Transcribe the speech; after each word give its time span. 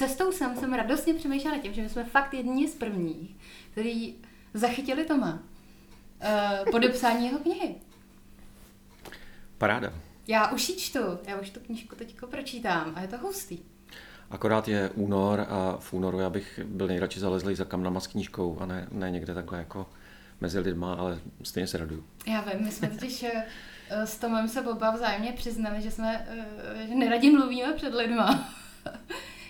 cestou 0.00 0.32
sem 0.32 0.56
jsem 0.56 0.72
radostně 0.72 1.14
přemýšlela 1.14 1.58
tím, 1.58 1.74
že 1.74 1.82
my 1.82 1.88
jsme 1.88 2.04
fakt 2.04 2.34
jedni 2.34 2.68
z 2.68 2.74
prvních, 2.74 3.36
který 3.70 4.14
zachytili 4.54 5.04
Toma. 5.04 5.32
Uh, 5.32 6.70
podepsání 6.70 7.26
jeho 7.26 7.38
knihy. 7.38 7.74
Paráda. 9.58 9.92
Já 10.28 10.50
už 10.50 10.68
ji 10.68 10.76
čtu, 10.76 10.98
já 11.26 11.40
už 11.40 11.50
tu 11.50 11.60
knížku 11.60 11.96
teď 11.96 12.16
pročítám 12.30 12.92
a 12.94 13.00
je 13.00 13.08
to 13.08 13.18
hustý. 13.18 13.58
Akorát 14.30 14.68
je 14.68 14.90
únor 14.90 15.46
a 15.48 15.76
v 15.78 15.92
únoru 15.92 16.20
já 16.20 16.30
bych 16.30 16.60
byl 16.64 16.86
nejradši 16.86 17.20
zalezlý 17.20 17.54
za 17.54 17.64
kamnama 17.64 18.00
s 18.00 18.06
knížkou 18.06 18.58
a 18.60 18.66
ne, 18.66 18.88
ne 18.90 19.10
někde 19.10 19.34
takhle 19.34 19.58
jako 19.58 19.86
mezi 20.40 20.58
lidma, 20.58 20.94
ale 20.94 21.20
stejně 21.42 21.66
se 21.66 21.78
raduju. 21.78 22.04
Já 22.26 22.40
vím, 22.40 22.64
my 22.64 22.72
jsme 22.72 22.88
totiž 22.88 23.22
eh, 23.22 23.46
s 24.06 24.18
Tomem 24.18 24.48
se 24.48 24.62
oba 24.62 24.90
vzájemně 24.90 25.32
přiznali, 25.32 25.82
že 25.82 25.90
jsme, 25.90 26.26
eh, 26.28 26.86
že 26.86 26.94
neradi 26.94 27.30
mluvíme 27.30 27.72
před 27.72 27.94
lidma. 27.94 28.54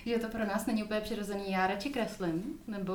Že 0.06 0.18
to 0.18 0.28
pro 0.28 0.46
nás 0.46 0.66
není 0.66 0.84
úplně 0.84 1.00
přirozený. 1.00 1.44
Já 1.52 1.66
radši 1.66 1.90
kreslím, 1.90 2.42
nebo 2.66 2.94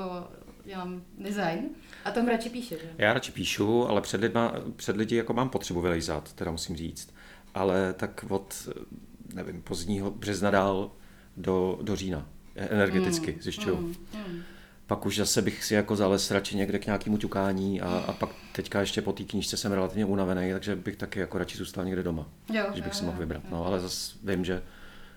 dělám 0.66 1.02
design 1.18 1.70
a 2.06 2.12
Tom 2.12 2.28
radši 2.28 2.50
píše, 2.50 2.76
že? 2.76 2.90
Já 2.98 3.14
radši 3.14 3.32
píšu, 3.32 3.88
ale 3.88 4.02
před, 4.02 4.22
lidma, 4.22 4.54
před 4.76 4.98
lidi 4.98 5.16
jako 5.16 5.34
mám 5.34 5.50
potřebu 5.50 5.82
vylejzat, 5.82 6.34
teda 6.34 6.52
musím 6.52 6.76
říct. 6.76 7.14
Ale 7.54 7.94
tak 7.94 8.26
od, 8.30 8.70
nevím, 9.34 9.62
pozdního 9.62 10.12
března 10.12 10.52
dál 10.52 10.92
do, 11.38 11.80
do 11.82 11.96
října, 11.96 12.28
energeticky 12.56 13.32
mm, 13.32 13.42
zjišťuju. 13.42 13.78
Mm, 13.78 13.96
mm. 14.28 14.42
Pak 14.88 15.06
už 15.06 15.18
zase 15.18 15.42
bych 15.42 15.64
si 15.64 15.74
jako 15.74 15.96
zales 15.96 16.32
radši 16.32 16.58
někde 16.58 16.80
k 16.80 16.86
nějakému 16.86 17.18
ťukání 17.18 17.82
a, 17.82 17.88
a 18.08 18.14
pak 18.14 18.30
teďka 18.52 18.80
ještě 18.80 19.02
po 19.02 19.14
té 19.14 19.24
knížce 19.24 19.58
jsem 19.58 19.72
relativně 19.72 20.06
unavený, 20.06 20.52
takže 20.52 20.76
bych 20.76 20.96
taky 20.96 21.20
jako 21.20 21.38
radši 21.38 21.58
zůstal 21.58 21.86
někde 21.86 22.04
doma, 22.04 22.28
jo, 22.54 22.66
když 22.70 22.82
bych 22.82 22.94
jo, 22.94 23.00
si 23.00 23.06
mohl 23.06 23.18
jo, 23.18 23.20
vybrat. 23.20 23.44
jo. 23.44 23.50
No 23.52 23.66
ale 23.66 23.80
zase 23.80 24.18
vím, 24.24 24.46
že 24.46 24.64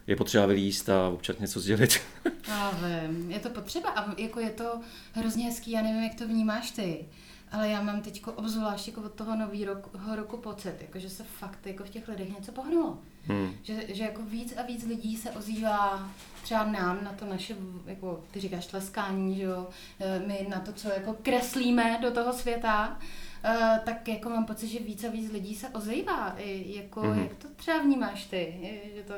je 0.08 0.16
potřeba 0.16 0.46
vylíst 0.46 0.88
a 0.88 1.08
občas 1.08 1.38
něco 1.38 1.60
sdělit. 1.60 2.00
Já 2.48 2.70
vím, 2.70 3.30
je 3.30 3.38
to 3.38 3.50
potřeba 3.50 3.90
a 3.90 4.20
jako 4.20 4.40
je 4.40 4.50
to 4.50 4.80
hrozně 5.12 5.44
hezký, 5.44 5.70
já 5.70 5.82
nevím, 5.82 6.02
jak 6.02 6.14
to 6.14 6.28
vnímáš 6.28 6.70
ty, 6.70 7.04
ale 7.52 7.68
já 7.68 7.82
mám 7.82 8.00
teď 8.00 8.22
obzvlášť 8.34 8.88
jako 8.88 9.02
od 9.02 9.12
toho 9.12 9.36
nového 9.36 9.74
roku, 9.74 9.90
roku 10.16 10.36
pocit, 10.36 10.74
jako, 10.80 10.98
že 10.98 11.10
se 11.10 11.24
fakt 11.38 11.66
jako 11.66 11.84
v 11.84 11.90
těch 11.90 12.08
lidech 12.08 12.36
něco 12.38 12.52
pohnulo. 12.52 12.98
Hmm. 13.26 13.54
Že, 13.62 13.94
že 13.94 14.04
jako 14.04 14.22
víc 14.22 14.54
a 14.56 14.62
víc 14.62 14.84
lidí 14.84 15.16
se 15.16 15.30
ozývá 15.30 16.10
třeba 16.42 16.64
nám 16.64 17.04
na 17.04 17.12
to 17.12 17.24
naše, 17.24 17.56
jako 17.86 18.24
ty 18.30 18.40
říkáš 18.40 18.66
tleskání, 18.66 19.36
že 19.36 19.42
jo, 19.42 19.68
e, 20.00 20.18
my 20.26 20.46
na 20.50 20.60
to, 20.60 20.72
co 20.72 20.88
jako 20.88 21.16
kreslíme 21.22 21.98
do 22.02 22.10
toho 22.10 22.32
světa, 22.32 22.98
Uh, 23.44 23.78
tak 23.84 24.08
jako 24.08 24.28
mám 24.30 24.44
pocit, 24.44 24.68
že 24.68 24.78
víc 24.78 25.04
a 25.04 25.10
víc 25.10 25.32
lidí 25.32 25.54
se 25.54 25.68
ozývá. 25.68 26.36
Jako, 26.64 27.00
mm-hmm. 27.00 27.22
Jak 27.22 27.34
to 27.34 27.48
třeba 27.56 27.78
vnímáš 27.78 28.24
ty? 28.24 28.54
Že 28.94 29.02
to... 29.02 29.14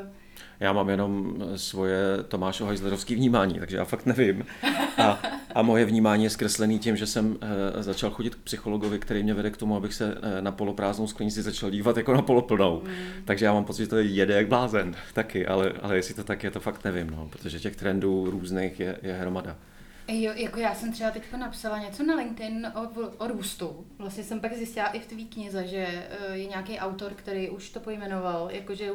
Já 0.60 0.72
mám 0.72 0.88
jenom 0.88 1.34
svoje 1.56 1.98
Tomášo 2.28 2.66
Hajzlerovský 2.66 3.14
vnímání, 3.14 3.58
takže 3.58 3.76
já 3.76 3.84
fakt 3.84 4.06
nevím. 4.06 4.46
A, 4.98 5.18
a 5.54 5.62
moje 5.62 5.84
vnímání 5.84 6.24
je 6.24 6.30
zkreslený 6.30 6.78
tím, 6.78 6.96
že 6.96 7.06
jsem 7.06 7.30
uh, 7.30 7.36
začal 7.80 8.10
chodit 8.10 8.34
k 8.34 8.38
psychologovi, 8.38 8.98
který 8.98 9.22
mě 9.22 9.34
vede 9.34 9.50
k 9.50 9.56
tomu, 9.56 9.76
abych 9.76 9.94
se 9.94 10.14
uh, 10.14 10.20
na 10.40 10.52
poloprázdnou 10.52 11.06
sklenici 11.06 11.42
začal 11.42 11.70
dívat 11.70 11.96
jako 11.96 12.14
na 12.14 12.22
poloplnou. 12.22 12.82
Mm. 12.84 12.90
Takže 13.24 13.44
já 13.44 13.52
mám 13.52 13.64
pocit, 13.64 13.82
že 13.82 13.88
to 13.88 13.98
jede 13.98 14.34
jak 14.34 14.48
blázen 14.48 14.94
taky, 15.12 15.46
ale, 15.46 15.72
ale 15.82 15.96
jestli 15.96 16.14
to 16.14 16.24
tak 16.24 16.44
je, 16.44 16.50
to 16.50 16.60
fakt 16.60 16.84
nevím, 16.84 17.10
no, 17.10 17.28
protože 17.28 17.60
těch 17.60 17.76
trendů 17.76 18.30
různých 18.30 18.80
je, 18.80 18.98
je 19.02 19.14
hromada. 19.14 19.56
Jo, 20.12 20.32
jako 20.36 20.60
já 20.60 20.74
jsem 20.74 20.92
třeba 20.92 21.10
teď 21.10 21.22
napsala 21.36 21.78
něco 21.78 22.02
na 22.02 22.14
LinkedIn 22.14 22.72
o, 22.74 22.88
o 23.24 23.28
růstu. 23.28 23.86
Vlastně 23.98 24.24
jsem 24.24 24.40
pak 24.40 24.54
zjistila 24.54 24.86
i 24.86 25.00
v 25.00 25.06
tvý 25.06 25.26
knize, 25.26 25.66
že 25.66 25.86
eh, 25.86 26.36
je 26.36 26.46
nějaký 26.46 26.78
autor, 26.78 27.12
který 27.14 27.50
už 27.50 27.70
to 27.70 27.80
pojmenoval, 27.80 28.48
jakože 28.52 28.92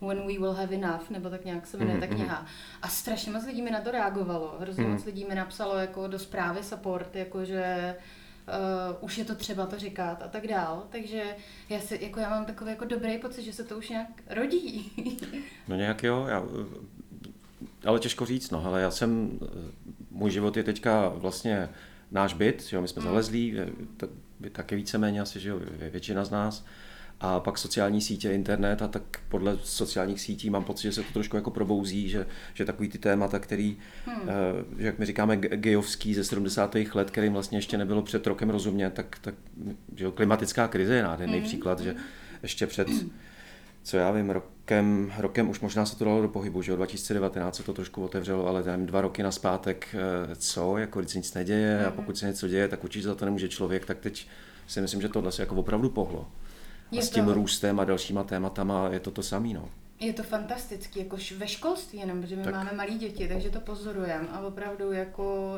When 0.00 0.18
We 0.18 0.38
Will 0.38 0.52
Have 0.52 0.74
Enough, 0.74 1.10
nebo 1.10 1.30
tak 1.30 1.44
nějak 1.44 1.66
se 1.66 1.76
jmenuje 1.76 2.00
ta 2.00 2.06
mhm. 2.06 2.14
kniha. 2.14 2.46
A 2.82 2.88
strašně 2.88 3.32
moc 3.32 3.46
lidí 3.46 3.62
mi 3.62 3.70
na 3.70 3.80
to 3.80 3.90
reagovalo. 3.90 4.56
Hrozně 4.60 4.84
mm. 4.84 4.92
moc 4.92 5.04
lidí 5.04 5.24
mi 5.24 5.34
napsalo 5.34 5.76
jako 5.76 6.06
do 6.06 6.18
zprávy 6.18 6.62
support, 6.62 7.16
jakože 7.16 7.96
uh, 8.48 9.04
už 9.04 9.18
je 9.18 9.24
to 9.24 9.34
třeba 9.34 9.66
to 9.66 9.78
říkat 9.78 10.22
a 10.22 10.28
tak 10.28 10.46
dál. 10.46 10.86
Takže 10.90 11.22
já, 11.68 11.80
si, 11.80 11.98
jako 12.02 12.20
já 12.20 12.30
mám 12.30 12.44
takový 12.44 12.70
jako 12.70 12.84
dobrý 12.84 13.18
pocit, 13.18 13.42
že 13.42 13.52
se 13.52 13.64
to 13.64 13.78
už 13.78 13.88
nějak 13.88 14.08
rodí. 14.30 14.92
no 15.68 15.76
nějak 15.76 16.02
jo, 16.02 16.26
já, 16.28 16.42
ale 17.86 18.00
těžko 18.00 18.26
říct, 18.26 18.50
no, 18.50 18.66
ale 18.66 18.80
já 18.80 18.90
jsem 18.90 19.38
můj 20.10 20.30
život 20.30 20.56
je 20.56 20.62
teďka 20.62 21.08
vlastně 21.08 21.68
náš 22.10 22.34
byt, 22.34 22.62
že 22.62 22.76
jo, 22.76 22.82
my 22.82 22.88
jsme 22.88 23.02
mm. 23.02 23.08
zalezlí, 23.08 23.56
taky 24.52 24.76
víceméně 24.76 25.20
asi, 25.20 25.40
že 25.40 25.48
jo, 25.48 25.60
většina 25.90 26.24
z 26.24 26.30
nás. 26.30 26.64
A 27.20 27.40
pak 27.40 27.58
sociální 27.58 28.00
sítě, 28.00 28.32
internet 28.32 28.82
a 28.82 28.88
tak 28.88 29.02
podle 29.28 29.58
sociálních 29.62 30.20
sítí 30.20 30.50
mám 30.50 30.64
pocit, 30.64 30.82
že 30.82 30.92
se 30.92 31.02
to 31.02 31.12
trošku 31.12 31.36
jako 31.36 31.50
probouzí, 31.50 32.08
že, 32.08 32.26
že 32.54 32.64
takový 32.64 32.88
ty 32.88 32.98
témata, 32.98 33.38
který, 33.38 33.76
hmm. 34.06 34.16
uh, 34.22 34.28
jak 34.76 34.98
my 34.98 35.06
říkáme, 35.06 35.36
gejovský 35.36 36.14
ze 36.14 36.24
70. 36.24 36.76
let, 36.94 37.10
kterým 37.10 37.32
vlastně 37.32 37.58
ještě 37.58 37.78
nebylo 37.78 38.02
před 38.02 38.26
rokem 38.26 38.50
rozumět, 38.50 38.90
tak, 38.90 39.18
tak 39.20 39.34
že 39.96 40.06
klimatická 40.14 40.68
krize 40.68 40.94
je 40.94 41.02
nádherný 41.02 41.38
hmm. 41.38 41.46
příklad, 41.46 41.80
že 41.80 41.94
ještě 42.42 42.66
před 42.66 42.88
co 43.84 43.96
já 43.96 44.10
vím, 44.10 44.30
rokem, 44.30 45.12
rokem 45.18 45.50
už 45.50 45.60
možná 45.60 45.86
se 45.86 45.96
to 45.96 46.04
dalo 46.04 46.22
do 46.22 46.28
pohybu, 46.28 46.62
že 46.62 46.70
jo, 46.72 46.76
2019 46.76 47.56
se 47.56 47.62
to 47.62 47.72
trošku 47.72 48.04
otevřelo, 48.04 48.46
ale 48.46 48.62
tam 48.62 48.86
dva 48.86 49.00
roky 49.00 49.22
na 49.22 49.30
zpátek, 49.30 49.94
eh, 49.94 50.36
co, 50.36 50.78
jako 50.78 51.00
když 51.00 51.12
se 51.12 51.18
nic 51.18 51.34
neděje 51.34 51.84
a 51.84 51.88
mhm. 51.88 51.96
pokud 51.96 52.18
se 52.18 52.26
něco 52.26 52.48
děje, 52.48 52.68
tak 52.68 52.84
určitě 52.84 53.06
za 53.06 53.14
to 53.14 53.24
nemůže 53.24 53.48
člověk, 53.48 53.84
tak 53.84 53.98
teď 53.98 54.28
si 54.66 54.80
myslím, 54.80 55.00
že 55.00 55.08
tohle 55.08 55.32
se 55.32 55.42
jako 55.42 55.54
opravdu 55.54 55.90
pohlo. 55.90 56.28
A 56.92 56.94
je 56.94 57.02
s 57.02 57.10
tím 57.10 57.24
to... 57.24 57.34
růstem 57.34 57.80
a 57.80 57.84
dalšíma 57.84 58.24
tématama 58.24 58.88
je 58.88 59.00
to 59.00 59.10
to 59.10 59.22
samé, 59.22 59.48
no. 59.48 59.68
Je 60.00 60.12
to 60.12 60.22
fantastický, 60.22 60.98
jako 60.98 61.16
ve 61.36 61.48
školství 61.48 61.98
jenom, 61.98 62.20
protože 62.22 62.36
my 62.36 62.42
tak. 62.42 62.54
máme 62.54 62.72
malé 62.72 62.90
děti, 62.90 63.28
takže 63.28 63.50
to 63.50 63.60
pozorujeme 63.60 64.28
a 64.32 64.40
opravdu 64.40 64.92
jako 64.92 65.54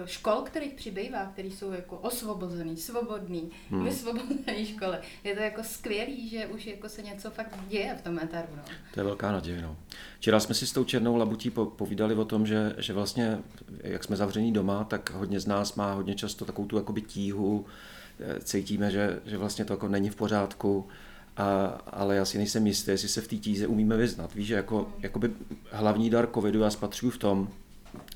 uh, 0.00 0.06
škol, 0.06 0.34
kterých 0.34 0.74
přibývá, 0.74 1.26
který 1.26 1.50
jsou 1.50 1.72
jako 1.72 1.96
osvobozený, 1.96 2.76
svobodný, 2.76 3.50
hmm. 3.70 3.84
vysvobozený 3.84 4.66
školy. 4.74 4.96
Je 5.24 5.34
to 5.34 5.42
jako 5.42 5.62
skvělý, 5.62 6.28
že 6.28 6.46
už 6.46 6.66
jako 6.66 6.88
se 6.88 7.02
něco 7.02 7.30
fakt 7.30 7.58
děje 7.68 7.96
v 7.98 8.02
tom 8.02 8.18
etaru. 8.18 8.48
No. 8.56 8.62
To 8.94 9.00
je 9.00 9.04
velká 9.04 9.32
naděje, 9.32 9.62
no. 9.62 9.76
Včera 10.18 10.40
jsme 10.40 10.54
si 10.54 10.66
s 10.66 10.72
tou 10.72 10.84
černou 10.84 11.16
labutí 11.16 11.50
povídali 11.50 12.14
o 12.14 12.24
tom, 12.24 12.46
že, 12.46 12.74
že 12.78 12.92
vlastně, 12.92 13.38
jak 13.82 14.04
jsme 14.04 14.16
zavření 14.16 14.52
doma, 14.52 14.84
tak 14.84 15.10
hodně 15.10 15.40
z 15.40 15.46
nás 15.46 15.74
má 15.74 15.92
hodně 15.92 16.14
často 16.14 16.44
takovou 16.44 16.68
tu 16.68 16.76
jakoby 16.76 17.02
tíhu, 17.02 17.66
eh, 17.68 17.97
cítíme, 18.42 18.90
že, 18.90 19.20
že 19.26 19.36
vlastně 19.36 19.64
to 19.64 19.72
jako 19.72 19.88
není 19.88 20.10
v 20.10 20.16
pořádku, 20.16 20.88
a, 21.36 21.66
ale 21.86 22.16
já 22.16 22.24
si 22.24 22.38
nejsem 22.38 22.66
jistý, 22.66 22.90
jestli 22.90 23.08
se 23.08 23.20
v 23.20 23.28
té 23.28 23.36
tíze 23.36 23.66
umíme 23.66 23.96
vyznat. 23.96 24.34
Víš, 24.34 24.46
že 24.46 24.54
jako, 24.54 24.92
jakoby 25.00 25.30
hlavní 25.70 26.10
dar 26.10 26.28
covidu 26.34 26.60
já 26.60 26.70
spatřuju 26.70 27.10
v 27.10 27.18
tom, 27.18 27.48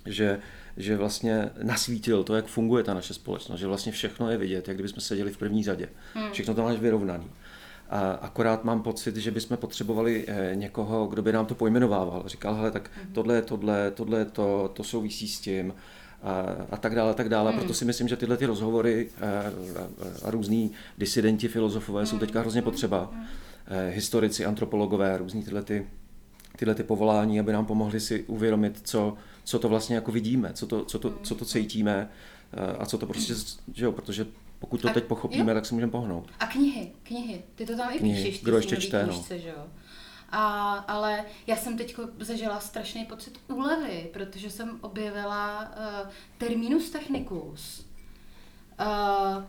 že, 0.06 0.38
že 0.76 0.96
vlastně 0.96 1.50
nasvítil 1.62 2.24
to, 2.24 2.34
jak 2.36 2.46
funguje 2.46 2.84
ta 2.84 2.94
naše 2.94 3.14
společnost, 3.14 3.60
že 3.60 3.66
vlastně 3.66 3.92
všechno 3.92 4.30
je 4.30 4.38
vidět, 4.38 4.68
jak 4.68 4.76
kdybychom 4.76 5.00
seděli 5.00 5.32
v 5.32 5.38
první 5.38 5.64
řadě. 5.64 5.88
Hmm. 6.14 6.32
Všechno 6.32 6.54
to 6.54 6.62
máš 6.62 6.78
vyrovnaný. 6.78 7.30
A 7.90 8.10
akorát 8.10 8.64
mám 8.64 8.82
pocit, 8.82 9.16
že 9.16 9.30
bychom 9.30 9.56
potřebovali 9.56 10.24
eh, 10.28 10.50
někoho, 10.54 11.06
kdo 11.06 11.22
by 11.22 11.32
nám 11.32 11.46
to 11.46 11.54
pojmenovával. 11.54 12.22
Říkal, 12.26 12.54
hele, 12.54 12.70
tak 12.70 12.90
hmm. 12.96 13.12
tohle 13.12 13.34
je 13.34 13.42
tohle, 13.42 13.90
tohle 13.90 14.18
je 14.18 14.24
to, 14.24 14.70
to 14.74 14.84
souvisí 14.84 15.28
s 15.28 15.40
tím 15.40 15.74
a, 16.22 16.46
a 16.70 16.76
tak 16.76 16.94
dále, 16.94 17.10
a 17.10 17.14
tak 17.14 17.28
dále. 17.28 17.50
Hmm. 17.50 17.60
Proto 17.60 17.74
si 17.74 17.84
myslím, 17.84 18.08
že 18.08 18.16
tyhle 18.16 18.36
ty 18.36 18.46
rozhovory 18.46 19.08
a, 19.20 19.24
a, 19.26 19.86
a 20.28 20.30
různí 20.30 20.70
disidenti, 20.98 21.48
filozofové 21.48 22.00
hmm. 22.00 22.06
jsou 22.06 22.18
teďka 22.18 22.40
hrozně 22.40 22.62
potřeba. 22.62 23.10
Hmm. 23.12 23.26
Historici, 23.90 24.44
antropologové, 24.44 25.18
různí 25.18 25.42
tyhle 25.42 25.62
ty, 25.62 25.86
tyhle 26.56 26.74
ty 26.74 26.82
povolání, 26.82 27.40
aby 27.40 27.52
nám 27.52 27.66
pomohli 27.66 28.00
si 28.00 28.24
uvědomit, 28.24 28.80
co, 28.82 29.14
co 29.44 29.58
to 29.58 29.68
vlastně 29.68 29.96
jako 29.96 30.12
vidíme, 30.12 30.50
co 30.52 30.66
to, 30.66 30.84
co 30.84 30.98
to, 30.98 31.14
co 31.22 31.34
to 31.34 31.44
cítíme 31.44 32.08
a 32.78 32.86
co 32.86 32.98
to 32.98 33.06
prostě, 33.06 33.34
že 33.74 33.84
jo, 33.84 33.92
protože 33.92 34.26
pokud 34.58 34.80
to 34.80 34.88
a, 34.88 34.92
teď 34.92 35.04
pochopíme, 35.04 35.50
jo? 35.50 35.54
tak 35.54 35.66
se 35.66 35.74
můžeme 35.74 35.92
pohnout. 35.92 36.30
A 36.40 36.46
knihy, 36.46 36.92
knihy, 37.02 37.42
ty 37.54 37.66
to 37.66 37.76
tam 37.76 37.92
i 37.94 37.98
knihy. 37.98 38.24
píšeš, 38.24 38.38
ty 38.38 38.44
Kdo 38.44 38.56
ještě 38.56 38.76
čte, 38.76 39.04
knížce, 39.04 39.34
no. 39.34 39.40
že 39.40 39.48
jo? 39.48 39.64
A, 40.32 40.72
ale 40.72 41.24
já 41.46 41.56
jsem 41.56 41.78
teď 41.78 41.96
zažila 42.18 42.60
strašný 42.60 43.04
pocit 43.04 43.38
úlevy, 43.48 44.10
protože 44.12 44.50
jsem 44.50 44.78
objevila 44.80 45.60
uh, 45.60 46.10
terminus 46.38 46.90
technicus. 46.90 47.86
Uh, 48.80 49.44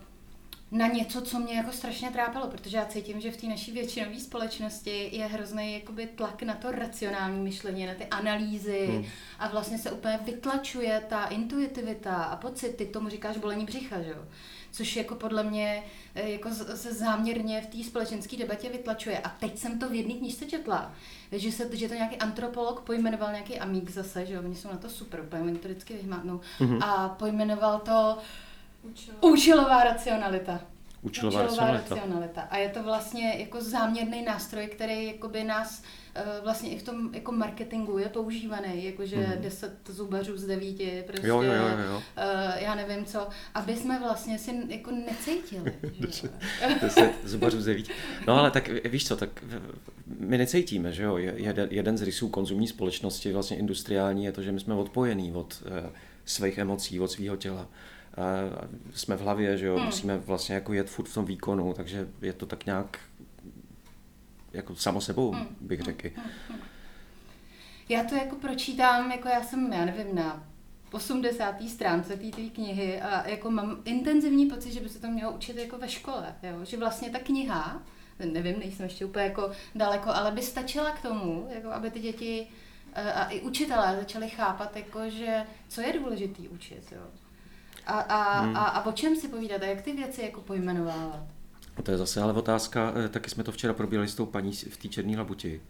na 0.73 0.87
něco, 0.87 1.21
co 1.21 1.39
mě 1.39 1.53
jako 1.53 1.71
strašně 1.71 2.11
trápilo, 2.11 2.47
protože 2.47 2.77
já 2.77 2.85
cítím, 2.85 3.21
že 3.21 3.31
v 3.31 3.37
té 3.37 3.47
naší 3.47 3.71
většinové 3.71 4.19
společnosti 4.19 5.09
je 5.11 5.25
hrozný 5.25 5.73
jakoby 5.73 6.07
tlak 6.07 6.43
na 6.43 6.53
to 6.53 6.71
racionální 6.71 7.39
myšlení, 7.39 7.85
na 7.85 7.93
ty 7.93 8.05
analýzy 8.05 8.87
hmm. 8.87 9.05
a 9.39 9.47
vlastně 9.47 9.77
se 9.77 9.91
úplně 9.91 10.19
vytlačuje 10.25 11.03
ta 11.09 11.25
intuitivita 11.25 12.15
a 12.15 12.35
pocit, 12.35 12.75
ty 12.75 12.85
tomu 12.85 13.09
říkáš 13.09 13.37
bolení 13.37 13.65
břicha, 13.65 14.01
že 14.01 14.09
jo? 14.09 14.25
Což 14.73 14.95
jako 14.95 15.15
podle 15.15 15.43
mě 15.43 15.83
eh, 16.15 16.29
jako 16.29 16.49
se 16.75 16.93
záměrně 16.93 17.61
v 17.61 17.67
té 17.67 17.83
společenské 17.83 18.37
debatě 18.37 18.69
vytlačuje. 18.69 19.19
A 19.19 19.29
teď 19.29 19.57
jsem 19.57 19.79
to 19.79 19.89
v 19.89 19.93
jedné 19.93 20.13
knižce 20.13 20.45
četla, 20.45 20.93
že, 21.31 21.51
se, 21.51 21.77
že 21.77 21.87
to 21.87 21.93
nějaký 21.93 22.15
antropolog 22.15 22.81
pojmenoval 22.81 23.31
nějaký 23.31 23.59
amík 23.59 23.89
zase, 23.89 24.25
že 24.25 24.33
jo, 24.33 24.41
oni 24.45 24.55
jsou 24.55 24.69
na 24.69 24.77
to 24.77 24.89
super, 24.89 25.21
úplně 25.21 25.59
to 25.59 25.67
vždycky 25.67 25.93
vyhmátnou, 25.93 26.41
mm-hmm. 26.59 26.83
a 26.83 27.09
pojmenoval 27.09 27.79
to 27.79 28.17
Účelová, 28.83 29.21
účelová 29.21 29.83
racionalita. 29.83 30.59
Účelová, 31.01 31.43
účelová 31.43 31.71
racionalita. 31.71 31.95
racionalita. 31.95 32.41
A 32.41 32.57
je 32.57 32.69
to 32.69 32.83
vlastně 32.83 33.35
jako 33.37 33.61
záměrný 33.61 34.21
nástroj, 34.21 34.67
který 34.67 35.07
jakoby 35.07 35.43
nás 35.43 35.83
vlastně 36.43 36.69
i 36.69 36.77
v 36.77 36.83
tom 36.83 37.13
jako 37.13 37.31
marketingu 37.31 37.97
je 37.97 38.09
používaný, 38.09 38.85
jakože 38.85 39.15
mm. 39.15 39.41
10 39.41 39.73
zubařů 39.89 40.37
z 40.37 40.45
devíti, 40.45 41.03
prostě, 41.07 41.27
jo, 41.27 41.41
jo, 41.41 41.53
jo, 41.53 41.67
jo. 41.89 41.95
Uh, 41.95 42.03
já 42.55 42.75
nevím 42.75 43.05
co, 43.05 43.27
aby 43.53 43.75
jsme 43.75 43.99
vlastně 43.99 44.39
si 44.39 44.51
jako 44.67 44.91
necítili. 44.91 45.73
10 46.81 47.11
zubařů 47.23 47.61
z 47.61 47.65
devíti. 47.65 47.91
No 48.27 48.39
ale 48.39 48.51
tak 48.51 48.69
víš 48.85 49.07
co, 49.07 49.17
tak 49.17 49.43
my 50.19 50.37
necítíme, 50.37 50.91
že 50.91 51.03
jo, 51.03 51.17
jeden, 51.17 51.67
jeden 51.71 51.97
z 51.97 52.01
rysů 52.01 52.29
konzumní 52.29 52.67
společnosti, 52.67 53.33
vlastně 53.33 53.57
industriální, 53.57 54.25
je 54.25 54.31
to, 54.31 54.41
že 54.41 54.51
my 54.51 54.59
jsme 54.59 54.75
odpojení 54.75 55.33
od 55.33 55.63
uh, 55.65 55.89
svých 56.25 56.57
emocí, 56.57 56.99
od 56.99 57.11
svého 57.11 57.35
těla 57.35 57.67
jsme 58.93 59.17
v 59.17 59.21
hlavě, 59.21 59.57
že 59.57 59.65
jo, 59.65 59.75
hmm. 59.75 59.85
musíme 59.85 60.17
vlastně 60.17 60.55
jako 60.55 60.73
jet 60.73 60.89
furt 60.89 61.09
v 61.09 61.13
tom 61.13 61.25
výkonu, 61.25 61.73
takže 61.73 62.07
je 62.21 62.33
to 62.33 62.45
tak 62.45 62.65
nějak 62.65 62.99
jako 64.53 64.75
samo 64.75 65.01
sebou, 65.01 65.31
hmm. 65.31 65.55
bych 65.61 65.81
řekl. 65.81 66.09
Hmm. 66.15 66.25
Hmm. 66.49 66.59
Já 67.89 68.03
to 68.03 68.15
jako 68.15 68.35
pročítám, 68.35 69.11
jako 69.11 69.27
já 69.27 69.43
jsem, 69.43 69.73
já 69.73 69.85
nevím, 69.85 70.15
na 70.15 70.43
80. 70.91 71.55
stránce 71.67 72.17
té 72.17 72.49
knihy 72.53 73.01
a 73.01 73.29
jako 73.29 73.51
mám 73.51 73.81
intenzivní 73.85 74.45
pocit, 74.45 74.71
že 74.71 74.79
by 74.79 74.89
se 74.89 74.99
to 74.99 75.07
mělo 75.07 75.31
učit 75.31 75.57
jako 75.57 75.77
ve 75.77 75.89
škole, 75.89 76.35
jo? 76.43 76.65
že 76.65 76.77
vlastně 76.77 77.09
ta 77.09 77.19
kniha, 77.19 77.81
nevím, 78.25 78.59
nejsem 78.59 78.83
ještě 78.83 79.05
úplně 79.05 79.25
jako 79.25 79.51
daleko, 79.75 80.09
ale 80.09 80.31
by 80.31 80.41
stačila 80.41 80.91
k 80.91 81.01
tomu, 81.01 81.47
jako 81.49 81.67
aby 81.69 81.91
ty 81.91 81.99
děti 81.99 82.47
eh, 82.93 83.13
a 83.13 83.25
i 83.25 83.41
učitelé 83.41 83.97
začali 83.99 84.29
chápat, 84.29 84.75
jako, 84.75 85.09
že 85.09 85.43
co 85.67 85.81
je 85.81 85.93
důležitý 85.93 86.47
učit. 86.47 86.91
Jo? 86.91 87.01
A, 87.85 87.99
a, 87.99 88.39
hmm. 88.41 88.57
a, 88.57 88.65
a 88.65 88.85
o 88.85 88.91
čem 88.91 89.15
si 89.15 89.27
povídat 89.27 89.63
a 89.63 89.65
jak 89.65 89.81
ty 89.81 89.93
věci 89.93 90.21
jako 90.21 90.41
pojmenovávat? 90.41 91.32
To 91.83 91.91
je 91.91 91.97
zase 91.97 92.21
ale 92.21 92.33
otázka, 92.33 92.93
eh, 93.05 93.09
taky 93.09 93.29
jsme 93.29 93.43
to 93.43 93.51
včera 93.51 93.73
probírali 93.73 94.07
s 94.07 94.15
tou 94.15 94.25
paní 94.25 94.51
v 94.51 94.77
té 94.77 94.87
černé 94.87 95.17
labuti, 95.17 95.61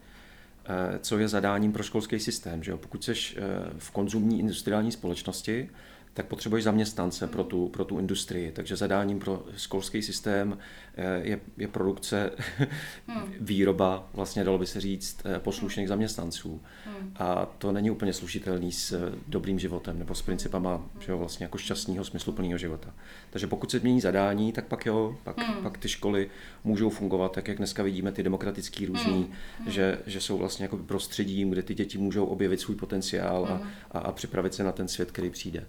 eh, 0.65 0.99
co 0.99 1.17
je 1.17 1.27
zadáním 1.27 1.73
pro 1.73 1.83
školský 1.83 2.19
systém. 2.19 2.63
Že 2.63 2.71
jo? 2.71 2.77
Pokud 2.77 3.03
jsi 3.03 3.11
eh, 3.11 3.39
v 3.77 3.91
konzumní 3.91 4.39
industriální 4.39 4.91
společnosti, 4.91 5.69
tak 6.13 6.25
potřebuješ 6.25 6.63
zaměstnance 6.63 7.27
pro 7.27 7.43
tu, 7.43 7.67
pro 7.67 7.85
tu 7.85 7.99
industrii. 7.99 8.51
Takže 8.51 8.75
zadáním 8.75 9.19
pro 9.19 9.45
školský 9.57 10.01
systém 10.01 10.57
je, 10.97 11.39
je 11.57 11.67
produkce, 11.67 12.31
hmm. 13.07 13.33
výroba, 13.39 14.09
vlastně 14.13 14.43
dalo 14.43 14.57
by 14.57 14.65
se 14.65 14.81
říct, 14.81 15.21
eh, 15.25 15.39
poslušných 15.39 15.87
zaměstnanců. 15.87 16.61
Hmm. 16.85 17.11
A 17.15 17.45
to 17.45 17.71
není 17.71 17.91
úplně 17.91 18.13
slušitelný 18.13 18.71
s 18.71 18.91
eh, 18.91 19.15
dobrým 19.27 19.59
životem 19.59 19.99
nebo 19.99 20.15
s 20.15 20.21
principama 20.21 20.81
že 20.99 21.11
jo, 21.11 21.17
vlastně 21.17 21.43
jako 21.43 21.57
šťastného, 21.57 22.05
smysluplného 22.05 22.57
života. 22.57 22.93
Takže 23.29 23.47
pokud 23.47 23.71
se 23.71 23.79
změní 23.79 24.01
zadání, 24.01 24.51
tak 24.51 24.65
pak 24.65 24.85
jo, 24.85 25.17
pak, 25.23 25.37
hmm. 25.37 25.63
pak 25.63 25.77
ty 25.77 25.89
školy 25.89 26.29
můžou 26.63 26.89
fungovat 26.89 27.31
tak, 27.31 27.47
jak 27.47 27.57
dneska 27.57 27.83
vidíme 27.83 28.11
ty 28.11 28.23
demokratický 28.23 28.85
různý, 28.85 29.29
hmm. 29.59 29.71
že, 29.71 29.99
že 30.05 30.21
jsou 30.21 30.37
vlastně 30.37 30.65
jako 30.65 30.77
prostředím, 30.77 31.49
kde 31.49 31.63
ty 31.63 31.75
děti 31.75 31.97
můžou 31.97 32.25
objevit 32.25 32.59
svůj 32.59 32.75
potenciál 32.75 33.45
a, 33.45 33.61
a, 33.91 33.99
a 33.99 34.11
připravit 34.11 34.53
se 34.53 34.63
na 34.63 34.71
ten 34.71 34.87
svět, 34.87 35.11
který 35.11 35.29
přijde. 35.29 35.65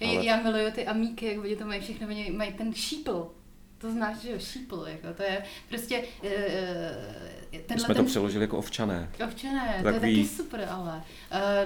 Ale... 0.00 0.24
Já 0.24 0.42
miluju 0.42 0.70
ty 0.70 0.86
amíky, 0.86 1.26
jak 1.26 1.38
oni 1.38 1.56
to 1.56 1.66
mají 1.66 1.80
všechno, 1.80 2.08
oni 2.08 2.30
mají 2.30 2.52
ten 2.52 2.74
šípl. 2.74 3.30
To 3.78 3.90
znáš, 3.90 4.16
že 4.16 4.30
jo, 4.30 4.38
šípl, 4.38 4.84
jako 4.88 5.14
to 5.16 5.22
je 5.22 5.44
prostě... 5.68 6.04
Uh, 6.22 6.30
tenhle 7.66 7.84
jsme 7.84 7.94
ten... 7.94 8.04
to 8.04 8.10
přeložili 8.10 8.44
jako 8.44 8.58
ovčané. 8.58 9.10
Ovčané, 9.26 9.74
to, 9.76 9.82
to 9.82 9.88
je 9.88 10.00
taky 10.00 10.28
super, 10.28 10.68
ale 10.70 11.02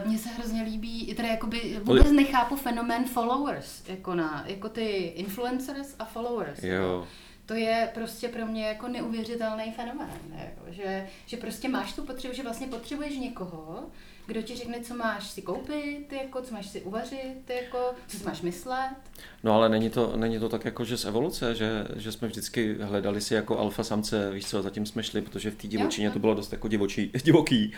uh, 0.00 0.08
mně 0.08 0.18
se 0.18 0.28
hrozně 0.28 0.62
líbí, 0.62 1.14
teda 1.14 1.28
jakoby 1.28 1.80
vůbec 1.82 2.10
nechápu 2.10 2.56
fenomén 2.56 3.04
followers, 3.04 3.88
jako 3.88 4.14
na, 4.14 4.44
jako 4.46 4.68
ty 4.68 4.90
influencers 4.96 5.94
a 5.98 6.04
followers. 6.04 6.62
Jo. 6.62 6.72
Jako. 6.72 7.08
To 7.46 7.54
je 7.54 7.90
prostě 7.94 8.28
pro 8.28 8.46
mě 8.46 8.66
jako 8.66 8.88
neuvěřitelný 8.88 9.72
fenomén, 9.76 10.20
jako, 10.32 10.72
že, 10.72 11.06
že 11.26 11.36
prostě 11.36 11.68
máš 11.68 11.92
tu 11.92 12.04
potřebu, 12.04 12.34
že 12.34 12.42
vlastně 12.42 12.66
potřebuješ 12.66 13.16
někoho, 13.16 13.84
kdo 14.30 14.42
ti 14.42 14.56
řekne, 14.56 14.80
co 14.80 14.94
máš 14.94 15.30
si 15.30 15.42
koupit, 15.42 16.06
ty 16.08 16.16
jako, 16.16 16.42
co 16.42 16.54
máš 16.54 16.66
si 16.66 16.80
uvařit, 16.80 17.36
ty 17.44 17.52
jako, 17.52 17.78
co 18.06 18.16
si 18.16 18.24
máš 18.24 18.42
myslet. 18.42 18.96
No 19.44 19.54
ale 19.54 19.68
není 19.68 19.90
to, 19.90 20.16
není 20.16 20.38
to 20.38 20.48
tak 20.48 20.64
jako, 20.64 20.84
že 20.84 20.96
z 20.96 21.04
evoluce, 21.04 21.54
že, 21.54 21.86
že 21.96 22.12
jsme 22.12 22.28
vždycky 22.28 22.76
hledali 22.80 23.20
si 23.20 23.34
jako 23.34 23.58
alfa 23.58 23.84
samce, 23.84 24.30
víš 24.30 24.46
co, 24.46 24.58
a 24.58 24.62
zatím 24.62 24.86
jsme 24.86 25.02
šli, 25.02 25.22
protože 25.22 25.50
v 25.50 25.54
té 25.54 25.68
divočině 25.68 26.06
jo, 26.06 26.12
to 26.12 26.18
bylo 26.18 26.34
dost 26.34 26.52
jako 26.52 26.68
divočí, 26.68 27.12
divoký. 27.24 27.72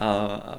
A, 0.00 0.16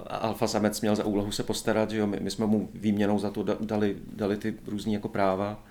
a 0.08 0.18
alfa 0.18 0.48
samec 0.48 0.82
měl 0.82 0.96
za 0.96 1.06
úlohu 1.06 1.32
se 1.32 1.44
postarat, 1.44 1.92
že 1.92 1.98
jo, 1.98 2.08
my, 2.08 2.20
my 2.20 2.32
jsme 2.32 2.46
mu 2.46 2.70
výměnou 2.74 3.20
za 3.20 3.32
to 3.32 3.44
dali, 3.44 3.98
dali 4.14 4.38
ty 4.38 4.56
různé 4.68 4.94
jako 4.94 5.10
práva. 5.10 5.64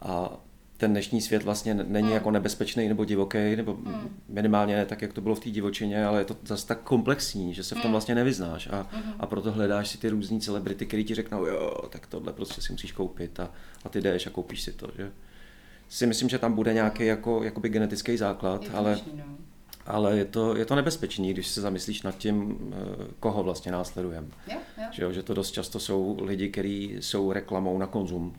A 0.00 0.36
ten 0.80 0.90
dnešní 0.90 1.20
svět 1.20 1.42
vlastně 1.42 1.74
není 1.74 2.06
hmm. 2.06 2.14
jako 2.14 2.30
nebezpečný 2.30 2.88
nebo 2.88 3.04
divoký, 3.04 3.56
nebo 3.56 3.74
hmm. 3.74 4.22
minimálně 4.28 4.86
tak, 4.86 5.02
jak 5.02 5.12
to 5.12 5.20
bylo 5.20 5.34
v 5.34 5.40
té 5.40 5.50
divočině, 5.50 6.06
ale 6.06 6.20
je 6.20 6.24
to 6.24 6.36
zase 6.44 6.66
tak 6.66 6.80
komplexní, 6.80 7.54
že 7.54 7.64
se 7.64 7.74
v 7.74 7.78
tom 7.78 7.82
hmm. 7.82 7.92
vlastně 7.92 8.14
nevyznáš 8.14 8.68
a, 8.72 8.86
hmm. 8.90 9.12
a 9.18 9.26
proto 9.26 9.52
hledáš 9.52 9.88
si 9.88 9.98
ty 9.98 10.08
různé 10.08 10.40
celebrity, 10.40 10.86
které 10.86 11.02
ti 11.02 11.14
řeknou, 11.14 11.46
jo, 11.46 11.88
tak 11.88 12.06
tohle 12.06 12.32
prostě 12.32 12.62
si 12.62 12.72
musíš 12.72 12.92
koupit 12.92 13.40
a, 13.40 13.50
a 13.84 13.88
ty 13.88 14.00
jdeš 14.00 14.26
a 14.26 14.30
koupíš 14.30 14.62
si 14.62 14.72
to, 14.72 14.90
že 14.96 15.10
si 15.88 16.06
myslím, 16.06 16.28
že 16.28 16.38
tam 16.38 16.52
bude 16.52 16.72
nějaký 16.74 17.06
jako, 17.06 17.44
jakoby 17.44 17.68
genetický 17.68 18.16
základ, 18.16 18.64
ale, 18.74 18.90
možný, 18.90 19.12
no. 19.16 19.24
ale 19.86 20.18
je 20.18 20.24
to, 20.24 20.56
je 20.56 20.64
to 20.64 20.74
nebezpečný, 20.74 21.32
když 21.32 21.48
se 21.48 21.60
zamyslíš 21.60 22.02
nad 22.02 22.18
tím, 22.18 22.58
eh, 22.72 23.06
koho 23.20 23.42
vlastně 23.42 23.72
následujeme. 23.72 24.28
Že, 24.90 25.12
že 25.12 25.22
to 25.22 25.34
dost 25.34 25.50
často 25.50 25.80
jsou 25.80 26.18
lidi, 26.22 26.48
kteří 26.48 26.96
jsou 27.00 27.32
reklamou 27.32 27.78
na 27.78 27.86
konzum. 27.86 28.34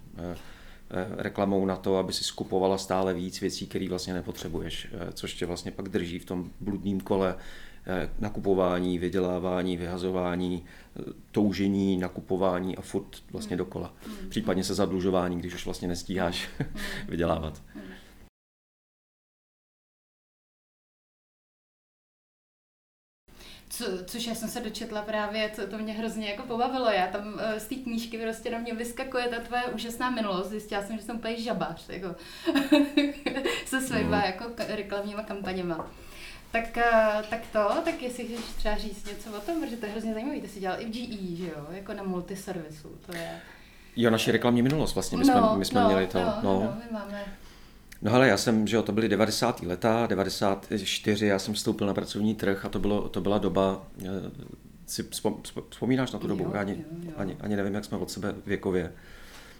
Eh, 0.93 1.07
reklamou 1.17 1.65
na 1.65 1.75
to, 1.75 1.97
aby 1.97 2.13
si 2.13 2.23
skupovala 2.23 2.77
stále 2.77 3.13
víc 3.13 3.41
věcí, 3.41 3.67
které 3.67 3.89
vlastně 3.89 4.13
nepotřebuješ, 4.13 4.87
eh, 4.91 5.11
což 5.13 5.33
tě 5.33 5.45
vlastně 5.45 5.71
pak 5.71 5.89
drží 5.89 6.19
v 6.19 6.25
tom 6.25 6.51
bludným 6.59 7.01
kole 7.01 7.35
eh, 7.87 8.09
nakupování, 8.19 8.99
vydělávání, 8.99 9.77
vyhazování, 9.77 10.65
toužení, 11.31 11.97
nakupování 11.97 12.77
a 12.77 12.81
furt 12.81 13.23
vlastně 13.31 13.57
dokola. 13.57 13.93
Hmm. 14.05 14.29
Případně 14.29 14.63
se 14.63 14.73
zadlužování, 14.73 15.39
když 15.39 15.53
už 15.53 15.65
vlastně 15.65 15.87
nestíháš 15.87 16.49
hmm. 16.59 16.69
vydělávat. 17.09 17.61
Co, 23.73 23.85
což 24.05 24.25
já 24.25 24.35
jsem 24.35 24.49
se 24.49 24.59
dočetla 24.59 25.01
právě, 25.01 25.51
co 25.55 25.67
to 25.67 25.77
mě 25.77 25.93
hrozně 25.93 26.29
jako 26.29 26.43
pobavilo. 26.43 26.89
Já 26.89 27.07
tam 27.07 27.39
eh, 27.39 27.59
z 27.59 27.65
té 27.65 27.75
knížky 27.75 28.17
prostě 28.17 28.51
na 28.51 28.57
mě 28.57 28.73
vyskakuje 28.73 29.27
ta 29.27 29.39
tvoje 29.39 29.63
úžasná 29.63 30.09
minulost. 30.09 30.49
Zjistila 30.49 30.81
jsem, 30.83 30.97
že 30.97 31.03
jsem 31.03 31.15
úplně 31.15 31.41
žabář, 31.41 31.89
jako 31.89 32.15
se 33.65 33.81
svýma 33.81 34.17
mm. 34.17 34.23
jako 34.23 34.45
reklamníma 34.67 35.23
kampaněma. 35.23 35.91
Tak, 36.51 36.77
eh, 36.77 37.23
tak 37.29 37.39
to, 37.51 37.81
tak 37.85 38.01
jestli 38.01 38.25
chceš 38.25 38.39
třeba 38.57 38.77
říct 38.77 39.05
něco 39.05 39.37
o 39.37 39.41
tom, 39.41 39.61
protože 39.61 39.77
to 39.77 39.85
je 39.85 39.91
hrozně 39.91 40.13
zajímavé, 40.13 40.41
ty 40.41 40.47
jsi 40.47 40.59
dělal 40.59 40.81
i 40.81 40.85
v 40.85 40.89
GE, 40.89 41.35
že 41.35 41.47
jo, 41.47 41.67
jako 41.71 41.93
na 41.93 42.03
multiservisu, 42.03 42.89
to 43.05 43.15
je... 43.15 43.39
Jo, 43.95 44.09
naše 44.09 44.31
reklamní 44.31 44.61
minulost 44.61 44.93
vlastně, 44.93 45.17
my 45.17 45.25
jsme, 45.25 45.41
no, 45.41 45.55
my 45.57 45.65
jsme 45.65 45.81
no, 45.81 45.87
měli 45.87 46.07
to. 46.07 46.19
No, 46.19 46.39
no. 46.43 46.59
no 46.59 46.77
my 46.85 46.91
máme 46.91 47.25
No 48.01 48.13
ale 48.13 48.27
já 48.27 48.37
jsem, 48.37 48.67
že 48.67 48.75
jo, 48.75 48.83
to 48.83 48.91
byly 48.91 49.09
90. 49.09 49.61
leta, 49.61 50.07
94, 50.07 51.25
já 51.25 51.39
jsem 51.39 51.53
vstoupil 51.53 51.87
na 51.87 51.93
pracovní 51.93 52.35
trh 52.35 52.65
a 52.65 52.69
to, 52.69 52.79
bylo, 52.79 53.09
to 53.09 53.21
byla 53.21 53.37
doba, 53.37 53.87
eh, 54.01 54.05
si 54.85 55.05
vzpomínáš 55.69 56.11
na 56.11 56.19
tu 56.19 56.27
dobu? 56.27 56.43
Jo, 56.43 56.53
ani, 56.53 56.71
jo, 56.71 56.97
jo. 57.03 57.11
Ani, 57.17 57.37
ani 57.39 57.55
nevím, 57.55 57.73
jak 57.73 57.85
jsme 57.85 57.97
od 57.97 58.11
sebe 58.11 58.35
věkově. 58.45 58.91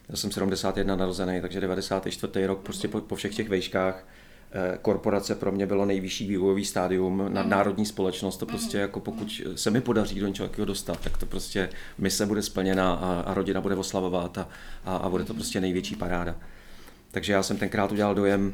Já 0.09 0.15
jsem 0.15 0.31
71 0.31 0.95
narozený, 0.95 1.41
takže 1.41 1.61
94. 1.61 2.45
rok 2.45 2.59
prostě 2.59 2.87
po, 2.87 3.01
po 3.01 3.15
všech 3.15 3.35
těch 3.35 3.49
vejškách 3.49 4.07
eh, 4.51 4.77
korporace 4.81 5.35
pro 5.35 5.51
mě 5.51 5.67
bylo 5.67 5.85
nejvyšší 5.85 6.27
vývojový 6.27 6.65
stádium, 6.65 7.23
mm. 7.23 7.49
národní 7.49 7.85
společnost, 7.85 8.37
to 8.37 8.45
prostě 8.45 8.77
mm. 8.77 8.81
jako 8.81 8.99
pokud 8.99 9.41
se 9.55 9.69
mi 9.69 9.81
podaří 9.81 10.19
do 10.19 10.27
něčeho 10.27 10.47
takového 10.47 10.65
dostat, 10.65 10.99
tak 10.99 11.17
to 11.17 11.25
prostě 11.25 11.69
mise 11.97 12.25
bude 12.25 12.41
splněna 12.41 12.93
a, 12.93 13.21
a 13.21 13.33
rodina 13.33 13.61
bude 13.61 13.75
oslavovat 13.75 14.37
a, 14.37 14.49
a, 14.85 14.95
a 14.95 15.09
bude 15.09 15.23
to 15.23 15.33
prostě 15.33 15.61
největší 15.61 15.95
paráda. 15.95 16.35
Takže 17.11 17.33
já 17.33 17.43
jsem 17.43 17.57
tenkrát 17.57 17.91
udělal 17.91 18.15
dojem, 18.15 18.53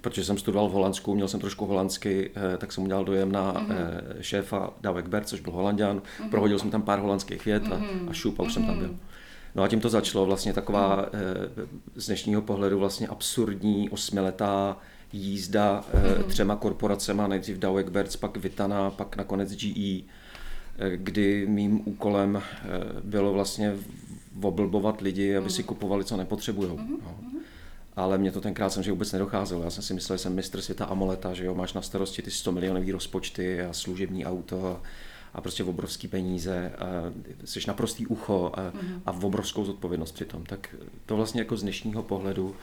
protože 0.00 0.24
jsem 0.24 0.38
studoval 0.38 0.68
v 0.68 0.72
Holandsku, 0.72 1.14
měl 1.14 1.28
jsem 1.28 1.40
trošku 1.40 1.66
holandsky, 1.66 2.30
eh, 2.34 2.56
tak 2.56 2.72
jsem 2.72 2.84
udělal 2.84 3.04
dojem 3.04 3.32
na 3.32 3.52
mm-hmm. 3.52 3.76
šéfa 4.20 4.70
Davek 4.80 5.08
Bert, 5.08 5.28
což 5.28 5.40
byl 5.40 5.52
holanděn. 5.52 5.98
Mm-hmm. 5.98 6.30
Prohodil 6.30 6.58
jsem 6.58 6.70
tam 6.70 6.82
pár 6.82 6.98
holandských 6.98 7.44
vět 7.44 7.62
a, 7.66 7.68
mm-hmm. 7.68 8.10
a 8.10 8.12
šup 8.12 8.40
a 8.40 8.42
už 8.42 8.48
mm-hmm. 8.48 8.54
jsem 8.54 8.66
tam 8.66 8.76
mhm. 8.76 8.84
byl. 8.84 8.96
No 9.54 9.62
a 9.62 9.68
tím 9.68 9.80
to 9.80 9.88
začalo 9.88 10.26
vlastně 10.26 10.52
taková 10.52 11.02
mm-hmm. 11.02 11.66
z 11.94 12.06
dnešního 12.06 12.42
pohledu 12.42 12.78
vlastně 12.78 13.08
absurdní 13.08 13.90
osmiletá 13.90 14.76
jízda 15.12 15.84
mm-hmm. 15.94 16.24
třema 16.24 16.56
korporacema, 16.56 17.26
nejdřív 17.26 17.58
Dow 17.58 17.78
Egberts, 17.78 18.16
pak 18.16 18.36
Vitana, 18.36 18.90
pak 18.90 19.16
nakonec 19.16 19.54
GE, 19.54 20.02
kdy 20.96 21.46
mým 21.48 21.80
úkolem 21.84 22.42
bylo 23.04 23.32
vlastně 23.32 23.74
oblbovat 24.42 25.00
lidi, 25.00 25.36
aby 25.36 25.50
si 25.50 25.62
mhm. 25.62 25.66
kupovali, 25.66 26.04
co 26.04 26.16
nepotřebují. 26.16 26.70
No 26.76 27.39
ale 28.00 28.18
mě 28.18 28.32
to 28.32 28.40
tenkrát 28.40 28.70
jsem 28.70 28.82
že 28.82 28.90
vůbec 28.90 29.12
nedocházelo. 29.12 29.64
Já 29.64 29.70
jsem 29.70 29.82
si 29.82 29.94
myslel, 29.94 30.18
že 30.18 30.22
jsem 30.22 30.34
mistr 30.34 30.60
světa 30.60 30.84
Amoleta, 30.84 31.34
že 31.34 31.44
jo, 31.44 31.54
máš 31.54 31.72
na 31.72 31.82
starosti 31.82 32.22
ty 32.22 32.30
100 32.30 32.52
milionový 32.52 32.92
rozpočty 32.92 33.62
a 33.62 33.72
služební 33.72 34.26
auto 34.26 34.80
a, 35.34 35.40
prostě 35.40 35.64
obrovský 35.64 36.08
peníze, 36.08 36.72
a 36.78 36.86
jsi 37.44 37.60
naprostý 37.68 38.06
ucho 38.06 38.52
a, 38.54 38.60
mm-hmm. 38.60 39.00
a 39.06 39.12
obrovskou 39.12 39.64
zodpovědnost 39.64 40.12
přitom. 40.12 40.44
Tak 40.46 40.74
to 41.06 41.16
vlastně 41.16 41.40
jako 41.40 41.56
z 41.56 41.62
dnešního 41.62 42.02
pohledu 42.02 42.56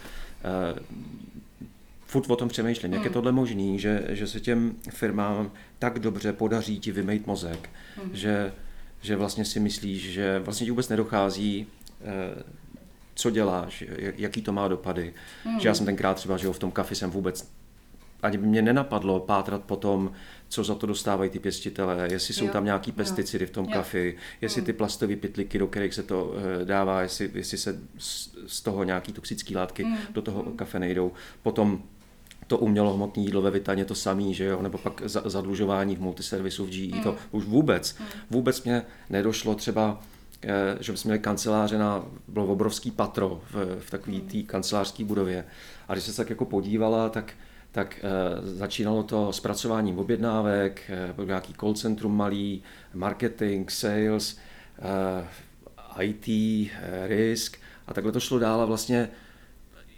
furt 2.07 2.29
o 2.29 2.35
tom 2.35 2.49
přemýšlím, 2.49 2.93
jak 2.93 3.01
je 3.01 3.07
hmm. 3.07 3.13
tohle 3.13 3.31
možný, 3.31 3.79
že, 3.79 4.03
že 4.09 4.27
se 4.27 4.39
těm 4.39 4.75
firmám 4.89 5.51
tak 5.79 5.99
dobře 5.99 6.33
podaří 6.33 6.79
ti 6.79 6.91
vymejt 6.91 7.27
mozek, 7.27 7.69
mm. 8.03 8.09
že, 8.15 8.53
že 9.01 9.15
vlastně 9.15 9.45
si 9.45 9.59
myslíš, 9.59 10.11
že 10.11 10.39
vlastně 10.39 10.65
ti 10.65 10.71
vůbec 10.71 10.89
nedochází, 10.89 11.67
eh, 12.01 12.43
co 13.17 13.29
děláš, 13.29 13.83
jaký 13.97 14.41
to 14.41 14.51
má 14.51 14.67
dopady. 14.67 15.13
Mm. 15.45 15.59
Že 15.59 15.67
já 15.67 15.73
jsem 15.73 15.85
tenkrát 15.85 16.13
třeba, 16.13 16.37
že 16.37 16.49
v 16.49 16.59
tom 16.59 16.71
kafi 16.71 16.95
jsem 16.95 17.11
vůbec 17.11 17.51
ani 18.23 18.37
by 18.37 18.47
mě 18.47 18.61
nenapadlo 18.61 19.19
pátrat 19.19 19.63
po 19.63 19.75
tom, 19.75 20.11
co 20.49 20.63
za 20.63 20.75
to 20.75 20.87
dostávají 20.87 21.29
ty 21.29 21.39
pěstitele, 21.39 22.07
jestli 22.11 22.33
jsou 22.33 22.45
jo. 22.45 22.51
tam 22.51 22.65
nějaký 22.65 22.91
pesticidy 22.91 23.45
v 23.45 23.49
tom 23.49 23.65
jo. 23.65 23.71
kafi, 23.73 24.17
jestli 24.41 24.61
hmm. 24.61 24.65
ty 24.65 24.73
plastové 24.73 25.15
pytliky, 25.15 25.59
do 25.59 25.67
kterých 25.67 25.93
se 25.93 26.03
to 26.03 26.25
uh, 26.25 26.33
dává, 26.65 27.01
jestli, 27.01 27.31
jestli 27.33 27.57
se 27.57 27.79
z, 28.47 28.61
toho 28.61 28.83
nějaký 28.83 29.13
toxické 29.13 29.57
látky 29.57 29.83
mm. 29.83 29.97
do 30.11 30.21
toho 30.21 30.43
mm. 30.43 30.57
kafe 30.57 30.79
nejdou. 30.79 31.11
Potom 31.43 31.83
to 32.47 32.57
umělo 32.57 32.93
hmotné 32.93 33.23
jídlo 33.23 33.41
ve 33.41 33.51
Vitaně 33.51 33.85
to 33.85 33.95
samý, 33.95 34.33
že 34.33 34.45
jo, 34.45 34.61
nebo 34.61 34.77
pak 34.77 35.01
za, 35.05 35.21
zadlužování 35.25 35.95
v 35.95 36.01
multiservisu 36.01 36.65
v 36.65 36.69
GE, 36.69 36.95
mm. 36.95 37.03
to 37.03 37.15
už 37.31 37.45
vůbec, 37.45 37.97
mm. 37.99 38.05
vůbec 38.29 38.63
mě 38.63 38.81
nedošlo 39.09 39.55
třeba 39.55 40.01
eh, 40.43 40.77
že 40.79 40.97
jsme 40.97 41.09
měli 41.09 41.19
kanceláře 41.19 41.77
na, 41.77 42.05
bylo 42.27 42.45
obrovský 42.45 42.91
patro 42.91 43.41
v, 43.51 43.79
v 43.79 43.91
takové 43.91 44.17
té 44.19 44.41
kancelářské 44.41 45.03
budově. 45.03 45.45
A 45.87 45.93
když 45.93 46.03
se 46.03 46.15
tak 46.15 46.29
jako 46.29 46.45
podívala, 46.45 47.09
tak 47.09 47.33
tak 47.77 47.99
e, 48.03 48.09
začínalo 48.41 49.03
to 49.03 49.33
zpracováním 49.33 49.99
objednávek, 49.99 50.81
e, 51.21 51.25
nějaký 51.25 51.53
call 51.53 51.73
centrum 51.73 52.17
malý, 52.17 52.63
marketing, 52.93 53.69
sales, 53.71 54.37
e, 55.99 56.03
IT, 56.03 56.27
e, 56.27 57.07
risk 57.07 57.57
a 57.87 57.93
takhle 57.93 58.11
to 58.11 58.19
šlo 58.19 58.39
dál 58.39 58.61
a 58.61 58.65
vlastně 58.65 59.09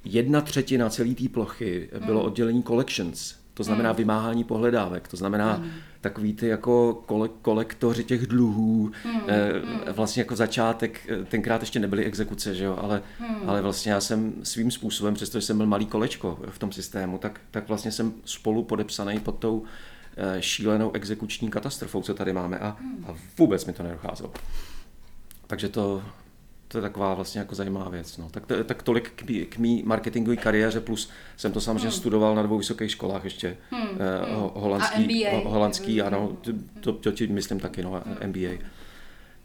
jedna 0.05 0.41
třetina 0.41 0.89
celé 0.89 1.15
té 1.15 1.29
plochy 1.29 1.89
bylo 2.05 2.19
mm. 2.19 2.25
oddělení 2.25 2.63
collections, 2.63 3.35
to 3.53 3.63
znamená 3.63 3.91
mm. 3.91 3.97
vymáhání 3.97 4.43
pohledávek, 4.43 5.07
to 5.07 5.17
znamená 5.17 5.57
mm. 5.57 5.71
Takový 6.01 6.33
ty 6.33 6.47
jako 6.47 7.03
kole, 7.05 7.29
kolektoři 7.41 8.03
těch 8.03 8.27
dluhů, 8.27 8.91
mm. 9.05 9.21
eh, 9.27 9.91
vlastně 9.91 10.21
jako 10.21 10.35
začátek, 10.35 11.09
eh, 11.09 11.25
tenkrát 11.25 11.61
ještě 11.61 11.79
nebyly 11.79 12.05
exekuce, 12.05 12.55
že 12.55 12.63
jo, 12.63 12.77
ale, 12.81 13.01
mm. 13.19 13.49
ale 13.49 13.61
vlastně 13.61 13.91
já 13.91 14.01
jsem 14.01 14.33
svým 14.43 14.71
způsobem, 14.71 15.13
přestože 15.13 15.45
jsem 15.45 15.57
byl 15.57 15.65
malý 15.65 15.85
kolečko 15.85 16.39
v 16.49 16.59
tom 16.59 16.71
systému, 16.71 17.17
tak, 17.17 17.41
tak 17.51 17.67
vlastně 17.67 17.91
jsem 17.91 18.13
spolu 18.25 18.63
podepsaný 18.63 19.19
pod 19.19 19.35
tou 19.39 19.63
eh, 20.17 20.41
šílenou 20.41 20.91
exekuční 20.91 21.49
katastrofou, 21.49 22.01
co 22.01 22.13
tady 22.13 22.33
máme 22.33 22.59
a, 22.59 22.77
mm. 22.81 23.05
a 23.07 23.15
vůbec 23.37 23.65
mi 23.65 23.73
to 23.73 23.83
nedocházelo. 23.83 24.33
Takže 25.47 25.69
to, 25.69 26.03
to 26.71 26.77
je 26.77 26.81
taková 26.81 27.13
vlastně 27.13 27.39
jako 27.39 27.55
zajímavá 27.55 27.89
věc. 27.89 28.17
No. 28.17 28.29
Tak, 28.29 28.43
tak 28.65 28.83
tolik 28.83 29.11
k 29.15 29.23
mý, 29.23 29.45
k 29.45 29.57
mý 29.57 29.83
marketingové 29.85 30.35
kariéře, 30.35 30.79
plus 30.79 31.09
jsem 31.37 31.51
to 31.51 31.61
samozřejmě 31.61 31.83
hmm. 31.83 31.91
studoval 31.91 32.35
na 32.35 32.41
dvou 32.41 32.57
vysokých 32.57 32.91
školách 32.91 33.23
ještě. 33.23 33.57
Hmm. 33.71 33.81
Eh, 33.81 34.25
hmm. 34.25 34.49
holandský, 34.53 35.25
ho, 35.25 35.49
holandský, 35.49 36.01
ano, 36.01 36.37
to, 36.79 36.93
to 36.93 37.11
ti 37.11 37.27
myslím 37.27 37.59
taky, 37.59 37.83
no, 37.83 38.03
hmm. 38.05 38.29
MBA. 38.29 38.65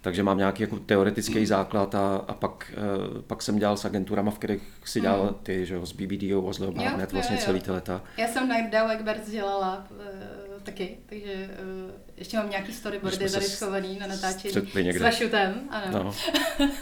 Takže 0.01 0.23
mám 0.23 0.39
nějaký 0.39 0.63
jako 0.63 0.79
teoretický 0.79 1.47
základ 1.47 1.95
a, 1.95 2.17
a 2.29 2.35
pak, 2.35 2.73
uh, 2.77 3.23
pak 3.23 3.43
jsem 3.43 3.59
dělal 3.59 3.77
s 3.77 3.85
agenturama, 3.85 4.31
v 4.31 4.39
kterých 4.39 4.63
si 4.85 5.01
dělal 5.01 5.23
hmm. 5.23 5.35
ty, 5.43 5.67
že 5.67 5.75
jo, 5.75 5.87
s 5.87 5.93
BBDO, 5.93 6.43
Oslo, 6.43 6.73
Barnet, 6.73 7.13
vlastně 7.13 7.37
jo, 7.37 7.43
celý 7.45 7.61
ty 7.61 7.71
leta. 7.71 8.03
Já 8.17 8.29
jsem 8.29 8.49
na 8.49 8.57
Dow 8.61 8.91
Egberts 8.91 9.31
dělala 9.31 9.87
uh, 9.91 9.97
taky, 10.63 10.99
takže 11.07 11.51
uh, 11.87 12.04
ještě 12.17 12.37
mám 12.37 12.51
nějaký 12.51 12.73
storyboardy 12.73 13.31
tady 13.31 13.45
schovaný 13.45 13.99
na 13.99 14.07
natáčení 14.07 14.55
s 14.73 15.01
Vašutem, 15.01 15.69
ano. 15.71 16.05
No. 16.05 16.15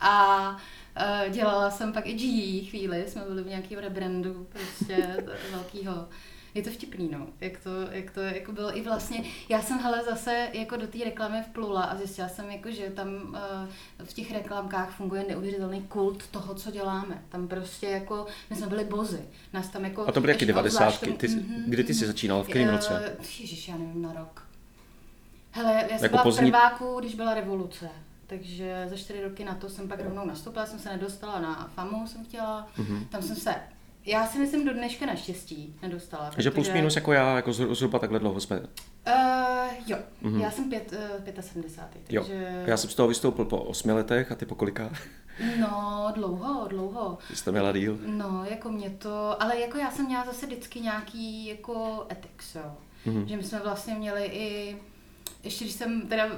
a 0.00 0.50
uh, 0.50 1.32
dělala 1.32 1.70
jsem 1.70 1.92
pak 1.92 2.06
i 2.06 2.12
GE 2.12 2.70
chvíli, 2.70 3.04
jsme 3.08 3.22
byli 3.28 3.42
v 3.42 3.46
nějakém 3.46 3.78
rebrandu 3.78 4.46
prostě 4.52 5.24
velkýho 5.50 6.08
je 6.54 6.62
to 6.62 6.70
vtipný, 6.70 7.08
no, 7.12 7.26
jak 7.40 7.58
to, 7.58 7.70
jak 7.90 8.10
to 8.10 8.20
jako 8.20 8.52
bylo 8.52 8.76
i 8.76 8.82
vlastně, 8.82 9.24
já 9.48 9.62
jsem 9.62 9.78
hele 9.78 10.04
zase 10.04 10.48
jako 10.52 10.76
do 10.76 10.86
té 10.86 10.98
reklamy 11.04 11.42
vplula 11.42 11.82
a 11.82 11.96
zjistila 11.96 12.28
jsem 12.28 12.50
jako, 12.50 12.70
že 12.70 12.90
tam 12.90 13.08
uh, 13.08 14.06
v 14.06 14.12
těch 14.12 14.32
reklamkách 14.32 14.96
funguje 14.96 15.24
neuvěřitelný 15.28 15.82
kult 15.82 16.26
toho, 16.26 16.54
co 16.54 16.70
děláme. 16.70 17.22
Tam 17.28 17.48
prostě 17.48 17.86
jako, 17.86 18.26
my 18.50 18.56
jsme 18.56 18.66
byli 18.66 18.84
bozy, 18.84 19.28
nás 19.52 19.68
tam 19.68 19.84
jako... 19.84 20.08
A 20.08 20.12
to 20.12 20.20
byly 20.20 20.32
jaký 20.32 20.46
devadesátky, 20.46 21.12
ty, 21.12 21.26
mm-hmm, 21.26 21.62
kdy 21.66 21.84
ty 21.84 21.94
jsi 21.94 22.06
začínal, 22.06 22.42
v 22.42 22.48
kterém 22.48 22.68
roce? 22.68 23.16
Uh, 23.18 23.24
ježiš, 23.40 23.68
já 23.68 23.76
nevím, 23.76 24.02
na 24.02 24.12
rok. 24.12 24.46
Hele, 25.50 25.72
já 25.72 25.98
jsem 25.98 26.02
jako 26.02 26.08
byla 26.08 26.22
pozdní... 26.22 26.48
v 26.48 26.52
prváku, 26.52 27.00
když 27.00 27.14
byla 27.14 27.34
revoluce. 27.34 27.88
Takže 28.26 28.86
za 28.90 28.96
čtyři 28.96 29.22
roky 29.22 29.44
na 29.44 29.54
to 29.54 29.68
jsem 29.68 29.88
pak 29.88 30.00
rovnou 30.00 30.26
nastoupila, 30.26 30.66
jsem 30.66 30.78
se 30.78 30.88
nedostala 30.88 31.40
na 31.40 31.70
FAMu, 31.74 32.06
jsem 32.06 32.24
chtěla, 32.24 32.68
mm-hmm. 32.78 33.06
tam 33.08 33.22
jsem 33.22 33.36
se 33.36 33.54
já 34.06 34.26
si 34.26 34.38
myslím 34.38 34.64
do 34.64 34.72
dneška 34.72 35.06
naštěstí 35.06 35.76
nedostala. 35.82 36.30
Takže 36.30 36.50
plus 36.50 36.70
minus 36.70 36.96
jako 36.96 37.12
já, 37.12 37.36
jako 37.36 37.52
zhruba 37.52 37.98
takhle 37.98 38.18
dlouho 38.18 38.40
jsme. 38.40 38.60
Uh, 38.60 38.64
jo, 39.86 39.98
mm-hmm. 40.22 40.40
já 40.40 40.50
jsem 40.50 40.70
pět, 40.70 40.94
uh, 41.36 41.40
75. 41.40 42.04
Takže... 42.04 42.34
Jo. 42.34 42.62
Já 42.66 42.76
jsem 42.76 42.90
z 42.90 42.94
toho 42.94 43.08
vystoupil 43.08 43.44
po 43.44 43.58
osmi 43.58 43.92
letech 43.92 44.32
a 44.32 44.34
ty 44.34 44.46
po 44.46 44.54
kolika? 44.54 44.90
No, 45.60 46.12
dlouho, 46.14 46.68
dlouho. 46.68 47.18
Jsi 47.34 47.44
to 47.44 47.52
měla 47.52 47.72
díl? 47.72 47.98
No, 48.06 48.44
jako 48.50 48.70
mě 48.70 48.90
to, 48.90 49.42
ale 49.42 49.60
jako 49.60 49.78
já 49.78 49.90
jsem 49.90 50.06
měla 50.06 50.24
zase 50.24 50.46
vždycky 50.46 50.80
nějaký 50.80 51.46
jako 51.46 52.06
ethics, 52.12 52.54
jo. 52.54 52.76
Mm-hmm. 53.06 53.24
Že 53.24 53.36
my 53.36 53.42
jsme 53.42 53.58
vlastně 53.58 53.94
měli 53.94 54.24
i 54.24 54.76
ještě 55.44 55.64
když 55.64 55.76
jsem 55.76 56.00
teda 56.00 56.28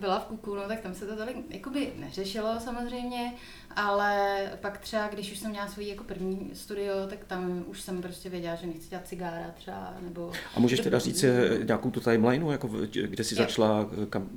byla 0.00 0.18
v 0.18 0.24
Kuku, 0.24 0.54
no, 0.54 0.62
tak 0.68 0.80
tam 0.80 0.94
se 0.94 1.06
to 1.06 1.16
tolik 1.16 1.36
jakoby 1.50 1.92
neřešilo 1.96 2.60
samozřejmě, 2.60 3.32
ale 3.76 4.38
pak 4.60 4.78
třeba, 4.78 5.08
když 5.08 5.32
už 5.32 5.38
jsem 5.38 5.50
měla 5.50 5.68
svůj 5.68 5.86
jako 5.86 6.04
první 6.04 6.50
studio, 6.54 7.06
tak 7.08 7.24
tam 7.24 7.64
už 7.66 7.80
jsem 7.80 8.02
prostě 8.02 8.28
věděla, 8.28 8.54
že 8.54 8.66
nechci 8.66 8.88
dělat 8.88 9.08
cigára 9.08 9.50
třeba, 9.54 9.94
nebo... 10.00 10.32
A 10.56 10.60
můžeš 10.60 10.80
teda 10.80 10.98
říct 10.98 11.24
eh, 11.24 11.58
nějakou 11.64 11.90
tu 11.90 12.00
timelineu, 12.00 12.50
jako 12.50 12.68
kde 13.06 13.24
jsi 13.24 13.34
začala, 13.34 13.90
eh, 14.02 14.06
kam... 14.06 14.28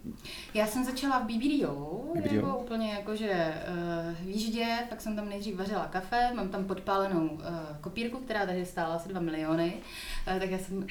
Já 0.54 0.68
jsem 0.68 0.86
začala 0.86 1.20
v 1.20 1.24
BBDO, 1.24 2.04
BBDO? 2.16 2.36
jako 2.36 2.58
úplně 2.58 2.92
jako, 2.92 3.16
že 3.16 3.30
uh, 3.30 4.16
v 4.26 4.30
Jíždě, 4.30 4.66
pak 4.90 5.02
jsem 5.02 5.16
tam 5.16 5.30
nejdřív 5.30 5.56
vařila 5.56 5.88
kafe, 5.88 6.32
mám 6.34 6.50
tam 6.50 6.66
podpálenou 6.66 7.28
uh, 7.28 7.42
kopírku, 7.82 8.18
která 8.18 8.46
tady 8.46 8.66
stála 8.66 8.96
asi 8.96 9.10
2 9.10 9.22
miliony, 9.22 9.74
uh, 10.34 10.40
tak 10.40 10.52
já 10.52 10.58
jsem 10.58 10.88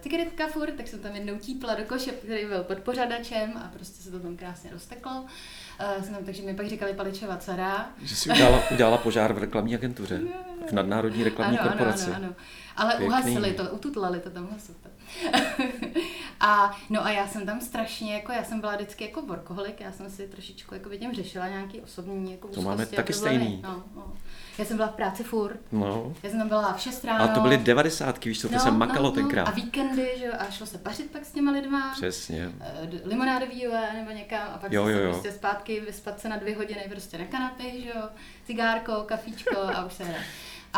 cigaretka 0.00 0.46
furt, 0.46 0.72
tak 0.72 0.88
jsem 0.88 0.98
tam 1.00 1.14
jednou 1.14 1.38
típla 1.38 1.74
do 1.74 1.84
koše, 1.84 2.10
který 2.10 2.46
byl 2.46 2.64
pod 2.64 2.78
pořadačem 2.78 3.56
a 3.56 3.70
prostě 3.74 4.02
se 4.02 4.10
to 4.10 4.20
tam 4.20 4.36
krásně 4.36 4.70
rozteklo. 4.70 5.20
Uh, 5.20 5.28
Uh, 5.98 6.24
takže 6.26 6.42
mi 6.42 6.54
pak 6.54 6.66
říkali 6.66 6.94
Paličeva 6.94 7.36
dcera. 7.36 7.88
Že 8.02 8.16
jsi 8.16 8.30
udělala, 8.30 8.62
udělala 8.70 8.98
požár 8.98 9.32
v 9.32 9.38
reklamní 9.38 9.74
agentuře, 9.74 10.20
v 10.68 10.72
nadnárodní 10.72 11.24
reklamní 11.24 11.58
ano, 11.58 11.68
korporaci. 11.68 12.10
Ano, 12.10 12.16
ano, 12.16 12.26
ano. 12.26 12.34
Ale 12.76 12.90
Pěkný. 12.90 13.06
uhasili 13.06 13.52
to, 13.52 13.62
ututlali 13.70 14.20
to 14.20 14.30
tam 14.30 14.48
super. 14.66 14.90
a 16.40 16.76
no 16.90 17.04
a 17.04 17.10
já 17.10 17.26
jsem 17.26 17.46
tam 17.46 17.60
strašně, 17.60 18.14
jako 18.14 18.32
já 18.32 18.44
jsem 18.44 18.60
byla 18.60 18.76
vždycky 18.76 19.04
jako 19.04 19.22
workoholik, 19.22 19.80
já 19.80 19.92
jsem 19.92 20.10
si 20.10 20.28
trošičku 20.28 20.74
jako 20.74 20.88
vidím 20.88 21.14
řešila 21.14 21.48
nějaký 21.48 21.80
osobní 21.80 22.32
jako 22.32 22.48
To 22.48 22.62
máme 22.62 22.86
taky 22.86 23.12
stejný. 23.12 23.60
No, 23.62 23.84
no. 23.96 24.12
Já 24.58 24.64
jsem 24.64 24.76
byla 24.76 24.88
v 24.88 24.94
práci 24.94 25.24
furt. 25.24 25.60
No. 25.72 26.14
Já 26.22 26.30
jsem 26.30 26.38
tam 26.38 26.48
byla 26.48 26.72
v 26.72 26.80
6 26.80 27.04
ráno. 27.04 27.24
A 27.24 27.28
to 27.28 27.40
byly 27.40 27.56
devadesátky, 27.56 28.28
víš 28.28 28.40
co, 28.40 28.48
to 28.48 28.54
no, 28.54 28.60
se 28.60 28.70
makalo 28.70 29.02
no, 29.02 29.08
no. 29.08 29.12
tenkrát. 29.12 29.48
A 29.48 29.50
víkendy, 29.50 30.14
že 30.18 30.24
jo, 30.24 30.32
a 30.38 30.50
šlo 30.50 30.66
se 30.66 30.78
pařit 30.78 31.10
pak 31.10 31.24
s 31.24 31.32
těma 31.32 31.52
lidma. 31.52 31.92
Přesně. 31.92 32.52
Eh, 32.60 32.88
limonádový 33.04 33.66
nebo 33.94 34.10
někam 34.10 34.48
a 34.54 34.58
pak 34.58 34.72
jo, 34.72 34.86
jo, 34.86 34.98
jo. 34.98 35.10
prostě 35.12 35.32
zpátky 35.32 35.80
vyspat 35.80 36.20
se 36.20 36.28
na 36.28 36.36
dvě 36.36 36.56
hodiny 36.56 36.84
prostě 36.90 37.18
na 37.18 37.24
kanapě, 37.24 37.80
že 37.80 37.88
jo, 37.88 38.02
cigárko, 38.46 38.92
kafíčko 39.06 39.58
a 39.58 39.84
už 39.84 39.92
se 39.92 40.04
hra. 40.04 40.18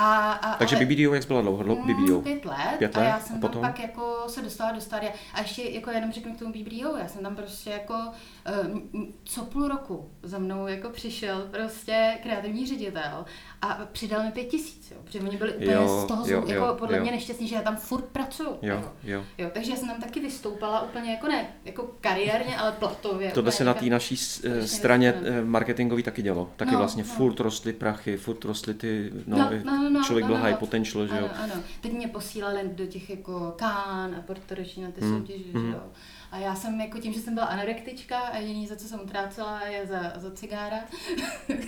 A, 0.03 0.33
a, 0.33 0.57
Takže 0.57 0.77
ale, 0.77 0.85
BBDO, 0.85 1.15
jak 1.15 1.27
byla 1.27 1.43
dlouho? 1.43 1.65
Mm, 1.65 1.95
BBDO? 1.95 2.21
Pět 2.21 2.45
let. 2.45 2.75
Pět 2.79 2.97
let. 2.97 3.03
A 3.03 3.05
já 3.05 3.21
jsem 3.21 3.37
a 3.37 3.41
potom? 3.41 3.63
tam 3.63 3.73
pak 3.73 3.81
jako 3.81 4.25
se 4.29 4.43
dostala 4.43 4.73
do 4.73 4.81
stádia. 4.81 5.13
A 5.35 5.41
ještě 5.41 5.63
jako 5.63 5.91
jenom 5.91 6.13
řeknu 6.13 6.35
k 6.35 6.39
tomu 6.39 6.53
BBDO, 6.53 6.97
já 6.97 7.09
jsem 7.09 7.23
tam 7.23 7.37
prostě 7.37 7.71
jako 7.71 7.95
uh, 7.95 9.09
co 9.25 9.45
půl 9.45 9.69
roku 9.69 10.11
za 10.23 10.39
mnou 10.39 10.67
jako 10.67 10.89
přišel 10.89 11.49
prostě 11.51 12.19
kreativní 12.23 12.67
ředitel 12.67 13.25
a 13.63 13.81
přidal 13.93 14.25
mi 14.25 14.31
pět 14.31 14.45
tisíc, 14.45 14.91
jo, 14.91 14.97
protože 15.05 15.21
oni 15.21 15.37
byli 15.37 15.53
úplně 15.53 15.73
jo, 15.73 16.03
z 16.05 16.09
toho, 16.09 16.27
jo, 16.27 16.45
jako 16.47 16.67
jo, 16.67 16.75
podle 16.79 16.97
jo. 16.97 17.03
mě 17.03 17.13
nešťastní, 17.13 17.49
že 17.49 17.55
já 17.55 17.63
tam 17.63 17.77
furt 17.77 18.05
pracuju. 18.05 18.51
Jo, 18.51 18.75
jako. 18.75 18.93
jo. 19.03 19.25
jo. 19.39 19.51
takže 19.55 19.71
já 19.71 19.77
jsem 19.77 19.89
tam 19.89 20.01
taky 20.01 20.21
vystoupala 20.21 20.83
úplně 20.83 21.11
jako 21.11 21.29
ne, 21.29 21.47
jako 21.65 21.91
kariérně, 22.01 22.57
ale 22.57 22.73
platově. 22.73 23.31
To 23.31 23.51
se 23.51 23.65
na 23.65 23.75
té 23.75 23.87
naší 23.87 24.17
straně 24.65 25.15
eh, 25.25 25.45
marketingové 25.45 26.03
taky 26.03 26.23
dělo. 26.23 26.51
Taky 26.57 26.73
no, 26.73 26.79
vlastně 26.79 27.03
no. 27.03 27.09
furt 27.09 27.41
rostly 27.41 27.73
prachy, 27.73 28.17
furt 28.17 28.45
rostly 28.45 28.75
ty, 28.75 29.11
no, 29.27 29.39
no, 29.39 29.51
no, 29.65 29.90
no, 29.93 30.01
no 30.01 30.07
člověk 30.07 30.25
no, 30.25 30.29
byl 30.29 30.39
no, 30.39 30.43
high 30.45 30.57
potential, 30.57 31.07
že 31.07 31.19
jo. 31.19 31.31
Ano, 31.35 31.53
ano. 31.55 31.63
Teď 31.81 31.93
mě 31.93 32.09
posílali 32.09 32.69
do 32.69 32.87
těch 32.87 33.11
jako 33.11 33.55
Kán 33.57 34.15
a 34.15 34.23
Porto 34.27 34.55
na 34.55 34.91
ty 34.91 35.01
mm, 35.01 35.19
soutěže, 35.19 35.45
mm. 35.53 35.67
že 35.67 35.77
jo. 35.77 35.83
A 36.31 36.39
já 36.39 36.55
jsem 36.55 36.81
jako 36.81 36.99
tím, 36.99 37.13
že 37.13 37.21
jsem 37.21 37.35
byla 37.35 37.47
anorektička 37.47 38.19
a 38.19 38.37
jediný, 38.37 38.67
za 38.67 38.77
co 38.77 38.89
jsem 38.89 39.01
utrácela, 39.01 39.63
je 39.67 39.87
za, 39.87 40.13
za 40.17 40.31
cigára. 40.31 40.79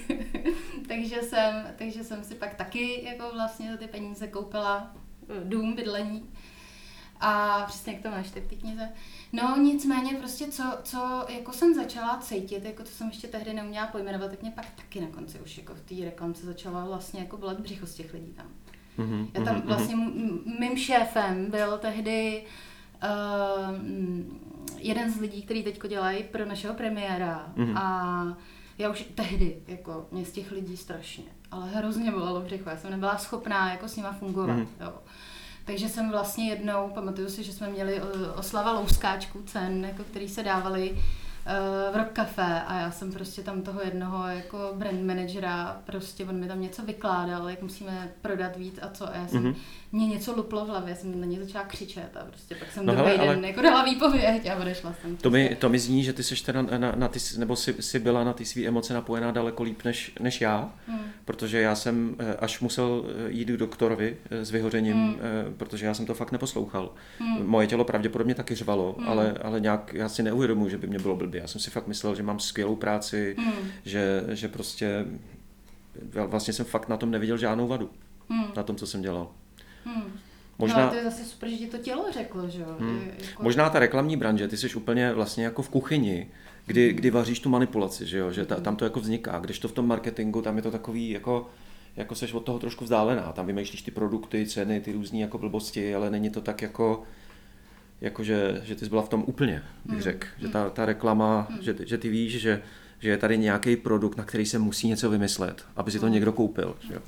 takže, 0.88 1.22
jsem, 1.22 1.66
takže 1.76 2.04
jsem 2.04 2.24
si 2.24 2.34
pak 2.34 2.54
taky 2.54 3.04
jako 3.04 3.30
vlastně 3.32 3.72
za 3.72 3.76
ty 3.76 3.86
peníze 3.86 4.26
koupila 4.26 4.94
eh, 5.28 5.40
dům, 5.44 5.74
bydlení. 5.74 6.30
A 7.24 7.64
přesně 7.66 7.92
jak 7.92 8.02
to 8.02 8.10
máš 8.10 8.30
ty 8.30 8.40
v 8.40 8.48
té 8.48 8.54
knize. 8.54 8.88
No 9.32 9.56
nicméně 9.56 10.14
prostě 10.14 10.46
co, 10.46 10.62
co 10.82 11.26
jako 11.28 11.52
jsem 11.52 11.74
začala 11.74 12.18
cítit, 12.18 12.64
jako 12.64 12.82
to 12.82 12.88
jsem 12.88 13.08
ještě 13.08 13.28
tehdy 13.28 13.54
neuměla 13.54 13.86
pojmenovat, 13.86 14.30
tak 14.30 14.42
mě 14.42 14.50
pak 14.50 14.70
taky 14.70 15.00
na 15.00 15.06
konci 15.06 15.40
už 15.40 15.58
jako 15.58 15.74
v 15.74 15.80
té 15.80 16.04
reklamce 16.04 16.46
začala 16.46 16.84
vlastně 16.84 17.20
jako 17.20 17.36
bolet 17.36 17.60
břicho 17.60 17.86
z 17.86 17.94
těch 17.94 18.14
lidí 18.14 18.32
tam. 18.32 18.46
Mm-hmm, 18.98 19.26
Já 19.34 19.44
tam 19.44 19.56
mhm, 19.56 19.66
vlastně 19.66 19.96
mm-hmm. 19.96 20.60
mým 20.60 20.76
šéfem 20.76 21.50
byl 21.50 21.78
tehdy 21.78 22.44
uh, 23.02 23.76
jeden 24.78 25.12
z 25.12 25.20
lidí, 25.20 25.42
který 25.42 25.62
teď 25.62 25.88
dělají 25.88 26.22
pro 26.22 26.44
našeho 26.44 26.74
premiéra 26.74 27.52
mm-hmm. 27.56 27.78
a 27.78 28.36
já 28.78 28.90
už 28.90 29.04
tehdy, 29.14 29.62
jako 29.68 30.06
mě 30.10 30.24
z 30.24 30.32
těch 30.32 30.52
lidí 30.52 30.76
strašně, 30.76 31.24
ale 31.50 31.68
hrozně 31.70 32.10
bolelo 32.10 32.40
břicho, 32.40 32.70
já 32.70 32.76
jsem 32.76 32.90
nebyla 32.90 33.18
schopná 33.18 33.72
jako 33.72 33.88
s 33.88 33.96
nima 33.96 34.12
fungovat, 34.12 34.58
mm-hmm. 34.58 34.66
jo. 34.80 34.92
Takže 35.64 35.88
jsem 35.88 36.10
vlastně 36.10 36.48
jednou, 36.48 36.90
pamatuju 36.94 37.28
si, 37.28 37.44
že 37.44 37.52
jsme 37.52 37.68
měli 37.68 37.96
eh, 37.96 38.30
oslava 38.30 38.72
louskáčků 38.72 39.42
cen, 39.42 39.84
jako 39.84 40.04
který 40.04 40.28
se 40.28 40.42
dávali 40.42 40.96
v 41.92 41.96
Rock 41.96 42.12
Café 42.12 42.62
a 42.62 42.80
já 42.80 42.90
jsem 42.90 43.12
prostě 43.12 43.42
tam 43.42 43.62
toho 43.62 43.80
jednoho 43.82 44.26
jako 44.26 44.72
brand 44.76 45.02
managera, 45.02 45.80
prostě 45.84 46.24
on 46.24 46.40
mi 46.40 46.48
tam 46.48 46.60
něco 46.60 46.82
vykládal, 46.82 47.50
jak 47.50 47.62
musíme 47.62 48.12
prodat 48.20 48.56
víc 48.56 48.78
a 48.82 48.88
co. 48.88 49.08
A 49.08 49.16
já 49.16 49.28
jsem, 49.28 49.42
mm-hmm. 49.42 49.56
Mě 49.92 50.06
něco 50.06 50.36
luplo 50.36 50.64
v 50.64 50.68
hlavě, 50.68 50.96
jsem 50.96 51.20
na 51.20 51.26
ně 51.26 51.44
začala 51.44 51.64
křičet 51.64 52.16
a 52.16 52.24
prostě 52.24 52.54
pak 52.54 52.72
jsem 52.72 52.86
no 52.86 52.94
druhý 52.94 53.10
den 53.10 53.20
ale... 53.20 53.46
jako 53.46 53.60
dala 53.60 53.84
výpověď 53.84 54.46
a 54.46 54.56
odešla 54.56 54.94
jsem. 55.00 55.16
To 55.16 55.30
mi, 55.30 55.56
to 55.60 55.68
mi 55.68 55.78
zní, 55.78 56.04
že 56.04 56.12
ty 56.12 56.22
jsi 56.22 56.44
teda 56.44 56.62
na, 56.62 56.78
na, 56.78 56.92
na 56.96 57.08
ty, 57.08 57.18
nebo 57.38 57.56
jsi, 57.56 57.74
jsi 57.80 57.98
byla 57.98 58.24
na 58.24 58.32
ty 58.32 58.44
své 58.44 58.64
emoce 58.64 58.94
napojená 58.94 59.30
daleko 59.30 59.62
líp 59.62 59.84
než, 59.84 60.12
než 60.20 60.40
já, 60.40 60.72
mm. 60.88 60.98
protože 61.24 61.60
já 61.60 61.74
jsem 61.74 62.16
eh, 62.18 62.36
až 62.36 62.60
musel 62.60 63.04
eh, 63.06 63.30
jít 63.30 63.48
k 63.48 63.56
doktorovi 63.56 64.16
eh, 64.30 64.44
s 64.44 64.50
vyhořením, 64.50 64.96
mm. 64.96 65.16
protože 65.56 65.86
já 65.86 65.94
jsem 65.94 66.06
to 66.06 66.14
fakt 66.14 66.32
neposlouchal. 66.32 66.94
Mm. 67.20 67.46
Moje 67.46 67.66
tělo 67.66 67.84
pravděpodobně 67.84 68.34
taky 68.34 68.54
řvalo, 68.54 68.96
mm. 68.98 69.08
ale, 69.08 69.32
ale 69.42 69.60
nějak 69.60 69.94
já 69.94 70.08
si 70.08 70.22
neuvědomuji, 70.22 70.68
že 70.68 70.78
by 70.78 70.86
mě 70.86 70.98
bylo 70.98 71.16
blbě. 71.16 71.40
Já 71.40 71.46
jsem 71.46 71.60
si 71.60 71.70
fakt 71.70 71.86
myslel, 71.86 72.14
že 72.14 72.22
mám 72.22 72.40
skvělou 72.40 72.76
práci, 72.76 73.36
mm. 73.38 73.52
že, 73.84 74.24
že 74.28 74.48
prostě 74.48 75.06
vlastně 76.12 76.54
jsem 76.54 76.64
fakt 76.64 76.88
na 76.88 76.96
tom 76.96 77.10
neviděl 77.10 77.36
žádnou 77.36 77.68
vadu. 77.68 77.90
Mm. 78.28 78.44
Na 78.56 78.62
tom, 78.62 78.76
co 78.76 78.86
jsem 78.86 79.02
dělal. 79.02 79.30
Mm. 79.84 80.12
Možná, 80.58 80.84
no, 80.84 80.90
to 80.90 80.96
je 80.96 81.04
zase 81.04 81.24
super, 81.24 81.48
že 81.48 81.56
ti 81.56 81.66
to 81.66 81.78
tělo 81.78 82.06
řeklo, 82.12 82.48
že 82.48 82.60
jo? 82.60 82.76
Hmm. 82.78 83.10
Jako... 83.18 83.42
Možná 83.42 83.70
ta 83.70 83.78
reklamní 83.78 84.16
branže, 84.16 84.48
ty 84.48 84.56
jsi 84.56 84.74
úplně 84.74 85.12
vlastně 85.12 85.44
jako 85.44 85.62
v 85.62 85.68
kuchyni, 85.68 86.30
kdy, 86.66 86.88
hmm. 86.88 86.96
kdy 86.96 87.10
vaříš 87.10 87.40
tu 87.40 87.48
manipulaci, 87.48 88.06
že 88.06 88.18
jo? 88.18 88.32
Že 88.32 88.46
ta, 88.46 88.60
tam 88.60 88.76
to 88.76 88.84
jako 88.84 89.00
vzniká. 89.00 89.38
Když 89.38 89.58
to 89.58 89.68
v 89.68 89.72
tom 89.72 89.86
marketingu, 89.86 90.42
tam 90.42 90.56
je 90.56 90.62
to 90.62 90.70
takový 90.70 91.10
jako 91.10 91.50
jako 91.96 92.14
seš 92.14 92.32
od 92.32 92.40
toho 92.40 92.58
trošku 92.58 92.84
vzdálená. 92.84 93.32
Tam 93.32 93.46
vymýšlíš 93.46 93.82
ty 93.82 93.90
produkty, 93.90 94.46
ceny, 94.46 94.80
ty 94.80 94.92
různé 94.92 95.18
jako 95.18 95.38
blbosti, 95.38 95.94
ale 95.94 96.10
není 96.10 96.30
to 96.30 96.40
tak 96.40 96.62
jako 96.62 97.02
jako 98.00 98.24
že, 98.24 98.60
že 98.64 98.74
ty 98.74 98.84
jsi 98.84 98.88
byla 98.88 99.02
v 99.02 99.08
tom 99.08 99.24
úplně, 99.26 99.62
bych 99.84 99.92
hmm. 99.92 100.02
řekl. 100.02 100.26
Že 100.38 100.48
ta, 100.48 100.70
ta 100.70 100.86
reklama, 100.86 101.46
hmm. 101.50 101.62
že, 101.62 101.76
že 101.84 101.98
ty 101.98 102.08
víš, 102.08 102.40
že, 102.40 102.62
že 102.98 103.08
je 103.08 103.18
tady 103.18 103.38
nějaký 103.38 103.76
produkt, 103.76 104.16
na 104.16 104.24
který 104.24 104.46
se 104.46 104.58
musí 104.58 104.88
něco 104.88 105.10
vymyslet, 105.10 105.64
aby 105.76 105.90
si 105.90 105.98
to 105.98 106.06
hmm. 106.06 106.14
někdo 106.14 106.32
koupil. 106.32 106.76
Že 106.88 106.94
jo? 106.94 107.00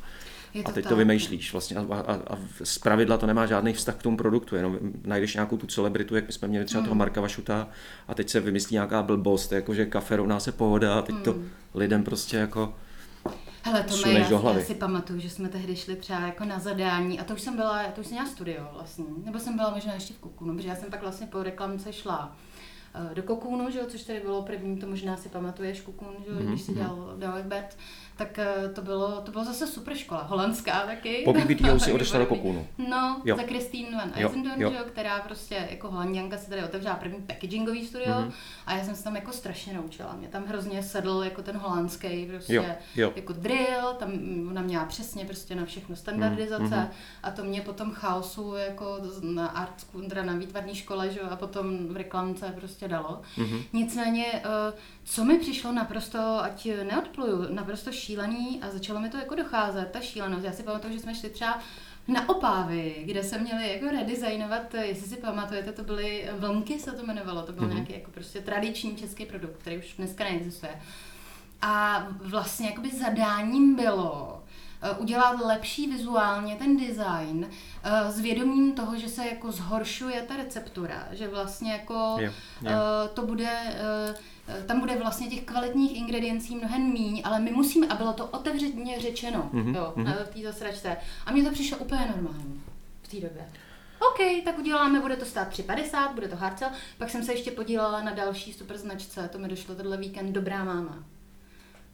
A 0.64 0.72
teď 0.72 0.84
tak. 0.84 0.88
to 0.88 0.96
vymýšlíš 0.96 1.52
vlastně 1.52 1.76
a, 1.76 1.80
a, 1.80 2.14
a 2.14 2.38
z 2.64 2.78
pravidla 2.78 3.16
to 3.16 3.26
nemá 3.26 3.46
žádný 3.46 3.72
vztah 3.72 3.94
k 3.94 4.02
tomu 4.02 4.16
produktu, 4.16 4.56
jenom 4.56 4.78
najdeš 5.04 5.34
nějakou 5.34 5.56
tu 5.56 5.66
celebritu, 5.66 6.16
jak 6.16 6.26
my 6.26 6.32
jsme 6.32 6.48
měli 6.48 6.64
třeba 6.64 6.80
hmm. 6.80 6.86
toho 6.86 6.94
Marka 6.94 7.20
Vašuta 7.20 7.68
a 8.08 8.14
teď 8.14 8.30
se 8.30 8.40
vymyslí 8.40 8.74
nějaká 8.74 9.02
blbost, 9.02 9.52
jako 9.52 9.74
že 9.74 9.86
kafe 9.86 10.16
rovná 10.16 10.40
se 10.40 10.52
pohoda 10.52 10.98
a 10.98 11.02
teď 11.02 11.14
hmm. 11.14 11.24
to 11.24 11.36
lidem 11.74 12.04
prostě 12.04 12.36
jako 12.36 12.74
Hele, 13.66 13.82
to 13.82 13.96
mi 13.96 14.14
já, 14.14 14.28
já 14.30 14.60
si 14.64 14.74
pamatuju, 14.74 15.20
že 15.20 15.30
jsme 15.30 15.48
tehdy 15.48 15.76
šli 15.76 15.96
třeba 15.96 16.20
jako 16.20 16.44
na 16.44 16.58
zadání 16.58 17.20
a 17.20 17.24
to 17.24 17.34
už 17.34 17.40
jsem 17.40 17.56
byla, 17.56 17.84
to 17.84 18.00
už 18.00 18.06
jsem 18.06 18.14
měla 18.14 18.28
studio 18.28 18.68
vlastně, 18.72 19.04
nebo 19.24 19.38
jsem 19.38 19.56
byla 19.56 19.70
možná 19.70 19.94
ještě 19.94 20.14
v 20.14 20.18
Kukunu, 20.18 20.56
protože 20.56 20.68
já 20.68 20.76
jsem 20.76 20.90
pak 20.90 21.02
vlastně 21.02 21.26
po 21.26 21.42
reklamce 21.42 21.92
šla 21.92 22.36
do 23.14 23.22
Kokunu, 23.22 23.70
že 23.70 23.78
jo, 23.78 23.84
což 23.88 24.02
tady 24.02 24.20
bylo 24.20 24.42
první, 24.42 24.76
to 24.76 24.86
možná 24.86 25.16
si 25.16 25.28
pamatuješ, 25.28 25.80
Kukun, 25.80 26.08
že 26.24 26.30
jo, 26.30 26.38
mm-hmm. 26.38 26.48
když 26.48 26.62
si 26.62 26.72
mhm. 26.72 26.80
dělal 26.80 27.14
Dalek 27.18 27.44
Bet, 27.44 27.76
tak 28.16 28.38
eh, 28.38 28.68
to 28.74 28.82
bylo, 28.82 29.20
to 29.20 29.32
bylo 29.32 29.44
zase 29.44 29.66
super 29.66 29.96
škola, 29.96 30.22
holandská 30.22 30.86
taky. 30.86 31.22
Po 31.24 31.32
BBTO 31.32 31.80
si 31.80 31.92
odešla 31.92 32.18
do 32.18 32.26
Kokunu. 32.26 32.66
No, 32.78 33.20
jo. 33.24 33.36
za 33.36 33.42
Christine 33.42 33.96
Van 33.96 34.12
Eisendorn, 34.14 34.62
jo, 34.62 34.70
jo. 34.70 34.84
která 34.86 35.20
prostě 35.20 35.68
jako 35.70 35.90
holanděnka 35.90 36.38
si 36.38 36.50
tady 36.50 36.64
otevřela 36.64 36.94
první 36.94 37.22
packagingový 37.22 37.86
studio 37.86 38.12
mm-hmm. 38.12 38.32
a 38.66 38.76
já 38.76 38.84
jsem 38.84 38.94
se 38.94 39.04
tam 39.04 39.16
jako 39.16 39.32
strašně 39.32 39.74
naučila. 39.74 40.16
Mě 40.18 40.28
tam 40.28 40.44
hrozně 40.44 40.82
sedl 40.82 41.22
jako 41.24 41.42
ten 41.42 41.56
holandský 41.56 42.26
prostě 42.26 42.54
jo, 42.54 42.64
jo. 42.96 43.12
jako 43.16 43.32
drill, 43.32 43.94
tam 43.98 44.12
ona 44.50 44.62
měla 44.62 44.84
přesně 44.84 45.24
prostě 45.24 45.54
na 45.54 45.64
všechno 45.64 45.96
standardizace 45.96 46.64
mm-hmm. 46.64 46.88
a 47.22 47.30
to 47.30 47.44
mě 47.44 47.60
potom 47.60 47.90
chaosu 47.90 48.54
jako 48.54 48.98
na 49.22 49.46
art 49.46 49.80
school, 49.80 50.04
na 50.22 50.32
výtvarní 50.32 50.74
škole, 50.74 51.10
že 51.10 51.20
a 51.20 51.36
potom 51.36 51.88
v 51.88 51.96
reklamce 51.96 52.54
prostě 52.56 52.83
dalo. 52.88 53.22
Mm-hmm. 53.38 53.62
Nicméně, 53.72 54.26
eh, 54.34 54.72
co 55.04 55.24
mi 55.24 55.38
přišlo 55.38 55.72
naprosto, 55.72 56.18
ať 56.42 56.68
neodpluju, 56.82 57.54
naprosto 57.54 57.92
šílený 57.92 58.60
a 58.62 58.70
začalo 58.70 59.00
mi 59.00 59.10
to 59.10 59.16
jako 59.16 59.34
docházet, 59.34 59.90
ta 59.92 60.00
šílenost. 60.00 60.44
Já 60.44 60.52
si 60.52 60.62
pamatuju, 60.62 60.92
že 60.92 61.00
jsme 61.00 61.14
šli 61.14 61.30
třeba 61.30 61.58
na 62.08 62.28
Opávy, 62.28 63.02
kde 63.04 63.22
se 63.22 63.38
měli 63.38 63.72
jako 63.72 63.86
redesignovat, 63.86 64.74
jestli 64.74 65.08
si 65.08 65.16
pamatujete, 65.16 65.72
to 65.72 65.84
byly 65.84 66.28
vlnky, 66.38 66.78
se 66.78 66.92
to 66.92 67.02
jmenovalo, 67.02 67.42
to 67.42 67.52
byl 67.52 67.68
mm-hmm. 67.68 67.74
nějaký 67.74 67.92
jako 67.92 68.10
prostě 68.10 68.40
tradiční 68.40 68.96
český 68.96 69.26
produkt, 69.26 69.56
který 69.58 69.78
už 69.78 69.94
dneska 69.98 70.24
neexistuje. 70.24 70.72
A 71.62 72.06
vlastně 72.10 72.66
jakoby 72.66 72.90
zadáním 72.90 73.74
bylo 73.76 74.43
udělat 74.98 75.40
lepší 75.44 75.86
vizuálně 75.86 76.56
ten 76.56 76.76
design 76.76 77.38
uh, 77.46 78.10
s 78.10 78.20
vědomím 78.20 78.72
toho, 78.72 78.96
že 78.96 79.08
se 79.08 79.26
jako 79.26 79.52
zhoršuje 79.52 80.22
ta 80.22 80.36
receptura, 80.36 81.08
že 81.12 81.28
vlastně 81.28 81.72
jako 81.72 82.16
yeah, 82.18 82.34
yeah. 82.62 82.80
Uh, 82.80 83.14
to 83.14 83.26
bude 83.26 83.58
Eh, 84.48 84.62
tam 84.66 84.80
bude 84.80 84.96
vlastně 84.96 85.28
těch 85.28 85.44
kvalitních 85.44 85.96
ingrediencí 85.96 86.56
mnohem 86.56 86.92
míň, 86.92 87.22
ale 87.24 87.40
my 87.40 87.52
musíme, 87.52 87.86
a 87.86 87.94
bylo 87.94 88.12
to 88.12 88.26
otevřeně 88.26 89.00
řečeno 89.00 89.50
mm-hmm. 89.54 89.76
jo, 89.76 89.92
mm-hmm. 89.96 90.24
v 90.24 90.28
té 90.28 90.42
zasračce. 90.42 90.96
A 91.26 91.32
mně 91.32 91.44
to 91.44 91.50
přišlo 91.50 91.78
úplně 91.78 92.06
normální 92.16 92.62
v 93.02 93.08
té 93.08 93.16
době. 93.16 93.48
OK, 94.00 94.44
tak 94.44 94.58
uděláme, 94.58 95.00
bude 95.00 95.16
to 95.16 95.24
stát 95.24 95.50
3,50, 95.50 96.14
bude 96.14 96.28
to 96.28 96.36
hardcell. 96.36 96.70
Pak 96.98 97.10
jsem 97.10 97.24
se 97.24 97.32
ještě 97.32 97.50
podílela 97.50 98.02
na 98.02 98.12
další 98.12 98.52
super 98.52 98.78
značce, 98.78 99.28
to 99.32 99.38
mi 99.38 99.48
došlo 99.48 99.74
tenhle 99.74 99.96
víkend, 99.96 100.32
Dobrá 100.32 100.64
máma. 100.64 101.04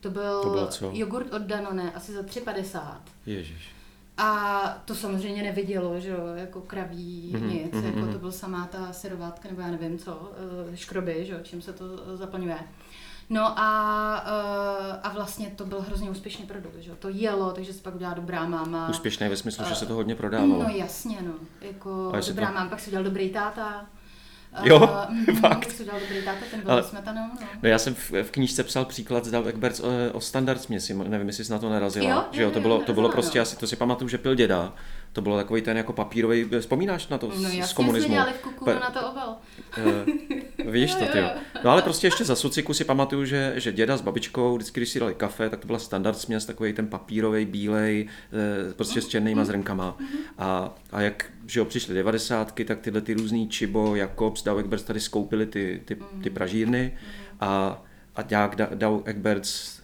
To 0.00 0.10
byl 0.10 0.42
to 0.42 0.66
co? 0.66 0.90
jogurt 0.94 1.34
od 1.34 1.42
Danone, 1.42 1.92
asi 1.92 2.12
za 2.12 2.22
3,50. 2.22 2.94
Ježiš. 3.26 3.70
A 4.16 4.62
to 4.84 4.94
samozřejmě 4.94 5.42
nevidělo, 5.42 6.00
že 6.00 6.08
jo, 6.08 6.26
jako 6.34 6.60
kraví 6.60 7.32
mm-hmm, 7.34 7.48
nic, 7.48 7.72
mm-hmm. 7.72 7.84
jako 7.84 7.98
mhm. 7.98 8.12
to 8.12 8.18
byl 8.18 8.32
samá 8.32 8.66
ta 8.66 8.92
syrovátka, 8.92 9.48
nebo 9.48 9.60
já 9.60 9.70
nevím 9.70 9.98
co, 9.98 10.32
eh, 10.72 10.76
škroby, 10.76 11.24
že 11.26 11.32
jo, 11.32 11.38
čím 11.42 11.62
se 11.62 11.72
to 11.72 12.16
zaplňuje. 12.16 12.58
No 13.30 13.58
a, 13.58 14.24
eh, 14.26 15.00
a 15.02 15.08
vlastně 15.08 15.52
to 15.56 15.64
byl 15.64 15.80
hrozně 15.80 16.10
úspěšný 16.10 16.46
produkt, 16.46 16.76
že 16.78 16.92
to 16.94 17.08
jelo, 17.08 17.52
takže 17.52 17.72
se 17.72 17.82
pak 17.82 17.94
udělala 17.94 18.16
dobrá 18.16 18.46
máma. 18.46 18.88
Úspěšný 18.88 19.28
ve 19.28 19.36
smyslu, 19.36 19.64
že 19.68 19.74
se 19.74 19.86
to 19.86 19.94
hodně 19.94 20.14
prodávalo. 20.14 20.62
No 20.62 20.68
jasně, 20.68 21.18
no. 21.22 21.32
Jako 21.60 22.12
dobrá 22.28 22.48
to... 22.48 22.54
máma, 22.54 22.70
pak 22.70 22.80
se 22.80 22.90
udělal 22.90 23.04
dobrý 23.04 23.30
táta. 23.30 23.86
Jo, 24.64 25.06
uh, 25.28 25.34
fakt. 25.40 25.80
Udělal 25.80 26.00
dobrý 26.00 26.24
táta, 26.24 26.38
ten 26.50 26.60
byl 26.60 26.72
Ale, 26.72 26.82
smetanou, 26.82 27.20
no. 27.20 27.46
no. 27.62 27.68
já 27.68 27.78
jsem 27.78 27.94
v, 27.94 28.10
v 28.22 28.30
knížce 28.30 28.64
psal 28.64 28.84
příklad 28.84 29.24
z 29.24 29.30
Dalekberts 29.30 29.80
o, 29.80 29.88
o 30.12 30.20
standard 30.20 30.62
směsi, 30.62 30.94
nevím, 30.94 31.26
jestli 31.26 31.44
jsi 31.44 31.52
na 31.52 31.58
to 31.58 31.70
narazila. 31.70 32.10
Jo, 32.10 32.24
že 32.30 32.42
jo, 32.42 32.50
to 32.50 32.60
bylo, 32.60 32.78
to 32.78 32.92
bylo 32.92 33.08
prostě, 33.08 33.40
asi 33.40 33.56
to 33.56 33.66
si 33.66 33.76
pamatuju, 33.76 34.08
že 34.08 34.18
pil 34.18 34.34
děda 34.34 34.72
to 35.12 35.20
bylo 35.20 35.36
takový 35.36 35.62
ten 35.62 35.76
jako 35.76 35.92
papírový, 35.92 36.50
vzpomínáš 36.60 37.08
na 37.08 37.18
to 37.18 37.28
no, 37.28 37.34
z, 37.34 37.62
z 37.62 37.72
komunismu? 37.72 38.14
No 38.14 38.26
v 38.26 38.42
kuku 38.42 38.64
pa, 38.64 38.74
na 38.74 38.90
to 38.90 39.10
oval. 39.10 39.36
Vidíš 40.70 40.94
to, 40.94 41.06
ty 41.06 41.18
No 41.64 41.70
ale 41.70 41.83
prostě 41.83 42.06
ještě 42.06 42.24
za 42.24 42.37
sociku 42.37 42.74
si 42.74 42.85
pamatuju, 42.85 43.24
že, 43.24 43.52
že 43.56 43.72
děda 43.72 43.96
s 43.96 44.00
babičkou, 44.00 44.56
vždycky, 44.56 44.80
když 44.80 44.88
si 44.88 45.00
dali 45.00 45.14
kafe, 45.14 45.50
tak 45.50 45.61
to 45.61 45.66
byla 45.66 45.78
standard 45.78 46.18
směs, 46.18 46.46
takový 46.46 46.72
ten 46.72 46.87
papírový, 46.87 47.44
bílej, 47.44 48.09
eh, 48.68 48.74
prostě 48.74 49.00
s 49.00 49.09
černýma 49.09 49.44
zrnkama. 49.44 49.98
A, 50.38 50.74
a 50.92 51.00
jak 51.00 51.30
že 51.46 51.61
jo, 51.61 51.64
přišly 51.64 51.94
devadesátky, 51.94 52.64
tak 52.64 52.80
tyhle 52.80 53.00
ty 53.00 53.14
různý 53.14 53.48
Čibo, 53.48 53.96
Jakobs, 53.96 54.42
Dow 54.42 54.59
Egberts 54.59 54.85
tady 54.85 55.00
skoupili 55.00 55.46
ty, 55.46 55.83
ty, 55.85 55.96
ty 56.22 56.30
pražírny. 56.30 56.98
A, 57.40 57.83
a 58.16 58.22
nějak 58.30 58.56
Dow 58.74 59.02
Egberts 59.04 59.80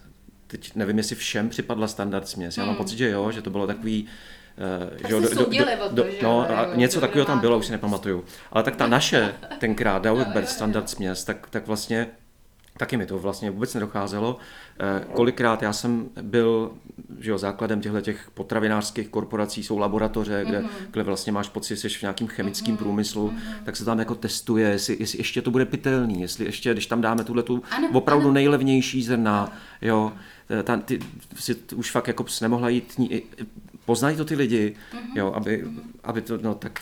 teď 0.46 0.74
nevím, 0.74 0.98
jestli 0.98 1.16
všem 1.16 1.48
připadla 1.48 1.88
standard 1.88 2.28
směs. 2.28 2.56
Já 2.56 2.66
mám 2.66 2.76
pocit, 2.76 2.96
že 2.96 3.10
jo, 3.10 3.32
že 3.32 3.42
to 3.42 3.50
bylo 3.50 3.66
takový, 3.66 4.06
tak 4.98 5.08
že 5.08 5.14
jo, 5.14 5.20
do, 5.20 5.28
do, 5.28 5.34
do, 5.34 5.44
do, 5.90 6.10
že 6.10 6.18
no, 6.22 6.58
a 6.58 6.74
něco 6.74 7.00
takového 7.00 7.26
tam 7.26 7.38
bylo, 7.38 7.58
už 7.58 7.66
si 7.66 7.72
nepamatuju. 7.72 8.24
Ale 8.52 8.64
tak 8.64 8.76
ta 8.76 8.86
naše, 8.96 9.34
tenkrát, 9.58 10.02
Dauerberg 10.02 10.48
Standard 10.48 10.90
směs, 10.90 11.24
tak, 11.24 11.46
tak 11.50 11.66
vlastně 11.66 12.06
taky 12.76 12.96
mi 12.96 13.06
to 13.06 13.18
vlastně 13.18 13.50
vůbec 13.50 13.74
nedocházelo. 13.74 14.36
Eh, 14.80 15.04
kolikrát 15.12 15.62
já 15.62 15.72
jsem 15.72 16.08
byl, 16.22 16.72
že 17.18 17.30
jo, 17.30 17.38
základem 17.38 17.80
těchto 17.80 18.00
těch 18.00 18.30
potravinářských 18.34 19.08
korporací 19.08 19.62
jsou 19.62 19.78
laboratoře, 19.78 20.44
kde, 20.48 20.60
mm-hmm. 20.60 20.90
kde 20.90 21.02
vlastně 21.02 21.32
máš 21.32 21.48
pocit, 21.48 21.76
že 21.76 21.90
jsi 21.90 21.98
v 21.98 22.02
nějakým 22.02 22.28
chemickém 22.28 22.74
mm-hmm. 22.74 22.78
průmyslu, 22.78 23.28
mm-hmm. 23.28 23.64
tak 23.64 23.76
se 23.76 23.84
tam 23.84 23.98
jako 23.98 24.14
testuje, 24.14 24.68
jestli, 24.68 24.96
jestli 25.00 25.18
ještě 25.18 25.42
to 25.42 25.50
bude 25.50 25.64
pitelný, 25.64 26.20
jestli 26.20 26.44
ještě, 26.44 26.72
když 26.72 26.86
tam 26.86 27.00
dáme 27.00 27.24
tuhle 27.24 27.42
tu 27.42 27.62
opravdu 27.92 28.24
ano. 28.24 28.34
nejlevnější 28.34 29.02
zrna, 29.02 29.52
jo, 29.82 30.12
eh, 30.50 30.62
ta, 30.62 30.76
ty 30.76 30.98
si 31.36 31.56
už 31.74 31.90
fakt 31.90 32.08
jako 32.08 32.24
nemohla 32.40 32.68
jít, 32.68 33.00
poznají 33.86 34.16
to 34.16 34.24
ty 34.24 34.34
lidi, 34.34 34.76
mm-hmm. 34.92 35.16
jo, 35.16 35.32
aby, 35.32 35.64
aby 36.04 36.22
to, 36.22 36.38
no 36.42 36.54
tak 36.54 36.80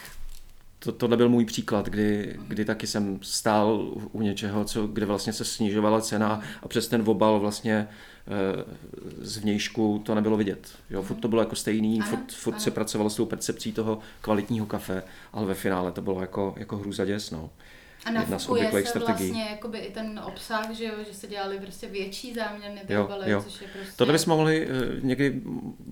to, 0.78 0.92
tohle 0.92 1.16
byl 1.16 1.28
můj 1.28 1.44
příklad, 1.44 1.86
kdy, 1.86 2.36
kdy 2.48 2.64
taky 2.64 2.86
jsem 2.86 3.18
stál 3.22 3.92
u 4.12 4.22
něčeho, 4.22 4.64
co, 4.64 4.86
kde 4.86 5.06
vlastně 5.06 5.32
se 5.32 5.44
snižovala 5.44 6.00
cena 6.00 6.40
a 6.62 6.68
přes 6.68 6.88
ten 6.88 7.02
obal 7.06 7.40
vlastně 7.40 7.88
Eh, 8.26 8.64
z 9.20 9.36
vnějšku 9.36 10.02
to 10.04 10.14
nebylo 10.14 10.36
vidět. 10.36 10.68
Jo, 10.90 11.02
furt 11.02 11.16
to 11.16 11.28
bylo 11.28 11.42
jako 11.42 11.56
stejný, 11.56 12.00
ano, 12.00 12.10
furt, 12.10 12.32
furt 12.32 12.54
ano. 12.54 12.60
se 12.60 12.70
pracovalo 12.70 13.10
s 13.10 13.16
tou 13.16 13.26
percepcí 13.26 13.72
toho 13.72 13.98
kvalitního 14.20 14.66
kafe, 14.66 15.02
ale 15.32 15.46
ve 15.46 15.54
finále 15.54 15.92
to 15.92 16.02
bylo 16.02 16.20
jako, 16.20 16.54
jako 16.56 16.76
hruza 16.76 17.04
děs, 17.04 17.30
no. 17.30 17.50
A 18.04 18.10
nafukuje 18.10 18.70
se 18.70 18.86
strategií. 18.86 19.30
vlastně 19.30 19.50
jakoby 19.50 19.78
i 19.78 19.92
ten 19.92 20.20
obsah, 20.24 20.70
že, 20.70 20.84
jo, 20.84 20.94
že 21.08 21.14
se 21.14 21.26
dělali 21.26 21.58
prostě 21.58 21.88
větší 21.88 22.34
záměrny 22.34 22.80
ty 22.86 22.92
jo, 22.92 23.04
obaly, 23.04 23.30
jo. 23.30 23.42
což 23.42 23.60
je 23.60 23.68
prostě... 23.68 23.92
Tohle 23.96 24.12
bychom 24.12 24.36
mohli, 24.36 24.68
eh, 24.70 25.00
někdy 25.00 25.40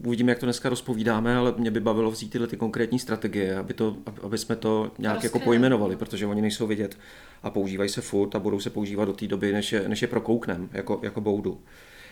uvidíme, 0.04 0.32
jak 0.32 0.38
to 0.38 0.46
dneska 0.46 0.68
rozpovídáme, 0.68 1.36
ale 1.36 1.54
mě 1.56 1.70
by 1.70 1.80
bavilo 1.80 2.10
vzít 2.10 2.28
tyhle 2.28 2.46
ty 2.46 2.56
konkrétní 2.56 2.98
strategie, 2.98 3.56
aby, 3.56 3.74
to, 3.74 3.96
aby 4.22 4.38
jsme 4.38 4.56
to 4.56 4.90
nějak 4.98 5.14
Rozkryli. 5.14 5.26
jako 5.26 5.44
pojmenovali, 5.44 5.96
protože 5.96 6.26
oni 6.26 6.42
nejsou 6.42 6.66
vidět 6.66 6.98
a 7.42 7.50
používají 7.50 7.90
se 7.90 8.00
furt 8.00 8.34
a 8.34 8.38
budou 8.38 8.60
se 8.60 8.70
používat 8.70 9.04
do 9.04 9.12
té 9.12 9.26
doby, 9.26 9.52
než 9.52 9.72
je, 9.72 9.88
než 9.88 10.02
je 10.02 10.08
prokouknem, 10.08 10.68
jako, 10.72 11.00
jako 11.02 11.20
boudu. 11.20 11.60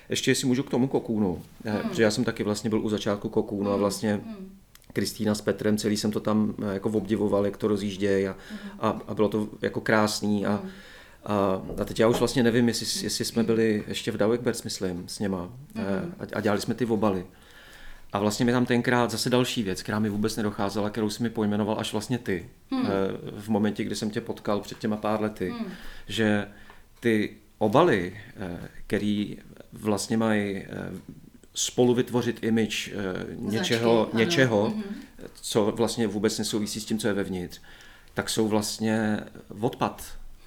Ještě 0.08 0.34
si 0.34 0.46
můžu 0.46 0.62
k 0.62 0.70
tomu 0.70 0.88
kokůnu, 0.88 1.42
eh, 1.64 1.70
hmm. 1.70 1.80
protože 1.88 2.02
já 2.02 2.10
jsem 2.10 2.24
taky 2.24 2.42
vlastně 2.42 2.70
byl 2.70 2.80
u 2.80 2.88
začátku 2.88 3.28
kokůnu 3.28 3.64
hmm. 3.64 3.72
a 3.72 3.76
vlastně 3.76 4.12
hmm. 4.12 4.60
Kristýna 4.92 5.35
s 5.35 5.40
Petrem, 5.40 5.76
celý 5.76 5.96
jsem 5.96 6.11
to 6.11 6.20
tam 6.20 6.55
eh, 6.62 6.74
jako 6.74 6.88
obdivoval, 6.88 7.44
jak 7.44 7.57
to 7.57 7.68
rozjíždějí 7.68 8.29
a, 8.29 8.37
a, 8.81 9.00
a 9.09 9.14
bylo 9.14 9.29
to 9.29 9.48
jako 9.62 9.81
krásný 9.81 10.46
a, 10.46 10.62
a, 11.24 11.62
a 11.81 11.85
teď 11.85 12.00
já 12.00 12.09
už 12.09 12.18
vlastně 12.18 12.42
nevím, 12.42 12.68
jestli, 12.68 13.05
jestli 13.05 13.24
jsme 13.24 13.42
byli 13.42 13.85
ještě 13.87 14.12
v 14.12 14.16
Dauegbers, 14.16 14.62
myslím, 14.62 15.05
s 15.09 15.18
něma 15.18 15.48
hmm. 15.74 15.87
a, 16.18 16.37
a 16.37 16.40
dělali 16.40 16.61
jsme 16.61 16.74
ty 16.74 16.87
obaly. 16.87 17.26
A 18.12 18.18
vlastně 18.18 18.44
mi 18.46 18.53
tam 18.53 18.66
tenkrát 18.66 19.11
zase 19.11 19.31
další 19.31 19.62
věc, 19.62 19.83
která 19.83 19.98
mi 19.98 20.09
vůbec 20.09 20.37
nedocházela, 20.37 20.90
kterou 20.90 21.11
jsi 21.11 21.22
mi 21.22 21.31
pojmenoval 21.31 21.81
až 21.81 21.92
vlastně 21.92 22.18
ty. 22.18 22.48
Hmm. 22.70 22.87
V 23.37 23.48
momentě, 23.48 23.85
kdy 23.85 23.96
jsem 23.96 24.11
tě 24.11 24.20
potkal 24.20 24.61
před 24.61 24.79
těma 24.79 24.96
pár 24.96 25.20
lety. 25.20 25.50
Hmm. 25.50 25.66
Že 26.09 26.46
ty 27.00 27.37
obaly, 27.59 28.16
který 28.87 29.38
vlastně 29.72 30.16
mají 30.16 30.57
eh, 30.57 30.66
spolu 31.54 31.94
vytvořit 31.94 32.44
image 32.44 32.88
eh, 32.88 32.92
něčeho, 33.36 34.08
Značky, 34.10 34.16
něčeho 34.16 34.68
mm-hmm. 34.68 35.28
co 35.34 35.72
vlastně 35.76 36.06
vůbec 36.06 36.38
nesouvisí 36.38 36.80
s 36.80 36.84
tím, 36.84 36.98
co 36.98 37.08
je 37.08 37.14
vevnitř, 37.14 37.60
tak 38.14 38.30
jsou 38.30 38.48
vlastně 38.48 39.20
odpad. 39.60 40.04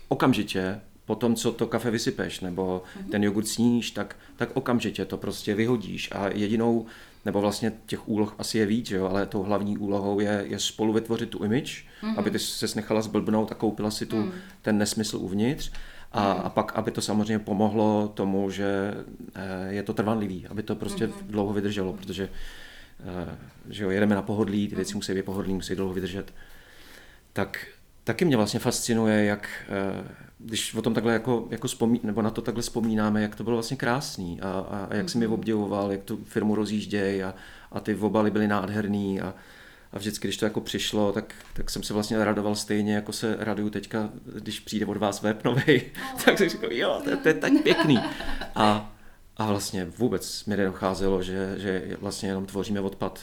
Okamžitě 0.07 0.81
po 1.05 1.15
tom, 1.15 1.35
co 1.35 1.51
to 1.51 1.67
kafe 1.67 1.91
vysypeš, 1.91 2.39
nebo 2.39 2.83
mm-hmm. 2.85 3.09
ten 3.09 3.23
jogurt 3.23 3.47
sníš, 3.47 3.91
tak, 3.91 4.15
tak 4.35 4.49
okamžitě 4.53 5.05
to 5.05 5.17
prostě 5.17 5.55
vyhodíš. 5.55 6.09
A 6.11 6.27
jedinou, 6.27 6.85
nebo 7.25 7.41
vlastně 7.41 7.73
těch 7.85 8.09
úloh 8.09 8.35
asi 8.37 8.57
je 8.57 8.65
víc, 8.65 8.91
jo, 8.91 9.05
ale 9.05 9.25
tou 9.25 9.43
hlavní 9.43 9.77
úlohou 9.77 10.19
je, 10.19 10.45
je 10.47 10.59
spolu 10.59 10.93
vytvořit 10.93 11.29
tu 11.29 11.43
image, 11.43 11.85
mm-hmm. 12.03 12.13
aby 12.17 12.31
ty 12.31 12.39
se 12.39 12.67
nechala 12.75 13.01
zblbnout 13.01 13.51
a 13.51 13.55
koupila 13.55 13.91
si 13.91 14.05
tu, 14.05 14.15
mm. 14.15 14.31
ten 14.61 14.77
nesmysl 14.77 15.17
uvnitř. 15.17 15.71
A, 16.13 16.31
a 16.31 16.49
pak, 16.49 16.71
aby 16.75 16.91
to 16.91 17.01
samozřejmě 17.01 17.39
pomohlo 17.39 18.07
tomu, 18.07 18.49
že 18.49 18.93
eh, 19.35 19.73
je 19.73 19.83
to 19.83 19.93
trvanlivý, 19.93 20.47
aby 20.47 20.63
to 20.63 20.75
prostě 20.75 21.07
mm-hmm. 21.07 21.27
dlouho 21.27 21.53
vydrželo, 21.53 21.93
protože 21.93 22.29
eh, 22.99 23.37
že 23.69 23.83
jo, 23.83 23.89
jedeme 23.89 24.15
na 24.15 24.21
pohodlí, 24.21 24.67
ty 24.67 24.75
věci 24.75 24.95
musí 24.95 25.13
být 25.13 25.25
pohodlí, 25.25 25.53
musí 25.53 25.75
dlouho 25.75 25.93
vydržet. 25.93 26.33
Tak 27.33 27.67
taky 28.03 28.25
mě 28.25 28.37
vlastně 28.37 28.59
fascinuje, 28.59 29.25
jak 29.25 29.49
eh, 29.69 30.03
když 30.37 30.75
o 30.75 30.81
tom 30.81 30.93
takhle 30.93 31.13
jako, 31.13 31.47
jako 31.51 31.67
vzpomí, 31.67 31.99
nebo 32.03 32.21
na 32.21 32.29
to 32.29 32.41
takhle 32.41 32.61
vzpomínáme, 32.61 33.21
jak 33.21 33.35
to 33.35 33.43
bylo 33.43 33.55
vlastně 33.55 33.77
krásný 33.77 34.41
a, 34.41 34.49
a, 34.49 34.87
a 34.89 34.95
jak 34.95 35.05
mm-hmm. 35.05 35.09
jsem 35.09 35.21
je 35.21 35.27
obdivoval, 35.27 35.91
jak 35.91 36.03
tu 36.03 36.23
firmu 36.23 36.55
rozjíždějí 36.55 37.23
a, 37.23 37.33
a 37.71 37.79
ty 37.79 37.95
obaly 37.95 38.31
byly 38.31 38.47
nádherný 38.47 39.21
a, 39.21 39.33
a 39.93 39.99
vždycky, 39.99 40.27
když 40.27 40.37
to 40.37 40.45
jako 40.45 40.61
přišlo, 40.61 41.11
tak, 41.11 41.33
tak 41.53 41.69
jsem 41.69 41.83
se 41.83 41.93
vlastně 41.93 42.25
radoval 42.25 42.55
stejně, 42.55 42.95
jako 42.95 43.13
se 43.13 43.35
raduju 43.39 43.69
teďka, 43.69 44.09
když 44.39 44.59
přijde 44.59 44.85
od 44.85 44.97
vás 44.97 45.21
web 45.21 45.43
novej, 45.43 45.91
tak 46.25 46.37
jsem 46.37 46.49
říkal, 46.49 46.71
jo, 46.71 47.01
to, 47.03 47.17
to 47.17 47.27
je 47.27 47.33
tak 47.33 47.51
pěkný. 47.63 47.99
A, 48.55 48.95
a 49.37 49.47
vlastně 49.47 49.85
vůbec 49.85 50.45
mi 50.45 50.57
nedocházelo, 50.57 51.23
že, 51.23 51.55
že 51.57 51.97
vlastně 51.99 52.29
jenom 52.29 52.45
tvoříme 52.45 52.79
odpad 52.79 53.19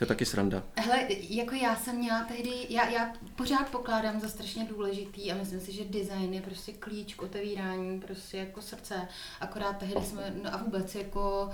to 0.00 0.04
je 0.04 0.08
taky 0.08 0.26
sranda. 0.26 0.62
Hele, 0.76 1.06
jako 1.10 1.54
já 1.54 1.76
jsem 1.76 1.96
měla 1.96 2.24
tehdy, 2.24 2.50
já, 2.68 2.88
já 2.88 3.12
pořád 3.36 3.68
pokládám 3.68 4.20
za 4.20 4.28
strašně 4.28 4.64
důležitý 4.64 5.32
a 5.32 5.34
myslím 5.34 5.60
si, 5.60 5.72
že 5.72 5.84
design 5.84 6.34
je 6.34 6.40
prostě 6.42 6.72
klíč 6.72 7.14
k 7.14 7.22
otevírání 7.22 8.00
prostě 8.00 8.36
jako 8.36 8.62
srdce. 8.62 9.08
Akorát 9.40 9.76
tehdy 9.76 10.06
jsme, 10.06 10.34
no 10.44 10.54
a 10.54 10.56
vůbec 10.56 10.94
jako 10.94 11.50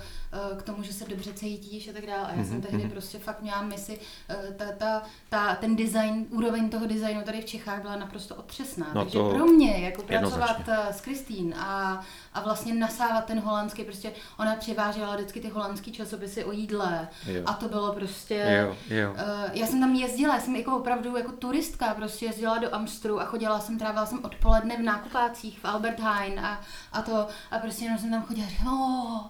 uh, 0.51 0.57
k 0.59 0.63
tomu, 0.63 0.83
že 0.83 0.93
se 0.93 1.05
dobře 1.05 1.33
cítíš 1.33 1.87
a 1.87 1.93
tak 1.93 2.05
dále. 2.05 2.27
A 2.27 2.31
já 2.31 2.37
mm-hmm. 2.37 2.47
jsem 2.47 2.61
tehdy 2.61 2.83
mm-hmm. 2.83 2.91
prostě 2.91 3.19
fakt 3.19 3.41
měla 3.41 3.61
misi, 3.61 3.99
uh, 4.29 4.53
ta, 4.53 4.65
ta, 4.71 5.03
ta, 5.29 5.55
ten 5.55 5.75
design, 5.75 6.25
úroveň 6.29 6.69
toho 6.69 6.85
designu 6.85 7.21
tady 7.21 7.41
v 7.41 7.45
Čechách 7.45 7.81
byla 7.81 7.95
naprosto 7.95 8.35
otřesná. 8.35 8.87
No 8.93 9.03
Takže 9.03 9.19
pro 9.19 9.45
mě, 9.45 9.79
jako 9.79 10.03
pracovat 10.03 10.67
uh, 10.67 10.73
s 10.91 11.01
Kristýn 11.01 11.53
a, 11.57 12.01
a 12.37 12.41
vlastně 12.43 12.73
nasávat 12.73 13.25
ten 13.25 13.39
holandský, 13.39 13.83
prostě 13.83 14.11
ona 14.39 14.55
přivážela 14.55 15.15
vždycky 15.15 15.41
ty 15.41 15.49
holandský 15.49 15.91
časopisy 15.91 16.43
o 16.43 16.51
jídle 16.51 17.07
jo. 17.27 17.43
a 17.45 17.53
to 17.53 17.69
bylo 17.69 17.93
prostě 17.93 18.65
jo, 18.65 18.97
jo. 18.97 19.11
Uh, 19.11 19.17
já 19.53 19.67
jsem 19.67 19.79
tam 19.79 19.95
jezdila, 19.95 20.35
já 20.35 20.41
jsem 20.41 20.55
jako 20.55 20.77
opravdu 20.77 21.17
jako 21.17 21.31
turistka, 21.31 21.93
prostě 21.93 22.25
jezdila 22.25 22.57
do 22.57 22.75
Amstru 22.75 23.21
a 23.21 23.25
chodila 23.25 23.59
jsem, 23.59 23.79
trávila 23.79 24.05
jsem 24.05 24.19
odpoledne 24.23 24.77
v 24.77 24.81
nákupácích 24.81 25.59
v 25.59 25.65
Albert 25.65 25.99
Heijn 25.99 26.39
a, 26.39 26.61
a 26.93 27.01
to 27.01 27.27
a 27.51 27.59
prostě 27.59 27.85
jenom 27.85 27.99
jsem 27.99 28.11
tam 28.11 28.23
chodila, 28.23 28.47
oh. 28.71 29.21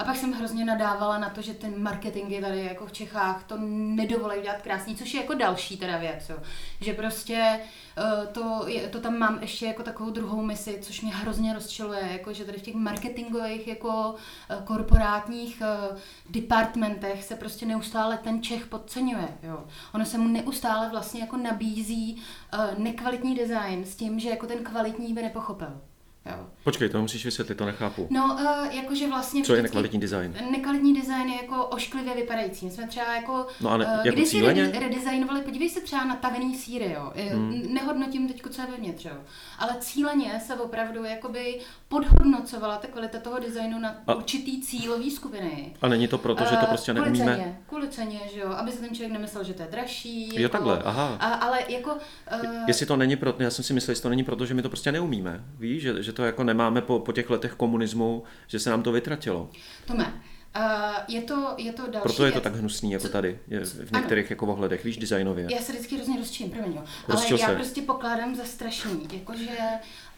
A 0.00 0.04
pak 0.04 0.16
jsem 0.16 0.32
hrozně 0.32 0.64
nadávala 0.64 1.18
na 1.18 1.30
to, 1.30 1.42
že 1.42 1.54
ten 1.54 1.82
marketing 1.82 2.30
je 2.30 2.40
tady 2.40 2.64
jako 2.64 2.86
v 2.86 2.92
Čechách 2.92 3.44
to 3.44 3.54
nedovolí 3.60 4.42
dělat 4.42 4.62
krásný, 4.62 4.96
což 4.96 5.14
je 5.14 5.20
jako 5.20 5.34
další 5.34 5.76
teda 5.76 5.98
věc, 5.98 6.28
jo. 6.28 6.36
že 6.80 6.94
prostě 6.94 7.60
uh, 7.98 8.26
to, 8.32 8.66
to 8.90 9.00
tam 9.00 9.18
mám 9.18 9.38
ještě 9.40 9.66
jako 9.66 9.82
takovou 9.82 10.10
druhou 10.10 10.42
misi, 10.42 10.78
což 10.82 11.00
mě 11.00 11.12
hrozně 11.12 11.54
rozčiluje, 11.54 12.08
jako 12.12 12.32
že 12.32 12.44
tady 12.44 12.58
v 12.58 12.62
těch 12.62 12.74
marketingových 12.74 13.66
jako 13.66 14.14
uh, 14.14 14.64
korporátních 14.64 15.62
uh, 15.90 15.98
departmentech 16.30 17.24
se 17.24 17.36
prostě 17.36 17.66
neustále 17.66 18.18
ten 18.18 18.42
Čech 18.42 18.66
podceňuje. 18.66 19.28
Jo. 19.42 19.64
Ono 19.94 20.04
se 20.04 20.18
mu 20.18 20.28
neustále 20.28 20.90
vlastně 20.90 21.20
jako 21.20 21.36
nabízí 21.36 22.22
nekvalitní 22.78 23.34
design 23.34 23.84
s 23.84 23.96
tím, 23.96 24.20
že 24.20 24.30
jako 24.30 24.46
ten 24.46 24.64
kvalitní 24.64 25.14
by 25.14 25.22
nepochopil. 25.22 25.80
Jo. 26.26 26.46
Počkej, 26.64 26.88
to 26.88 27.00
musíš 27.00 27.24
vysvětlit, 27.24 27.54
to 27.54 27.66
nechápu. 27.66 28.06
No, 28.10 28.24
uh, 28.24 28.74
jakože 28.74 29.08
vlastně... 29.08 29.44
Co 29.44 29.54
je 29.54 29.62
nekvalitní 29.62 30.00
design? 30.00 30.36
Nekvalitní 30.50 30.94
design 30.94 31.28
je 31.28 31.36
jako 31.42 31.66
ošklivě 31.66 32.14
vypadající. 32.14 32.64
My 32.64 32.70
jsme 32.70 32.86
třeba 32.88 33.14
jako... 33.14 33.46
No 33.60 33.70
a 33.70 33.76
ne, 33.76 33.84
uh, 33.86 34.06
jako 34.06 34.22
cíleně? 34.22 34.66
Redi- 34.66 34.80
redesignovali, 34.80 35.42
podívej 35.42 35.70
se 35.70 35.80
třeba 35.80 36.04
na 36.04 36.16
tavený 36.16 36.56
síry, 36.56 36.92
jo. 36.92 37.12
Hmm. 37.32 37.62
Nehodnotím 37.74 38.28
teď, 38.28 38.42
co 38.50 38.62
je 38.62 38.66
vevnitř, 38.70 39.04
jo. 39.04 39.16
Ale 39.58 39.76
cíleně 39.80 40.40
se 40.46 40.54
opravdu 40.54 41.04
jakoby 41.04 41.60
podhodnocovala 41.88 42.76
ta 42.76 42.88
kvalita 42.88 43.18
toho 43.18 43.38
designu 43.38 43.78
na 43.78 43.96
a, 44.06 44.14
určitý 44.14 44.62
cílový 44.62 45.10
skupiny. 45.10 45.74
A 45.82 45.88
není 45.88 46.08
to 46.08 46.18
proto, 46.18 46.44
že 46.44 46.56
to 46.56 46.66
prostě 46.66 46.92
kvůli 46.92 47.10
neumíme? 47.10 47.36
Ceně, 47.36 47.58
kvůli 47.68 47.88
ceně, 47.88 48.20
že 48.34 48.40
jo, 48.40 48.48
aby 48.48 48.72
se 48.72 48.80
ten 48.80 48.94
člověk 48.94 49.12
nemyslel, 49.12 49.44
že 49.44 49.54
to 49.54 49.62
je 49.62 49.68
dražší. 49.70 50.28
Jo, 50.34 50.42
jako, 50.42 50.52
takhle, 50.52 50.82
aha. 50.84 51.16
A, 51.20 51.34
ale 51.34 51.58
jako... 51.68 51.94
Uh, 51.94 52.50
Jestli 52.66 52.86
to 52.86 52.96
není 52.96 53.16
proto, 53.16 53.42
já 53.42 53.50
jsem 53.50 53.64
si 53.64 53.72
myslel, 53.72 53.94
že 53.94 54.02
to 54.02 54.08
není 54.08 54.24
proto, 54.24 54.46
že 54.46 54.54
my 54.54 54.62
to 54.62 54.68
prostě 54.68 54.92
neumíme, 54.92 55.44
víš, 55.58 55.82
že, 55.82 56.02
že 56.02 56.09
to 56.12 56.24
jako 56.24 56.44
nemáme 56.44 56.80
po, 56.80 56.98
po 56.98 57.12
těch 57.12 57.30
letech 57.30 57.52
komunismu, 57.52 58.22
že 58.46 58.58
se 58.58 58.70
nám 58.70 58.82
to 58.82 58.92
vytratilo. 58.92 59.50
Tome, 59.86 60.12
Uh, 60.56 60.64
je 61.08 61.22
to, 61.22 61.54
je 61.58 61.72
to 61.72 61.82
další 61.86 62.02
Proto 62.02 62.26
je 62.26 62.32
to 62.32 62.40
tak 62.40 62.54
hnusný 62.54 62.92
jako 62.92 63.08
tady, 63.08 63.38
je 63.48 63.60
v 63.64 63.92
některých 63.92 64.24
ano. 64.24 64.30
jako 64.30 64.46
ohledech, 64.46 64.84
víš, 64.84 64.96
designově. 64.96 65.46
Já 65.50 65.58
se 65.58 65.72
vždycky 65.72 65.96
hrozně 65.96 66.18
rozčím, 66.18 66.50
promiň, 66.50 66.72
jo. 66.72 66.82
Ale 67.08 67.22
já 67.30 67.46
se. 67.46 67.54
prostě 67.54 67.82
pokládám 67.82 68.34
za 68.34 68.44
strašný, 68.44 69.08
jakože 69.12 69.58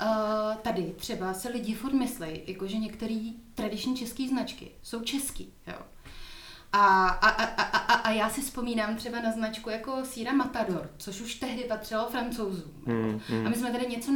uh, 0.03 0.55
tady 0.63 0.83
třeba 0.97 1.35
se 1.35 1.49
lidi 1.49 1.75
furt 1.75 1.93
myslí, 1.93 2.43
jakože 2.47 2.79
některé 2.79 3.21
tradiční 3.55 3.97
české 3.97 4.29
značky 4.29 4.71
jsou 4.83 5.01
český, 5.01 5.53
jo. 5.67 5.79
A, 6.73 7.09
a, 7.09 7.29
a, 7.29 7.45
a, 7.45 7.77
a, 7.77 7.95
a 7.95 8.11
já 8.11 8.31
si 8.31 8.41
vzpomínám 8.41 8.97
třeba 8.97 9.21
na 9.21 9.33
značku 9.33 9.71
jako 9.71 10.05
Síra 10.05 10.33
Matador, 10.33 10.91
což 10.97 11.21
už 11.21 11.35
tehdy 11.35 11.65
patřilo 11.65 12.07
francouzům. 12.07 12.73
Mm, 12.87 13.21
mm. 13.31 13.47
A 13.47 13.49
my 13.49 13.55
jsme 13.55 13.73
tady 13.73 13.87
něco 13.87 14.13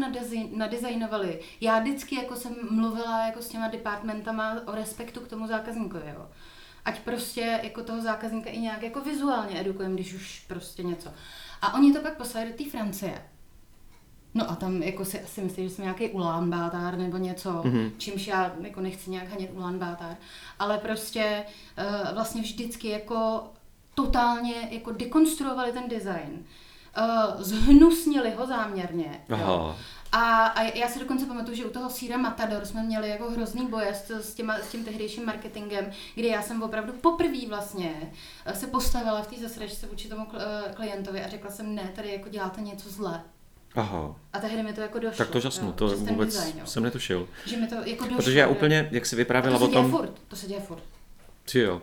nadizajnovali. 0.57 1.41
Já 1.61 1.79
vždycky 1.79 2.15
jako 2.15 2.37
jsem 2.37 2.57
mluvila 2.71 3.27
jako 3.27 3.43
s 3.43 3.49
těma 3.49 3.69
departmentama 3.69 4.61
o 4.67 4.75
respektu 4.75 5.21
k 5.21 5.29
tomu 5.29 5.47
zákazníkovi. 5.47 6.13
Jo. 6.15 6.29
Ať 6.85 7.01
prostě 7.01 7.61
jako 7.63 7.83
toho 7.83 8.01
zákazníka 8.01 8.51
i 8.51 8.59
nějak 8.59 8.83
jako 8.83 9.01
vizuálně 9.01 9.61
edukujeme, 9.61 9.95
když 9.95 10.15
už 10.15 10.45
prostě 10.49 10.83
něco. 10.83 11.11
A 11.63 11.75
oni 11.75 11.93
to 11.93 12.01
pak 12.01 12.17
poslali 12.17 12.49
do 12.49 12.65
té 12.65 12.71
Francie. 12.71 13.23
No 14.37 14.51
a 14.51 14.57
tam 14.57 14.83
jako 14.83 15.05
si 15.05 15.21
asi 15.21 15.41
myslím, 15.41 15.69
že 15.69 15.75
jsme 15.75 15.85
nějaký 15.85 16.09
Ulán 16.09 16.71
nebo 16.97 17.17
něco, 17.17 17.51
mm-hmm. 17.51 17.91
čímž 17.99 18.27
já 18.27 18.53
jako 18.61 18.81
nechci 18.81 19.11
nějak 19.11 19.31
hanět 19.31 19.51
Ulán 19.55 19.79
ale 20.59 20.79
prostě 20.79 21.45
uh, 21.79 22.15
vlastně 22.15 22.43
vždycky 22.43 22.89
jako 22.89 23.43
totálně 23.95 24.69
jako 24.71 24.93
dekonstruovali 24.93 25.73
ten 25.73 25.89
design. 25.89 26.45
uh, 26.99 27.43
zhnusnili 27.43 28.31
ho 28.31 28.47
záměrně. 28.47 29.25
Aha. 29.31 29.53
Jo. 29.53 29.77
A, 30.13 30.47
a 30.47 30.63
já 30.63 30.89
si 30.89 30.99
dokonce 30.99 31.27
pamatuju, 31.27 31.57
že 31.57 31.65
u 31.65 31.71
toho 31.71 31.91
síra 31.91 32.17
Matador 32.17 32.65
jsme 32.65 32.83
měli 32.83 33.09
jako 33.09 33.31
hrozný 33.31 33.67
boje 33.67 33.95
s, 33.95 34.11
s, 34.11 34.35
těma, 34.35 34.59
s 34.59 34.69
tím 34.69 34.85
tehdejším 34.85 35.27
marketingem, 35.27 35.91
kdy 36.15 36.29
já 36.29 36.43
jsem 36.43 36.63
opravdu 36.63 36.93
poprvé 36.93 37.47
vlastně 37.49 38.13
eh, 38.47 38.55
se 38.55 38.67
postavila 38.67 39.23
v 39.23 39.27
té 39.27 39.37
zasračce 39.37 39.87
vůči 39.87 40.09
tomu 40.09 40.27
klientovi 40.75 41.25
a 41.25 41.29
řekla 41.29 41.51
jsem, 41.51 41.75
ne, 41.75 41.93
tady 41.95 42.13
jako 42.13 42.29
děláte 42.29 42.61
něco 42.61 42.91
zle. 42.91 43.23
Aha. 43.77 44.17
A 44.33 44.39
tehdy 44.39 44.63
mi 44.63 44.73
to 44.73 44.81
jako 44.81 44.99
došlo. 44.99 45.19
Tak 45.19 45.31
to 45.31 45.41
žasnu, 45.41 45.73
to 45.73 45.89
vůbec 45.89 46.35
design, 46.35 46.61
jsem 46.65 46.83
netušil. 46.83 47.29
Že 47.47 47.57
mi 47.57 47.67
to 47.67 47.75
jako 47.75 48.05
došlo. 48.05 48.17
Protože 48.17 48.39
já 48.39 48.49
úplně, 48.49 48.89
jak 48.91 49.07
si 49.07 49.17
vyprávěla 49.17 49.59
o 49.59 49.69
tom... 49.69 49.91
Furt, 49.91 50.13
to 50.29 50.37
se 50.37 50.47
děje 50.47 50.61
furt. 50.61 50.83
Ty 51.53 51.59
jo. 51.61 51.83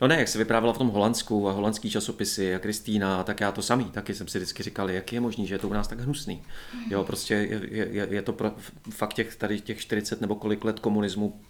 No 0.00 0.08
ne, 0.08 0.16
jak 0.18 0.28
se 0.28 0.38
vyprávěla 0.38 0.72
v 0.72 0.78
tom 0.78 0.88
Holandsku 0.88 1.48
a 1.48 1.52
holandský 1.52 1.90
časopisy 1.90 2.54
a 2.54 2.58
Kristýna, 2.58 3.24
tak 3.24 3.40
já 3.40 3.52
to 3.52 3.62
samý, 3.62 3.84
taky 3.84 4.14
jsem 4.14 4.28
si 4.28 4.38
vždycky 4.38 4.62
říkal, 4.62 4.90
jak 4.90 5.12
je 5.12 5.20
možný, 5.20 5.46
že 5.46 5.54
je 5.54 5.58
to 5.58 5.68
u 5.68 5.72
nás 5.72 5.88
tak 5.88 6.00
hnusný. 6.00 6.42
Jo, 6.90 7.04
prostě 7.04 7.34
je, 7.34 7.88
je, 7.90 8.06
je 8.10 8.22
to 8.22 8.32
pro, 8.32 8.52
fakt 8.90 9.14
těch, 9.14 9.36
tady 9.36 9.60
těch 9.60 9.80
40 9.80 10.20
nebo 10.20 10.34
kolik 10.34 10.64
let 10.64 10.80
komunismu, 10.80 11.40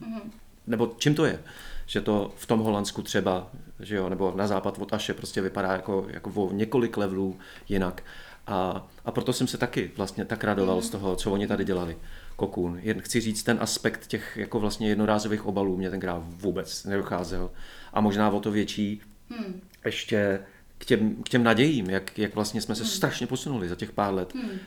mm. 0.00 0.32
nebo 0.66 0.94
čím 0.98 1.14
to 1.14 1.24
je? 1.24 1.42
Že 1.86 2.00
to 2.00 2.32
v 2.36 2.46
tom 2.46 2.60
Holandsku 2.60 3.02
třeba, 3.02 3.50
že 3.80 3.96
jo, 3.96 4.08
nebo 4.08 4.32
na 4.36 4.46
západ 4.46 4.78
od 4.78 4.92
Aše 4.92 5.14
prostě 5.14 5.40
vypadá 5.40 5.72
jako, 5.72 6.06
jako 6.08 6.30
o 6.30 6.52
několik 6.52 6.96
levelů 6.96 7.38
jinak. 7.68 8.02
A, 8.46 8.88
a 9.04 9.10
proto 9.10 9.32
jsem 9.32 9.46
se 9.46 9.58
taky 9.58 9.90
vlastně 9.96 10.24
tak 10.24 10.44
radoval 10.44 10.76
mm. 10.76 10.82
z 10.82 10.90
toho, 10.90 11.16
co 11.16 11.32
oni 11.32 11.46
tady 11.46 11.64
dělali 11.64 11.96
kokun. 12.36 12.78
Jen 12.82 13.00
chci 13.00 13.20
říct, 13.20 13.42
ten 13.42 13.58
aspekt 13.60 14.06
těch 14.06 14.36
jako 14.36 14.60
vlastně 14.60 14.88
jednorázových 14.88 15.46
obalů 15.46 15.76
mě 15.76 15.90
tenkrát 15.90 16.22
vůbec 16.26 16.84
nedocházel. 16.84 17.50
A 17.92 18.00
možná 18.00 18.30
o 18.30 18.40
to 18.40 18.50
větší 18.50 19.00
hmm. 19.30 19.60
ještě 19.84 20.40
k 20.78 20.84
těm, 20.84 21.22
k 21.22 21.28
těm 21.28 21.44
nadějím, 21.44 21.90
jak, 21.90 22.18
jak 22.18 22.34
vlastně 22.34 22.60
jsme 22.60 22.74
se 22.74 22.82
hmm. 22.82 22.90
strašně 22.90 23.26
posunuli 23.26 23.68
za 23.68 23.74
těch 23.74 23.92
pár 23.92 24.14
let, 24.14 24.34
hmm. 24.34 24.58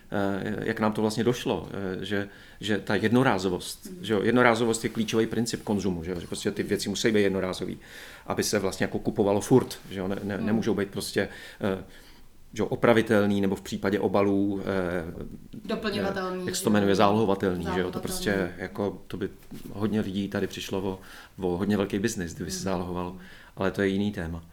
jak 0.59 0.79
nám 0.79 0.93
to 0.93 1.01
vlastně 1.01 1.23
došlo, 1.23 1.69
eh, 1.71 2.05
že, 2.05 2.29
že 2.59 2.77
ta 2.77 2.95
jednorázovost, 2.95 3.85
hmm. 3.85 4.05
že 4.05 4.13
jo, 4.13 4.21
jednorázovost 4.23 4.83
je 4.83 4.89
klíčový 4.89 5.27
princip 5.27 5.63
konzumu, 5.63 6.03
že, 6.03 6.11
jo, 6.11 6.19
že 6.19 6.27
prostě 6.27 6.51
ty 6.51 6.63
věci 6.63 6.89
musí 6.89 7.11
být 7.11 7.21
jednorázový, 7.21 7.79
aby 8.27 8.43
se 8.43 8.59
vlastně 8.59 8.83
jako 8.83 8.99
kupovalo 8.99 9.41
furt, 9.41 9.79
že 9.89 9.99
jo, 9.99 10.07
ne, 10.07 10.15
ne, 10.23 10.35
hmm. 10.35 10.45
nemůžou 10.45 10.73
být 10.73 10.89
prostě 10.89 11.29
uh, 11.75 11.83
že 12.53 12.63
opravitelný, 12.63 13.41
nebo 13.41 13.55
v 13.55 13.61
případě 13.61 13.99
obalů 13.99 14.61
eh, 14.61 15.25
doplňovatelný, 15.65 16.45
jak 16.45 16.55
se 16.55 16.63
to 16.63 16.69
jmenuje, 16.69 16.95
zálohovatelný, 16.95 17.63
zálohovatelný. 17.63 17.83
že 17.83 17.87
jo, 17.87 17.91
to 17.91 17.99
prostě 17.99 18.53
jako, 18.57 19.01
to 19.07 19.17
by 19.17 19.29
hodně 19.73 20.01
lidí 20.01 20.27
tady 20.27 20.47
přišlo 20.47 20.79
o, 20.79 20.99
o 21.39 21.57
hodně 21.57 21.77
velký 21.77 21.99
biznis, 21.99 22.33
kdyby 22.33 22.51
se 22.51 22.57
hmm. 22.57 22.63
zálohovalo, 22.63 23.17
ale 23.55 23.71
to 23.71 23.81
je 23.81 23.87
jiný 23.87 24.11
téma 24.11 24.43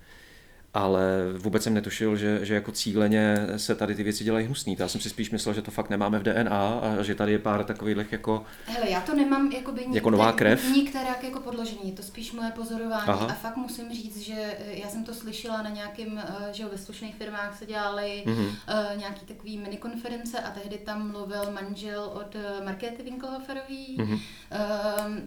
ale 0.74 1.32
vůbec 1.38 1.62
jsem 1.62 1.74
netušil, 1.74 2.16
že, 2.16 2.46
že 2.46 2.54
jako 2.54 2.72
cíleně 2.72 3.46
se 3.56 3.74
tady 3.74 3.94
ty 3.94 4.02
věci 4.02 4.24
dělají 4.24 4.46
hnusný. 4.46 4.76
Já 4.78 4.88
jsem 4.88 5.00
si 5.00 5.10
spíš 5.10 5.30
myslel, 5.30 5.54
že 5.54 5.62
to 5.62 5.70
fakt 5.70 5.90
nemáme 5.90 6.18
v 6.18 6.22
DNA 6.22 6.80
a 6.82 7.02
že 7.02 7.14
tady 7.14 7.32
je 7.32 7.38
pár 7.38 7.64
takových 7.64 8.12
jako... 8.12 8.44
Hele, 8.66 8.90
já 8.90 9.00
to 9.00 9.14
nemám 9.14 9.52
jako 9.52 9.72
by 9.72 9.86
jako 9.92 10.10
nová 10.10 10.32
krev. 10.32 10.70
nikterak 10.70 11.24
jako 11.24 11.40
podložení, 11.40 11.92
to 11.92 12.02
spíš 12.02 12.32
moje 12.32 12.50
pozorování 12.50 13.04
Aha. 13.06 13.26
a 13.26 13.32
fakt 13.32 13.56
musím 13.56 13.92
říct, 13.92 14.18
že 14.18 14.34
eh, 14.34 14.72
já 14.72 14.88
jsem 14.88 15.04
to 15.04 15.14
slyšela 15.14 15.62
na 15.62 15.70
nějakým, 15.70 16.18
eh, 16.18 16.52
že 16.52 16.66
ve 16.66 16.78
slušných 16.78 17.14
firmách 17.14 17.58
se 17.58 17.66
dělali 17.66 18.22
mm-hmm. 18.26 18.50
nějaký 18.96 19.26
takový 19.26 19.58
minikonference 19.58 20.40
a 20.40 20.50
tehdy 20.50 20.78
tam 20.78 21.10
mluvil 21.10 21.50
manžel 21.52 22.10
od 22.14 22.36
Markéty 22.64 23.02
Winkelhoferový 23.02 23.96
mm-hmm. 23.98 24.14
uh, 24.14 24.20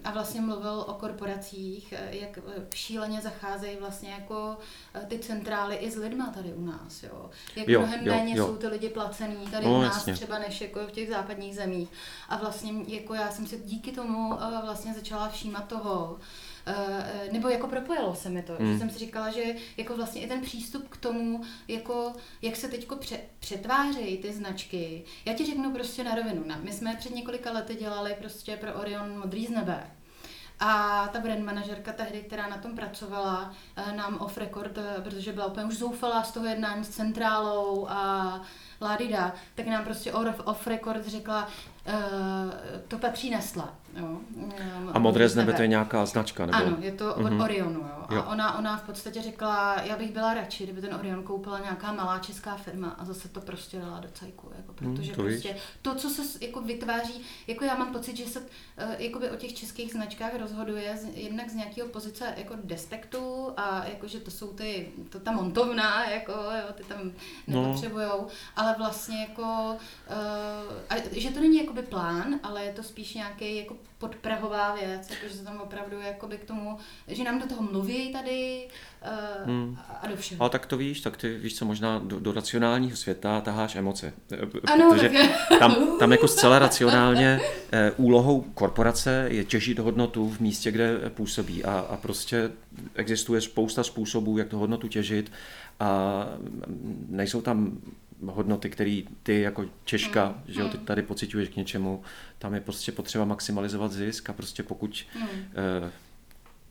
a 0.04 0.12
vlastně 0.12 0.42
mluvil 0.42 0.86
o 0.88 0.94
korporacích, 0.94 1.94
jak 2.10 2.40
šíleně 2.74 3.22
zacházejí 3.22 3.78
vlastně 3.80 4.10
jako 4.12 4.58
ty 5.08 5.18
centrály 5.38 5.76
i 5.76 5.92
s 5.92 5.96
lidma 5.96 6.32
tady 6.36 6.54
u 6.54 6.66
nás, 6.66 7.04
jo. 7.04 7.30
Jak 7.56 7.68
jo, 7.68 7.80
mnohem 7.80 8.08
jo, 8.08 8.14
méně 8.14 8.38
jo. 8.38 8.48
jsou 8.48 8.56
ty 8.56 8.68
lidi 8.68 8.90
placený 8.90 9.48
tady 9.52 9.66
no, 9.66 9.78
u 9.78 9.82
nás 9.82 9.96
jasně. 9.96 10.14
třeba 10.14 10.40
než 10.40 10.62
jako 10.62 10.88
v 10.88 10.92
těch 10.92 11.10
západních 11.10 11.56
zemích. 11.56 11.90
A 12.30 12.38
vlastně 12.38 12.74
jako 12.88 13.14
já 13.14 13.32
jsem 13.32 13.48
si 13.48 13.62
díky 13.66 13.92
tomu 13.92 14.30
uh, 14.30 14.62
vlastně 14.66 14.94
začala 14.94 15.30
všímat 15.30 15.68
toho, 15.68 16.20
Uh, 16.68 17.34
nebo 17.34 17.50
jako 17.50 17.68
propojilo 17.68 18.16
se 18.16 18.30
mi 18.30 18.42
to, 18.44 18.54
mm. 18.54 18.58
že 18.60 18.66
hmm. 18.66 18.80
jsem 18.80 18.90
si 18.90 19.00
říkala, 19.00 19.32
že 19.32 19.44
jako 19.78 19.96
vlastně 19.96 20.22
i 20.22 20.28
ten 20.28 20.42
přístup 20.42 20.88
k 20.90 20.98
tomu, 20.98 21.42
jako 21.68 22.14
jak 22.42 22.56
se 22.56 22.68
teďko 22.68 22.96
pře- 22.96 23.20
přetvářejí 23.40 24.18
ty 24.18 24.34
značky. 24.34 25.04
Já 25.26 25.34
ti 25.34 25.46
řeknu 25.46 25.74
prostě 25.74 26.04
na 26.04 26.16
rovinu. 26.16 26.44
My 26.64 26.74
jsme 26.74 26.96
před 26.96 27.16
několika 27.16 27.52
lety 27.52 27.76
dělali 27.76 28.16
prostě 28.20 28.58
pro 28.58 28.74
Orion 28.74 29.20
Modrý 29.20 29.46
z 29.46 29.50
nebe. 29.50 29.92
A 30.60 31.08
ta 31.14 31.20
brand 31.20 31.44
manažerka 31.44 31.94
tehdy, 31.94 32.22
která 32.22 32.48
na 32.48 32.58
tom 32.58 32.76
pracovala, 32.76 33.54
eh, 33.76 33.96
nám 33.96 34.18
off 34.18 34.38
record, 34.38 34.78
eh, 34.78 35.02
protože 35.02 35.34
byla 35.34 35.46
úplně 35.46 35.66
už 35.66 35.78
zoufalá 35.78 36.24
z 36.24 36.32
toho 36.32 36.46
jednání 36.46 36.84
s 36.84 36.90
centrálou 36.90 37.88
a 37.90 38.42
Ládida, 38.82 39.34
tak 39.56 39.68
nám 39.68 39.84
prostě 39.84 40.14
off 40.14 40.68
record 40.68 41.08
řekla, 41.08 41.48
uh, 41.48 41.94
to 42.88 42.98
patří 42.98 43.30
Nestle. 43.30 43.64
Jo. 43.98 44.20
A 44.94 45.00
modré 45.00 45.30
z 45.30 45.36
nebe 45.36 45.54
to 45.54 45.62
je 45.62 45.68
nějaká 45.68 46.06
značka? 46.06 46.46
Nebo? 46.46 46.58
Ano, 46.58 46.78
je 46.80 46.92
to 46.92 47.16
od 47.16 47.24
mm-hmm. 47.24 47.44
Orionu. 47.44 47.80
Jo. 47.80 48.06
A 48.10 48.14
jo. 48.16 48.24
Ona, 48.28 48.58
ona 48.58 48.78
v 48.78 48.82
podstatě 48.82 49.22
řekla, 49.22 49.82
já 49.82 49.98
bych 49.98 50.12
byla 50.12 50.34
radši, 50.34 50.64
kdyby 50.64 50.82
ten 50.82 50.94
Orion 50.96 51.24
koupila 51.24 51.60
nějaká 51.60 51.94
malá 51.94 52.20
česká 52.20 52.56
firma 52.58 52.90
a 52.90 53.06
zase 53.06 53.30
to 53.30 53.42
prostě 53.42 53.80
dala 53.80 54.00
do 54.00 54.08
cajku. 54.14 54.52
Jako, 54.58 54.74
mhm, 54.82 54.96
protože 54.96 55.12
mm, 55.12 55.16
to 55.16 55.22
prostě 55.24 55.54
víš. 55.54 55.62
to, 55.82 55.96
co 55.96 56.10
se 56.10 56.46
jako 56.46 56.62
vytváří, 56.62 57.22
jako 57.48 57.66
já 57.66 57.76
mám 57.76 57.94
pocit, 57.94 58.18
že 58.18 58.26
se 58.26 58.40
uh, 59.14 59.34
o 59.34 59.36
těch 59.36 59.54
českých 59.54 59.92
značkách 59.92 60.36
rozhoduje 60.40 60.98
z, 60.98 61.08
jednak 61.14 61.50
z 61.50 61.56
nějakého 61.56 61.88
pozice 61.88 62.34
jako 62.38 62.56
despektu 62.64 63.52
a 63.58 63.86
jako, 63.86 64.08
že 64.08 64.20
to 64.20 64.32
jsou 64.32 64.54
ty, 64.54 64.92
to 65.10 65.20
ta 65.20 65.32
montovna, 65.32 66.10
jako, 66.10 66.32
jo, 66.32 66.74
ty 66.74 66.84
tam 66.84 67.12
no. 67.48 67.62
nepotřebujou, 67.62 68.22
no. 68.22 68.28
ale 68.56 68.76
vlastně 68.78 69.22
jako, 69.22 69.78
uh, 70.10 70.74
a, 70.90 70.96
že 71.12 71.32
to 71.32 71.40
není 71.40 71.58
jakoby 71.58 71.82
plán, 71.82 72.40
ale 72.44 72.64
je 72.64 72.74
to 72.74 72.84
spíš 72.84 73.14
nějaký 73.14 73.58
jako 73.58 73.76
podprahová 73.98 74.76
věc, 74.76 75.10
jakože 75.10 75.34
se 75.34 75.44
tam 75.44 75.62
opravdu 75.62 76.02
jakoby 76.02 76.38
k 76.38 76.44
tomu, 76.44 76.78
že 77.08 77.24
nám 77.24 77.40
do 77.40 77.48
toho 77.48 77.62
mluví 77.62 78.14
tady 78.14 78.68
uh, 79.06 79.48
hmm. 79.48 79.78
a 80.02 80.08
do 80.08 80.16
všeho. 80.16 80.42
Ale 80.42 80.50
tak 80.50 80.66
to 80.66 80.78
víš, 80.78 81.02
tak 81.02 81.18
ty 81.18 81.38
víš 81.38 81.56
co, 81.56 81.66
možná 81.66 82.00
do, 82.00 82.20
do 82.20 82.32
racionálního 82.32 82.98
světa 82.98 83.42
taháš 83.42 83.76
emoce. 83.76 84.14
Eh, 84.32 84.38
ano, 84.74 84.92
Protože 84.94 85.10
tak... 85.10 85.60
tam, 85.60 86.00
tam 86.00 86.12
jako 86.12 86.28
zcela 86.28 86.60
racionálně 86.68 87.40
eh, 87.72 87.92
úlohou 87.98 88.42
korporace 88.42 89.28
je 89.32 89.44
těžit 89.44 89.80
hodnotu 89.80 90.30
v 90.30 90.40
místě, 90.40 90.72
kde 90.72 91.10
působí 91.10 91.64
a, 91.64 91.80
a 91.80 91.98
prostě 91.98 92.52
existuje 92.96 93.42
spousta 93.42 93.84
způsobů, 93.84 94.38
jak 94.38 94.48
tu 94.48 94.60
hodnotu 94.60 94.88
těžit 94.88 95.32
a 95.80 96.24
nejsou 97.10 97.42
tam 97.42 97.78
hodnoty, 98.26 98.70
které 98.70 99.02
ty 99.24 99.42
jako 99.42 99.66
Češka, 99.86 100.26
mm. 100.26 100.54
že 100.54 100.62
jo, 100.62 100.70
ty 100.70 100.78
mm. 100.78 100.86
tady 100.86 101.02
pociťuješ 101.02 101.50
k 101.50 101.56
něčemu, 101.56 102.04
tam 102.40 102.54
je 102.54 102.62
prostě 102.62 102.92
potřeba 102.92 103.26
maximalizovat 103.26 103.92
zisk 103.92 104.30
a 104.30 104.34
prostě 104.34 104.64
pokud 104.64 105.06
mm. 105.20 105.28
eh, 105.28 105.92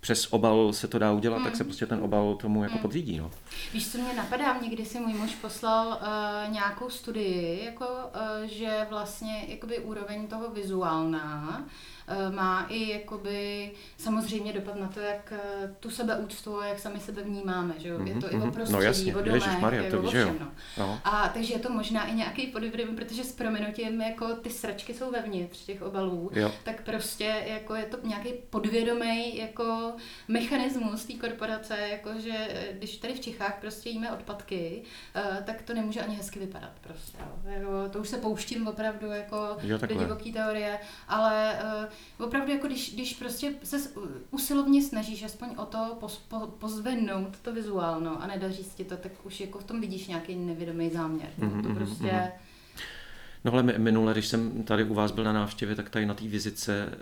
přes 0.01 0.33
obal 0.33 0.73
se 0.73 0.89
to 0.89 0.99
dá 0.99 1.13
udělat, 1.13 1.39
mm. 1.39 1.45
tak 1.45 1.57
se 1.57 1.63
mm. 1.63 1.69
prostě 1.69 1.87
ten 1.87 1.99
obal 2.03 2.35
tomu 2.35 2.63
jako 2.63 2.75
mm. 2.75 2.83
podřídí. 2.83 3.19
No. 3.19 3.31
Víš, 3.73 3.93
co 3.93 3.99
mě 3.99 4.15
napadá? 4.15 4.59
Někdy 4.59 4.85
si 4.85 5.01
můj 5.01 5.15
muž 5.15 5.35
poslal 5.35 5.89
uh, 5.89 6.53
nějakou 6.53 6.91
studii, 6.91 7.65
jako, 7.65 7.87
uh, 7.87 8.49
že 8.49 8.87
vlastně 8.91 9.45
jakoby 9.49 9.79
úroveň 9.79 10.27
toho 10.27 10.51
vizuálna 10.51 11.61
Eh, 11.61 11.96
má 12.31 12.67
i 12.69 12.91
jakoby 12.91 13.71
samozřejmě 13.99 14.53
dopad 14.53 14.77
na 14.77 14.89
to, 14.89 15.01
jak 15.01 15.33
eh, 15.33 15.75
tu 15.81 15.91
sebeúctu 15.91 16.61
a 16.61 16.67
jak 16.67 16.79
sami 16.79 17.01
sebe 17.01 17.23
vnímáme, 17.23 17.75
že 17.79 17.89
jo? 17.89 17.99
Mm-hmm, 17.99 18.07
je 18.07 18.15
to 18.15 18.27
mm-hmm. 18.27 18.33
i 18.33 18.35
o 18.35 18.39
mhm. 18.39 18.53
prostředí, 18.53 18.73
no 18.73 18.83
jasně, 18.83 19.17
o 19.17 19.23
domech, 19.23 19.61
Maria, 19.61 19.91
to 19.91 20.03
víš, 20.03 20.13
jo. 20.13 20.35
No. 20.79 21.01
A 21.05 21.29
takže 21.29 21.55
je 21.55 21.59
to 21.59 21.73
možná 21.73 22.07
i 22.07 22.15
nějaký 22.15 22.47
podvým, 22.47 22.97
protože 22.97 23.25
s 23.25 23.33
proměnutím 23.33 24.01
jako 24.01 24.35
ty 24.35 24.51
sračky 24.51 24.95
jsou 24.95 25.11
vevnitř 25.11 25.65
těch 25.65 25.83
obalů, 25.83 26.31
jo. 26.35 26.53
tak 26.65 26.83
prostě 26.83 27.45
jako 27.47 27.75
je 27.75 27.85
to 27.85 27.99
nějaký 28.03 28.33
podvědomý 28.51 29.39
jako 29.39 29.93
mechanismus 30.29 31.05
té 31.05 31.13
korporace, 31.13 31.79
jako 31.79 32.11
že 32.19 32.49
eh, 32.51 32.73
když 32.73 32.97
tady 32.97 33.15
v 33.15 33.21
Čechách 33.21 33.59
prostě 33.61 33.91
jíme 33.91 34.13
odpadky, 34.13 34.83
tak 35.45 35.63
to 35.63 35.75
nemůže 35.75 36.01
ani 36.01 36.17
hezky 36.17 36.39
vypadat 36.39 36.73
prostě. 36.81 37.19
Jo. 37.61 37.69
To 37.91 37.99
už 37.99 38.09
se 38.09 38.17
pouštím 38.17 38.69
opravdu 38.69 39.07
jako 39.07 39.57
jo, 39.63 39.79
do 39.79 39.87
divoké 39.87 40.33
teorie, 40.33 40.79
ale 41.09 41.59
opravdu 42.25 42.53
jako 42.53 42.67
když, 42.67 42.95
když 42.95 43.15
prostě 43.15 43.55
se 43.63 43.91
usilovně 44.31 44.83
snažíš 44.83 45.23
aspoň 45.23 45.49
o 45.57 45.65
to 45.65 45.97
poz, 46.01 46.17
po, 46.17 46.41
pozvednout 46.41 47.37
to 47.43 47.53
vizuálno 47.53 48.23
a 48.23 48.27
nedaří 48.27 48.65
se 48.65 48.77
ti 48.77 48.85
to, 48.85 48.97
tak 48.97 49.13
už 49.25 49.41
jako 49.41 49.59
v 49.59 49.65
tom 49.65 49.81
vidíš 49.81 50.07
nějaký 50.07 50.37
nevědomý 50.37 50.91
záměr. 50.91 51.29
Mm-hmm, 51.39 51.63
to 51.63 51.69
mhm, 51.69 51.77
prostě... 51.77 52.05
Mm-hmm. 52.05 52.46
No 53.47 53.53
ale 53.53 53.63
minule, 53.63 54.13
když 54.13 54.27
jsem 54.27 54.63
tady 54.63 54.85
u 54.85 54.95
vás 54.95 55.11
byl 55.11 55.25
na 55.25 55.33
návštěvě, 55.33 55.77
tak 55.77 55.91
tady 55.91 56.07
na 56.07 56.15
té 56.15 56.25
vizice 56.25 56.89
eh, 56.93 56.99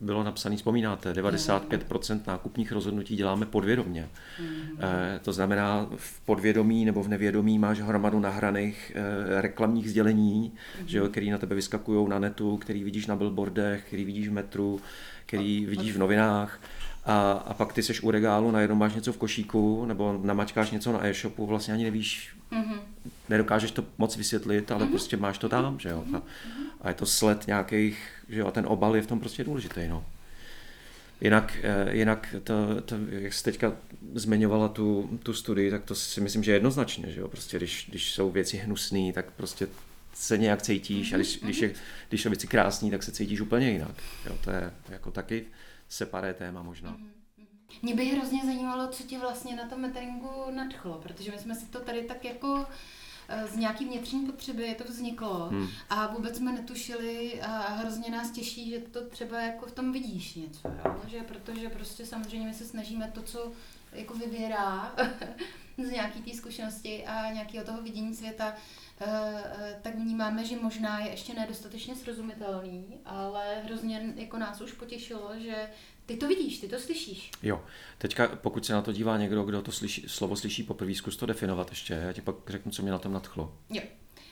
bylo 0.00 0.24
napsané, 0.24 0.56
vzpomínáte, 0.56 1.12
95% 1.12 2.20
nákupních 2.26 2.72
rozhodnutí 2.72 3.16
děláme 3.16 3.46
podvědomně. 3.46 4.08
Mm. 4.40 4.78
To 5.22 5.32
znamená, 5.32 5.86
v 5.96 6.20
podvědomí 6.20 6.84
nebo 6.84 7.02
v 7.02 7.08
nevědomí 7.08 7.58
máš 7.58 7.80
hromadu 7.80 8.20
nahraných 8.20 8.92
eh, 8.94 9.40
reklamních 9.40 9.90
sdělení, 9.90 10.52
mm. 10.80 10.88
že 10.88 10.98
jo, 10.98 11.08
který 11.08 11.30
na 11.30 11.38
tebe 11.38 11.54
vyskakují 11.54 12.08
na 12.08 12.18
netu, 12.18 12.56
který 12.56 12.84
vidíš 12.84 13.06
na 13.06 13.16
billboardech, 13.16 13.84
který 13.86 14.04
vidíš 14.04 14.28
v 14.28 14.32
metru, 14.32 14.80
který 15.26 15.66
vidíš 15.66 15.92
v 15.92 15.98
novinách. 15.98 16.60
A, 17.04 17.32
a 17.32 17.54
pak 17.54 17.72
ty 17.72 17.82
seš 17.82 18.02
u 18.02 18.10
regálu, 18.10 18.50
najednou 18.50 18.76
máš 18.76 18.94
něco 18.94 19.12
v 19.12 19.18
košíku, 19.18 19.84
nebo 19.84 20.20
namačkáš 20.22 20.70
něco 20.70 20.92
na 20.92 21.06
e-shopu, 21.06 21.46
vlastně 21.46 21.74
ani 21.74 21.84
nevíš, 21.84 22.36
mm-hmm 22.52 22.80
nedokážeš 23.30 23.70
to 23.70 23.84
moc 23.98 24.16
vysvětlit, 24.16 24.70
ale 24.70 24.84
mm-hmm. 24.84 24.90
prostě 24.90 25.16
máš 25.16 25.38
to 25.38 25.48
tam, 25.48 25.78
že 25.78 25.88
jo. 25.88 26.04
A, 26.16 26.22
a 26.80 26.88
je 26.88 26.94
to 26.94 27.06
sled 27.06 27.46
nějakých, 27.46 28.08
že 28.28 28.40
jo, 28.40 28.46
a 28.46 28.50
ten 28.50 28.66
obal 28.66 28.96
je 28.96 29.02
v 29.02 29.06
tom 29.06 29.20
prostě 29.20 29.44
důležitý, 29.44 29.88
no. 29.88 30.04
Jinak, 31.20 31.58
eh, 31.62 31.96
jinak 31.96 32.34
to, 32.44 32.80
to, 32.84 32.96
jak 33.08 33.32
jsi 33.32 33.44
teďka 33.44 33.72
zmiňovala 34.14 34.68
tu, 34.68 35.18
tu 35.22 35.32
studii, 35.32 35.70
tak 35.70 35.84
to 35.84 35.94
si 35.94 36.20
myslím, 36.20 36.42
že 36.42 36.52
jednoznačně, 36.52 37.10
že 37.10 37.20
jo, 37.20 37.28
prostě 37.28 37.56
když, 37.56 37.86
když 37.88 38.12
jsou 38.12 38.30
věci 38.30 38.56
hnusné, 38.56 39.12
tak 39.12 39.30
prostě 39.30 39.66
se 40.14 40.38
nějak 40.38 40.62
cítíš 40.62 41.12
a 41.12 41.16
když, 41.16 41.40
když, 41.42 41.58
je, 41.58 41.72
když 42.08 42.22
jsou 42.22 42.28
věci 42.28 42.46
krásné, 42.46 42.90
tak 42.90 43.02
se 43.02 43.12
cítíš 43.12 43.40
úplně 43.40 43.70
jinak. 43.70 43.94
Jo, 44.26 44.38
to 44.44 44.50
je 44.50 44.70
jako 44.88 45.10
taky 45.10 45.44
separé 45.90 46.34
téma 46.34 46.62
možná. 46.62 46.96
Mě 47.82 47.94
by 47.94 48.04
hrozně 48.04 48.40
zajímalo, 48.44 48.88
co 48.88 49.02
tě 49.02 49.18
vlastně 49.18 49.56
na 49.56 49.68
tom 49.68 49.80
meteringu 49.80 50.30
nadchlo, 50.50 50.98
protože 51.02 51.30
my 51.30 51.38
jsme 51.38 51.54
si 51.54 51.66
to 51.66 51.80
tady 51.80 52.02
tak 52.02 52.24
jako 52.24 52.66
eh, 53.28 53.46
z 53.46 53.56
nějaký 53.56 53.84
vnitřní 53.84 54.26
potřeby 54.26 54.74
to 54.78 54.84
vzniklo 54.84 55.48
hmm. 55.48 55.68
a 55.90 56.06
vůbec 56.06 56.36
jsme 56.36 56.52
netušili 56.52 57.42
a 57.42 57.58
hrozně 57.58 58.10
nás 58.10 58.30
těší, 58.30 58.70
že 58.70 58.78
to 58.78 59.06
třeba 59.06 59.40
jako 59.40 59.66
v 59.66 59.72
tom 59.72 59.92
vidíš 59.92 60.34
něco, 60.34 60.68
jo? 60.68 61.02
Že 61.06 61.22
protože 61.22 61.68
prostě 61.68 62.06
samozřejmě 62.06 62.46
my 62.46 62.54
se 62.54 62.64
snažíme 62.64 63.10
to, 63.14 63.22
co 63.22 63.52
jako 63.92 64.14
vybírá 64.14 64.94
z 65.78 65.90
nějaký 65.90 66.22
té 66.22 66.36
zkušenosti 66.36 67.06
a 67.06 67.32
nějakého 67.32 67.64
toho 67.64 67.82
vidění 67.82 68.14
světa, 68.14 68.54
tak 69.82 69.94
vnímáme, 69.94 70.44
že 70.44 70.56
možná 70.56 71.00
je 71.00 71.10
ještě 71.10 71.34
nedostatečně 71.34 71.96
srozumitelný, 71.96 73.00
ale 73.04 73.62
hrozně 73.64 74.12
jako 74.16 74.38
nás 74.38 74.60
už 74.60 74.72
potěšilo, 74.72 75.30
že 75.38 75.68
ty 76.06 76.16
to 76.16 76.28
vidíš, 76.28 76.58
ty 76.58 76.68
to 76.68 76.78
slyšíš. 76.78 77.30
Jo. 77.42 77.64
Teďka, 77.98 78.28
pokud 78.28 78.66
se 78.66 78.72
na 78.72 78.82
to 78.82 78.92
dívá 78.92 79.18
někdo, 79.18 79.42
kdo 79.42 79.62
to 79.62 79.72
slyší, 79.72 80.04
slovo 80.08 80.36
slyší 80.36 80.62
poprvé, 80.62 80.94
zkus 80.94 81.16
to 81.16 81.26
definovat 81.26 81.70
ještě. 81.70 81.94
Já 81.94 82.12
ti 82.12 82.20
pak 82.20 82.34
řeknu, 82.46 82.72
co 82.72 82.82
mě 82.82 82.90
na 82.90 82.98
tom 82.98 83.12
nadchlo. 83.12 83.54
Jo. 83.70 83.82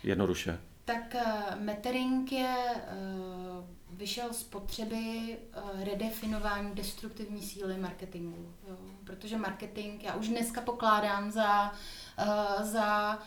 Jednoduše. 0.02 0.60
Tak 0.84 1.14
uh, 1.14 1.60
metering 1.60 2.32
je, 2.32 2.56
uh, 2.66 3.98
vyšel 3.98 4.32
z 4.32 4.42
potřeby 4.42 4.96
uh, 4.96 5.84
redefinování 5.84 6.74
destruktivní 6.74 7.42
síly 7.42 7.78
marketingu. 7.78 8.54
Jo? 8.68 8.76
Protože 9.04 9.36
marketing 9.36 10.02
já 10.02 10.14
už 10.14 10.28
dneska 10.28 10.60
pokládám 10.60 11.30
za, 11.30 11.72
uh, 12.18 12.64
za 12.64 13.16
uh, 13.16 13.22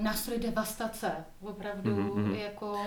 nástroj 0.00 0.38
devastace 0.38 1.12
opravdu 1.40 1.90
mm-hmm. 1.90 2.34
jako 2.34 2.78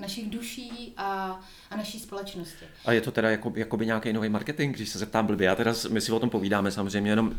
našich 0.00 0.30
duší 0.30 0.94
a, 0.96 1.40
a 1.70 1.76
naší 1.76 2.00
společnosti. 2.00 2.64
A 2.84 2.92
je 2.92 3.00
to 3.00 3.10
teda 3.10 3.30
jako, 3.30 3.52
jakoby 3.56 3.86
nějaký 3.86 4.12
nový 4.12 4.28
marketing, 4.28 4.76
když 4.76 4.88
se 4.88 4.98
zeptám 4.98 5.26
blbě. 5.26 5.46
Já 5.46 5.54
teda, 5.54 5.72
my 5.90 6.00
si 6.00 6.12
o 6.12 6.18
tom 6.18 6.30
povídáme 6.30 6.70
samozřejmě, 6.70 7.10
jenom 7.10 7.34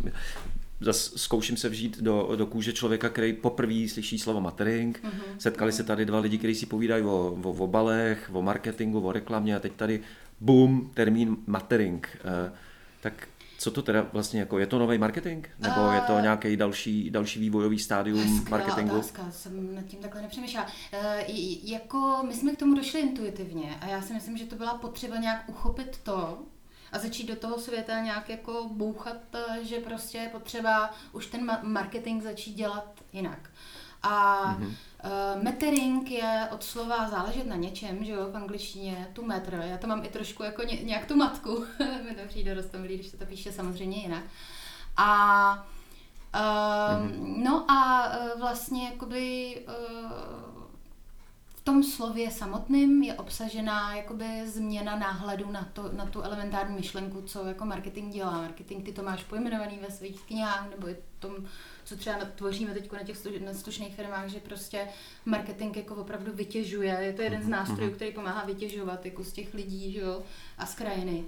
zas 0.79 1.13
zkouším 1.15 1.57
se 1.57 1.69
vžít 1.69 2.01
do, 2.01 2.35
do 2.35 2.45
kůže 2.45 2.73
člověka, 2.73 3.09
který 3.09 3.33
poprvé 3.33 3.87
slyší 3.89 4.19
slovo 4.19 4.41
matering. 4.41 5.03
Mm-hmm. 5.03 5.37
Setkali 5.37 5.71
mm-hmm. 5.71 5.75
se 5.75 5.83
tady 5.83 6.05
dva 6.05 6.19
lidi, 6.19 6.37
kteří 6.37 6.55
si 6.55 6.65
povídají 6.65 7.03
o, 7.03 7.37
o, 7.43 7.49
o 7.49 7.51
obalech, 7.51 8.29
o 8.33 8.41
marketingu, 8.41 9.01
o 9.01 9.11
reklamě 9.11 9.55
a 9.55 9.59
teď 9.59 9.73
tady 9.73 10.01
boom, 10.39 10.91
termín 10.93 11.37
matering. 11.47 12.17
Uh, 12.23 12.57
tak 13.01 13.27
co 13.61 13.71
to 13.71 13.81
teda 13.81 14.07
vlastně 14.13 14.39
jako, 14.39 14.59
je 14.59 14.67
to 14.67 14.79
nový 14.79 14.97
marketing? 14.97 15.47
Nebo 15.59 15.81
uh, 15.87 15.93
je 15.93 16.01
to 16.01 16.19
nějaký 16.19 16.57
další, 16.57 17.09
další 17.09 17.39
vývojový 17.39 17.79
stádium 17.79 18.45
marketingu? 18.49 18.95
Otázka, 18.95 19.31
jsem 19.31 19.75
nad 19.75 19.85
tím 19.85 19.99
takhle 19.99 20.21
nepřemýšlela. 20.21 20.65
Uh, 20.65 21.35
jako 21.63 22.23
my 22.27 22.33
jsme 22.33 22.51
k 22.51 22.59
tomu 22.59 22.75
došli 22.75 22.99
intuitivně 22.99 23.77
a 23.81 23.85
já 23.85 24.01
si 24.01 24.13
myslím, 24.13 24.37
že 24.37 24.45
to 24.45 24.55
byla 24.55 24.73
potřeba 24.73 25.17
nějak 25.17 25.49
uchopit 25.49 25.97
to, 26.03 26.45
a 26.91 26.99
začít 26.99 27.27
do 27.27 27.35
toho 27.35 27.57
světa 27.59 27.99
nějak 27.99 28.29
jako 28.29 28.69
bouchat, 28.71 29.35
eh, 29.35 29.63
že 29.63 29.77
prostě 29.77 30.17
je 30.17 30.29
potřeba 30.29 30.93
už 31.11 31.25
ten 31.25 31.59
marketing 31.61 32.23
začít 32.23 32.53
dělat 32.53 33.03
jinak. 33.13 33.50
A 34.03 34.45
mm-hmm. 34.45 34.67
uh, 34.67 35.43
metering 35.43 36.11
je 36.11 36.47
od 36.51 36.63
slova 36.63 37.09
záležet 37.09 37.47
na 37.47 37.55
něčem, 37.55 38.05
že 38.05 38.11
jo, 38.11 38.31
v 38.31 38.35
angličtině, 38.35 39.07
tu 39.13 39.25
metr. 39.25 39.63
Já 39.63 39.77
to 39.77 39.87
mám 39.87 40.05
i 40.05 40.07
trošku 40.07 40.43
jako 40.43 40.63
ně, 40.63 40.75
nějak 40.83 41.05
tu 41.05 41.15
matku, 41.15 41.65
mi 42.05 42.15
to 42.15 42.27
přijde 42.27 42.53
rostomilý, 42.53 42.95
když 42.95 43.07
se 43.07 43.17
to 43.17 43.25
píše 43.25 43.51
samozřejmě 43.51 43.97
jinak. 43.97 44.23
A 44.97 45.53
uh, 46.35 46.39
mm-hmm. 46.39 47.43
no 47.43 47.71
a 47.71 48.09
uh, 48.17 48.39
vlastně 48.39 48.85
jakoby 48.85 49.57
uh, 49.67 50.50
v 51.61 51.63
tom 51.63 51.83
slově 51.83 52.31
samotném 52.31 53.03
je 53.03 53.13
obsažená 53.13 53.95
jakoby 53.95 54.25
změna 54.45 54.95
náhledu 54.95 55.51
na, 55.51 55.69
to, 55.73 55.89
na 55.91 56.05
tu 56.05 56.21
elementární 56.21 56.75
myšlenku, 56.75 57.21
co 57.21 57.45
jako 57.45 57.65
marketing 57.65 58.13
dělá. 58.13 58.31
Marketing, 58.31 58.85
ty 58.85 58.91
to 58.91 59.03
máš 59.03 59.23
pojmenovaný 59.23 59.79
ve 59.81 59.91
svých 59.91 60.21
knihách, 60.21 60.69
nebo 60.69 60.89
i 60.89 60.95
tom, 61.21 61.35
co 61.83 61.95
třeba 61.95 62.17
tvoříme 62.35 62.73
teď 62.73 62.91
na 62.91 63.03
těch 63.03 63.17
slušných 63.53 63.95
firmách, 63.95 64.27
že 64.27 64.39
prostě 64.39 64.87
marketing 65.25 65.77
jako 65.77 65.95
opravdu 65.95 66.31
vytěžuje. 66.33 66.97
Je 67.01 67.13
to 67.13 67.21
jeden 67.21 67.41
z 67.41 67.45
mhm, 67.45 67.51
nástrojů, 67.51 67.89
mhm. 67.89 67.95
který 67.95 68.11
pomáhá 68.11 68.45
vytěžovat 68.45 69.05
jako 69.05 69.23
z 69.23 69.31
těch 69.31 69.53
lidí 69.53 69.91
že 69.91 69.99
jo, 69.99 70.23
a 70.57 70.65
z 70.65 70.75
krajiny. 70.75 71.25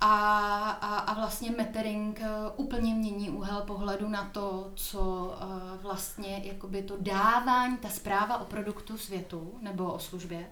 A, 0.00 0.70
a, 0.70 0.98
a 0.98 1.14
vlastně 1.14 1.50
metering 1.50 2.20
eh, 2.20 2.28
úplně 2.56 2.94
mění 2.94 3.30
úhel 3.30 3.60
pohledu 3.60 4.08
na 4.08 4.24
to, 4.24 4.72
co 4.74 5.34
eh, 5.40 5.78
vlastně 5.82 6.40
jakoby 6.44 6.82
to 6.82 6.96
dávání, 7.00 7.76
ta 7.76 7.88
zpráva 7.88 8.38
o 8.38 8.44
produktu 8.44 8.98
světu 8.98 9.54
nebo 9.60 9.92
o 9.92 9.98
službě, 9.98 10.46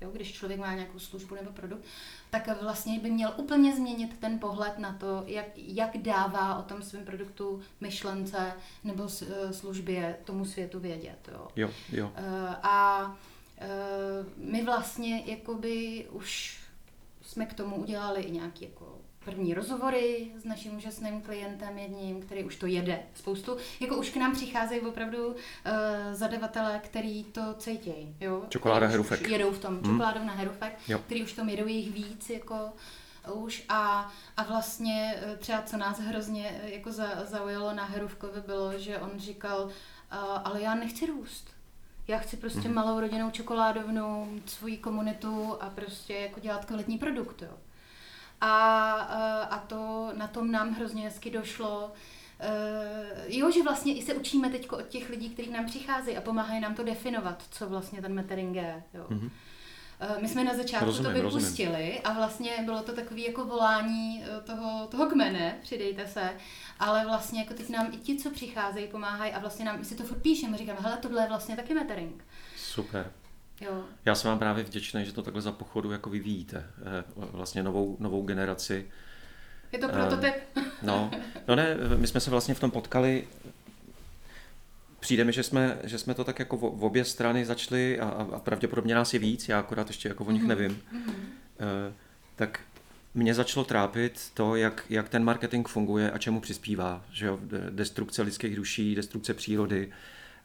jo, 0.00 0.10
když 0.10 0.32
člověk 0.32 0.60
má 0.60 0.74
nějakou 0.74 0.98
službu 0.98 1.34
nebo 1.34 1.50
produkt, 1.50 1.84
tak 2.30 2.62
vlastně 2.62 3.00
by 3.00 3.10
měl 3.10 3.32
úplně 3.36 3.76
změnit 3.76 4.20
ten 4.20 4.38
pohled 4.38 4.78
na 4.78 4.92
to, 4.92 5.22
jak, 5.26 5.46
jak 5.56 5.98
dává 5.98 6.58
o 6.58 6.62
tom 6.62 6.82
svém 6.82 7.04
produktu 7.04 7.62
myšlence 7.80 8.52
nebo 8.84 9.08
eh, 9.22 9.52
službě 9.52 10.16
tomu 10.24 10.44
světu 10.44 10.80
vědět. 10.80 11.28
Jo. 11.32 11.48
Jo, 11.56 11.70
jo. 11.92 12.10
A 12.62 13.16
my 14.36 14.64
vlastně 14.64 15.22
jakoby 15.26 16.06
už 16.10 16.63
jsme 17.34 17.46
k 17.46 17.54
tomu 17.54 17.76
udělali 17.76 18.22
i 18.22 18.30
nějaký 18.30 18.64
jako 18.64 18.98
první 19.24 19.54
rozhovory 19.54 20.30
s 20.38 20.44
naším 20.44 20.76
úžasným 20.76 21.22
klientem 21.22 21.78
jedním, 21.78 22.20
který 22.20 22.44
už 22.44 22.56
to 22.56 22.66
jede 22.66 23.02
spoustu. 23.14 23.56
Jako 23.80 23.96
už 23.96 24.10
k 24.10 24.16
nám 24.16 24.32
přicházejí 24.32 24.80
opravdu 24.80 25.26
uh, 25.26 25.34
zadavatelé, 26.12 26.80
který 26.84 27.24
to 27.24 27.54
cítí. 27.58 28.16
Jo? 28.20 28.42
Čokoláda 28.48 28.86
Herufek. 28.86 29.28
Jedou 29.28 29.52
v 29.52 29.58
tom, 29.58 29.80
hmm. 29.80 29.98
na 29.98 30.32
Herufek, 30.32 30.78
jo. 30.88 30.98
který 30.98 31.22
už 31.22 31.32
tom 31.32 31.48
jedou 31.48 31.66
jich 31.66 31.92
víc, 31.92 32.30
jako 32.30 32.72
už 33.32 33.64
a, 33.68 34.12
a 34.36 34.42
vlastně 34.42 35.14
eh, 35.16 35.36
třeba 35.36 35.62
co 35.62 35.76
nás 35.76 36.00
hrozně 36.00 36.60
eh, 36.62 36.70
jako 36.70 36.92
za, 36.92 37.24
zaujalo 37.24 37.72
na 37.72 37.84
Heruvkovi 37.84 38.40
bylo, 38.40 38.78
že 38.78 38.98
on 38.98 39.10
říkal, 39.16 39.64
uh, 39.64 39.70
ale 40.44 40.62
já 40.62 40.74
nechci 40.74 41.06
růst. 41.06 41.53
Já 42.08 42.18
chci 42.18 42.36
prostě 42.36 42.60
mm-hmm. 42.60 42.74
malou 42.74 43.00
rodinnou 43.00 43.30
čokoládovnu, 43.30 44.28
svoji 44.46 44.76
komunitu 44.76 45.56
a 45.60 45.70
prostě 45.70 46.14
jako 46.14 46.40
dělat 46.40 46.64
kvalitní 46.64 46.98
produkt. 46.98 47.42
Jo. 47.42 47.52
A, 48.40 48.90
a 49.50 49.58
to 49.58 50.12
na 50.16 50.26
tom 50.26 50.50
nám 50.50 50.74
hrozně 50.74 51.02
hezky 51.02 51.30
došlo. 51.30 51.92
Uh, 52.40 53.34
jo, 53.36 53.50
že 53.50 53.62
vlastně 53.62 53.94
i 53.94 54.02
se 54.02 54.14
učíme 54.14 54.50
teď 54.50 54.72
od 54.72 54.88
těch 54.88 55.10
lidí, 55.10 55.30
kteří 55.30 55.50
nám 55.50 55.66
přicházejí 55.66 56.16
a 56.16 56.20
pomáhají 56.20 56.60
nám 56.60 56.74
to 56.74 56.84
definovat, 56.84 57.42
co 57.50 57.68
vlastně 57.68 58.02
ten 58.02 58.14
metering 58.14 58.56
je. 58.56 58.82
Jo. 58.94 59.06
Mm-hmm. 59.10 59.30
My 60.20 60.28
jsme 60.28 60.44
na 60.44 60.54
začátku 60.54 60.84
rozumím, 60.84 61.12
to 61.12 61.22
vypustili 61.22 61.72
rozumím. 61.72 62.00
a 62.04 62.12
vlastně 62.12 62.50
bylo 62.64 62.82
to 62.82 62.92
takové 62.92 63.20
jako 63.20 63.44
volání 63.44 64.24
toho, 64.44 64.86
toho 64.86 65.06
kmene, 65.06 65.58
přidejte 65.62 66.06
se, 66.06 66.30
ale 66.80 67.04
vlastně 67.06 67.40
jako 67.40 67.54
teď 67.54 67.68
nám 67.68 67.88
i 67.92 67.96
ti, 67.96 68.16
co 68.16 68.30
přicházejí, 68.30 68.88
pomáhají 68.88 69.32
a 69.32 69.38
vlastně 69.38 69.64
nám, 69.64 69.78
my 69.78 69.84
si 69.84 69.94
to 69.94 70.04
furt 70.04 70.18
píšeme, 70.22 70.58
říkáme, 70.58 70.78
hele, 70.82 70.96
tohle 70.96 71.22
je 71.22 71.28
vlastně 71.28 71.56
taky 71.56 71.74
metering. 71.74 72.24
Super. 72.56 73.10
Jo. 73.60 73.84
Já 74.04 74.14
jsem 74.14 74.28
vám 74.28 74.38
právě 74.38 74.64
vděčný, 74.64 75.04
že 75.04 75.12
to 75.12 75.22
takhle 75.22 75.42
za 75.42 75.52
pochodu 75.52 75.92
jako 75.92 76.10
vyvíjíte. 76.10 76.66
Eh, 76.78 77.04
vlastně 77.16 77.62
novou, 77.62 77.96
novou 78.00 78.22
generaci. 78.22 78.90
Je 79.72 79.78
to 79.78 79.88
prototyp. 79.88 80.34
No, 80.82 81.10
no 81.48 81.56
ne, 81.56 81.76
my 81.96 82.06
jsme 82.06 82.20
se 82.20 82.30
vlastně 82.30 82.54
v 82.54 82.60
tom 82.60 82.70
potkali 82.70 83.28
přijde 85.04 85.24
mi, 85.24 85.32
že 85.32 85.42
jsme, 85.42 85.78
že 85.84 85.98
jsme 85.98 86.14
to 86.14 86.24
tak 86.24 86.38
jako 86.38 86.56
v 86.56 86.84
obě 86.84 87.04
strany 87.04 87.44
začali 87.44 88.00
a, 88.00 88.08
a 88.08 88.38
pravděpodobně 88.40 88.94
nás 88.94 89.14
je 89.14 89.20
víc, 89.20 89.48
já 89.48 89.58
akorát 89.58 89.88
ještě 89.88 90.08
jako 90.08 90.24
o 90.24 90.30
nich 90.30 90.42
mhm. 90.42 90.48
nevím. 90.48 90.70
Mm-hmm. 90.70 91.92
Tak 92.36 92.60
mě 93.14 93.34
začalo 93.34 93.64
trápit 93.64 94.30
to, 94.34 94.56
jak, 94.56 94.84
jak 94.90 95.08
ten 95.08 95.24
marketing 95.24 95.68
funguje 95.68 96.10
a 96.10 96.18
čemu 96.18 96.40
přispívá. 96.40 97.04
Že 97.12 97.26
jo? 97.26 97.38
Destrukce 97.70 98.22
lidských 98.22 98.56
duší, 98.56 98.94
destrukce 98.94 99.34
přírody. 99.34 99.92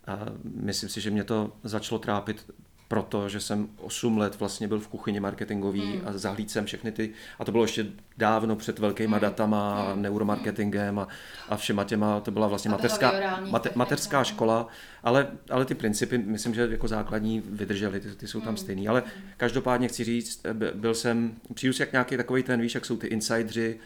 A 0.07 0.25
myslím 0.43 0.89
si, 0.89 1.01
že 1.01 1.11
mě 1.11 1.23
to 1.23 1.53
začalo 1.63 1.99
trápit 1.99 2.45
proto, 2.89 3.29
že 3.29 3.39
jsem 3.39 3.69
8 3.77 4.17
let 4.17 4.39
vlastně 4.39 4.67
byl 4.67 4.79
v 4.79 4.87
kuchyni 4.87 5.19
marketingový 5.19 5.81
hmm. 5.81 6.01
a 6.07 6.17
zahlíd 6.17 6.51
jsem 6.51 6.65
všechny 6.65 6.91
ty, 6.91 7.13
a 7.39 7.45
to 7.45 7.51
bylo 7.51 7.63
ještě 7.63 7.85
dávno 8.17 8.55
před 8.55 8.79
velkýma 8.79 9.17
hmm. 9.17 9.21
datama, 9.21 9.91
hmm. 9.91 10.01
neuromarketingem 10.01 10.99
a, 10.99 11.07
a 11.49 11.57
všema 11.57 11.83
těma, 11.83 12.19
to 12.19 12.31
byla 12.31 12.47
vlastně 12.47 12.71
mateřská, 12.71 13.39
mate, 13.49 13.69
mateřská 13.75 14.23
škola, 14.23 14.67
ale, 15.03 15.27
ale 15.49 15.65
ty 15.65 15.75
principy, 15.75 16.17
myslím, 16.17 16.53
že 16.53 16.67
jako 16.71 16.87
základní 16.87 17.43
vydržely, 17.45 17.99
ty, 17.99 18.15
ty 18.15 18.27
jsou 18.27 18.39
tam 18.39 18.47
hmm. 18.47 18.57
stejný, 18.57 18.87
ale 18.87 19.03
každopádně 19.37 19.87
chci 19.87 20.03
říct, 20.03 20.45
byl 20.73 20.95
jsem, 20.95 21.35
přijdu 21.53 21.73
si 21.73 21.81
jak 21.81 21.91
nějaký 21.91 22.17
takový 22.17 22.43
ten, 22.43 22.61
víš, 22.61 22.75
jak 22.75 22.85
jsou 22.85 22.97
ty 22.97 23.07
insidři, 23.07 23.79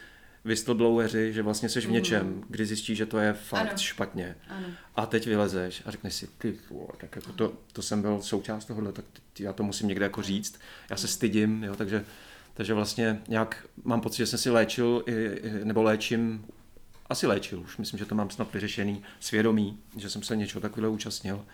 whistlebloweri, 0.44 1.32
že 1.32 1.42
vlastně 1.42 1.68
jsi 1.68 1.80
v 1.80 1.90
něčem, 1.90 2.26
mm. 2.26 2.44
kdy 2.48 2.66
zjistíš, 2.66 2.98
že 2.98 3.06
to 3.06 3.18
je 3.18 3.32
fakt 3.32 3.68
ano. 3.68 3.78
špatně. 3.78 4.36
Ano. 4.48 4.66
A 4.96 5.06
teď 5.06 5.26
vylezeš 5.26 5.82
a 5.86 5.90
řekneš 5.90 6.14
si, 6.14 6.26
ty, 6.38 6.58
tak 7.00 7.16
jako 7.16 7.32
to, 7.32 7.52
to 7.72 7.82
jsem 7.82 8.02
byl 8.02 8.22
součást 8.22 8.64
tohohle, 8.64 8.92
tak 8.92 9.04
já 9.38 9.52
to 9.52 9.62
musím 9.62 9.88
někde 9.88 10.04
jako 10.04 10.22
říct. 10.22 10.60
Já 10.90 10.96
se 10.96 11.08
stydím, 11.08 11.64
jo, 11.64 11.76
takže, 11.76 12.04
takže 12.54 12.74
vlastně 12.74 13.22
nějak 13.28 13.66
mám 13.84 14.00
pocit, 14.00 14.16
že 14.16 14.26
jsem 14.26 14.38
si 14.38 14.50
léčil, 14.50 15.04
nebo 15.64 15.82
léčím, 15.82 16.44
asi 17.08 17.26
léčil 17.26 17.60
už, 17.60 17.76
myslím, 17.76 17.98
že 17.98 18.04
to 18.04 18.14
mám 18.14 18.30
snad 18.30 18.52
vyřešený 18.52 19.02
svědomí, 19.20 19.78
že 19.96 20.10
jsem 20.10 20.22
se 20.22 20.36
něčeho 20.36 20.60
takového 20.60 20.92
účastnil. 20.92 21.44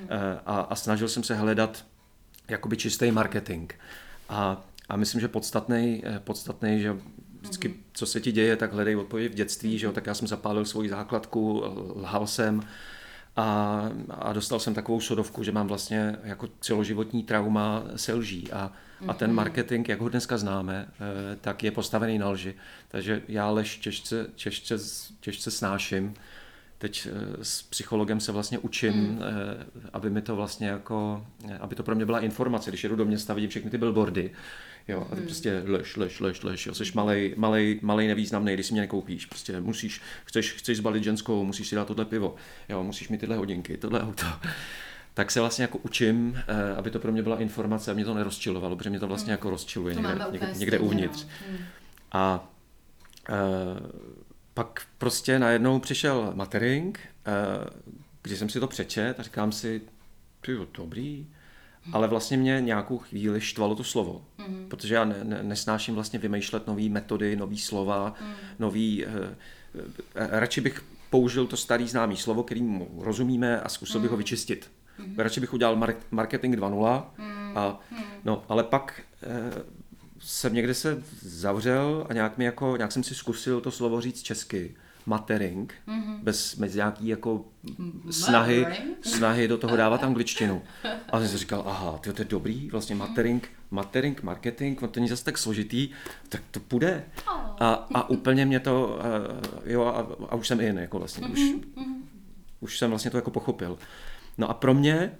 Mm. 0.00 0.08
A, 0.46 0.60
a 0.60 0.76
snažil 0.76 1.08
jsem 1.08 1.22
se 1.22 1.34
hledat 1.34 1.84
jakoby 2.48 2.76
čistý 2.76 3.10
marketing. 3.10 3.72
A, 4.28 4.64
a 4.88 4.96
myslím, 4.96 5.20
že 5.20 5.28
podstatný, 5.28 6.02
eh, 6.06 6.20
podstatný, 6.24 6.80
že 6.80 6.96
vždycky, 7.40 7.74
co 7.92 8.06
se 8.06 8.20
ti 8.20 8.32
děje, 8.32 8.56
tak 8.56 8.72
hledej 8.72 8.96
odpověď 8.96 9.32
v 9.32 9.34
dětství, 9.34 9.78
že 9.78 9.86
jo? 9.86 9.92
tak 9.92 10.06
já 10.06 10.14
jsem 10.14 10.28
zapálil 10.28 10.64
svoji 10.64 10.88
základku, 10.88 11.62
lhal 11.96 12.26
jsem 12.26 12.62
a, 13.36 13.88
a 14.08 14.32
dostal 14.32 14.58
jsem 14.58 14.74
takovou 14.74 15.00
sodovku, 15.00 15.42
že 15.42 15.52
mám 15.52 15.68
vlastně 15.68 16.16
jako 16.22 16.48
celoživotní 16.60 17.22
trauma 17.22 17.84
se 17.96 18.14
lží 18.14 18.52
a, 18.52 18.72
a 19.08 19.14
ten 19.14 19.30
mhm. 19.30 19.36
marketing, 19.36 19.88
jak 19.88 20.00
ho 20.00 20.08
dneska 20.08 20.38
známe, 20.38 20.88
eh, 20.88 21.36
tak 21.40 21.64
je 21.64 21.70
postavený 21.70 22.18
na 22.18 22.28
lži. 22.28 22.54
Takže 22.88 23.22
já 23.28 23.50
lež 23.50 23.76
těžce, 23.76 24.26
těžce, 24.34 24.74
těžce 25.20 25.50
snáším. 25.50 26.14
Teď 26.78 27.08
eh, 27.10 27.44
s 27.44 27.62
psychologem 27.62 28.20
se 28.20 28.32
vlastně 28.32 28.58
učím, 28.58 28.94
mm. 28.94 29.20
aby 29.92 30.10
mi 30.10 30.22
to 30.22 30.36
vlastně 30.36 30.68
jako, 30.68 31.26
aby 31.60 31.74
to 31.74 31.82
pro 31.82 31.94
mě 31.94 32.06
byla 32.06 32.20
informace, 32.20 32.70
když 32.70 32.84
jedu 32.84 32.96
do 32.96 33.04
města, 33.04 33.34
vidím 33.34 33.50
všechny 33.50 33.70
ty 33.70 33.78
billboardy, 33.78 34.30
Jo, 34.88 35.06
a 35.10 35.14
ty 35.14 35.16
hmm. 35.16 35.24
prostě 35.24 35.62
lež, 35.66 35.96
lež, 35.96 36.20
lež, 36.20 36.42
lež, 36.42 36.66
jo, 36.66 36.74
jsi 36.74 36.84
malej, 36.94 37.34
malej, 37.36 37.80
malej 37.82 38.08
nevýznamný, 38.08 38.54
když 38.54 38.66
si 38.66 38.72
mě 38.72 38.80
nekoupíš, 38.80 39.26
prostě 39.26 39.60
musíš, 39.60 40.00
chceš, 40.24 40.52
chceš 40.52 40.76
zbalit 40.78 41.04
ženskou, 41.04 41.44
musíš 41.44 41.68
si 41.68 41.74
dát 41.74 41.86
tohle 41.86 42.04
pivo, 42.04 42.34
jo, 42.68 42.82
musíš 42.82 43.08
mít 43.08 43.18
tyhle 43.18 43.36
hodinky, 43.36 43.76
tohle 43.76 44.00
auto. 44.00 44.26
Tak 45.14 45.30
se 45.30 45.40
vlastně 45.40 45.62
jako 45.62 45.78
učím, 45.78 46.42
eh, 46.48 46.76
aby 46.76 46.90
to 46.90 46.98
pro 46.98 47.12
mě 47.12 47.22
byla 47.22 47.40
informace 47.40 47.90
a 47.90 47.94
mě 47.94 48.04
to 48.04 48.14
nerozčilovalo, 48.14 48.76
protože 48.76 48.90
mě 48.90 49.00
to 49.00 49.08
vlastně 49.08 49.26
hmm. 49.26 49.38
jako 49.38 49.50
rozčiluje 49.50 49.94
to 49.94 50.00
někde, 50.00 50.24
někde, 50.30 50.52
někde 50.56 50.78
uvnitř. 50.78 51.24
No. 51.24 51.30
Hmm. 51.48 51.58
A 52.12 52.48
e, 53.28 53.36
pak 54.54 54.86
prostě 54.98 55.38
najednou 55.38 55.78
přišel 55.78 56.32
matering, 56.34 56.98
e, 56.98 57.32
kdy 58.22 58.36
jsem 58.36 58.48
si 58.48 58.60
to 58.60 58.68
přečet 58.68 59.20
a 59.20 59.22
říkám 59.22 59.52
si, 59.52 59.82
ty 60.40 60.56
dobrý, 60.74 61.26
ale 61.92 62.08
vlastně 62.08 62.36
mě 62.36 62.60
nějakou 62.60 62.98
chvíli 62.98 63.40
štvalo 63.40 63.74
to 63.74 63.84
slovo, 63.84 64.24
mm. 64.48 64.66
protože 64.68 64.94
já 64.94 65.04
ne, 65.04 65.16
ne, 65.22 65.42
nesnáším 65.42 65.94
vlastně 65.94 66.18
vymýšlet 66.18 66.66
nové 66.66 66.88
metody, 66.88 67.36
nové 67.36 67.56
slova, 67.56 68.14
mm. 68.20 68.32
nový, 68.58 69.04
eh, 69.06 69.08
eh, 70.14 70.28
radši 70.30 70.60
bych 70.60 70.82
použil 71.10 71.46
to 71.46 71.56
starý 71.56 71.88
známý 71.88 72.16
slovo, 72.16 72.42
kterým 72.42 72.86
rozumíme 72.98 73.60
a 73.60 73.68
zkusil 73.68 73.98
mm. 73.98 74.02
bych 74.02 74.10
ho 74.10 74.16
mhm. 74.16 74.18
vyčistit. 74.18 74.70
Mm. 74.98 75.14
Radši 75.18 75.40
bych 75.40 75.54
udělal 75.54 75.76
mar- 75.76 75.94
marketing 76.10 76.56
2.0, 76.56 77.04
mm. 77.18 77.58
a, 77.58 77.80
mhm. 77.90 78.04
no, 78.24 78.44
ale 78.48 78.64
pak 78.64 79.02
eh, 79.22 79.62
jsem 80.18 80.54
někde 80.54 80.74
se 80.74 81.02
zavřel 81.22 82.06
a 82.08 82.12
nějak, 82.12 82.38
mi 82.38 82.44
jako, 82.44 82.76
nějak 82.76 82.92
jsem 82.92 83.02
si 83.02 83.14
zkusil 83.14 83.60
to 83.60 83.70
slovo 83.70 84.00
říct 84.00 84.22
česky 84.22 84.74
matering, 85.06 85.74
mm-hmm. 85.88 86.18
bez, 86.22 86.54
bez 86.54 86.74
nějaký 86.74 87.08
jako 87.08 87.44
snahy, 88.10 88.66
snahy 89.00 89.48
do 89.48 89.58
toho 89.58 89.76
dávat 89.76 90.04
angličtinu. 90.04 90.62
A 91.12 91.18
jsem 91.18 91.28
si 91.28 91.38
říkal, 91.38 91.64
aha, 91.66 92.00
to 92.02 92.10
je 92.18 92.24
dobrý, 92.24 92.70
vlastně 92.70 92.96
matering, 92.96 93.48
matering, 93.70 94.22
marketing, 94.22 94.80
to 94.80 94.90
není 94.96 95.08
zase 95.08 95.24
tak 95.24 95.38
složitý, 95.38 95.90
tak 96.28 96.42
to 96.50 96.60
půjde. 96.60 97.04
A, 97.60 97.88
a 97.94 98.08
úplně 98.08 98.46
mě 98.46 98.60
to, 98.60 98.98
uh, 99.64 99.70
jo, 99.72 99.84
a, 99.84 100.26
a 100.28 100.34
už 100.34 100.48
jsem 100.48 100.60
in, 100.60 100.78
jako 100.78 100.98
vlastně, 100.98 101.28
už, 101.28 101.38
mm-hmm. 101.38 102.02
už 102.60 102.78
jsem 102.78 102.90
vlastně 102.90 103.10
to 103.10 103.18
jako 103.18 103.30
pochopil. 103.30 103.78
No 104.38 104.50
a 104.50 104.54
pro 104.54 104.74
mě 104.74 105.12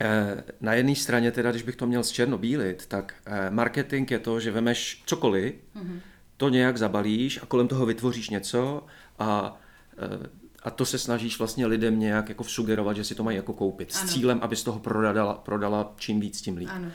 eh, 0.00 0.44
na 0.60 0.74
jedné 0.74 0.94
straně, 0.94 1.32
teda, 1.32 1.50
když 1.50 1.62
bych 1.62 1.76
to 1.76 1.86
měl 1.86 2.04
z 2.04 2.10
černobílit, 2.10 2.86
tak 2.86 3.14
eh, 3.26 3.50
marketing 3.50 4.10
je 4.10 4.18
to, 4.18 4.40
že 4.40 4.50
vemeš 4.50 5.02
cokoliv, 5.06 5.54
mm-hmm 5.76 6.00
to 6.40 6.48
nějak 6.48 6.76
zabalíš 6.76 7.42
a 7.42 7.46
kolem 7.46 7.68
toho 7.68 7.86
vytvoříš 7.86 8.30
něco 8.30 8.86
a, 9.18 9.60
eh, 9.98 10.26
a 10.62 10.70
to 10.70 10.86
se 10.86 10.98
snažíš 10.98 11.38
vlastně 11.38 11.66
lidem 11.66 11.98
nějak 11.98 12.28
jako 12.28 12.44
sugerovat, 12.44 12.96
že 12.96 13.04
si 13.04 13.14
to 13.14 13.24
mají 13.24 13.36
jako 13.36 13.52
koupit. 13.52 13.92
Ano. 13.94 14.08
S 14.08 14.12
cílem, 14.12 14.38
aby 14.42 14.56
z 14.56 14.62
toho 14.62 14.78
prodala, 14.80 15.34
prodala 15.34 15.92
čím 15.96 16.20
víc, 16.20 16.40
tím 16.40 16.56
líp. 16.56 16.68
Ano. 16.72 16.88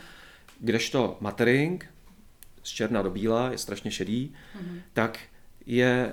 Kdežto 0.60 1.16
matering 1.20 1.94
z 2.62 2.68
černa 2.68 3.02
do 3.02 3.10
bíla 3.10 3.50
je 3.50 3.58
strašně 3.58 3.90
šedý, 3.90 4.34
mhm. 4.60 4.80
tak 4.92 5.18
je 5.66 6.12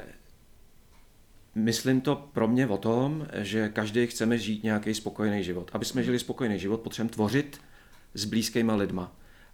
Myslím 1.55 2.01
to 2.01 2.29
pro 2.33 2.47
mě 2.47 2.67
o 2.67 2.77
tom, 2.77 3.27
že 3.33 3.69
každý 3.69 4.07
chceme 4.07 4.37
žít 4.37 4.63
nějaký 4.63 4.93
spokojený 4.93 5.43
život. 5.43 5.71
Aby 5.73 5.85
jsme 5.85 6.03
žili 6.03 6.19
spokojený 6.19 6.59
život, 6.59 6.81
potřebujeme 6.81 7.13
tvořit 7.13 7.61
s 8.13 8.25
blízkýma 8.25 8.75
lidma. 8.75 9.11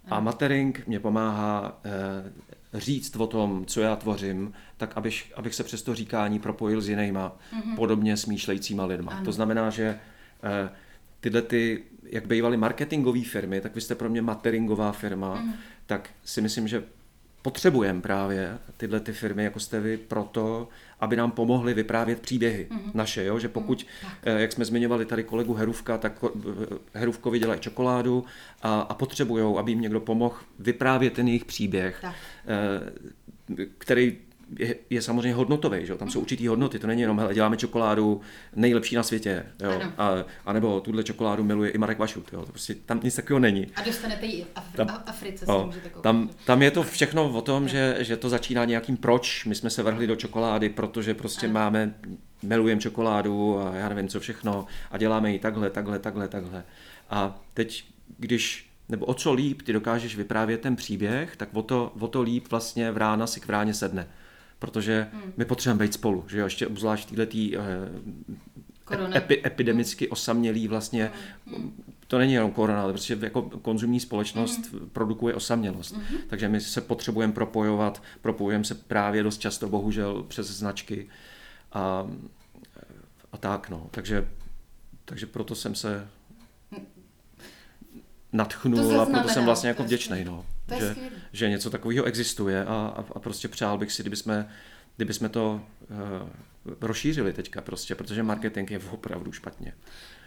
A 0.07 0.19
matering 0.19 0.87
mě 0.87 0.99
pomáhá 0.99 1.81
eh, 1.83 2.31
říct 2.73 3.15
o 3.15 3.27
tom, 3.27 3.65
co 3.65 3.81
já 3.81 3.95
tvořím, 3.95 4.53
tak 4.77 4.97
abych, 4.97 5.33
abych 5.35 5.55
se 5.55 5.63
přes 5.63 5.81
to 5.81 5.95
říkání 5.95 6.39
propojil 6.39 6.81
s 6.81 6.89
jinýma 6.89 7.37
mm-hmm. 7.53 7.75
podobně 7.75 8.17
smýšlejícíma 8.17 8.85
lidma. 8.85 9.11
Ano. 9.11 9.25
To 9.25 9.31
znamená, 9.31 9.69
že 9.69 9.99
eh, 10.43 10.69
tyhle 11.19 11.41
ty, 11.41 11.83
jak 12.03 12.27
bývaly 12.27 12.57
marketingové 12.57 13.23
firmy, 13.23 13.61
tak 13.61 13.75
vy 13.75 13.81
jste 13.81 13.95
pro 13.95 14.09
mě 14.09 14.21
materingová 14.21 14.91
firma, 14.91 15.35
mm-hmm. 15.35 15.53
tak 15.85 16.09
si 16.23 16.41
myslím, 16.41 16.67
že 16.67 16.83
potřebujeme 17.41 18.01
právě 18.01 18.57
tyhle 18.77 18.99
ty 18.99 19.13
firmy, 19.13 19.43
jako 19.43 19.59
jste 19.59 19.79
vy, 19.79 19.97
proto, 19.97 20.67
aby 20.99 21.15
nám 21.15 21.31
pomohly 21.31 21.73
vyprávět 21.73 22.19
příběhy 22.19 22.67
mm-hmm. 22.69 22.91
naše, 22.93 23.25
jo? 23.25 23.39
že 23.39 23.49
pokud, 23.49 23.85
mm, 24.03 24.37
jak 24.37 24.51
jsme 24.51 24.65
zmiňovali 24.65 25.05
tady 25.05 25.23
kolegu 25.23 25.53
Herůvka, 25.53 25.97
tak 25.97 26.25
eh, 26.25 26.29
Herůvkovi 26.93 27.39
dělají 27.39 27.59
čokoládu 27.59 28.25
a, 28.61 28.81
a 28.81 28.93
potřebují, 28.93 29.57
aby 29.57 29.71
jim 29.71 29.81
někdo 29.81 29.99
pomohl 29.99 30.35
vyprávět 30.59 31.13
ten 31.13 31.27
jejich 31.27 31.45
příběh, 31.45 31.97
tak. 32.01 32.15
Eh, 32.47 33.65
který 33.77 34.17
je, 34.57 34.75
je 34.89 35.01
samozřejmě 35.01 35.33
hodnotový, 35.33 35.85
že? 35.85 35.95
tam 35.95 36.09
jsou 36.09 36.19
určitý 36.19 36.47
hodnoty, 36.47 36.79
to 36.79 36.87
není 36.87 37.01
jenom, 37.01 37.19
hele, 37.19 37.33
děláme 37.33 37.57
čokoládu 37.57 38.21
nejlepší 38.55 38.95
na 38.95 39.03
světě, 39.03 39.45
jo? 39.59 39.81
A, 39.97 40.11
a 40.45 40.53
nebo 40.53 40.81
tuhle 40.81 41.03
čokoládu 41.03 41.43
miluje 41.43 41.69
i 41.69 41.77
Marek 41.77 41.99
Vašut, 41.99 42.33
jo? 42.33 42.45
To 42.45 42.51
prostě 42.51 42.75
tam 42.75 42.99
nic 43.03 43.15
takového 43.15 43.39
není. 43.39 43.67
A 43.75 43.81
dostanete 43.81 44.25
ji 44.25 44.45
Afri- 44.55 44.75
tam, 44.75 45.03
Africe, 45.05 45.45
o, 45.45 45.71
tam, 46.01 46.29
tam 46.45 46.61
je 46.61 46.71
to 46.71 46.83
všechno 46.83 47.29
o 47.29 47.41
tom, 47.41 47.67
že, 47.67 47.97
že 47.99 48.17
to 48.17 48.29
začíná 48.29 48.65
nějakým 48.65 48.97
proč, 48.97 49.45
my 49.45 49.55
jsme 49.55 49.69
se 49.69 49.83
vrhli 49.83 50.07
do 50.07 50.15
čokolády, 50.15 50.69
protože 50.69 51.13
prostě 51.13 51.45
ano. 51.45 51.53
máme, 51.53 51.93
milujeme 52.43 52.81
čokoládu 52.81 53.59
a 53.59 53.75
já 53.75 53.89
nevím 53.89 54.07
co 54.07 54.19
všechno 54.19 54.65
a 54.91 54.97
děláme 54.97 55.31
ji 55.31 55.39
takhle, 55.39 55.69
takhle, 55.69 55.99
takhle, 55.99 56.27
takhle. 56.27 56.63
A 57.09 57.41
teď, 57.53 57.83
když 58.17 58.69
nebo 58.89 59.05
o 59.05 59.13
co 59.13 59.33
líp 59.33 59.61
ty 59.61 59.73
dokážeš 59.73 60.15
vyprávět 60.15 60.61
ten 60.61 60.75
příběh, 60.75 61.35
tak 61.35 61.49
o 61.53 61.61
to, 61.61 61.93
o 61.99 62.07
to 62.07 62.21
líp 62.21 62.47
vlastně 62.49 62.91
vrána 62.91 63.27
si 63.27 63.39
k 63.39 63.47
vráně 63.47 63.73
sedne 63.73 64.07
protože 64.59 65.07
hmm. 65.13 65.33
my 65.37 65.45
potřebujeme 65.45 65.85
být 65.85 65.93
spolu, 65.93 66.25
že 66.27 66.39
jo, 66.39 66.45
ještě 66.45 66.67
obzvlášť 66.67 67.09
tyhle 67.09 67.25
tý, 67.25 67.57
eh, 67.57 67.61
epi, 69.15 69.41
epidemicky 69.45 70.09
osamělý 70.09 70.67
vlastně, 70.67 71.11
hmm. 71.45 71.83
to 72.07 72.17
není 72.17 72.33
jenom 72.33 72.51
korona, 72.51 72.81
ale 72.81 72.93
prostě 72.93 73.17
jako 73.21 73.41
konzumní 73.41 73.99
společnost 73.99 74.71
hmm. 74.71 74.89
produkuje 74.89 75.33
osamělost. 75.33 75.95
Hmm. 75.95 76.17
Takže 76.27 76.49
my 76.49 76.61
se 76.61 76.81
potřebujeme 76.81 77.33
propojovat, 77.33 78.03
propojujeme 78.21 78.63
se 78.63 78.75
právě 78.75 79.23
dost 79.23 79.37
často, 79.37 79.69
bohužel, 79.69 80.23
přes 80.23 80.47
značky 80.47 81.07
a, 81.73 82.07
a 83.31 83.37
tak, 83.37 83.69
no. 83.69 83.87
Takže, 83.91 84.27
takže 85.05 85.25
proto 85.25 85.55
jsem 85.55 85.75
se 85.75 86.07
nadchnul 88.33 89.01
a 89.01 89.05
proto 89.05 89.29
jsem 89.29 89.45
vlastně 89.45 89.69
jako 89.69 89.83
vděčný, 89.83 90.23
no, 90.23 90.45
že, 90.79 90.95
že 91.33 91.49
něco 91.49 91.69
takového 91.69 92.05
existuje 92.05 92.65
a, 92.65 93.05
a 93.15 93.19
prostě 93.19 93.47
přál 93.47 93.77
bych 93.77 93.91
si, 93.91 94.03
kdyby 94.03 94.15
jsme, 94.15 94.49
kdyby 94.95 95.13
jsme 95.13 95.29
to 95.29 95.61
uh, 95.89 96.77
rozšířili 96.81 97.33
teďka 97.33 97.61
prostě, 97.61 97.95
protože 97.95 98.23
marketing 98.23 98.71
je 98.71 98.79
opravdu 98.91 99.31
špatně. 99.31 99.73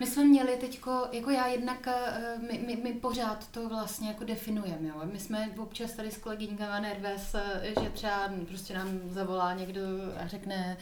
My 0.01 0.07
jsme 0.07 0.25
měli 0.25 0.57
teďko, 0.57 1.07
jako 1.13 1.31
já 1.31 1.47
jednak, 1.47 1.87
eh, 1.87 2.39
my, 2.51 2.61
my, 2.67 2.77
my 2.77 2.93
pořád 2.93 3.51
to 3.51 3.69
vlastně 3.69 4.09
jako 4.09 4.25
definujeme, 4.25 4.89
jo. 4.89 4.95
My 5.13 5.19
jsme 5.19 5.51
občas 5.59 5.93
tady 5.93 6.11
s 6.11 6.19
kolegyňkama 6.19 6.81
nervés, 6.81 7.35
eh, 7.35 7.75
že 7.83 7.91
třeba 7.91 8.33
prostě 8.49 8.75
nám 8.75 9.01
zavolá 9.05 9.55
někdo 9.55 9.81
a 10.25 10.27
řekne, 10.27 10.77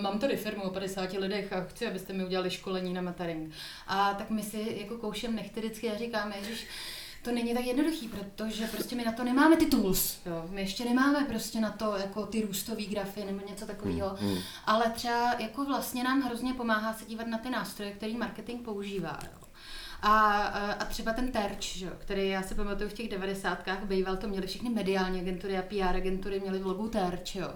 mám 0.00 0.18
tady 0.18 0.36
firmu 0.36 0.62
o 0.62 0.70
50 0.70 1.18
lidech 1.18 1.52
a 1.52 1.64
chci, 1.64 1.86
abyste 1.86 2.12
mi 2.12 2.24
udělali 2.24 2.50
školení 2.50 2.92
na 2.94 3.02
matering. 3.02 3.54
A 3.86 4.14
tak 4.14 4.30
my 4.30 4.42
si 4.42 4.76
jako 4.80 4.98
koušem 4.98 5.34
nechty 5.34 5.60
vždycky 5.60 5.90
a 5.90 5.98
říkáme, 5.98 6.34
že 6.42 6.54
to 7.26 7.32
není 7.32 7.54
tak 7.54 7.64
jednoduchý, 7.64 8.08
protože 8.08 8.66
prostě 8.66 8.96
my 8.96 9.04
na 9.04 9.12
to 9.12 9.24
nemáme 9.24 9.56
ty 9.56 9.66
tools, 9.66 10.18
jo. 10.26 10.46
My 10.50 10.60
ještě 10.60 10.84
nemáme 10.84 11.24
prostě 11.24 11.60
na 11.60 11.70
to 11.70 11.96
jako 11.96 12.26
ty 12.26 12.42
růstové 12.42 12.82
grafy 12.82 13.24
nebo 13.24 13.48
něco 13.48 13.66
takového, 13.66 14.16
mm, 14.20 14.28
mm. 14.28 14.38
ale 14.64 14.90
třeba 14.90 15.34
jako 15.38 15.64
vlastně 15.64 16.04
nám 16.04 16.22
hrozně 16.22 16.54
pomáhá 16.54 16.94
se 16.94 17.04
dívat 17.04 17.26
na 17.26 17.38
ty 17.38 17.50
nástroje, 17.50 17.92
který 17.92 18.16
marketing 18.16 18.64
používá, 18.64 19.18
jo. 19.22 19.48
A, 20.02 20.42
a 20.72 20.84
třeba 20.84 21.12
ten 21.12 21.32
terč, 21.32 21.76
že, 21.76 21.90
který 21.98 22.28
já 22.28 22.42
si 22.42 22.54
pamatuju 22.54 22.88
v 22.88 22.92
těch 22.92 23.08
devadesátkách, 23.08 23.84
býval, 23.84 24.16
to 24.16 24.28
měli 24.28 24.46
všechny 24.46 24.70
mediální 24.70 25.20
agentury 25.20 25.58
a 25.58 25.62
PR 25.62 25.96
agentury, 25.96 26.40
měli 26.40 26.58
v 26.58 26.66
logu 26.66 26.88
terč, 26.88 27.34
jo. 27.34 27.50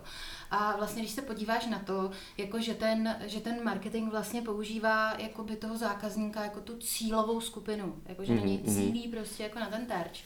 A 0.51 0.77
vlastně, 0.77 1.03
když 1.03 1.13
se 1.13 1.23
podíváš 1.23 1.67
na 1.67 1.79
to, 1.79 2.11
jako 2.37 2.61
že, 2.61 2.75
ten, 2.75 3.17
že 3.27 3.41
ten 3.41 3.65
marketing 3.65 4.11
vlastně 4.11 4.43
používá 4.43 5.15
jakoby 5.19 5.57
toho 5.57 5.79
zákazníka 5.79 6.45
jako 6.45 6.61
tu 6.61 6.79
cílovou 6.79 7.41
skupinu, 7.41 8.03
jako 8.07 8.25
že 8.25 8.33
mm-hmm. 8.33 8.41
na 8.41 8.47
něj 8.47 8.59
mhm. 8.59 8.75
cílí 8.75 9.09
prostě 9.09 9.43
jako 9.43 9.59
na 9.59 9.71
ten 9.71 9.87
terč, 9.87 10.25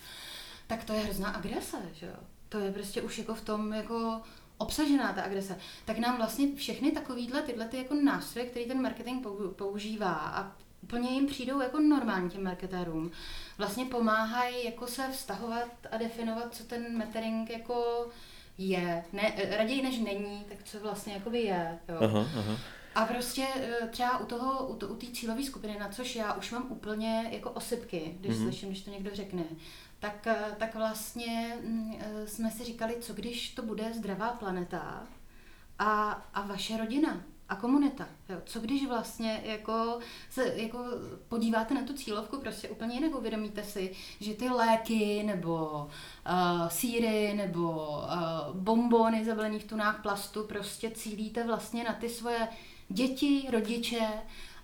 tak 0.66 0.84
to 0.84 0.92
je 0.92 1.00
hrozná 1.00 1.28
agrese, 1.28 1.76
že 1.92 2.06
jo. 2.06 2.16
To 2.48 2.58
je 2.58 2.72
prostě 2.72 3.02
už 3.02 3.18
jako 3.18 3.34
v 3.34 3.40
tom 3.40 3.72
jako 3.72 4.20
obsažená 4.58 5.12
ta 5.12 5.22
agrese, 5.22 5.58
tak 5.84 5.98
nám 5.98 6.16
vlastně 6.16 6.56
všechny 6.56 6.92
takovýhle 6.92 7.42
tyhle 7.42 7.68
ty 7.68 7.76
jako 7.76 7.94
nástroje, 7.94 8.46
který 8.46 8.66
ten 8.66 8.82
marketing 8.82 9.26
používá 9.56 10.12
a 10.12 10.52
úplně 10.82 11.10
jim 11.10 11.26
přijdou 11.26 11.60
jako 11.60 11.80
normální 11.80 12.30
těm 12.30 12.44
marketérům, 12.44 13.10
vlastně 13.58 13.84
pomáhají 13.84 14.64
jako 14.64 14.86
se 14.86 15.08
vztahovat 15.12 15.68
a 15.90 15.96
definovat, 15.96 16.54
co 16.54 16.64
ten 16.64 16.98
metering 16.98 17.50
jako 17.50 18.06
je. 18.58 19.04
Ne, 19.12 19.32
raději 19.56 19.82
než 19.82 19.98
není, 19.98 20.44
tak 20.48 20.58
co 20.64 20.80
vlastně 20.80 21.12
jakoby 21.12 21.40
je. 21.40 21.78
Jo. 21.88 21.96
Aha, 22.00 22.26
aha. 22.38 22.56
A 22.94 23.04
prostě 23.04 23.46
eh, 23.56 23.88
třeba 23.88 24.18
u 24.18 24.26
toho, 24.26 24.66
u, 24.66 24.76
to, 24.76 24.88
u 24.88 24.94
té 24.94 25.06
cílové 25.06 25.42
skupiny, 25.42 25.78
na 25.78 25.88
což 25.88 26.16
já 26.16 26.34
už 26.34 26.50
mám 26.50 26.66
úplně 26.70 27.28
jako 27.32 27.50
osypky, 27.50 28.16
když 28.20 28.36
mm-hmm. 28.36 28.42
slyším, 28.42 28.68
když 28.68 28.82
to 28.82 28.90
někdo 28.90 29.10
řekne, 29.14 29.44
tak, 29.98 30.26
eh, 30.26 30.56
tak 30.58 30.74
vlastně 30.74 31.58
mm, 31.64 31.94
eh, 31.98 32.26
jsme 32.26 32.50
si 32.50 32.64
říkali, 32.64 32.96
co 33.00 33.14
když 33.14 33.50
to 33.50 33.62
bude 33.62 33.92
zdravá 33.94 34.32
planeta 34.32 35.06
a, 35.78 36.10
a 36.34 36.42
vaše 36.46 36.76
rodina 36.76 37.24
a 37.48 37.56
komunita. 37.56 38.08
Jo. 38.28 38.36
Co 38.44 38.60
když 38.60 38.86
vlastně 38.86 39.42
jako 39.44 39.98
se 40.30 40.52
jako 40.56 40.78
podíváte 41.28 41.74
na 41.74 41.82
tu 41.82 41.92
cílovku 41.92 42.40
prostě 42.40 42.68
úplně 42.68 42.94
jinak, 42.94 43.14
uvědomíte 43.14 43.64
si, 43.64 43.92
že 44.20 44.34
ty 44.34 44.48
léky 44.48 45.22
nebo 45.22 45.86
uh, 46.30 46.68
síry 46.68 47.34
nebo 47.34 47.70
uh, 47.88 48.56
bombony 48.56 49.24
zabalený 49.24 49.58
v 49.58 49.64
tunách 49.64 50.02
plastu 50.02 50.44
prostě 50.44 50.90
cílíte 50.90 51.46
vlastně 51.46 51.84
na 51.84 51.92
ty 51.92 52.08
svoje 52.08 52.48
děti, 52.88 53.46
rodiče 53.50 54.08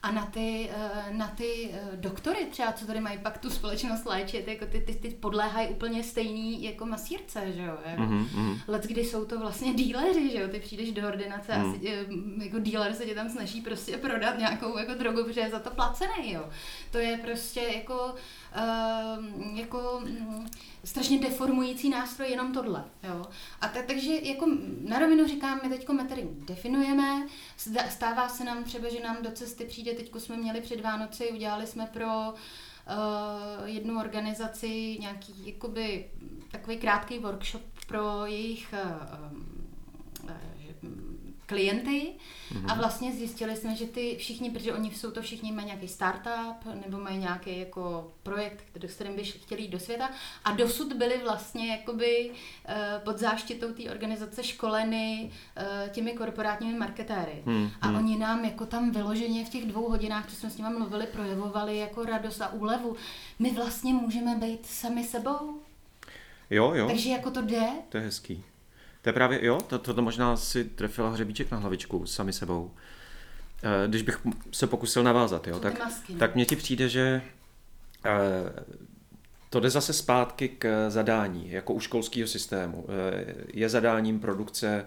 a 0.03 0.11
na 0.12 0.26
ty, 0.26 0.70
eh, 0.72 1.12
na 1.12 1.28
ty 1.28 1.70
eh, 1.72 1.96
doktory 1.96 2.46
třeba, 2.51 2.72
co 2.72 2.86
tady 2.86 3.01
mají 3.01 3.18
pak 3.18 3.38
tu 3.38 3.51
společnost 3.51 4.07
léčit, 4.07 4.48
jako 4.48 4.66
ty, 4.66 4.80
ty, 4.80 4.94
ty 4.94 5.11
podléhají 5.11 5.68
úplně 5.68 6.03
stejný 6.03 6.62
jako 6.62 6.86
masírce, 6.86 7.53
že 7.53 7.62
jo. 7.62 7.78
Jako. 7.84 8.03
Mm-hmm. 8.03 8.59
Let, 8.68 8.86
kdy 8.86 9.05
jsou 9.05 9.24
to 9.24 9.38
vlastně 9.38 9.74
díleři, 9.74 10.30
že 10.30 10.40
jo. 10.40 10.48
Ty 10.48 10.61
přijdeš 10.61 10.92
do 10.92 11.09
ordinace 11.09 11.59
mm. 11.59 11.70
a 11.70 11.74
si, 11.74 11.88
eh, 11.88 12.07
jako 12.44 12.59
díler 12.59 12.94
se 12.94 13.07
tě 13.07 13.14
tam 13.14 13.28
snaží 13.28 13.61
prostě 13.61 13.96
prodat 13.96 14.38
nějakou 14.38 14.78
jako 14.78 14.94
drogu, 14.94 15.24
protože 15.24 15.40
je 15.40 15.51
za 15.51 15.59
to 15.59 15.70
placený, 15.70 16.32
jo. 16.32 16.48
To 16.90 16.98
je 16.98 17.18
prostě 17.18 17.61
jako, 17.61 18.14
uh, 18.57 19.59
jako 19.59 19.98
um, 19.98 20.46
strašně 20.84 21.18
deformující 21.18 21.88
nástroj 21.88 22.30
jenom 22.30 22.53
tohle. 22.53 22.84
Jo? 23.03 23.26
A 23.61 23.68
tak, 23.68 23.86
takže 23.86 24.12
jako 24.22 24.46
na 24.88 24.98
rovinu 24.98 25.28
říkám, 25.28 25.61
my 25.62 25.68
teď 25.68 25.88
metering 25.88 26.44
definujeme, 26.44 27.26
stává 27.88 28.28
se 28.28 28.44
nám 28.44 28.64
třeba, 28.64 28.88
že 28.88 29.01
nám 29.03 29.16
do 29.22 29.30
cesty 29.30 29.64
přijde, 29.64 29.89
teď 29.95 30.12
jsme 30.18 30.36
měli 30.36 30.61
před 30.61 30.80
Vánoci, 30.80 31.30
udělali 31.30 31.66
jsme 31.66 31.86
pro 31.86 32.07
uh, 32.07 32.34
jednu 33.64 34.01
organizaci 34.01 34.97
nějaký 35.01 35.47
jakoby 35.47 36.11
takový 36.51 36.76
krátký 36.76 37.18
workshop 37.18 37.62
pro 37.86 38.26
jejich 38.26 38.74
uh, 38.84 39.49
klienty 41.51 42.12
mm-hmm. 42.53 42.72
a 42.72 42.74
vlastně 42.74 43.12
zjistili 43.12 43.57
jsme, 43.57 43.76
že 43.76 43.86
ty 43.86 44.16
všichni, 44.18 44.51
protože 44.51 44.72
oni 44.72 44.90
jsou 44.90 45.11
to 45.11 45.22
všichni, 45.22 45.53
mají 45.53 45.66
nějaký 45.66 45.88
startup 45.88 46.64
nebo 46.86 46.98
mají 46.98 47.18
nějaký 47.18 47.59
jako 47.59 48.12
projekt, 48.22 48.64
s 48.82 48.94
kterým 48.94 49.16
by 49.16 49.24
chtěli 49.24 49.62
jít 49.62 49.68
do 49.68 49.78
světa 49.78 50.11
a 50.44 50.53
dosud 50.53 50.92
byli 50.92 51.18
vlastně 51.18 51.70
jakoby 51.70 52.30
uh, 52.30 52.74
pod 53.05 53.18
záštitou 53.18 53.72
té 53.72 53.90
organizace 53.90 54.42
školeny 54.42 55.30
uh, 55.30 55.88
těmi 55.88 56.12
korporátními 56.12 56.78
marketéry. 56.78 57.42
Mm-hmm. 57.46 57.70
A 57.82 57.98
oni 57.98 58.18
nám 58.18 58.44
jako 58.44 58.66
tam 58.66 58.90
vyloženě 58.90 59.44
v 59.44 59.48
těch 59.48 59.66
dvou 59.66 59.88
hodinách, 59.88 60.30
co 60.30 60.36
jsme 60.36 60.51
s 60.51 60.57
nimi 60.57 60.70
mluvili, 60.78 61.07
projevovali 61.07 61.78
jako 61.78 62.05
radost 62.05 62.40
a 62.40 62.53
úlevu. 62.53 62.96
My 63.38 63.51
vlastně 63.51 63.94
můžeme 63.94 64.36
být 64.36 64.66
sami 64.66 65.05
sebou. 65.05 65.61
Jo, 66.51 66.72
jo. 66.74 66.86
Takže 66.86 67.11
jako 67.11 67.30
to 67.30 67.42
jde. 67.42 67.66
To 67.88 67.96
je 67.96 68.03
hezký. 68.03 68.44
To 69.03 69.09
je 69.09 69.12
právě, 69.12 69.46
jo, 69.46 69.61
to, 69.61 69.78
to, 69.78 69.94
to 69.94 70.03
možná 70.03 70.36
si 70.36 70.64
trefila 70.64 71.11
hřebíček 71.11 71.51
na 71.51 71.59
hlavičku 71.59 72.07
sami 72.07 72.32
sebou. 72.32 72.70
Eh, 73.62 73.88
když 73.88 74.03
bych 74.03 74.26
se 74.53 74.66
pokusil 74.66 75.03
navázat, 75.03 75.46
jo, 75.46 75.61
tak, 75.61 75.74
tak 76.18 76.34
mně 76.34 76.44
ti 76.44 76.57
přijde, 76.57 76.88
že 76.88 77.22
eh, 78.07 78.11
to 79.51 79.61
jde 79.61 79.70
zase 79.70 79.92
zpátky 79.92 80.48
k 80.48 80.90
zadání, 80.90 81.51
jako 81.51 81.74
u 81.74 81.80
školského 81.80 82.28
systému. 82.28 82.86
Eh, 82.88 83.34
je 83.55 83.68
zadáním 83.68 84.20
produkce 84.20 84.86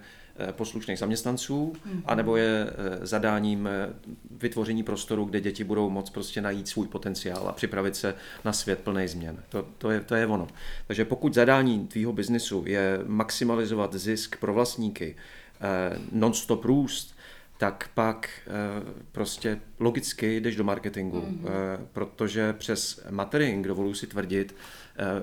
poslušných 0.52 1.00
zaměstnanců, 1.00 1.74
mm-hmm. 1.74 2.02
anebo 2.06 2.38
je 2.38 2.68
eh, 2.68 3.06
zadáním 3.06 3.68
eh, 3.68 3.94
vytvoření 4.32 4.84
prostoru, 4.84 5.26
kde 5.26 5.42
děti 5.42 5.64
budou 5.64 5.90
moct 5.90 6.10
prostě 6.10 6.42
najít 6.42 6.68
svůj 6.68 6.88
potenciál 6.88 7.48
a 7.48 7.52
připravit 7.52 7.96
se 7.96 8.16
na 8.46 8.54
svět 8.54 8.80
plný 8.80 9.08
změn. 9.08 9.44
To, 9.50 9.68
to, 9.78 9.92
je, 9.92 10.02
to 10.02 10.16
je 10.16 10.28
ono. 10.28 10.48
Takže 10.88 11.06
pokud 11.06 11.34
zadání 11.34 11.88
tvýho 11.88 12.14
biznisu 12.14 12.64
je 12.68 13.00
maximalizovat 13.06 13.94
zisk 13.94 14.38
pro 14.40 14.54
vlastníky, 14.54 15.16
non-stop 16.12 16.66
růst, 16.66 17.16
tak 17.58 17.90
pak 17.94 18.30
prostě 19.12 19.60
logicky 19.80 20.38
jdeš 20.38 20.56
do 20.56 20.64
marketingu, 20.64 21.22
mm-hmm. 21.22 21.50
protože 21.94 22.54
přes 22.54 23.06
matering, 23.10 23.68
dovoluji 23.68 23.96
si 23.96 24.08
tvrdit, 24.08 24.56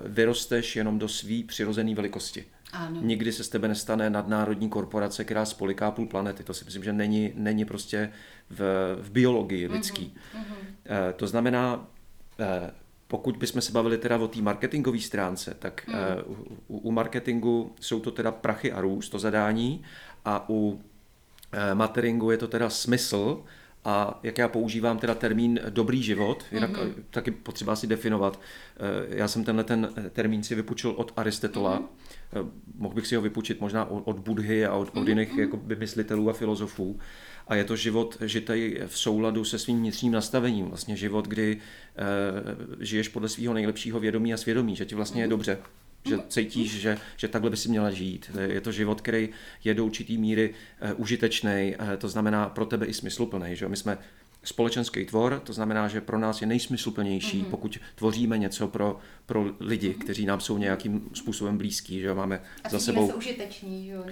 vyrosteš 0.05 0.77
jenom 0.77 0.99
do 0.99 1.09
svý 1.09 1.45
přirozené 1.45 1.95
velikosti. 1.95 2.45
Ano. 2.73 3.01
Nikdy 3.03 3.33
se 3.33 3.45
z 3.45 3.49
tebe 3.49 3.69
nestane 3.69 4.11
nadnárodní 4.11 4.69
korporace, 4.69 5.25
která 5.25 5.45
spoliká 5.45 5.91
půl 5.91 6.07
planety. 6.07 6.45
To 6.45 6.55
si 6.55 6.65
myslím, 6.65 6.85
že 6.85 6.93
není, 6.93 7.33
není 7.35 7.65
prostě 7.65 8.13
v, 8.51 8.61
v 9.01 9.11
biologii 9.11 9.69
mhm, 9.69 9.77
lidský. 9.77 10.15
Uh-huh. 10.35 11.13
to 11.17 11.27
znamená, 11.27 11.87
eh, 12.41 12.71
pokud 13.09 13.37
bychom 13.37 13.61
se 13.61 13.73
bavili 13.73 13.99
teda 13.99 14.17
o 14.17 14.29
té 14.29 14.43
marketingové 14.43 14.99
stránce, 14.99 15.57
tak 15.59 15.89
uh, 15.89 16.37
u, 16.69 16.79
u 16.79 16.93
marketingu 16.93 17.75
jsou 17.81 18.01
to 18.01 18.11
teda 18.11 18.33
prachy 18.33 18.73
a 18.73 18.81
růst, 18.81 19.09
to 19.09 19.19
zadání, 19.19 19.83
a 20.25 20.47
u 20.49 20.81
materingu 21.75 22.31
je 22.31 22.39
to 22.39 22.49
teda 22.49 22.71
smysl, 22.71 23.45
a 23.85 24.21
jak 24.23 24.39
já 24.39 24.49
používám 24.49 24.99
teda 24.99 25.15
termín 25.15 25.61
dobrý 25.69 26.03
život, 26.03 26.45
jinak 26.53 26.71
mm-hmm. 26.71 26.95
taky 27.11 27.31
potřeba 27.31 27.77
si 27.77 27.87
definovat. 27.87 28.41
Já 29.09 29.29
jsem 29.29 29.45
tenhle 29.45 29.65
ten 29.65 29.93
termín 30.13 30.43
si 30.43 30.55
vypučil 30.55 30.91
od 30.91 31.13
Aristetola, 31.17 31.79
mm-hmm 31.79 32.21
Eh, 32.33 32.51
mohl 32.75 32.95
bych 32.95 33.07
si 33.07 33.17
ho 33.17 33.23
vypučit 33.23 33.61
možná 33.61 33.85
od 33.85 34.19
Budhy 34.19 34.67
a 34.67 34.75
od, 34.75 34.97
od 34.97 35.09
jiných 35.09 35.33
mm-hmm. 35.33 35.41
jako 35.41 35.61
myslitelů 35.79 36.31
a 36.31 36.33
filozofů. 36.33 36.99
A 37.49 37.55
je 37.55 37.65
to 37.65 37.77
život 37.77 38.17
žitej 38.21 38.81
v 38.87 38.99
souladu 38.99 39.45
se 39.45 39.59
svým 39.59 39.79
vnitřním 39.79 40.13
nastavením. 40.13 40.67
Vlastně 40.67 40.97
život, 40.97 41.29
kdy 41.29 41.61
žiješ 42.81 43.09
podle 43.09 43.29
svého 43.29 43.55
nejlepšího 43.55 44.01
vědomí 44.01 44.35
a 44.35 44.37
svědomí, 44.37 44.77
že 44.77 44.85
ti 44.85 44.95
vlastně 44.95 45.23
je 45.23 45.27
mhm. 45.27 45.31
dobře, 45.31 45.59
že 46.09 46.19
cítíš, 46.29 46.81
že, 46.81 46.99
že 47.17 47.29
takhle 47.29 47.51
by 47.51 47.57
si 47.57 47.69
měla 47.69 47.91
žít. 47.91 48.31
Je 48.43 48.61
to 48.61 48.73
život, 48.73 49.01
který 49.01 49.29
je 49.65 49.75
do 49.75 49.85
určitý 49.85 50.19
míry 50.19 50.55
e, 50.81 50.93
užitečný, 50.93 51.51
e, 51.51 51.97
to 51.99 52.09
znamená 52.09 52.49
pro 52.49 52.67
tebe 52.67 52.87
i 52.87 52.95
smysluplný. 52.95 53.57
Že? 53.57 53.69
My 53.69 53.77
jsme 53.77 53.99
společenský 54.45 55.05
tvor, 55.05 55.41
to 55.45 55.53
znamená, 55.53 55.89
že 55.89 56.01
pro 56.01 56.19
nás 56.19 56.41
je 56.41 56.47
nejsmysluplnější, 56.47 57.43
mm-hmm. 57.43 57.51
pokud 57.51 57.79
tvoříme 57.95 58.39
něco 58.39 58.69
pro, 58.69 58.99
pro 59.27 59.47
lidi, 59.61 59.91
mm-hmm. 59.91 59.99
kteří 59.99 60.27
nám 60.27 60.41
jsou 60.41 60.59
nějakým 60.59 61.11
způsobem 61.15 61.59
blízký, 61.59 62.01
že 62.01 62.15
máme 62.15 62.41
A 62.65 62.69
za 62.69 62.79
sebou. 62.79 63.09
se 63.09 63.15
užiteční, 63.15 63.87
že 63.87 63.93
jo? 63.93 64.05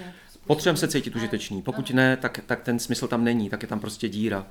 Potřebujeme 0.46 0.78
se 0.78 0.88
cítit 0.88 1.16
užitečný. 1.16 1.62
Pokud 1.62 1.90
ne, 1.90 2.16
tak, 2.16 2.40
tak 2.46 2.62
ten 2.62 2.78
smysl 2.78 3.08
tam 3.08 3.24
není, 3.24 3.50
tak 3.50 3.62
je 3.62 3.68
tam 3.68 3.80
prostě 3.80 4.08
díra. 4.08 4.46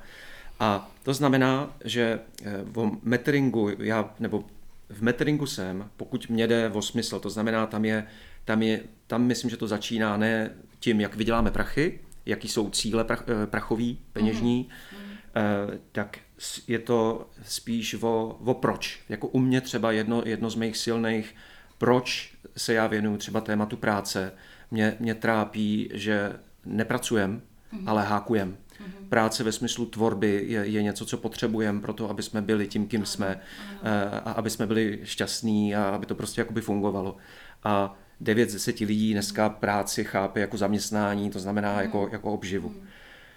A 0.60 0.90
to 1.02 1.14
znamená, 1.14 1.76
že 1.84 2.20
eh, 2.42 2.52
v 2.62 2.90
meteringu, 3.02 3.70
já, 3.78 4.14
nebo 4.20 4.44
v 4.88 5.02
meteringu 5.02 5.46
jsem, 5.46 5.90
pokud 5.96 6.28
mě 6.28 6.46
jde 6.46 6.70
o 6.70 6.82
smysl, 6.82 7.20
to 7.20 7.30
znamená, 7.30 7.66
tam 7.66 7.84
je, 7.84 8.06
tam 8.44 8.62
je, 8.62 8.80
tam 9.06 9.22
myslím, 9.22 9.50
že 9.50 9.56
to 9.56 9.68
začíná 9.68 10.16
ne 10.16 10.50
tím, 10.80 11.00
jak 11.00 11.16
vyděláme 11.16 11.50
prachy, 11.50 12.00
jaký 12.26 12.48
jsou 12.48 12.70
cíle 12.70 13.04
prach, 13.04 13.24
eh, 13.28 13.46
prachový, 13.46 13.98
peněžní, 14.12 14.68
mm-hmm 14.68 15.08
Eh, 15.38 15.78
tak 15.92 16.18
je 16.66 16.78
to 16.78 17.30
spíš 17.42 17.94
o, 18.02 18.38
o 18.44 18.54
proč. 18.54 19.00
Jako 19.08 19.28
u 19.28 19.38
mě 19.38 19.60
třeba 19.60 19.92
jedno, 19.92 20.22
jedno 20.26 20.50
z 20.50 20.54
mých 20.54 20.76
silných, 20.76 21.34
proč 21.78 22.34
se 22.56 22.74
já 22.74 22.86
věnuju 22.86 23.16
třeba 23.16 23.40
tématu 23.40 23.76
práce, 23.76 24.32
mě, 24.70 24.96
mě 25.00 25.14
trápí, 25.14 25.90
že 25.94 26.32
nepracujem, 26.64 27.42
mm-hmm. 27.72 27.82
ale 27.86 28.04
hákujem. 28.04 28.56
Mm-hmm. 28.88 29.08
Práce 29.08 29.44
ve 29.44 29.52
smyslu 29.52 29.86
tvorby 29.86 30.44
je, 30.46 30.66
je 30.66 30.82
něco, 30.82 31.06
co 31.06 31.16
potřebujeme 31.16 31.80
pro 31.80 31.92
to, 31.92 32.10
aby 32.10 32.22
jsme 32.22 32.42
byli 32.42 32.66
tím, 32.66 32.86
kým 32.86 33.06
jsme 33.06 33.40
mm-hmm. 33.40 34.20
a 34.24 34.32
aby 34.32 34.50
jsme 34.50 34.66
byli 34.66 35.00
šťastní 35.04 35.76
a 35.76 35.84
aby 35.84 36.06
to 36.06 36.14
prostě 36.14 36.40
jakoby 36.40 36.60
fungovalo. 36.60 37.16
A 37.64 37.98
9 38.20 38.50
z 38.50 38.52
10 38.52 38.80
lidí 38.80 39.12
dneska 39.12 39.48
práci 39.48 40.04
chápe 40.04 40.40
jako 40.40 40.56
zaměstnání, 40.56 41.30
to 41.30 41.40
znamená 41.40 41.76
mm-hmm. 41.76 41.82
jako, 41.82 42.08
jako 42.12 42.32
obživu. 42.32 42.68
Mm-hmm. 42.68 42.88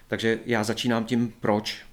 Takže 0.08 0.40
já 0.46 0.64
začínám 0.64 1.04
tím 1.06 1.34
proč. 1.40 1.86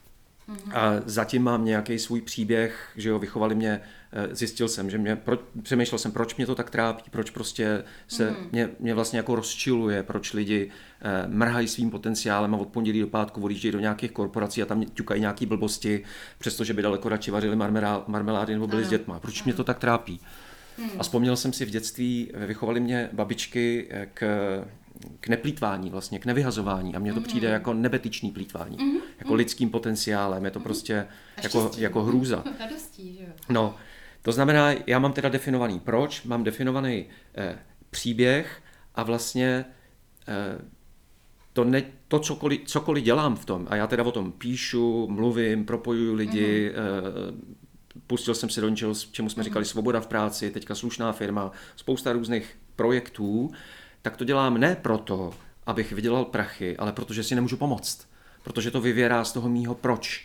Mm-hmm. 0.48 0.72
A 0.74 1.02
zatím 1.06 1.42
mám 1.42 1.64
nějaký 1.64 1.98
svůj 1.98 2.20
příběh, 2.20 2.90
že 2.96 3.08
jo, 3.08 3.18
vychovali 3.18 3.54
mě, 3.54 3.80
eh, 3.80 3.88
zjistil 4.30 4.68
jsem, 4.68 4.90
že 4.90 4.98
mě, 4.98 5.16
pro, 5.16 5.38
přemýšlel 5.62 5.98
jsem, 5.98 6.12
proč 6.12 6.36
mě 6.36 6.46
to 6.46 6.54
tak 6.54 6.70
trápí, 6.70 7.10
proč 7.10 7.30
prostě 7.30 7.84
se 8.08 8.30
mm-hmm. 8.30 8.48
mě, 8.52 8.68
mě 8.80 8.94
vlastně 8.94 9.18
jako 9.18 9.34
rozčiluje, 9.34 10.02
proč 10.02 10.32
lidi 10.32 10.70
eh, 11.00 11.28
mrhají 11.28 11.68
svým 11.68 11.90
potenciálem 11.90 12.54
a 12.54 12.58
od 12.58 12.68
pondělí 12.68 13.00
do 13.00 13.06
pátku 13.06 13.40
odjíždějí 13.40 13.72
do 13.72 13.80
nějakých 13.80 14.12
korporací 14.12 14.62
a 14.62 14.66
tam 14.66 14.84
ťukají 14.84 15.20
nějaký 15.20 15.46
blbosti, 15.46 16.04
přestože 16.38 16.74
by 16.74 16.82
daleko 16.82 17.08
radši 17.08 17.30
vařili 17.30 17.56
marmelády 18.06 18.52
nebo 18.52 18.66
byli 18.66 18.82
ano. 18.82 18.86
s 18.86 18.90
dětma. 18.90 19.20
Proč 19.20 19.40
ano. 19.40 19.44
mě 19.44 19.54
to 19.54 19.64
tak 19.64 19.78
trápí? 19.78 20.20
Hmm. 20.78 20.90
A 20.98 21.02
vzpomněl 21.02 21.36
jsem 21.36 21.52
si 21.52 21.64
v 21.64 21.70
dětství, 21.70 22.30
vychovali 22.34 22.80
mě 22.80 23.10
babičky 23.12 23.86
eh, 23.90 24.08
k 24.14 24.24
k 25.20 25.28
neplýtvání 25.28 25.90
vlastně, 25.90 26.18
k 26.18 26.26
nevyhazování 26.26 26.94
a 26.94 26.98
mně 26.98 27.12
to 27.12 27.20
mm-hmm. 27.20 27.24
přijde 27.24 27.48
jako 27.48 27.74
nebetyčný 27.74 28.30
plýtvání, 28.30 28.76
mm-hmm. 28.76 29.00
jako 29.18 29.34
lidským 29.34 29.70
potenciálem, 29.70 30.44
je 30.44 30.50
to 30.50 30.58
mm-hmm. 30.58 30.62
prostě 30.62 31.06
jako, 31.42 31.70
jako 31.78 32.02
hrůza. 32.02 32.44
Radostí, 32.58 33.14
že 33.14 33.24
jo? 33.24 33.30
No, 33.48 33.76
to 34.28 34.32
znamená, 34.32 34.74
já 34.86 34.98
mám 34.98 35.12
teda 35.12 35.28
definovaný 35.28 35.80
proč, 35.80 36.22
mám 36.22 36.44
definovaný 36.44 37.06
eh, 37.34 37.58
příběh 37.90 38.62
a 38.94 39.02
vlastně 39.02 39.64
eh, 40.28 40.58
to, 41.52 41.64
ne, 41.64 41.82
to 42.08 42.18
cokoliv, 42.18 42.60
cokoliv 42.64 43.04
dělám 43.04 43.36
v 43.36 43.44
tom, 43.44 43.66
a 43.70 43.76
já 43.76 43.86
teda 43.86 44.04
o 44.04 44.12
tom 44.12 44.32
píšu, 44.32 45.06
mluvím, 45.10 45.64
propojuju 45.64 46.14
lidi, 46.14 46.70
mm-hmm. 46.70 46.78
eh, 47.98 48.00
pustil 48.06 48.34
jsem 48.34 48.50
se 48.50 48.60
do 48.60 48.68
něčeho, 48.68 48.94
čemu 48.94 49.28
jsme 49.28 49.40
mm-hmm. 49.40 49.44
říkali 49.44 49.64
svoboda 49.64 50.00
v 50.00 50.06
práci, 50.06 50.50
teďka 50.50 50.74
slušná 50.74 51.12
firma, 51.12 51.50
spousta 51.76 52.12
různých 52.12 52.58
projektů, 52.76 53.50
tak 54.02 54.16
to 54.16 54.24
dělám 54.24 54.58
ne 54.58 54.76
proto, 54.82 55.34
abych 55.66 55.92
vydělal 55.92 56.24
prachy, 56.24 56.76
ale 56.76 56.92
protože 56.92 57.24
si 57.24 57.34
nemůžu 57.34 57.56
pomoct. 57.56 58.08
Protože 58.42 58.70
to 58.70 58.80
vyvěrá 58.80 59.24
z 59.24 59.32
toho 59.32 59.48
mýho 59.48 59.74
proč. 59.74 60.24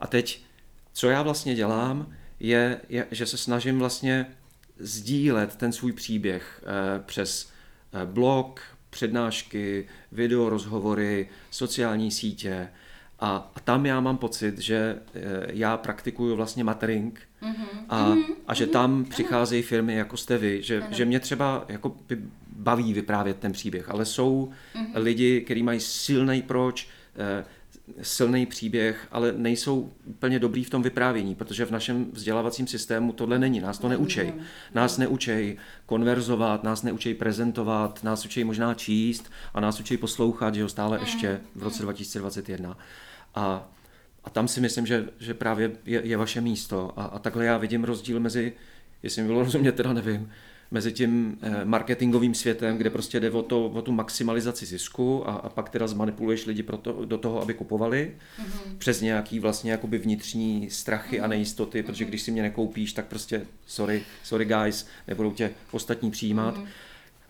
A 0.00 0.06
teď, 0.06 0.44
co 0.92 1.08
já 1.08 1.22
vlastně 1.22 1.54
dělám, 1.54 2.12
je, 2.42 2.80
je 2.88 3.06
že 3.10 3.26
se 3.26 3.36
snažím 3.36 3.78
vlastně 3.78 4.26
sdílet 4.78 5.56
ten 5.56 5.72
svůj 5.72 5.92
příběh 5.92 6.64
eh, 6.64 7.02
přes 7.06 7.50
eh, 7.92 8.06
blog, 8.06 8.60
přednášky, 8.90 9.88
video, 10.12 10.48
rozhovory, 10.48 11.28
sociální 11.50 12.10
sítě. 12.10 12.68
A, 13.20 13.50
a 13.54 13.60
tam 13.60 13.86
já 13.86 14.00
mám 14.00 14.18
pocit, 14.18 14.58
že 14.58 14.98
eh, 15.14 15.20
já 15.52 15.76
praktikuju 15.76 16.36
vlastně 16.36 16.64
matering 16.64 17.20
mm-hmm. 17.42 17.66
a, 17.88 18.08
mm-hmm. 18.10 18.34
a 18.48 18.54
že 18.54 18.66
tam 18.66 19.04
přicházejí 19.04 19.62
firmy 19.62 19.94
jako 19.94 20.16
jste 20.16 20.38
vy, 20.38 20.62
že, 20.62 20.82
že 20.90 21.04
mě 21.04 21.20
třeba 21.20 21.64
jako 21.68 21.96
by 22.08 22.18
baví 22.56 22.92
vyprávět 22.92 23.38
ten 23.38 23.52
příběh, 23.52 23.90
ale 23.90 24.04
jsou 24.04 24.52
mm-hmm. 24.74 24.90
lidi, 24.94 25.40
kteří 25.40 25.62
mají 25.62 25.80
silný 25.80 26.42
proč, 26.42 26.88
silný 28.02 28.46
příběh, 28.46 29.08
ale 29.12 29.32
nejsou 29.32 29.92
úplně 30.04 30.38
dobrý 30.38 30.64
v 30.64 30.70
tom 30.70 30.82
vyprávění, 30.82 31.34
protože 31.34 31.64
v 31.64 31.70
našem 31.70 32.10
vzdělávacím 32.12 32.66
systému 32.66 33.12
tohle 33.12 33.38
není. 33.38 33.60
Nás 33.60 33.78
to 33.78 33.88
neučej. 33.88 34.32
Nás 34.74 34.98
neučej 34.98 35.56
konverzovat, 35.86 36.64
nás 36.64 36.82
neučej 36.82 37.14
prezentovat, 37.14 38.04
nás 38.04 38.24
učí 38.24 38.44
možná 38.44 38.74
číst 38.74 39.30
a 39.54 39.60
nás 39.60 39.80
učí 39.80 39.96
poslouchat, 39.96 40.54
že 40.54 40.60
jo, 40.60 40.68
stále 40.68 40.96
mhm. 40.96 41.06
ještě 41.06 41.40
v 41.54 41.62
roce 41.62 41.82
2021. 41.82 42.68
Mhm. 42.68 42.78
A, 43.34 43.68
a 44.24 44.30
tam 44.30 44.48
si 44.48 44.60
myslím, 44.60 44.86
že, 44.86 45.08
že 45.18 45.34
právě 45.34 45.70
je, 45.84 46.00
je 46.04 46.16
vaše 46.16 46.40
místo. 46.40 46.92
A, 46.96 47.04
a 47.04 47.18
takhle 47.18 47.44
já 47.44 47.58
vidím 47.58 47.84
rozdíl 47.84 48.20
mezi, 48.20 48.52
jestli 49.02 49.22
mi 49.22 49.28
bylo 49.28 49.44
rozumět, 49.44 49.72
teda 49.72 49.92
nevím, 49.92 50.30
mezi 50.72 50.92
tím 50.92 51.38
eh, 51.42 51.64
marketingovým 51.64 52.34
světem, 52.34 52.76
kde 52.76 52.90
prostě 52.90 53.20
jde 53.20 53.30
o, 53.30 53.42
to, 53.42 53.66
o 53.66 53.82
tu 53.82 53.92
maximalizaci 53.92 54.66
zisku 54.66 55.28
a, 55.28 55.32
a 55.32 55.48
pak 55.48 55.68
teda 55.68 55.86
zmanipuluješ 55.86 56.46
lidi 56.46 56.62
pro 56.62 56.76
to, 56.76 57.04
do 57.04 57.18
toho, 57.18 57.42
aby 57.42 57.54
kupovali 57.54 58.16
mm-hmm. 58.38 58.78
přes 58.78 59.00
nějaký 59.00 59.40
vlastně 59.40 59.72
jakoby 59.72 59.98
vnitřní 59.98 60.70
strachy 60.70 61.20
mm-hmm. 61.20 61.24
a 61.24 61.26
nejistoty, 61.26 61.82
protože 61.82 62.04
mhm. 62.04 62.08
když 62.08 62.22
si 62.22 62.30
mě 62.30 62.42
nekoupíš, 62.42 62.92
tak 62.92 63.06
prostě 63.06 63.46
sorry, 63.66 64.02
sorry 64.22 64.44
guys, 64.44 64.86
nebudou 65.08 65.30
tě 65.30 65.50
ostatní 65.70 66.10
přijímat. 66.10 66.56
Mm-hmm. 66.56 66.66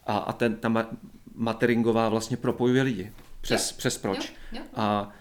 A, 0.06 0.16
a 0.18 0.32
ten, 0.32 0.56
ta 0.56 0.86
materingová 1.34 2.08
vlastně 2.08 2.36
propojuje 2.36 2.82
lidi 2.82 3.12
přes, 3.40 3.70
jo. 3.70 3.74
přes 3.78 3.98
proč. 3.98 4.32
Jo. 4.52 4.58
Jo. 4.58 4.64
A, 4.74 5.12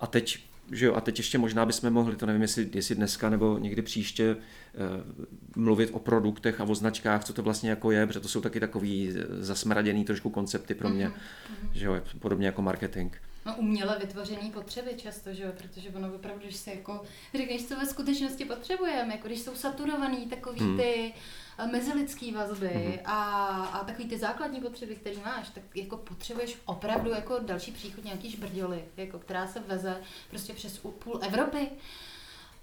a 0.00 0.06
teď 0.06 0.49
že 0.70 0.86
jo, 0.86 0.94
a 0.94 1.00
teď 1.00 1.18
ještě 1.18 1.38
možná 1.38 1.66
bychom 1.66 1.90
mohli, 1.90 2.16
to 2.16 2.26
nevím, 2.26 2.42
jestli, 2.42 2.68
jestli 2.74 2.94
dneska 2.94 3.30
nebo 3.30 3.58
někdy 3.58 3.82
příště, 3.82 4.36
uh, 4.36 5.62
mluvit 5.62 5.90
o 5.92 5.98
produktech 5.98 6.60
a 6.60 6.64
o 6.64 6.74
značkách, 6.74 7.24
co 7.24 7.32
to 7.32 7.42
vlastně 7.42 7.70
jako 7.70 7.90
je, 7.90 8.06
protože 8.06 8.20
to 8.20 8.28
jsou 8.28 8.40
taky 8.40 8.60
takový 8.60 9.12
zasmraděný 9.38 10.04
trošku 10.04 10.30
koncepty 10.30 10.74
pro 10.74 10.88
mě, 10.88 11.08
mm-hmm. 11.08 11.68
že 11.72 11.86
jo, 11.86 12.02
podobně 12.18 12.46
jako 12.46 12.62
marketing. 12.62 13.12
No 13.46 13.56
uměle 13.56 13.98
vytvořený 13.98 14.50
potřeby 14.50 14.94
často, 14.96 15.32
že 15.32 15.42
jo, 15.42 15.52
protože 15.56 15.90
ono 15.90 16.14
opravdu, 16.14 16.42
když 16.44 16.56
se 16.56 16.70
jako 16.70 17.02
řekneš, 17.34 17.66
co 17.66 17.76
ve 17.76 17.86
skutečnosti 17.86 18.44
potřebujeme, 18.44 19.12
jako 19.14 19.26
když 19.26 19.40
jsou 19.40 19.54
saturovaný 19.54 20.26
takový 20.26 20.60
hmm. 20.60 20.76
ty 20.76 21.14
eh, 21.58 21.66
mezilidský 21.66 22.32
vazby 22.32 22.68
hmm. 22.68 22.98
a, 23.04 23.24
a 23.64 23.84
takový 23.84 24.08
ty 24.08 24.18
základní 24.18 24.60
potřeby, 24.60 24.96
které 24.96 25.16
máš, 25.24 25.48
tak 25.48 25.62
jako 25.74 25.96
potřebuješ 25.96 26.58
opravdu 26.64 27.10
jako 27.10 27.38
další 27.38 27.72
příchod 27.72 28.04
nějaký 28.04 28.30
žbrděly, 28.30 28.84
jako 28.96 29.18
která 29.18 29.46
se 29.46 29.60
veze 29.60 30.00
prostě 30.30 30.52
přes 30.52 30.78
půl 30.78 31.20
Evropy. 31.22 31.68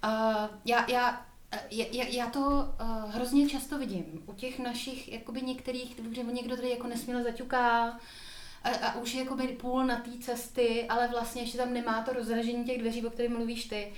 Uh, 0.04 0.48
já, 0.64 0.90
já 0.90 1.26
já, 1.70 2.04
já 2.08 2.30
to 2.30 2.40
uh, 2.40 3.10
hrozně 3.10 3.48
často 3.48 3.78
vidím 3.78 4.22
u 4.26 4.32
těch 4.32 4.58
našich, 4.58 5.12
jakoby 5.12 5.42
některých, 5.42 5.94
kde 5.94 6.22
někdo 6.22 6.56
tady 6.56 6.70
jako 6.70 6.86
nesměle 6.86 7.22
zaťuká, 7.22 7.98
a, 8.68 8.86
a 8.86 8.98
už 8.98 9.14
je 9.14 9.20
jakoby 9.20 9.48
půl 9.48 9.86
na 9.86 9.96
té 9.96 10.10
cesty, 10.20 10.86
ale 10.88 11.08
vlastně 11.08 11.42
ještě 11.42 11.58
tam 11.58 11.72
nemá 11.72 12.02
to 12.02 12.12
rozražení 12.12 12.64
těch 12.64 12.78
dveří, 12.78 13.06
o 13.06 13.10
kterých 13.10 13.32
mluvíš 13.32 13.64
ty. 13.64 13.92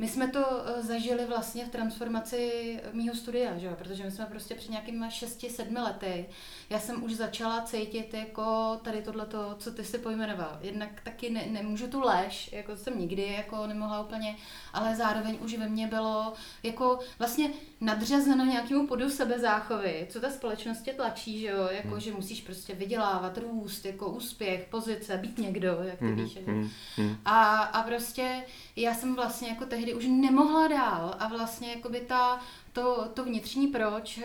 My 0.00 0.08
jsme 0.08 0.28
to 0.28 0.38
uh, 0.40 0.86
zažili 0.86 1.26
vlastně 1.26 1.64
v 1.64 1.68
transformaci 1.68 2.80
mýho 2.92 3.14
studia, 3.14 3.58
že 3.58 3.68
protože 3.68 4.04
my 4.04 4.10
jsme 4.10 4.26
prostě 4.26 4.54
před 4.54 4.70
nějakými 4.70 5.06
6-7 5.06 5.82
lety, 5.82 6.26
já 6.70 6.78
jsem 6.78 7.04
už 7.04 7.12
začala 7.12 7.62
cítit 7.62 8.14
jako 8.14 8.80
tady 8.82 9.02
tohleto, 9.02 9.56
co 9.58 9.72
ty 9.72 9.84
si 9.84 9.98
pojmenoval. 9.98 10.58
Jednak 10.60 11.00
taky 11.04 11.30
ne, 11.30 11.46
nemůžu 11.50 11.86
tu 11.86 12.00
lež, 12.00 12.52
jako 12.52 12.76
jsem 12.76 12.98
nikdy 12.98 13.22
jako 13.22 13.66
nemohla 13.66 14.00
úplně, 14.00 14.36
ale 14.72 14.96
zároveň 14.96 15.38
už 15.40 15.54
ve 15.54 15.68
mně 15.68 15.86
bylo 15.86 16.32
jako 16.62 16.98
vlastně 17.18 17.50
nadřazeno 17.80 18.44
nějakému 18.44 18.86
podu 18.86 19.10
sebezáchovy, 19.10 20.06
co 20.10 20.20
ta 20.20 20.30
společnost 20.30 20.82
tě 20.82 20.92
tlačí, 20.92 21.40
že 21.40 21.46
jo, 21.46 21.68
jako 21.70 21.88
hmm. 21.88 22.00
že 22.00 22.12
musíš 22.12 22.40
prostě 22.40 22.74
vydělávat, 22.74 23.38
růst, 23.38 23.84
jako 23.84 24.08
úspěch, 24.08 24.66
pozice, 24.70 25.16
být 25.16 25.38
někdo, 25.38 25.78
jak 25.82 25.98
ty 25.98 26.04
hmm. 26.04 26.16
víš. 26.16 26.38
Hmm. 26.46 26.70
Hmm. 26.96 27.16
A, 27.24 27.56
a 27.56 27.82
prostě 27.82 28.44
já 28.76 28.94
jsem 28.94 29.14
vlastně 29.14 29.48
jako 29.48 29.66
tehdy 29.66 29.89
už 29.94 30.04
nemohla 30.08 30.68
dál 30.68 31.16
a 31.18 31.28
vlastně 31.28 31.70
jako 31.70 31.88
by 31.88 32.00
ta 32.00 32.40
to, 32.72 33.08
to 33.14 33.24
vnitřní 33.24 33.66
proč 33.66 34.18
uh, 34.18 34.24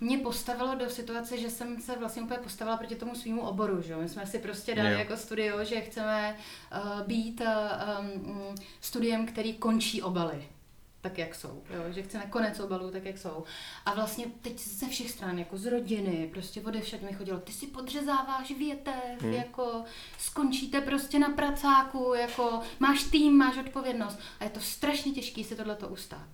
mě 0.00 0.18
postavilo 0.18 0.74
do 0.74 0.90
situace, 0.90 1.38
že 1.38 1.50
jsem 1.50 1.80
se 1.80 1.96
vlastně 1.98 2.22
úplně 2.22 2.38
postavila 2.38 2.76
proti 2.76 2.94
tomu 2.94 3.14
svýmu 3.14 3.40
oboru. 3.40 3.82
Že? 3.82 3.96
My 3.96 4.08
jsme 4.08 4.26
si 4.26 4.38
prostě 4.38 4.74
dali 4.74 4.92
jo. 4.92 4.98
jako 4.98 5.16
studio, 5.16 5.64
že 5.64 5.80
chceme 5.80 6.36
uh, 6.84 7.06
být 7.06 7.40
um, 7.40 8.54
studiem, 8.80 9.26
který 9.26 9.54
končí 9.54 10.02
obaly 10.02 10.48
tak, 11.00 11.18
jak 11.18 11.34
jsou. 11.34 11.62
Jo? 11.70 11.92
Že 11.92 12.02
chceme 12.02 12.26
konec 12.30 12.60
obalů, 12.60 12.90
tak, 12.90 13.04
jak 13.04 13.18
jsou. 13.18 13.44
A 13.86 13.94
vlastně 13.94 14.24
teď 14.42 14.58
ze 14.58 14.88
všech 14.88 15.10
stran, 15.10 15.38
jako 15.38 15.58
z 15.58 15.66
rodiny, 15.66 16.28
prostě 16.32 16.62
ode 16.62 16.80
však 16.80 17.02
mi 17.02 17.12
chodilo, 17.12 17.40
ty 17.40 17.52
si 17.52 17.66
podřezáváš 17.66 18.50
větev, 18.50 19.22
hmm. 19.22 19.32
jako 19.32 19.84
skončíte 20.18 20.80
prostě 20.80 21.18
na 21.18 21.28
pracáku, 21.28 22.14
jako 22.14 22.60
máš 22.78 23.02
tým, 23.04 23.36
máš 23.36 23.56
odpovědnost. 23.56 24.18
A 24.40 24.44
je 24.44 24.50
to 24.50 24.60
strašně 24.60 25.12
těžké 25.12 25.44
si 25.44 25.56
tohleto 25.56 25.88
ustát. 25.88 26.28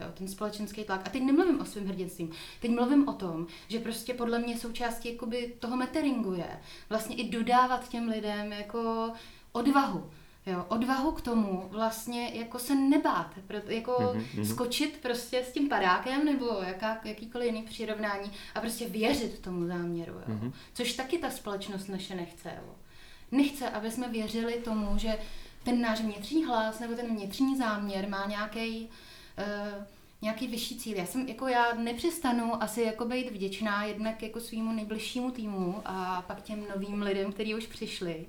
Jo, 0.00 0.06
ten 0.14 0.28
společenský 0.28 0.84
tlak. 0.84 1.06
A 1.06 1.10
teď 1.10 1.22
nemluvím 1.22 1.60
o 1.60 1.64
svém 1.64 1.86
hrdinství. 1.86 2.30
Teď 2.60 2.70
mluvím 2.70 3.08
o 3.08 3.12
tom, 3.12 3.46
že 3.68 3.78
prostě 3.78 4.14
podle 4.14 4.38
mě 4.38 4.58
součástí 4.58 5.12
jakoby 5.12 5.54
toho 5.58 5.76
meteringu 5.76 6.34
je 6.34 6.60
vlastně 6.88 7.16
i 7.16 7.28
dodávat 7.28 7.88
těm 7.88 8.08
lidem 8.08 8.52
jako 8.52 9.12
odvahu. 9.52 10.10
Jo, 10.48 10.64
odvahu 10.68 11.12
k 11.12 11.20
tomu 11.20 11.68
vlastně 11.70 12.30
jako 12.34 12.58
se 12.58 12.74
nebát, 12.74 13.30
proto, 13.46 13.70
jako 13.70 13.92
mm-hmm. 13.92 14.52
skočit 14.52 14.98
prostě 15.02 15.44
s 15.44 15.52
tím 15.52 15.68
padákem 15.68 16.24
nebo 16.24 16.46
jaká, 16.46 17.00
jakýkoliv 17.04 17.46
jiný 17.46 17.62
přirovnání 17.62 18.30
a 18.54 18.60
prostě 18.60 18.88
věřit 18.88 19.38
tomu 19.38 19.66
záměru, 19.66 20.12
jo. 20.12 20.24
Mm-hmm. 20.28 20.52
což 20.74 20.92
taky 20.92 21.18
ta 21.18 21.30
společnost 21.30 21.88
naše 21.88 22.14
nechce. 22.14 22.52
Jo. 22.56 22.74
Nechce, 23.32 23.70
aby 23.70 23.90
jsme 23.90 24.08
věřili 24.08 24.54
tomu, 24.54 24.98
že 24.98 25.18
ten 25.64 25.80
náš 25.80 26.00
vnitřní 26.00 26.44
hlas 26.44 26.80
nebo 26.80 26.94
ten 26.94 27.06
vnitřní 27.06 27.56
záměr 27.56 28.08
má 28.08 28.26
nějaký 28.26 28.88
uh, 29.38 29.84
nějaký 30.22 30.46
vyšší 30.46 30.78
cíl. 30.78 30.96
Já 30.96 31.06
jsem, 31.06 31.28
jako 31.28 31.48
já 31.48 31.74
nepřestanu 31.74 32.62
asi 32.62 32.82
jako 32.82 33.04
být 33.04 33.30
vděčná 33.30 33.84
jednak 33.84 34.22
jako 34.22 34.40
svýmu 34.40 34.72
nejbližšímu 34.72 35.30
týmu 35.30 35.82
a 35.84 36.22
pak 36.26 36.42
těm 36.42 36.64
novým 36.74 37.02
lidem, 37.02 37.32
kteří 37.32 37.54
už 37.54 37.66
přišli, 37.66 38.26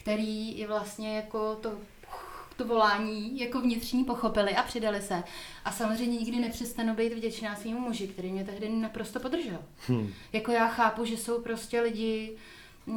který 0.00 0.58
je 0.58 0.66
vlastně 0.66 1.16
jako 1.16 1.54
to 1.54 1.72
to 2.58 2.64
volání 2.64 3.40
jako 3.40 3.60
vnitřní 3.60 4.04
pochopili 4.04 4.56
a 4.56 4.62
přidali 4.62 5.02
se. 5.02 5.22
A 5.64 5.72
samozřejmě 5.72 6.18
nikdy 6.18 6.38
nepřestanu 6.38 6.94
být 6.94 7.12
vděčná 7.12 7.56
svým 7.56 7.76
muži, 7.76 8.08
který 8.08 8.32
mě 8.32 8.44
tehdy 8.44 8.68
naprosto 8.68 9.20
podržel. 9.20 9.58
Hmm. 9.86 10.12
Jako 10.32 10.52
já 10.52 10.68
chápu, 10.68 11.04
že 11.04 11.16
jsou 11.16 11.40
prostě 11.42 11.80
lidi, 11.80 12.36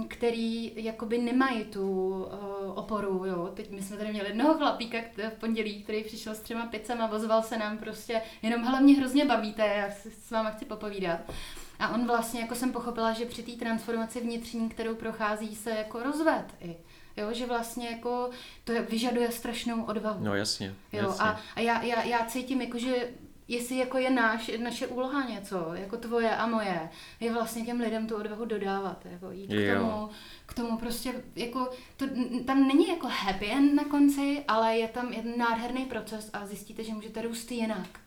který 0.07 0.71
jakoby 0.75 1.17
nemají 1.17 1.63
tu 1.63 2.09
uh, 2.09 2.77
oporu, 2.77 3.25
jo. 3.25 3.49
Teď 3.53 3.71
my 3.71 3.81
jsme 3.81 3.97
tady 3.97 4.11
měli 4.11 4.27
jednoho 4.27 4.53
chlapíka 4.57 4.97
v 5.15 5.39
pondělí, 5.39 5.83
který 5.83 6.03
přišel 6.03 6.35
s 6.35 6.39
třema 6.39 6.65
pizzama, 6.65 7.07
vozoval 7.07 7.43
se 7.43 7.57
nám 7.57 7.77
prostě, 7.77 8.21
jenom 8.41 8.61
hlavně 8.61 8.95
hrozně 8.95 9.25
bavíte, 9.25 9.65
já 9.65 9.91
si 9.91 10.11
s 10.11 10.31
váma 10.31 10.49
chci 10.49 10.65
popovídat. 10.65 11.19
A 11.81 11.89
on 11.89 12.07
vlastně, 12.07 12.41
jako 12.41 12.55
jsem 12.55 12.71
pochopila, 12.71 13.13
že 13.13 13.25
při 13.25 13.43
té 13.43 13.51
transformaci 13.51 14.21
vnitřní, 14.21 14.69
kterou 14.69 14.95
prochází, 14.95 15.55
se 15.55 15.69
jako 15.69 16.03
rozved 16.03 16.45
i. 16.61 16.75
Jo, 17.17 17.33
že 17.33 17.45
vlastně 17.45 17.89
jako 17.89 18.29
to 18.63 18.73
vyžaduje 18.89 19.31
strašnou 19.31 19.83
odvahu. 19.83 20.25
No 20.25 20.35
jasně. 20.35 20.75
Jo, 20.93 21.01
jasně. 21.01 21.23
a, 21.23 21.39
a 21.55 21.59
já, 21.59 21.81
já, 21.81 22.03
já 22.03 22.25
cítím 22.25 22.61
jako, 22.61 22.77
že 22.77 23.09
jestli 23.47 23.77
jako 23.77 23.97
je 23.97 24.09
náš, 24.09 24.51
naše 24.63 24.87
úloha 24.87 25.29
něco, 25.29 25.69
jako 25.73 25.97
tvoje 25.97 26.35
a 26.35 26.47
moje, 26.47 26.89
je 27.19 27.33
vlastně 27.33 27.65
těm 27.65 27.79
lidem 27.79 28.07
tu 28.07 28.15
odvahu 28.15 28.45
dodávat, 28.45 29.05
jako 29.05 29.31
jít 29.31 29.47
k 29.47 29.77
tomu, 29.77 30.09
k 30.45 30.53
tomu 30.53 30.77
prostě, 30.77 31.13
jako, 31.35 31.69
to, 31.97 32.05
tam 32.45 32.67
není 32.67 32.87
jako 32.87 33.07
happy 33.07 33.51
end 33.51 33.73
na 33.73 33.83
konci, 33.83 34.43
ale 34.47 34.77
je 34.77 34.87
tam 34.87 35.13
jeden 35.13 35.37
nádherný 35.37 35.85
proces 35.85 36.29
a 36.33 36.45
zjistíte, 36.45 36.83
že 36.83 36.93
můžete 36.93 37.21
růst 37.21 37.51
jinak. 37.51 37.99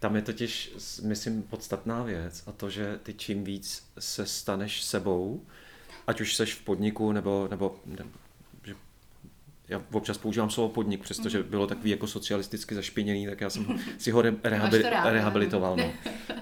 Tam 0.00 0.16
je 0.16 0.22
totiž, 0.22 0.72
myslím, 1.02 1.42
podstatná 1.42 2.02
věc 2.02 2.42
a 2.46 2.52
to, 2.52 2.70
že 2.70 2.98
ty 3.02 3.14
čím 3.14 3.44
víc 3.44 3.90
se 3.98 4.26
staneš 4.26 4.82
sebou, 4.82 5.42
ať 6.06 6.20
už 6.20 6.36
seš 6.36 6.54
v 6.54 6.64
podniku 6.64 7.12
nebo, 7.12 7.48
nebo, 7.50 7.80
nebo 7.86 8.10
že 8.64 8.74
já 9.68 9.82
občas 9.92 10.18
používám 10.18 10.50
slovo 10.50 10.68
podnik, 10.68 11.02
přestože 11.02 11.38
mhm. 11.38 11.50
bylo 11.50 11.66
takový 11.66 11.90
jako 11.90 12.06
socialisticky 12.06 12.74
zašpiněný, 12.74 13.26
tak 13.26 13.40
já 13.40 13.50
jsem 13.50 13.78
si 13.98 14.10
ho 14.10 14.22
rehabil, 14.42 14.82
rehabilitoval. 15.04 15.76
No. 15.76 15.92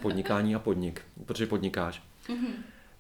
Podnikání 0.02 0.54
a 0.54 0.58
podnik, 0.58 1.02
protože 1.26 1.46
podnikáš. 1.46 2.02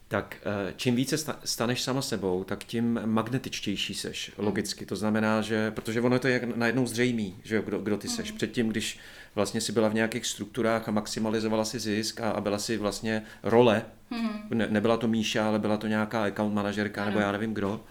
Tak 0.08 0.36
eh, 0.40 0.72
čím 0.76 0.96
více 0.96 1.18
staneš 1.44 1.82
sama 1.82 2.02
sebou, 2.02 2.44
tak 2.44 2.64
tím 2.64 3.00
magnetičtější 3.04 3.94
seš, 3.94 4.32
hmm. 4.36 4.46
logicky. 4.46 4.86
To 4.86 4.96
znamená, 4.96 5.42
že, 5.42 5.70
protože 5.70 6.00
ono 6.00 6.18
to 6.18 6.28
je 6.28 6.34
jak 6.34 6.56
najednou 6.56 6.86
zřejmý, 6.86 7.36
že 7.44 7.56
jo, 7.56 7.62
kdo, 7.62 7.78
kdo 7.78 7.96
ty 7.96 8.08
seš. 8.08 8.28
Hmm. 8.28 8.36
Předtím, 8.36 8.68
když 8.68 8.98
vlastně 9.34 9.60
si 9.60 9.72
byla 9.72 9.88
v 9.88 9.94
nějakých 9.94 10.26
strukturách 10.26 10.88
a 10.88 10.92
maximalizovala 10.92 11.64
si 11.64 11.78
zisk 11.78 12.20
a, 12.20 12.30
a 12.30 12.40
byla 12.40 12.58
si 12.58 12.76
vlastně 12.76 13.22
role, 13.42 13.84
hmm. 14.10 14.40
ne, 14.54 14.66
nebyla 14.70 14.96
to 14.96 15.08
Míša, 15.08 15.48
ale 15.48 15.58
byla 15.58 15.76
to 15.76 15.86
nějaká 15.86 16.24
account 16.24 16.54
manažerka 16.54 17.04
nebo 17.04 17.18
já 17.18 17.32
nevím 17.32 17.54
kdo, 17.54 17.84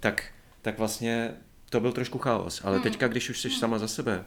tak, 0.00 0.24
tak 0.62 0.78
vlastně 0.78 1.34
to 1.70 1.80
byl 1.80 1.92
trošku 1.92 2.18
chaos. 2.18 2.60
Ale 2.64 2.80
teďka, 2.80 3.08
když 3.08 3.30
už 3.30 3.40
jsi 3.40 3.50
sama 3.50 3.78
za 3.78 3.88
sebe, 3.88 4.24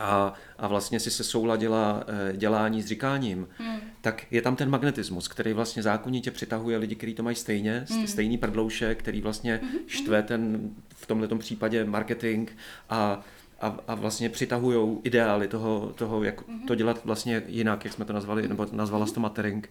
a, 0.00 0.34
a 0.58 0.68
vlastně 0.68 1.00
si 1.00 1.10
se 1.10 1.24
souladila 1.24 2.04
eh, 2.06 2.36
dělání 2.36 2.82
s 2.82 2.86
říkáním, 2.86 3.48
hmm. 3.58 3.80
tak 4.00 4.26
je 4.30 4.42
tam 4.42 4.56
ten 4.56 4.70
magnetismus, 4.70 5.28
který 5.28 5.52
vlastně 5.52 5.82
zákonitě 5.82 6.30
přitahuje 6.30 6.78
lidi, 6.78 6.94
kteří 6.94 7.14
to 7.14 7.22
mají 7.22 7.36
stejně, 7.36 7.84
hmm. 7.90 8.06
stejný 8.06 8.38
prdlouše, 8.38 8.94
který 8.94 9.20
vlastně 9.20 9.60
hmm. 9.62 9.78
štve 9.86 10.22
ten, 10.22 10.70
v 10.94 11.06
tomto 11.06 11.38
případě 11.38 11.84
marketing 11.84 12.50
a, 12.90 13.20
a, 13.60 13.76
a 13.88 13.94
vlastně 13.94 14.28
přitahují 14.28 14.98
ideály 15.02 15.48
toho, 15.48 15.92
toho, 15.94 16.24
jak 16.24 16.48
hmm. 16.48 16.66
to 16.66 16.74
dělat 16.74 17.00
vlastně 17.04 17.42
jinak, 17.46 17.84
jak 17.84 17.94
jsme 17.94 18.04
to 18.04 18.12
nazvali, 18.12 18.48
nebo 18.48 18.66
nazvala 18.72 19.06
to 19.06 19.20
matering. 19.20 19.70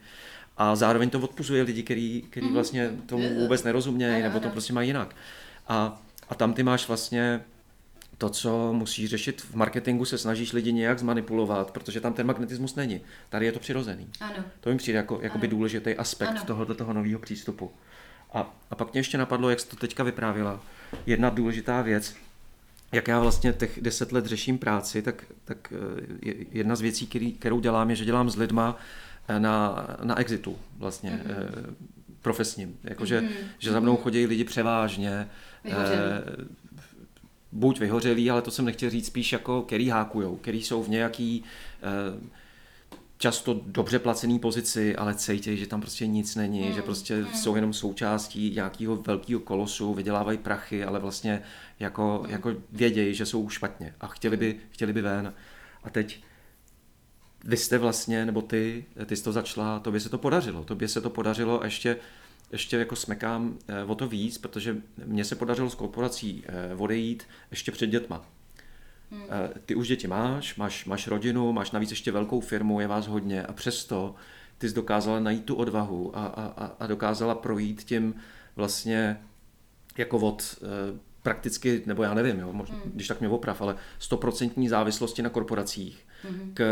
A 0.58 0.76
zároveň 0.76 1.10
to 1.10 1.20
odpuzuje 1.20 1.64
lidi, 1.64 1.84
který, 1.84 2.24
který 2.30 2.46
hmm. 2.46 2.56
vlastně 2.56 2.92
tomu 3.06 3.36
vůbec 3.36 3.64
nerozumějí, 3.64 4.24
nebo 4.24 4.40
to 4.40 4.50
prostě 4.50 4.74
mají 4.74 4.90
jinak. 4.90 5.16
A, 5.68 6.02
a 6.30 6.36
tam 6.36 6.54
ty 6.54 6.64
máš 6.64 6.88
vlastně 6.88 7.42
to, 8.20 8.30
co 8.30 8.74
musíš 8.74 9.10
řešit 9.10 9.42
v 9.42 9.56
marketingu, 9.56 10.06
se 10.06 10.18
snažíš 10.18 10.54
lidi 10.54 10.74
nějak 10.74 11.00
zmanipulovat, 11.00 11.72
protože 11.72 12.02
tam 12.02 12.14
ten 12.14 12.28
magnetismus 12.28 12.76
není. 12.76 13.02
Tady 13.30 13.46
je 13.46 13.52
to 13.52 13.60
přirozený. 13.60 14.08
Ano. 14.22 14.44
To 14.60 14.70
mi 14.70 14.78
přijde 14.78 14.98
jako, 14.98 15.20
jako 15.22 15.38
by 15.38 15.48
důležitý 15.48 15.96
aspekt 15.96 16.30
ano. 16.30 16.44
tohoto 16.46 16.76
toho 16.76 16.94
nového 16.94 17.20
přístupu. 17.20 17.72
A, 18.34 18.56
a 18.72 18.76
pak 18.76 18.94
mě 18.94 19.00
ještě 19.00 19.18
napadlo, 19.18 19.50
jak 19.50 19.60
jsi 19.60 19.68
to 19.68 19.76
teďka 19.76 20.04
vyprávila, 20.04 20.62
jedna 21.06 21.30
důležitá 21.30 21.82
věc, 21.82 22.16
jak 22.92 23.08
já 23.08 23.20
vlastně 23.20 23.54
těch 23.54 23.80
deset 23.82 24.12
let 24.12 24.26
řeším 24.26 24.58
práci, 24.58 25.02
tak, 25.02 25.26
tak 25.46 25.74
eh, 26.26 26.34
jedna 26.52 26.76
z 26.76 26.82
věcí, 26.82 27.08
který, 27.08 27.32
kterou 27.32 27.60
dělám, 27.60 27.90
je, 27.90 27.96
že 27.96 28.06
dělám 28.06 28.30
s 28.30 28.36
lidma 28.36 28.78
eh, 29.28 29.40
na, 29.40 29.88
na 30.04 30.20
exitu 30.20 30.58
vlastně 30.78 31.12
mm-hmm. 31.12 31.74
profesním. 32.22 32.78
Jakože, 32.84 33.22
mm-hmm. 33.22 33.48
že 33.60 33.72
za 33.72 33.80
mnou 33.80 33.98
chodí 33.98 34.26
lidi 34.26 34.44
převážně, 34.44 35.30
buď 37.52 37.80
vyhořelý, 37.80 38.32
ale 38.32 38.42
to 38.42 38.52
jsem 38.52 38.66
nechtěl 38.66 38.90
říct 38.90 39.08
spíš 39.08 39.32
jako 39.32 39.62
který 39.62 39.90
hákujou, 39.90 40.36
který 40.36 40.64
jsou 40.64 40.84
v 40.84 40.90
nějaký 40.90 41.44
eh, 41.82 42.40
často 43.18 43.62
dobře 43.66 44.00
placený 44.00 44.40
pozici, 44.40 44.96
ale 44.96 45.16
cítí, 45.16 45.58
že 45.58 45.68
tam 45.68 45.82
prostě 45.82 46.08
nic 46.08 46.36
není, 46.36 46.62
mm. 46.62 46.74
že 46.74 46.82
prostě 46.82 47.16
mm. 47.16 47.34
jsou 47.34 47.56
jenom 47.56 47.74
součástí 47.74 48.52
nějakého 48.56 48.96
velkého 48.96 49.40
kolosu, 49.40 49.94
vydělávají 49.94 50.38
prachy, 50.38 50.84
ale 50.84 51.00
vlastně 51.00 51.42
jako, 51.80 52.22
mm. 52.24 52.32
jako 52.32 52.56
vědějí, 52.72 53.16
že 53.16 53.26
jsou 53.26 53.50
špatně 53.50 53.96
a 54.02 54.08
chtěli 54.08 54.38
by, 54.38 54.60
chtěli 54.70 54.94
by 54.94 55.02
ven. 55.02 55.34
A 55.84 55.90
teď 55.90 56.24
vy 57.44 57.58
jste 57.58 57.78
vlastně, 57.78 58.26
nebo 58.26 58.42
ty, 58.42 58.86
ty 59.06 59.16
jsi 59.16 59.24
to 59.24 59.32
začala, 59.32 59.80
to 59.80 59.92
by 59.92 60.00
se 60.00 60.10
to 60.10 60.18
podařilo. 60.18 60.64
To 60.64 60.76
by 60.76 60.88
se 60.88 61.02
to 61.02 61.10
podařilo 61.10 61.62
ještě 61.64 61.98
ještě 62.52 62.78
jako 62.78 62.96
smekám 62.96 63.58
eh, 63.68 63.84
o 63.84 63.96
to 63.96 64.08
víc, 64.08 64.38
protože 64.38 64.78
mně 65.06 65.26
se 65.26 65.36
podařilo 65.36 65.70
s 65.70 65.76
korporací 65.76 66.44
eh, 66.48 66.76
odejít 66.76 67.24
ještě 67.52 67.72
před 67.72 67.88
dětma. 67.88 68.26
Hmm. 69.12 69.24
Eh, 69.30 69.60
ty 69.66 69.76
už 69.76 69.88
děti 69.88 70.08
máš, 70.08 70.56
máš, 70.56 70.86
máš 70.86 71.08
rodinu, 71.08 71.54
máš 71.54 71.72
navíc 71.72 71.90
ještě 71.90 72.12
velkou 72.12 72.40
firmu, 72.40 72.80
je 72.80 72.88
vás 72.88 73.08
hodně 73.08 73.44
a 73.44 73.54
přesto 73.54 74.16
ty 74.58 74.70
jsi 74.70 74.76
dokázala 74.76 75.20
najít 75.20 75.46
tu 75.46 75.56
odvahu 75.56 76.18
a, 76.18 76.26
a, 76.26 76.66
a 76.80 76.88
dokázala 76.88 77.36
projít 77.36 77.84
tím 77.84 78.16
vlastně 78.56 79.20
jako 79.98 80.18
od 80.18 80.60
prakticky, 81.24 81.84
nebo 81.86 82.04
já 82.04 82.14
nevím, 82.14 82.40
jo, 82.40 82.54
možná, 82.54 82.76
hmm. 82.76 82.92
když 82.94 83.08
tak 83.08 83.20
mě 83.20 83.30
oprav, 83.30 83.62
ale 83.62 83.76
stoprocentní 84.00 84.70
závislosti 84.70 85.22
na 85.22 85.30
korporacích 85.30 86.08
hmm. 86.24 86.52
k 86.54 86.64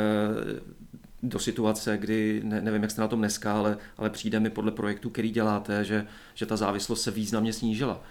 do 1.24 1.40
situace, 1.40 1.98
kdy, 1.98 2.42
ne, 2.44 2.62
nevím, 2.62 2.82
jak 2.82 2.92
jste 2.92 3.02
na 3.02 3.08
tom 3.08 3.20
dneska, 3.20 3.54
ale, 3.54 3.78
ale 3.98 4.10
přijde 4.10 4.40
mi 4.40 4.50
podle 4.50 4.72
projektu, 4.72 5.10
který 5.10 5.32
děláte, 5.32 5.86
že, 5.86 6.08
že 6.34 6.46
ta 6.46 6.58
závislost 6.58 7.02
se 7.02 7.12
významně 7.12 7.54
snížila. 7.54 8.02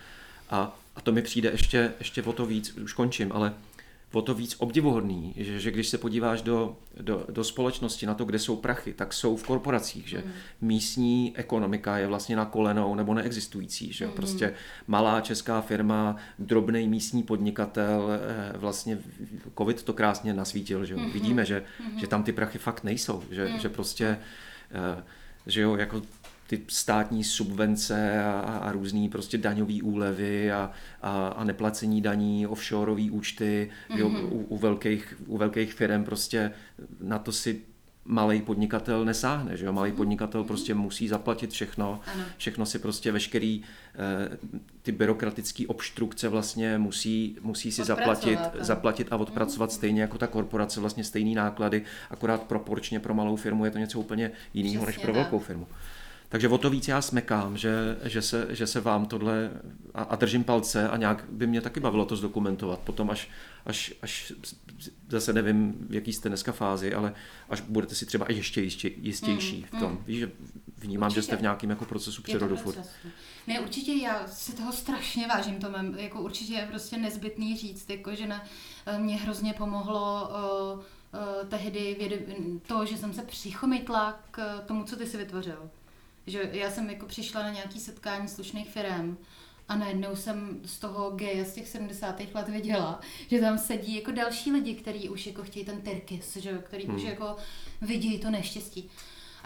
A, 0.51 0.79
a 0.97 1.01
to 1.01 1.13
mi 1.13 1.23
přijde 1.23 1.51
ještě, 1.51 1.93
ještě 1.99 2.23
o 2.23 2.33
to 2.33 2.47
víc, 2.47 2.77
už 2.77 2.93
končím, 2.93 3.33
ale 3.33 3.55
o 4.17 4.23
to 4.23 4.35
víc 4.35 4.57
obdivuhodný, 4.59 5.35
že, 5.37 5.61
že 5.61 5.71
když 5.71 5.89
se 5.89 5.99
podíváš 5.99 6.43
do, 6.43 6.77
do, 7.01 7.27
do 7.31 7.45
společnosti, 7.45 8.07
na 8.07 8.15
to, 8.15 8.25
kde 8.25 8.39
jsou 8.39 8.57
prachy, 8.57 8.93
tak 8.93 9.13
jsou 9.13 9.37
v 9.37 9.47
korporacích, 9.47 10.09
že 10.09 10.19
mm. 10.19 10.33
místní 10.61 11.33
ekonomika 11.37 11.99
je 11.99 12.07
vlastně 12.07 12.37
na 12.37 12.45
kolenou 12.45 12.95
nebo 12.95 13.15
neexistující, 13.15 13.93
že 13.93 14.07
mm. 14.07 14.13
prostě 14.13 14.55
malá 14.87 15.21
česká 15.21 15.61
firma, 15.61 16.17
drobný 16.39 16.89
místní 16.89 17.23
podnikatel, 17.23 18.09
eh, 18.11 18.59
vlastně 18.59 18.99
covid 19.59 19.83
to 19.83 19.93
krásně 19.93 20.35
nasvítil, 20.35 20.85
že 20.85 20.97
mm. 20.97 21.11
vidíme, 21.11 21.45
že, 21.45 21.63
mm. 21.81 21.99
že 21.99 22.07
tam 22.07 22.23
ty 22.23 22.33
prachy 22.33 22.59
fakt 22.59 22.85
nejsou, 22.85 23.23
že, 23.31 23.49
mm. 23.49 23.59
že 23.59 23.69
prostě 23.69 24.19
eh, 24.73 25.03
že 25.47 25.61
jo, 25.61 25.77
jako 25.77 26.03
ty 26.47 26.63
státní 26.69 27.25
subvence 27.25 28.25
a, 28.25 28.41
a 28.41 28.73
různý 28.73 29.09
prostě 29.09 29.39
daňové 29.39 29.83
úlevy 29.83 30.53
a, 30.53 30.71
a, 31.03 31.29
a 31.29 31.45
neplacení 31.45 32.03
daní, 32.03 32.47
offshoreové 32.47 33.11
účty 33.11 33.71
mm-hmm. 33.91 33.99
jo, 33.99 34.09
u, 34.09 34.41
u, 34.49 34.57
velkých, 34.59 35.15
u 35.27 35.39
velkých 35.39 35.73
firm 35.73 36.05
prostě 36.05 36.53
na 37.01 37.19
to 37.19 37.33
si 37.33 37.61
malý 38.07 38.43
podnikatel 38.43 39.05
nesáhne, 39.05 39.57
že 39.57 39.67
jo? 39.67 39.73
Malý 39.73 39.91
mhm. 39.91 39.97
podnikatel 39.97 40.43
mm-hmm. 40.43 40.47
prostě 40.47 40.75
musí 40.75 41.09
zaplatit 41.09 41.51
všechno, 41.51 42.01
ano. 42.15 42.25
všechno 42.37 42.67
si 42.67 42.79
prostě 42.79 43.13
veškerý 43.13 43.63
eh, 43.63 44.39
ty 44.83 44.93
byrokratické 44.93 45.67
obstrukce 45.67 46.29
vlastně 46.29 46.79
musí, 46.79 47.37
musí 47.43 47.73
si 47.73 47.85
zaplatit, 47.85 48.39
zaplatit 48.61 49.09
a 49.11 49.17
odpracovat 49.17 49.73
stejně 49.73 50.01
jako 50.01 50.19
ta 50.19 50.27
korporace, 50.27 50.81
vlastně 50.81 51.05
stejný 51.05 51.35
náklady, 51.35 51.83
akorát 52.11 52.43
proporčně 52.43 53.01
pro 53.01 53.15
malou 53.15 53.37
firmu 53.37 53.65
je 53.65 53.71
to 53.71 53.79
něco 53.79 54.01
úplně 54.01 54.31
jiného 54.55 54.87
než 54.87 54.99
pro 54.99 55.13
velkou 55.13 55.39
firmu. 55.39 55.67
Takže 56.29 56.49
o 56.49 56.59
to 56.59 56.71
víc 56.71 56.89
já 56.89 57.03
smekám, 57.03 57.57
že, 57.57 57.97
že, 58.03 58.23
se, 58.23 58.47
že 58.51 58.67
se 58.67 58.81
vám 58.81 59.07
tohle 59.07 59.51
a, 59.95 60.03
a 60.03 60.17
držím 60.17 60.45
palce 60.45 60.89
a 60.89 60.97
nějak 60.97 61.25
by 61.31 61.47
mě 61.47 61.61
taky 61.61 61.81
bavilo 61.81 62.05
to 62.05 62.17
zdokumentovat. 62.17 62.79
Potom 62.79 63.11
až, 63.11 63.31
až, 63.67 63.95
až 64.03 64.33
zase 65.09 65.33
nevím, 65.33 65.87
v 65.89 65.95
jaký 65.95 66.13
jste 66.13 66.29
dneska 66.29 66.53
fázi, 66.53 66.95
ale 66.95 67.15
až 67.51 67.61
budete 67.61 67.95
si 67.95 68.07
třeba 68.07 68.27
ještě 68.29 68.63
jistě, 68.63 68.91
jistější 68.97 69.57
mm, 69.57 69.79
v 69.79 69.81
tom. 69.81 69.93
Mm. 69.93 70.05
Víš, 70.07 70.19
že 70.19 70.31
vnímám, 70.79 71.07
určitě. 71.07 71.21
že 71.21 71.27
jste 71.27 71.37
v 71.37 71.43
nějakém 71.43 71.71
jako 71.71 71.85
procesu 71.85 72.23
přerodu 72.23 72.57
furt. 72.57 72.79
Ne, 73.47 73.61
určitě 73.61 73.93
já 73.93 74.27
si 74.27 74.53
toho 74.53 74.73
strašně 74.73 75.27
vážím, 75.27 75.55
to 75.55 75.71
mám, 75.71 75.95
jako 75.99 76.21
určitě 76.21 76.55
je 76.55 76.67
prostě 76.67 76.97
nezbytný 76.97 77.57
říct, 77.57 77.91
jako 77.91 78.15
že 78.15 78.27
na, 78.27 78.45
mě 78.99 79.17
hrozně 79.17 79.53
pomohlo 79.53 80.29
uh, 80.29 80.79
uh, 80.79 81.49
tehdy 81.49 81.97
věd, 81.99 82.29
to, 82.67 82.87
že 82.87 82.97
jsem 82.97 83.13
se 83.15 83.23
přichomytla 83.23 84.21
k 84.31 84.61
tomu, 84.61 84.85
co 84.85 84.97
ty 84.97 85.07
si 85.07 85.17
vytvořil. 85.17 85.71
Že 86.27 86.51
já 86.53 86.71
jsem 86.71 86.91
jako 86.91 87.07
přišla 87.07 87.43
na 87.43 87.51
nějaký 87.51 87.81
setkání 87.81 88.29
slušných 88.29 88.71
firm 88.71 89.19
a 89.69 89.77
najednou 89.77 90.17
jsem 90.17 90.61
z 90.65 90.79
toho 90.79 91.11
geje 91.11 91.45
z 91.45 91.55
těch 91.55 91.69
70. 91.69 92.21
let 92.35 92.49
viděla, 92.49 93.01
že 93.31 93.41
tam 93.41 93.59
sedí 93.59 93.97
jako 93.97 94.11
další 94.11 94.53
lidi, 94.53 94.75
kteří 94.75 95.09
už 95.09 95.27
jako 95.27 95.43
chtějí 95.43 95.65
ten 95.65 95.81
terkis, 95.81 96.37
že 96.37 96.59
který 96.59 96.87
hmm. 96.87 96.97
už 96.97 97.03
jako 97.03 97.37
vidí 97.81 98.19
to 98.19 98.31
neštěstí. 98.31 98.91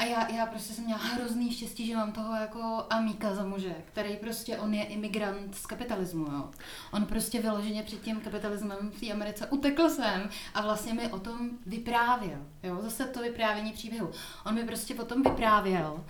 A 0.01 0.05
já, 0.05 0.31
já 0.31 0.47
prostě 0.47 0.75
jsem 0.75 0.85
měla 0.85 1.01
hrozný 1.01 1.53
štěstí, 1.53 1.87
že 1.87 1.97
mám 1.97 2.13
toho 2.13 2.35
jako 2.35 2.87
amíka 2.91 3.35
za 3.35 3.45
muže, 3.45 3.75
který 3.93 4.17
prostě, 4.17 4.59
on 4.59 4.75
je 4.75 4.85
imigrant 4.85 5.55
z 5.55 5.67
kapitalismu, 5.67 6.25
jo. 6.25 6.51
On 6.93 7.05
prostě 7.05 7.41
vyloženě 7.41 7.83
před 7.83 8.03
tím 8.03 8.21
kapitalismem 8.21 8.91
v 8.91 9.01
té 9.01 9.13
Americe 9.13 9.47
utekl 9.47 9.89
sem 9.89 10.31
a 10.55 10.63
vlastně 10.63 10.95
mi 10.95 11.13
o 11.13 11.19
tom 11.19 11.51
vyprávěl, 11.67 12.39
jo. 12.63 12.79
Zase 12.83 13.07
to 13.07 13.23
vyprávění 13.23 13.73
příběhu. 13.73 14.11
On 14.47 14.55
mi 14.55 14.65
prostě 14.65 14.95
potom 14.95 15.23
vyprávěl, 15.23 16.05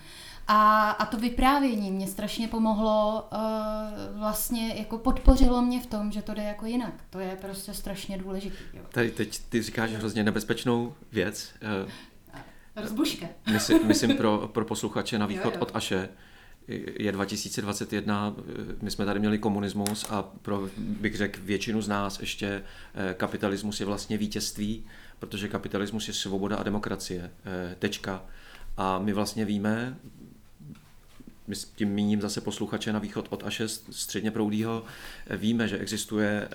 a, 0.53 0.89
a 0.91 1.05
to 1.05 1.17
vyprávění 1.17 1.91
mě 1.91 2.07
strašně 2.07 2.47
pomohlo, 2.47 3.27
uh, 3.31 4.19
vlastně 4.19 4.73
jako 4.77 4.97
podpořilo 4.97 5.61
mě 5.61 5.81
v 5.81 5.85
tom, 5.85 6.11
že 6.11 6.21
to 6.21 6.33
jde 6.33 6.43
jako 6.43 6.65
jinak. 6.65 6.93
To 7.09 7.19
je 7.19 7.37
prostě 7.41 7.73
strašně 7.73 8.17
důležité. 8.17 8.55
Tady 8.89 9.11
teď 9.11 9.39
ty 9.49 9.61
říkáš 9.61 9.91
hrozně 9.91 10.23
nebezpečnou 10.23 10.93
věc. 11.11 11.53
Uh, 11.83 11.91
Rozbuška. 12.83 13.25
Myslím, 13.51 13.79
myslím 13.87 14.17
pro, 14.17 14.49
pro 14.53 14.65
posluchače 14.65 15.19
na 15.19 15.25
východ 15.25 15.53
jo, 15.53 15.59
jo. 15.59 15.61
od 15.61 15.71
Aše. 15.73 16.09
Je 16.99 17.11
2021, 17.11 18.35
my 18.81 18.91
jsme 18.91 19.05
tady 19.05 19.19
měli 19.19 19.37
komunismus 19.39 20.05
a 20.09 20.21
pro, 20.41 20.69
bych 20.77 21.15
řekl, 21.17 21.39
většinu 21.43 21.81
z 21.81 21.87
nás 21.87 22.19
ještě 22.19 22.63
kapitalismus 23.17 23.79
je 23.79 23.85
vlastně 23.85 24.17
vítězství, 24.17 24.85
protože 25.19 25.47
kapitalismus 25.47 26.07
je 26.07 26.13
svoboda 26.13 26.57
a 26.57 26.63
demokracie. 26.63 27.31
Tečka. 27.79 28.23
A 28.77 28.99
my 28.99 29.13
vlastně 29.13 29.45
víme, 29.45 29.97
my 31.51 31.55
s 31.55 31.65
tím 31.65 31.89
míním 31.89 32.21
zase 32.21 32.41
posluchače 32.41 32.93
na 32.93 32.99
východ 32.99 33.27
od 33.29 33.43
A6 33.43 33.81
středně 33.91 34.31
proudýho, 34.31 34.83
víme, 35.29 35.67
že 35.67 35.77
existuje 35.77 36.47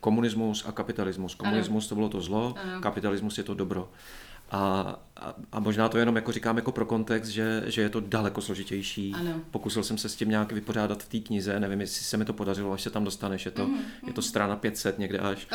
komunismus 0.00 0.64
a 0.66 0.72
kapitalismus. 0.72 1.34
Komunismus 1.34 1.84
ano. 1.84 1.88
to 1.88 1.94
bylo 1.94 2.08
to 2.08 2.20
zlo, 2.20 2.54
ano. 2.62 2.80
kapitalismus 2.80 3.38
je 3.38 3.44
to 3.44 3.54
dobro. 3.54 3.90
A, 4.50 5.00
a, 5.20 5.34
a 5.52 5.60
možná 5.60 5.88
to 5.88 5.98
jenom 5.98 6.16
jako 6.16 6.32
říkám 6.32 6.56
jako 6.56 6.72
pro 6.72 6.86
kontext, 6.86 7.30
že, 7.30 7.62
že 7.66 7.82
je 7.82 7.88
to 7.88 8.00
daleko 8.00 8.40
složitější. 8.40 9.14
Ano. 9.14 9.40
Pokusil 9.50 9.82
jsem 9.82 9.98
se 9.98 10.08
s 10.08 10.16
tím 10.16 10.28
nějak 10.28 10.52
vypořádat 10.52 11.02
v 11.02 11.08
té 11.08 11.18
knize, 11.18 11.60
nevím, 11.60 11.80
jestli 11.80 12.04
se 12.04 12.16
mi 12.16 12.24
to 12.24 12.32
podařilo, 12.32 12.72
až 12.72 12.82
se 12.82 12.90
tam 12.90 13.04
dostaneš, 13.04 13.44
je 13.44 13.50
to, 13.50 13.66
mm, 13.66 13.78
je 14.06 14.12
to 14.12 14.22
strana 14.22 14.56
500 14.56 14.98
někde 14.98 15.18
až. 15.18 15.46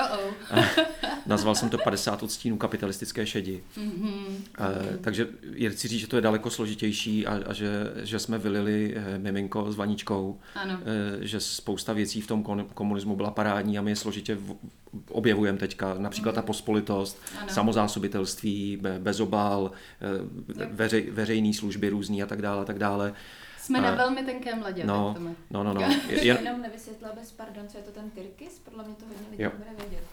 nazval 1.25 1.55
jsem 1.55 1.69
to 1.69 1.77
50 1.77 2.23
odstínů 2.23 2.57
kapitalistické 2.57 3.25
šedi. 3.25 3.63
Mm-hmm. 3.77 4.25
A, 4.57 4.67
takže 5.01 5.27
je 5.53 5.69
chci 5.69 5.87
říct, 5.87 5.99
že 5.99 6.07
to 6.07 6.15
je 6.15 6.21
daleko 6.21 6.49
složitější 6.49 7.27
a, 7.27 7.39
a 7.45 7.53
že, 7.53 7.93
že 8.03 8.19
jsme 8.19 8.37
vylili 8.37 8.93
eh, 8.95 9.19
miminko 9.19 9.71
s 9.71 9.75
vaničkou, 9.75 10.39
ano. 10.55 10.79
Eh, 10.81 11.27
že 11.27 11.39
spousta 11.39 11.93
věcí 11.93 12.21
v 12.21 12.27
tom 12.27 12.43
komunismu 12.73 13.15
byla 13.15 13.31
parádní 13.31 13.77
a 13.77 13.81
my 13.81 13.91
je 13.91 13.95
složitě 13.95 14.37
objevujeme 15.09 15.57
teďka, 15.57 15.95
například 15.97 16.31
mm. 16.31 16.35
ta 16.35 16.41
pospolitost, 16.41 17.21
ano. 17.39 17.49
samozásobitelství, 17.49 18.79
bezobal, 18.99 19.52
eh, 19.61 20.65
veřej, 20.65 21.11
veřejné 21.11 21.53
služby 21.53 21.89
různý 21.89 22.23
a 22.23 22.25
tak 22.25 22.41
dále, 22.41 22.61
a 22.61 22.65
tak 22.65 22.79
dále. 22.79 23.13
Jsme 23.57 23.81
na 23.81 23.95
velmi 23.95 24.23
tenkém 24.23 24.61
ledě. 24.61 24.83
No, 24.83 25.15
no, 25.51 25.63
no, 25.63 25.73
no. 25.73 25.81
Je, 26.09 26.25
jenom 26.25 26.61
nevysvětlila 26.61 27.13
bez 27.15 27.31
pardon, 27.31 27.67
co 27.67 27.77
je 27.77 27.83
to 27.83 27.91
ten 27.91 28.09
Tyrkis, 28.09 28.59
podle 28.59 28.83
mě 28.83 28.95
to 28.95 29.05
hodně 29.05 29.25
lidí 29.31 29.57
bude 29.57 29.69
vědět. 29.77 30.03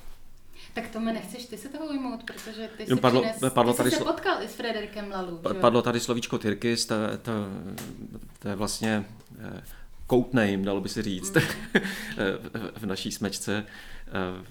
Tak 0.75 0.89
to 0.89 1.01
mi 1.01 1.13
nechceš 1.13 1.47
ty 1.47 1.59
se 1.59 1.69
toho 1.69 1.87
ujmout, 1.87 2.25
protože 2.25 2.71
ty 2.77 2.87
jsi, 2.87 2.97
padlo, 2.97 3.23
přines, 3.23 3.53
padlo 3.53 3.73
ty 3.73 3.77
tady 3.77 3.91
jsi 3.91 3.97
se 3.97 4.05
potkal 4.05 4.43
i 4.43 4.49
s 4.49 4.55
Frederikem 4.55 5.11
Lalu. 5.11 5.41
Padlo 5.61 5.83
tady 5.83 6.01
slovíčko 6.01 6.39
Tyrkis, 6.39 6.87
to, 6.87 6.95
to, 7.23 7.33
to 8.39 8.49
je 8.49 8.55
vlastně 8.55 9.05
eh, 9.39 9.63
code 10.11 10.29
name, 10.33 10.65
dalo 10.65 10.81
by 10.81 10.89
se 10.89 11.03
říct, 11.03 11.35
mm. 11.35 11.43
v 12.77 12.87
naší 12.87 13.13
smečce. 13.13 13.67
Eh, 14.07 14.45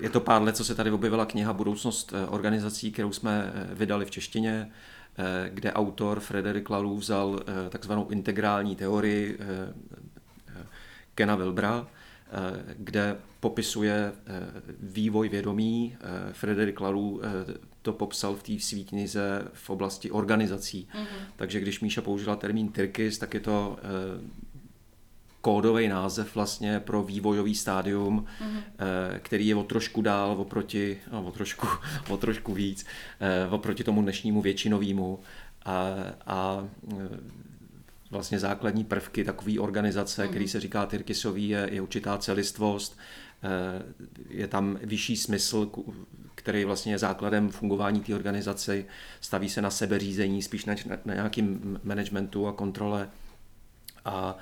je 0.00 0.10
to 0.10 0.20
pár 0.20 0.42
let, 0.42 0.56
co 0.56 0.64
se 0.64 0.74
tady 0.74 0.90
objevila 0.90 1.26
kniha 1.26 1.52
Budoucnost 1.52 2.12
eh, 2.12 2.26
organizací, 2.26 2.92
kterou 2.92 3.12
jsme 3.12 3.52
eh, 3.54 3.74
vydali 3.74 4.04
v 4.04 4.10
češtině, 4.10 4.70
kde 5.48 5.72
autor 5.72 6.20
Frederik 6.20 6.70
Lalu 6.70 6.96
vzal 6.96 7.40
takzvanou 7.68 8.08
integrální 8.08 8.76
teorii 8.76 9.38
Kena 11.14 11.36
Wilbra, 11.36 11.86
kde 12.76 13.16
popisuje 13.40 14.12
vývoj 14.80 15.28
vědomí. 15.28 15.96
Frederik 16.32 16.80
Lalu 16.80 17.20
to 17.82 17.92
popsal 17.92 18.34
v 18.34 18.42
té 18.42 18.60
svý 18.60 18.84
knize 18.84 19.48
v 19.52 19.70
oblasti 19.70 20.10
organizací. 20.10 20.88
Mm-hmm. 20.94 21.26
Takže 21.36 21.60
když 21.60 21.80
Míša 21.80 22.02
použila 22.02 22.36
termín 22.36 22.68
Tyrkis, 22.68 23.18
tak 23.18 23.34
je 23.34 23.40
to 23.40 23.78
kódový 25.44 25.88
název 25.88 26.34
vlastně 26.34 26.80
pro 26.80 27.02
vývojový 27.02 27.54
stádium, 27.54 28.24
mm-hmm. 28.24 28.62
který 29.18 29.48
je 29.48 29.54
o 29.54 29.62
trošku 29.62 30.02
dál 30.02 30.30
oproti, 30.30 30.98
no, 31.12 31.24
o, 31.24 31.30
trošku, 31.30 31.66
o 32.08 32.16
trošku 32.16 32.54
víc, 32.54 32.86
eh, 33.20 33.48
oproti 33.50 33.84
tomu 33.84 34.02
dnešnímu 34.02 34.42
většinovému. 34.42 35.18
A, 35.64 35.86
a 36.26 36.68
eh, 36.92 36.94
vlastně 38.10 38.38
základní 38.38 38.84
prvky 38.84 39.24
takové 39.24 39.58
organizace, 39.58 40.24
mm-hmm. 40.24 40.28
který 40.28 40.48
se 40.48 40.60
říká 40.60 40.86
Tyrkisový, 40.86 41.48
je, 41.48 41.68
je 41.72 41.80
určitá 41.80 42.18
celistvost, 42.18 42.98
je 44.28 44.48
tam 44.48 44.78
vyšší 44.82 45.16
smysl, 45.16 45.70
který 46.34 46.64
vlastně 46.64 46.92
je 46.92 46.98
základem 46.98 47.50
fungování 47.50 48.00
té 48.00 48.14
organizace, 48.14 48.84
staví 49.20 49.48
se 49.48 49.62
na 49.62 49.70
sebeřízení, 49.70 50.42
spíš 50.42 50.64
na, 50.64 50.74
na 51.04 51.14
nějakým 51.14 51.80
managementu 51.84 52.46
a 52.46 52.52
kontrole. 52.52 53.08
A 54.04 54.36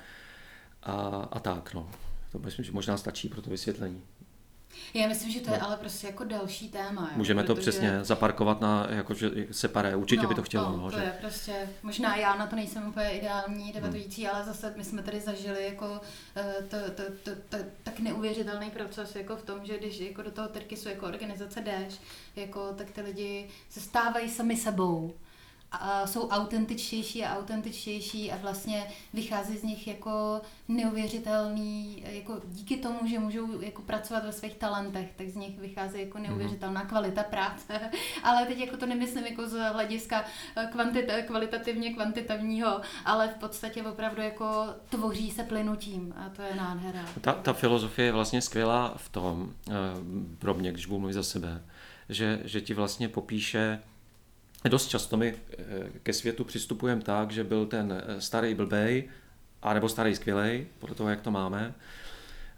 a, 0.85 1.27
a 1.31 1.39
tak. 1.39 1.73
No. 1.73 1.89
To 2.31 2.39
myslím, 2.39 2.65
že 2.65 2.71
možná 2.71 2.97
stačí 2.97 3.29
pro 3.29 3.41
to 3.41 3.49
vysvětlení. 3.49 4.01
Já 4.93 5.07
myslím, 5.07 5.31
že 5.31 5.39
to 5.39 5.53
je 5.53 5.59
no. 5.59 5.65
ale 5.67 5.77
prostě 5.77 6.07
jako 6.07 6.23
další 6.23 6.69
téma. 6.69 7.01
Jo, 7.11 7.17
Můžeme 7.17 7.43
protože... 7.43 7.55
to 7.55 7.61
přesně 7.61 8.03
zaparkovat 8.03 8.61
na, 8.61 8.87
jako, 8.89 9.13
že 9.13 9.31
separé, 9.51 9.95
určitě 9.95 10.21
no, 10.21 10.29
by 10.29 10.35
to 10.35 10.43
chtělo. 10.43 10.71
No, 10.71 10.77
no, 10.77 10.91
to 10.91 10.97
že... 10.97 11.03
je 11.03 11.17
prostě, 11.21 11.69
možná 11.83 12.15
já 12.15 12.35
na 12.35 12.47
to 12.47 12.55
nejsem 12.55 12.87
úplně 12.87 13.09
ideální 13.09 13.71
debatující, 13.71 14.23
hmm. 14.23 14.35
ale 14.35 14.45
zase 14.45 14.73
my 14.77 14.83
jsme 14.83 15.03
tady 15.03 15.19
zažili 15.19 15.65
jako 15.65 16.01
eh, 16.35 16.55
to, 16.69 16.77
to, 16.91 17.03
to, 17.23 17.31
to, 17.49 17.57
tak 17.83 17.99
neuvěřitelný 17.99 18.71
proces 18.71 19.15
jako 19.15 19.35
v 19.35 19.43
tom, 19.43 19.65
že 19.65 19.77
když 19.77 19.99
jako 19.99 20.21
do 20.21 20.31
toho 20.31 20.47
Tyrkisu 20.47 20.89
jako 20.89 21.05
organizace 21.05 21.61
jdeš, 21.61 21.93
jako, 22.35 22.73
tak 22.77 22.91
ty 22.91 23.01
lidi 23.01 23.47
se 23.69 23.79
stávají 23.79 24.29
sami 24.29 24.57
sebou 24.57 25.13
a 25.73 26.07
jsou 26.07 26.29
autentičtější 26.29 27.25
a 27.25 27.37
autentičtější 27.37 28.31
a 28.31 28.37
vlastně 28.37 28.87
vychází 29.13 29.57
z 29.57 29.63
nich 29.63 29.87
jako 29.87 30.41
neuvěřitelný, 30.67 32.03
jako 32.07 32.41
díky 32.45 32.77
tomu, 32.77 33.07
že 33.07 33.19
můžou 33.19 33.61
jako 33.61 33.81
pracovat 33.81 34.25
ve 34.25 34.31
svých 34.31 34.55
talentech, 34.55 35.11
tak 35.15 35.29
z 35.29 35.35
nich 35.35 35.59
vychází 35.59 35.99
jako 35.99 36.17
mhm. 36.17 36.27
neuvěřitelná 36.27 36.85
kvalita 36.85 37.23
práce. 37.23 37.79
Ale 38.23 38.45
teď 38.45 38.57
jako 38.59 38.77
to 38.77 38.85
nemyslím 38.85 39.25
jako 39.25 39.47
z 39.47 39.71
hlediska 39.71 40.25
eh, 40.55 40.67
kvantita, 40.71 41.21
kvalitativně 41.21 41.93
kvantitativního, 41.93 42.81
ale 43.05 43.27
v 43.27 43.35
podstatě 43.35 43.83
opravdu 43.83 44.21
jako 44.21 44.65
tvoří 44.89 45.31
se 45.31 45.43
plynutím 45.43 46.13
a 46.17 46.29
to 46.29 46.41
je 46.41 46.55
nádhera. 46.55 47.05
Ta, 47.21 47.33
ta 47.33 47.53
filozofie 47.53 48.05
je 48.05 48.11
vlastně 48.11 48.41
skvělá 48.41 48.93
v 48.97 49.09
tom, 49.09 49.53
eh, 49.69 49.73
pro 50.39 50.53
mě, 50.53 50.71
když 50.71 50.85
budu 50.85 50.99
mluvit 50.99 51.13
za 51.13 51.23
sebe, 51.23 51.63
že, 52.09 52.41
že 52.43 52.61
ti 52.61 52.73
vlastně 52.73 53.09
popíše 53.09 53.79
Dost 54.69 54.87
často 54.87 55.17
my 55.17 55.35
eh, 55.57 55.65
ke 56.03 56.13
světu 56.13 56.43
přistupujeme 56.43 57.01
tak, 57.01 57.31
že 57.31 57.43
byl 57.43 57.65
ten 57.65 58.03
eh, 58.07 58.21
starý 58.21 58.53
blbej, 58.53 59.09
anebo 59.61 59.89
starý 59.89 60.15
skvělej, 60.15 60.67
podle 60.79 60.95
toho, 60.95 61.09
jak 61.09 61.21
to 61.21 61.31
máme, 61.31 61.73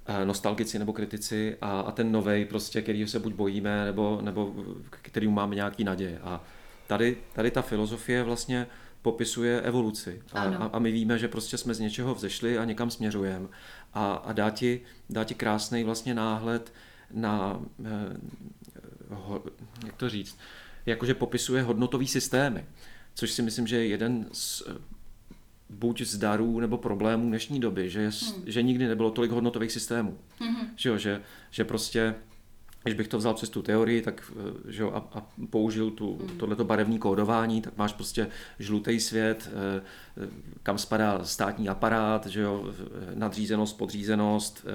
eh, 0.06 0.26
nostalgici 0.26 0.80
nebo 0.80 0.94
kritici 0.94 1.58
a, 1.62 1.80
a 1.80 1.92
ten 1.92 2.12
novej, 2.12 2.46
prostě, 2.46 2.82
který 2.82 3.08
se 3.08 3.20
buď 3.20 3.34
bojíme, 3.34 3.86
nebo, 3.86 4.20
nebo 4.22 4.54
kterým 4.90 5.34
máme 5.34 5.56
nějaký 5.56 5.84
naděje. 5.84 6.20
A 6.24 6.44
tady, 6.88 7.18
tady 7.34 7.52
ta 7.52 7.62
filozofie 7.62 8.24
vlastně 8.24 8.68
popisuje 9.02 9.62
evoluci. 9.62 10.22
A, 10.34 10.42
a, 10.42 10.66
a 10.66 10.80
my 10.80 10.92
víme, 10.92 11.20
že 11.20 11.28
prostě 11.28 11.58
jsme 11.58 11.74
z 11.74 11.80
něčeho 11.80 12.16
vzešli 12.16 12.58
a 12.58 12.66
někam 12.66 12.92
směřujeme. 12.92 13.48
A, 13.94 14.14
a 14.14 14.34
dá, 14.34 14.50
ti, 14.50 14.82
dá 15.10 15.24
ti 15.24 15.36
krásný 15.36 15.84
vlastně 15.84 16.14
náhled 16.14 16.74
na, 17.12 17.62
eh, 17.86 18.18
ho, 19.10 19.44
jak 19.86 19.96
to 19.96 20.10
říct, 20.10 20.38
jakože 20.86 21.14
popisuje 21.14 21.62
hodnotový 21.62 22.08
systémy, 22.08 22.66
což 23.16 23.32
si 23.32 23.42
myslím, 23.42 23.68
že 23.68 23.76
je 23.76 23.88
jeden 23.88 24.26
z 24.32 24.64
eh, 24.68 24.74
buď 25.70 26.02
z 26.02 26.18
darů 26.18 26.60
nebo 26.60 26.78
problémů 26.78 27.28
dnešní 27.28 27.60
doby, 27.60 27.90
že, 27.90 28.00
hmm. 28.00 28.44
že 28.46 28.62
nikdy 28.62 28.88
nebylo 28.88 29.12
tolik 29.12 29.32
hodnotových 29.32 29.72
systémů. 29.72 30.18
Hmm. 30.40 30.68
Že, 30.76 30.90
jo, 30.90 30.98
že, 30.98 31.22
že 31.52 31.64
prostě 31.64 32.16
když 32.84 32.96
bych 32.96 33.08
to 33.08 33.18
vzal 33.18 33.34
přes 33.34 33.50
tu 33.50 33.62
teorii 33.62 34.02
tak, 34.02 34.32
eh, 34.32 34.72
že 34.72 34.84
jo, 34.84 34.92
a, 34.92 35.18
a 35.20 35.28
použil 35.50 35.92
tu, 35.92 36.18
hmm. 36.18 36.38
tohleto 36.38 36.64
barevní 36.66 37.00
kódování, 37.00 37.62
tak 37.62 37.78
máš 37.78 37.94
prostě 37.94 38.28
žlutý 38.60 39.00
svět, 39.00 39.50
eh, 39.52 40.30
kam 40.64 40.78
spadá 40.78 41.24
státní 41.24 41.70
aparát, 41.70 42.26
že 42.26 42.42
jo, 42.42 42.74
nadřízenost, 43.14 43.78
podřízenost, 43.78 44.66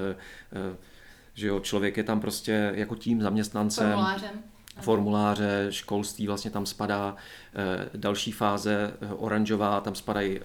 že 1.35 1.47
jo, 1.47 1.61
člověk 1.61 1.97
je 1.97 2.05
tam 2.05 2.21
prostě 2.21 2.73
jako 2.75 2.97
tím 2.97 3.23
zaměstnancem. 3.23 3.87
Formulářem 3.87 4.43
formuláře, 4.81 5.67
školství 5.71 6.27
vlastně 6.27 6.51
tam 6.51 6.67
spadá, 6.67 7.17
eh, 7.55 7.89
další 7.95 8.33
fáze 8.33 8.93
eh, 9.01 9.07
oranžová, 9.07 9.81
tam 9.81 9.95
spadají 9.95 10.39
eh, 10.39 10.43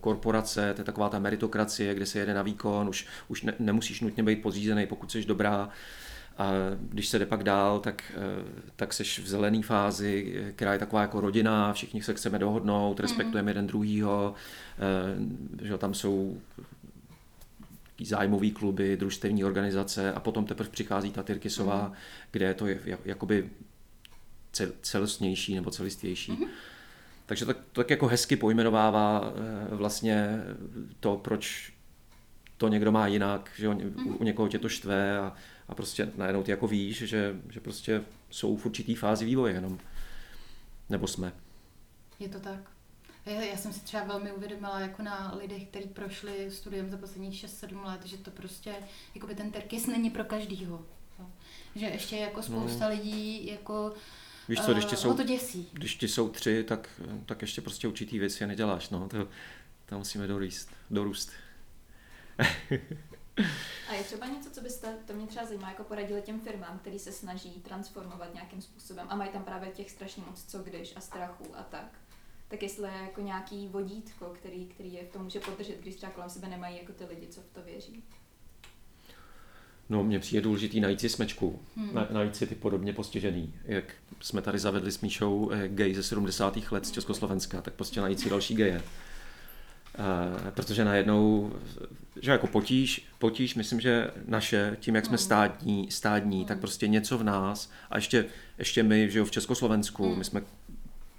korporace, 0.00 0.74
to 0.74 0.80
je 0.80 0.84
taková 0.84 1.08
ta 1.08 1.18
meritokracie, 1.18 1.94
kde 1.94 2.06
se 2.06 2.18
jede 2.18 2.34
na 2.34 2.42
výkon, 2.42 2.88
už, 2.88 3.06
už 3.28 3.42
ne, 3.42 3.54
nemusíš 3.58 4.00
nutně 4.00 4.22
být 4.22 4.42
podřízený, 4.42 4.86
pokud 4.86 5.12
jsi 5.12 5.24
dobrá. 5.24 5.68
A 6.38 6.50
když 6.78 7.08
se 7.08 7.18
jde 7.18 7.26
pak 7.26 7.44
dál, 7.44 7.80
tak, 7.80 8.12
tak 8.76 8.92
seš 8.92 9.18
v 9.18 9.28
zelené 9.28 9.62
fázi, 9.62 10.44
která 10.56 10.72
je 10.72 10.78
taková 10.78 11.02
jako 11.02 11.20
rodina, 11.20 11.72
všichni 11.72 12.02
se 12.02 12.14
chceme 12.14 12.38
dohodnout, 12.38 13.00
respektujeme 13.00 13.42
mm. 13.42 13.48
jeden 13.48 13.66
druhýho, 13.66 14.34
že 15.62 15.78
tam 15.78 15.94
jsou 15.94 16.40
zájmové 18.04 18.50
kluby, 18.50 18.96
družstevní 18.96 19.44
organizace 19.44 20.12
a 20.12 20.20
potom 20.20 20.44
teprve 20.44 20.70
přichází 20.70 21.10
ta 21.10 21.22
Tyrkisová, 21.22 21.88
mm. 21.88 21.94
kde 22.30 22.46
je 22.46 22.54
to 22.54 22.66
jakoby 23.04 23.50
celostnější 24.82 25.54
nebo 25.54 25.70
celistvější. 25.70 26.32
Mm. 26.32 26.44
Takže 27.26 27.46
to, 27.46 27.54
to 27.54 27.60
tak 27.72 27.90
jako 27.90 28.06
hezky 28.06 28.36
pojmenovává 28.36 29.32
vlastně 29.70 30.40
to, 31.00 31.16
proč 31.16 31.72
to 32.56 32.68
někdo 32.68 32.92
má 32.92 33.06
jinak, 33.06 33.50
že 33.56 33.68
u 34.04 34.24
někoho 34.24 34.48
tě 34.48 34.58
to 34.58 34.68
štve 34.68 35.18
a, 35.18 35.32
a 35.68 35.74
prostě 35.74 36.12
najednou 36.16 36.42
ty 36.42 36.50
jako 36.50 36.66
víš, 36.66 36.96
že, 36.96 37.36
že 37.50 37.60
prostě 37.60 38.02
jsou 38.30 38.56
v 38.56 38.66
určitý 38.66 38.94
fázi 38.94 39.24
vývoje 39.24 39.54
jenom. 39.54 39.78
Nebo 40.88 41.06
jsme. 41.06 41.32
Je 42.18 42.28
to 42.28 42.40
tak. 42.40 42.75
Já, 43.26 43.40
já 43.42 43.56
jsem 43.56 43.72
si 43.72 43.80
třeba 43.80 44.04
velmi 44.04 44.32
uvědomila 44.32 44.80
jako 44.80 45.02
na 45.02 45.34
lidech, 45.34 45.64
kteří 45.64 45.88
prošli 45.88 46.50
studiem 46.50 46.90
za 46.90 46.96
posledních 46.96 47.44
6-7 47.44 47.84
let, 47.84 48.06
že 48.06 48.16
to 48.16 48.30
prostě, 48.30 48.74
jako 49.14 49.26
by 49.26 49.34
ten 49.34 49.50
terkis 49.50 49.86
není 49.86 50.10
pro 50.10 50.24
každýho. 50.24 50.86
Že 51.74 51.86
ještě 51.86 52.16
jako 52.16 52.42
spousta 52.42 52.88
no. 52.88 52.94
lidí 52.94 53.46
jako 53.46 53.94
Víš 54.48 54.60
co, 54.60 54.72
když 54.72 54.84
ti 54.84 54.96
uh, 54.96 55.02
jsou, 55.02 55.16
to 55.16 55.22
děsí. 55.22 55.68
Když 55.72 55.94
ti 55.94 56.08
jsou 56.08 56.28
tři, 56.28 56.64
tak, 56.64 57.00
tak 57.26 57.42
ještě 57.42 57.60
prostě 57.60 57.88
určitý 57.88 58.18
věci 58.18 58.46
neděláš. 58.46 58.90
No. 58.90 59.08
To, 59.08 59.28
tam 59.86 59.98
musíme 59.98 60.26
dorůst. 60.26 60.70
dorůst. 60.90 61.30
A 63.88 63.94
je 63.94 64.04
třeba 64.04 64.26
něco, 64.26 64.50
co 64.50 64.60
byste, 64.60 64.96
to 65.06 65.12
mě 65.12 65.26
třeba 65.26 65.46
zajímá, 65.46 65.68
jako 65.68 65.84
poradili 65.84 66.22
těm 66.22 66.40
firmám, 66.40 66.78
který 66.78 66.98
se 66.98 67.12
snaží 67.12 67.50
transformovat 67.50 68.34
nějakým 68.34 68.62
způsobem 68.62 69.06
a 69.10 69.16
mají 69.16 69.30
tam 69.30 69.44
právě 69.44 69.70
těch 69.70 69.90
strašně 69.90 70.22
moc 70.26 70.44
co 70.44 70.58
když 70.58 70.92
a 70.96 71.00
strachu 71.00 71.44
a 71.54 71.62
tak. 71.62 71.98
Tak 72.48 72.62
jestli 72.62 72.88
je 72.88 73.02
jako 73.02 73.20
nějaký 73.20 73.68
vodítko, 73.68 74.24
který, 74.24 74.66
který 74.66 74.92
je 74.92 75.04
v 75.04 75.12
tom 75.12 75.22
může 75.22 75.40
podržet, 75.40 75.80
když 75.80 75.96
třeba 75.96 76.12
kolem 76.12 76.30
sebe 76.30 76.48
nemají 76.48 76.76
jako 76.78 76.92
ty 76.92 77.04
lidi, 77.04 77.26
co 77.26 77.40
v 77.40 77.52
to 77.52 77.62
věří. 77.62 78.04
No, 79.88 80.04
mně 80.04 80.18
přijde 80.18 80.42
důležitý 80.42 80.80
najít 80.80 81.00
si 81.00 81.08
smečku, 81.08 81.60
hmm. 81.76 81.94
Na, 81.94 82.08
najít 82.10 82.36
si 82.36 82.46
ty 82.46 82.54
podobně 82.54 82.92
postižený. 82.92 83.54
Jak 83.64 83.84
jsme 84.20 84.42
tady 84.42 84.58
zavedli 84.58 84.92
s 84.92 85.00
Míšou 85.00 85.50
eh, 85.52 85.68
gay 85.68 85.94
ze 85.94 86.02
70. 86.02 86.58
let 86.70 86.86
z 86.86 86.90
Československa, 86.90 87.62
tak 87.62 87.74
prostě 87.74 88.00
najít 88.00 88.20
si 88.20 88.30
další 88.30 88.54
geje. 88.54 88.82
Uh, 89.98 90.50
protože 90.50 90.84
najednou, 90.84 91.52
že 92.22 92.30
jako 92.30 92.46
potíž, 92.46 93.06
potíž, 93.18 93.54
myslím, 93.54 93.80
že 93.80 94.10
naše, 94.26 94.76
tím, 94.80 94.94
jak 94.94 95.04
jsme 95.04 95.16
hmm. 95.16 95.24
stádní, 95.24 95.90
stádní 95.90 96.44
tak 96.44 96.56
hmm. 96.56 96.60
prostě 96.60 96.88
něco 96.88 97.18
v 97.18 97.24
nás, 97.24 97.70
a 97.90 97.96
ještě, 97.96 98.24
ještě 98.58 98.82
my, 98.82 99.10
že 99.10 99.18
jo, 99.18 99.24
v 99.24 99.30
Československu, 99.30 100.08
hmm. 100.08 100.18
my 100.18 100.24
jsme, 100.24 100.42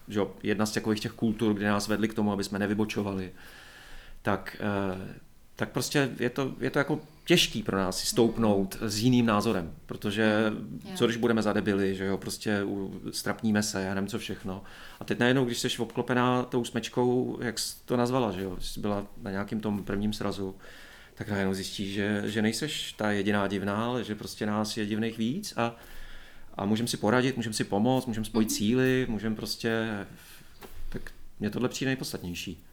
že 0.07 0.19
jo, 0.19 0.31
jedna 0.43 0.65
z 0.65 0.71
takových 0.71 0.99
těch 0.99 1.11
kultur, 1.11 1.53
kde 1.53 1.67
nás 1.67 1.87
vedli 1.87 2.07
k 2.07 2.13
tomu, 2.13 2.31
aby 2.31 2.43
jsme 2.43 2.59
nevybočovali, 2.59 3.31
tak, 4.21 4.57
uh, 4.93 5.01
tak 5.55 5.69
prostě 5.69 6.09
je 6.19 6.29
to, 6.29 6.53
je 6.59 6.69
to 6.69 6.79
jako 6.79 6.99
těžký 7.25 7.63
pro 7.63 7.77
nás 7.77 7.99
stoupnout 7.99 8.77
s 8.81 8.99
jiným 8.99 9.25
názorem, 9.25 9.73
protože 9.85 10.53
co 10.95 11.05
když 11.05 11.17
budeme 11.17 11.41
zadebili, 11.41 11.95
že 11.95 12.05
jo, 12.05 12.17
prostě 12.17 12.61
strapníme 13.11 13.63
se, 13.63 13.83
já 13.83 13.93
nevím 13.93 14.07
co 14.07 14.19
všechno. 14.19 14.63
A 14.99 15.03
teď 15.03 15.19
najednou, 15.19 15.45
když 15.45 15.59
jsi 15.59 15.77
obklopená 15.77 16.43
tou 16.43 16.65
smečkou, 16.65 17.37
jak 17.41 17.59
jsi 17.59 17.75
to 17.85 17.97
nazvala, 17.97 18.31
že 18.31 18.41
jo, 18.41 18.57
jsi 18.59 18.79
byla 18.79 19.07
na 19.21 19.31
nějakém 19.31 19.59
tom 19.59 19.83
prvním 19.83 20.13
srazu, 20.13 20.55
tak 21.15 21.29
najednou 21.29 21.53
zjistíš, 21.53 21.93
že, 21.93 22.23
že 22.25 22.41
nejseš 22.41 22.93
ta 22.93 23.11
jediná 23.11 23.47
divná, 23.47 23.85
ale 23.85 24.03
že 24.03 24.15
prostě 24.15 24.45
nás 24.45 24.77
je 24.77 24.85
divných 24.85 25.17
víc 25.17 25.53
a, 25.57 25.75
a 26.57 26.65
můžeme 26.65 26.87
si 26.87 26.97
poradit, 26.97 27.37
můžeme 27.37 27.53
si 27.53 27.63
pomoct, 27.63 28.05
můžeme 28.05 28.25
spojit 28.25 28.49
mm-hmm. 28.49 28.57
síly, 28.57 29.05
můžeme 29.09 29.35
prostě, 29.35 29.87
tak 30.89 31.11
mě 31.39 31.49
tohle 31.49 31.69
přijde 31.69 31.89
nejpodstatnější. 31.89 32.63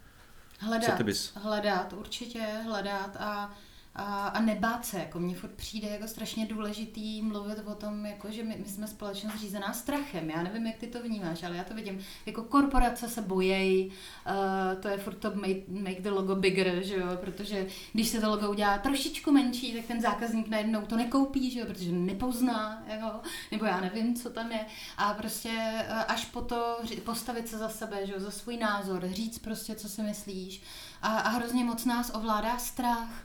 Hledat, 0.59 1.01
hledat, 1.35 1.93
určitě 1.93 2.41
hledat 2.65 3.17
a 3.17 3.55
a, 3.97 4.29
a 4.29 4.41
nebát 4.41 4.87
se, 4.87 4.99
jako 4.99 5.19
mně 5.19 5.35
furt 5.35 5.51
přijde 5.51 5.89
jako 5.89 6.09
strašně 6.09 6.47
důležitý 6.47 7.23
mluvit 7.23 7.59
o 7.65 7.75
tom, 7.75 8.07
jako 8.07 8.31
že 8.31 8.43
my, 8.43 8.57
my 8.59 8.69
jsme 8.69 8.87
společnost 8.87 9.41
řízená 9.41 9.73
strachem, 9.73 10.31
já 10.31 10.43
nevím, 10.43 10.67
jak 10.67 10.77
ty 10.77 10.87
to 10.87 11.03
vnímáš, 11.03 11.43
ale 11.43 11.57
já 11.57 11.65
to 11.65 11.75
vidím, 11.75 11.99
jako 12.27 12.43
korporace 12.43 13.09
se 13.09 13.23
bojejí, 13.23 13.87
uh, 13.87 14.81
to 14.81 14.89
je 14.89 14.99
furt 14.99 15.15
to 15.15 15.31
make, 15.35 15.61
make 15.69 16.01
the 16.01 16.11
logo 16.11 16.35
bigger, 16.35 16.83
že 16.83 16.97
jo, 16.97 17.07
protože 17.17 17.67
když 17.93 18.09
se 18.09 18.21
to 18.21 18.31
logo 18.31 18.51
udělá 18.51 18.79
trošičku 18.79 19.33
menší, 19.33 19.73
tak 19.73 19.85
ten 19.85 20.01
zákazník 20.01 20.49
najednou 20.49 20.81
to 20.87 20.97
nekoupí, 20.97 21.51
že 21.51 21.61
jo, 21.61 21.67
protože 21.67 21.93
nepozná, 21.93 22.83
jako, 22.87 23.21
nebo 23.53 23.65
já 23.65 23.81
nevím, 23.81 24.17
co 24.17 24.31
tam 24.31 24.53
je. 24.53 24.67
A 24.97 25.15
prostě 25.15 25.51
uh, 25.91 26.03
až 26.09 26.25
po 26.25 26.41
to 26.41 26.79
postavit 27.05 27.49
se 27.49 27.59
za 27.59 27.69
sebe, 27.69 28.07
že 28.07 28.13
jo, 28.13 28.21
za 28.21 28.31
svůj 28.31 28.57
názor, 28.57 29.09
říct 29.13 29.39
prostě, 29.39 29.75
co 29.75 29.89
si 29.89 30.03
myslíš. 30.03 30.63
A, 31.03 31.09
a 31.09 31.29
hrozně 31.29 31.65
moc 31.65 31.85
nás 31.85 32.11
ovládá 32.15 32.59
strach, 32.59 33.25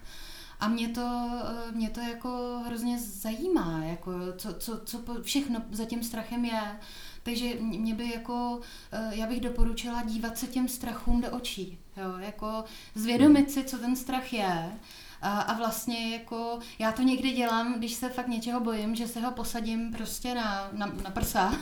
a 0.59 0.67
mě 0.67 0.89
to, 0.89 1.29
eh, 1.43 1.71
mě 1.71 1.89
to 1.89 1.99
jako 1.99 2.61
hrozně 2.65 2.99
zajímá, 2.99 3.83
jako 3.83 4.11
co, 4.37 4.53
co, 4.53 4.79
co 4.79 4.99
všechno 5.21 5.61
za 5.71 5.85
tím 5.85 6.03
strachem 6.03 6.45
je. 6.45 6.79
Takže 7.23 7.55
mě 7.59 7.95
by 7.95 8.11
jako, 8.11 8.59
eh, 8.91 9.09
já 9.11 9.27
bych 9.27 9.41
doporučila 9.41 10.03
dívat 10.03 10.37
se 10.37 10.47
těm 10.47 10.67
strachům 10.67 11.21
do 11.21 11.31
očí. 11.31 11.79
Jo? 11.97 12.17
Jako 12.17 12.63
zvědomit 12.95 13.51
si, 13.51 13.63
co 13.63 13.77
ten 13.77 13.95
strach 13.95 14.33
je. 14.33 14.79
A, 15.21 15.41
a 15.41 15.57
vlastně 15.57 16.13
jako, 16.13 16.59
já 16.79 16.91
to 16.91 17.01
někdy 17.01 17.31
dělám, 17.31 17.73
když 17.73 17.93
se 17.93 18.09
fakt 18.09 18.27
něčeho 18.27 18.59
bojím, 18.59 18.95
že 18.95 19.07
se 19.07 19.19
ho 19.19 19.31
posadím 19.31 19.93
prostě 19.93 20.35
na, 20.35 20.69
na, 20.71 20.85
na 21.03 21.11
prsa. 21.11 21.53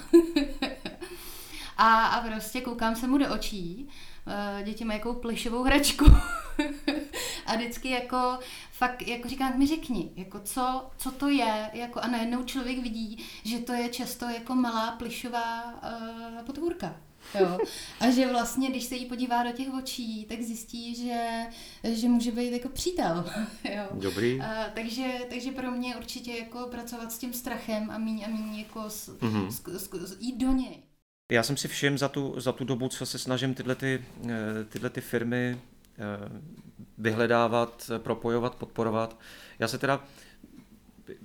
a, 1.78 2.06
a 2.06 2.28
prostě 2.28 2.62
koukám 2.62 2.96
se 2.96 3.08
mu 3.08 3.18
do 3.18 3.34
očí. 3.34 3.90
Eh, 4.28 4.64
děti 4.64 4.86
mají 4.86 5.00
jakou 5.00 5.14
plišovou 5.14 5.64
hračku. 5.64 6.06
a 7.46 7.56
vždycky 7.56 7.90
jako 7.90 8.40
fakt 8.78 9.08
jako 9.08 9.30
říkám, 9.30 9.60
mi 9.60 9.68
řekni, 9.68 10.12
jako 10.16 10.40
co, 10.40 10.90
co 10.98 11.12
to 11.12 11.30
je, 11.30 11.70
jako 11.74 12.00
a 12.00 12.08
najednou 12.08 12.44
člověk 12.44 12.80
vidí, 12.80 13.26
že 13.44 13.60
to 13.60 13.74
je 13.74 13.90
často 13.90 14.26
jako 14.26 14.56
malá 14.56 14.92
plišová 14.92 15.74
uh, 15.74 16.46
potvůrka. 16.46 16.96
Jo. 17.40 17.58
A 18.00 18.10
že 18.10 18.32
vlastně, 18.32 18.70
když 18.70 18.84
se 18.84 18.96
jí 18.96 19.06
podívá 19.06 19.44
do 19.44 19.52
těch 19.52 19.74
očí, 19.74 20.26
tak 20.26 20.42
zjistí, 20.42 20.96
že, 20.96 21.46
že 21.84 22.08
může 22.08 22.32
být 22.32 22.52
jako 22.54 22.70
přítel. 22.70 23.26
Jo. 23.76 23.88
Dobrý. 23.94 24.42
A, 24.42 24.70
takže, 24.74 25.08
takže 25.30 25.52
pro 25.52 25.72
mě 25.72 25.96
určitě 25.96 26.32
jako 26.32 26.68
pracovat 26.72 27.12
s 27.12 27.18
tím 27.18 27.34
strachem 27.34 27.90
a 27.92 27.98
míň 27.98 28.24
a 28.26 28.28
míň 28.28 28.56
jako 28.56 28.90
s, 28.90 29.18
mm-hmm. 29.20 29.48
s, 29.48 29.62
s, 29.68 29.90
s, 29.94 30.18
jít 30.20 30.38
do 30.38 30.52
něj. 30.52 30.78
Já 31.32 31.44
jsem 31.44 31.58
si 31.58 31.68
všiml 31.68 31.98
za 31.98 32.10
tu, 32.10 32.34
za 32.38 32.52
tu 32.52 32.64
dobu, 32.64 32.90
co 32.90 33.06
se 33.06 33.20
snažím 33.20 33.54
tyhle, 33.54 33.76
ty, 33.76 34.06
eh, 34.26 34.64
tyhle 34.70 34.90
ty 34.90 35.02
firmy 35.02 35.58
Eh, 36.00 36.42
vyhledávat, 36.98 37.92
propojovat, 37.98 38.56
podporovat. 38.56 39.20
Já 39.60 39.68
se 39.68 39.78
teda 39.78 40.04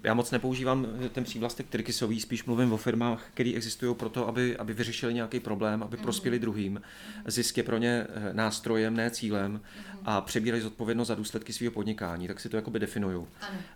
já 0.04 0.14
moc 0.14 0.30
nepoužívám 0.30 0.86
ten 1.12 1.24
přívlastek 1.24 1.68
trikisový, 1.68 2.20
spíš 2.20 2.44
mluvím 2.44 2.72
o 2.72 2.76
firmách, 2.76 3.24
které 3.34 3.52
existují 3.54 3.94
proto, 3.94 4.28
aby, 4.28 4.56
aby 4.56 4.74
vyřešili 4.74 5.14
nějaký 5.14 5.40
problém, 5.40 5.82
aby 5.82 5.96
mhm. 5.96 6.02
prospěli 6.02 6.38
druhým. 6.38 6.82
Zisk 7.26 7.56
je 7.56 7.62
pro 7.62 7.78
ně 7.78 8.06
eh, 8.08 8.34
nástrojem, 8.34 8.96
ne 8.96 9.10
cílem 9.10 9.52
mhm. 9.52 9.98
a 10.04 10.20
přebírají 10.20 10.62
zodpovědnost 10.62 11.08
za 11.08 11.14
důsledky 11.14 11.52
svého 11.52 11.72
podnikání, 11.72 12.28
tak 12.28 12.40
si 12.40 12.48
to 12.48 12.56
jakoby 12.56 12.78
definuju. 12.78 13.28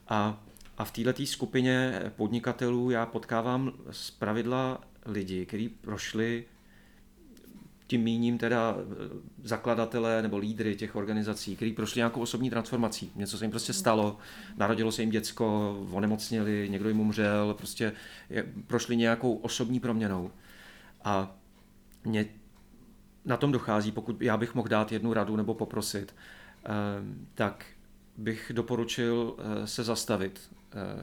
A, 0.09 0.41
a 0.79 0.85
v 0.85 0.91
této 0.91 1.27
skupině 1.27 2.03
podnikatelů 2.17 2.91
já 2.91 3.07
potkávám 3.07 3.73
z 3.91 4.11
pravidla 4.11 4.81
lidi, 5.07 5.47
kteří 5.47 5.69
prošli 5.69 6.45
tím 7.87 8.03
míním 8.03 8.39
teda 8.39 8.77
eh, 8.79 8.85
zakladatelé 9.43 10.23
nebo 10.23 10.39
lídry 10.39 10.77
těch 10.77 10.97
organizací, 10.97 11.57
kteří 11.57 11.73
prošli 11.73 11.99
nějakou 11.99 12.21
osobní 12.21 12.51
transformací. 12.51 13.13
Něco 13.17 13.39
se 13.39 13.45
jim 13.45 13.51
prostě 13.51 13.73
stalo, 13.73 14.19
narodilo 14.57 14.93
se 14.93 15.03
jim 15.03 15.11
děcko, 15.11 15.77
onemocněli, 15.91 16.69
někdo 16.71 16.89
jim 16.89 17.01
umřel, 17.01 17.55
prostě 17.55 17.93
prošli 18.67 18.97
nějakou 18.97 19.35
osobní 19.35 19.81
proměnou. 19.81 20.31
A 21.05 21.37
mě 22.05 22.27
na 23.25 23.37
tom 23.37 23.53
dochází, 23.53 23.93
pokud 23.93 24.23
já 24.23 24.37
bych 24.37 24.55
mohl 24.55 24.69
dát 24.69 24.93
jednu 24.93 25.13
radu 25.13 25.37
nebo 25.37 25.55
poprosit, 25.55 26.15
eh, 26.65 26.69
tak 27.35 27.67
bych 28.17 28.53
doporučil 28.55 29.37
eh, 29.39 29.67
se 29.67 29.85
zastavit, 29.85 30.51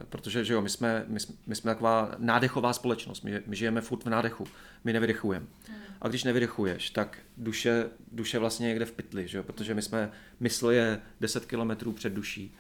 protože 0.10 0.46
že 0.46 0.54
jo, 0.54 0.62
my, 0.62 0.70
jsme, 0.70 1.06
my, 1.08 1.20
jsme, 1.20 1.36
my 1.48 1.56
jsme 1.56 1.72
taková 1.72 2.16
nádechová 2.18 2.74
společnost, 2.74 3.22
my, 3.22 3.42
my 3.46 3.56
žijeme 3.56 3.82
furt 3.82 4.06
v 4.06 4.10
nádechu, 4.10 4.48
my 4.84 4.94
nevydechujeme. 4.94 5.46
Hmm. 5.68 5.78
A 6.02 6.08
když 6.08 6.24
nevydechuješ, 6.24 6.90
tak 6.90 7.18
duše, 7.38 7.90
duše 8.12 8.40
vlastně 8.40 8.68
někde 8.68 8.86
v 8.86 8.92
pytli, 8.92 9.28
že 9.28 9.38
jo? 9.38 9.44
protože 9.44 9.74
my 9.74 9.82
jsme, 9.82 10.12
mysl 10.40 10.72
je 10.72 11.02
10 11.22 11.46
kilometrů 11.46 11.92
před 11.92 12.14
duší. 12.14 12.56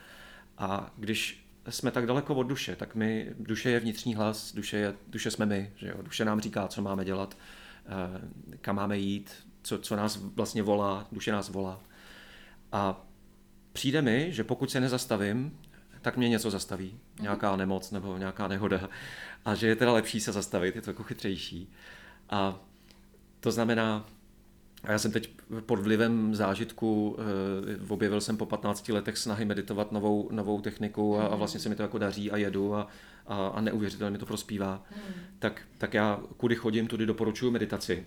A 0.58 0.94
když 0.98 1.48
jsme 1.70 1.92
tak 1.92 2.06
daleko 2.06 2.36
od 2.36 2.44
duše, 2.44 2.76
tak 2.76 2.96
my, 2.96 3.34
duše 3.40 3.70
je 3.70 3.80
vnitřní 3.80 4.16
hlas, 4.16 4.56
duše, 4.56 4.78
je, 4.78 4.94
duše 5.08 5.32
jsme 5.32 5.46
my, 5.46 5.72
že 5.76 5.88
jo? 5.88 6.02
duše 6.02 6.26
nám 6.26 6.42
říká, 6.42 6.68
co 6.68 6.82
máme 6.82 7.06
dělat, 7.06 7.38
eh, 7.86 8.58
kam 8.62 8.76
máme 8.76 8.98
jít, 8.98 9.32
co, 9.64 9.80
co 9.80 9.96
nás 9.96 10.16
vlastně 10.16 10.64
volá, 10.64 11.08
duše 11.12 11.32
nás 11.32 11.50
volá. 11.50 11.82
A 12.72 13.06
přijde 13.74 14.02
mi, 14.02 14.28
že 14.32 14.44
pokud 14.44 14.72
se 14.72 14.80
nezastavím, 14.80 15.60
tak 16.04 16.18
mě 16.18 16.30
něco 16.30 16.52
zastaví, 16.52 17.00
nějaká 17.22 17.56
nemoc 17.56 17.92
nebo 17.92 18.18
nějaká 18.18 18.48
nehoda. 18.48 18.90
A 19.46 19.56
že 19.56 19.68
je 19.68 19.76
teda 19.76 19.94
lepší 19.94 20.20
se 20.20 20.32
zastavit, 20.32 20.76
je 20.76 20.82
to 20.82 20.90
jako 20.90 21.04
chytřejší. 21.04 21.72
A 22.30 22.60
to 23.40 23.52
znamená, 23.52 24.06
a 24.84 24.92
já 24.92 25.00
jsem 25.00 25.12
teď 25.12 25.30
pod 25.66 25.80
vlivem 25.80 26.36
zážitku, 26.36 27.18
eh, 27.20 27.94
objevil 27.94 28.22
jsem 28.22 28.38
po 28.38 28.46
15 28.46 28.92
letech 28.92 29.18
snahy 29.18 29.46
meditovat 29.46 29.92
novou, 29.92 30.30
novou 30.32 30.62
techniku 30.62 31.20
a, 31.20 31.26
a 31.26 31.36
vlastně 31.36 31.60
se 31.60 31.70
mi 31.70 31.76
to 31.76 31.82
jako 31.82 31.98
daří 31.98 32.32
a 32.32 32.38
jedu 32.38 32.76
a, 32.76 32.88
a, 33.28 33.48
a 33.48 33.62
neuvěřitelně 33.62 34.12
mi 34.12 34.18
to 34.18 34.26
prospívá. 34.26 34.84
Hmm. 34.90 35.14
Tak, 35.40 35.62
tak 35.78 35.94
já 35.94 36.20
kudy 36.38 36.56
chodím, 36.56 36.88
tudy 36.88 37.06
doporučuji 37.06 37.52
meditaci. 37.52 38.06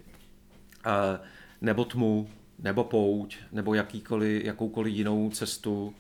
A, 0.84 1.20
nebo 1.60 1.84
tmu, 1.84 2.28
nebo 2.58 2.84
pouť, 2.84 3.36
nebo 3.52 3.74
jakýkoliv, 3.74 4.44
jakoukoliv 4.44 4.94
jinou 4.94 5.30
cestu 5.30 5.94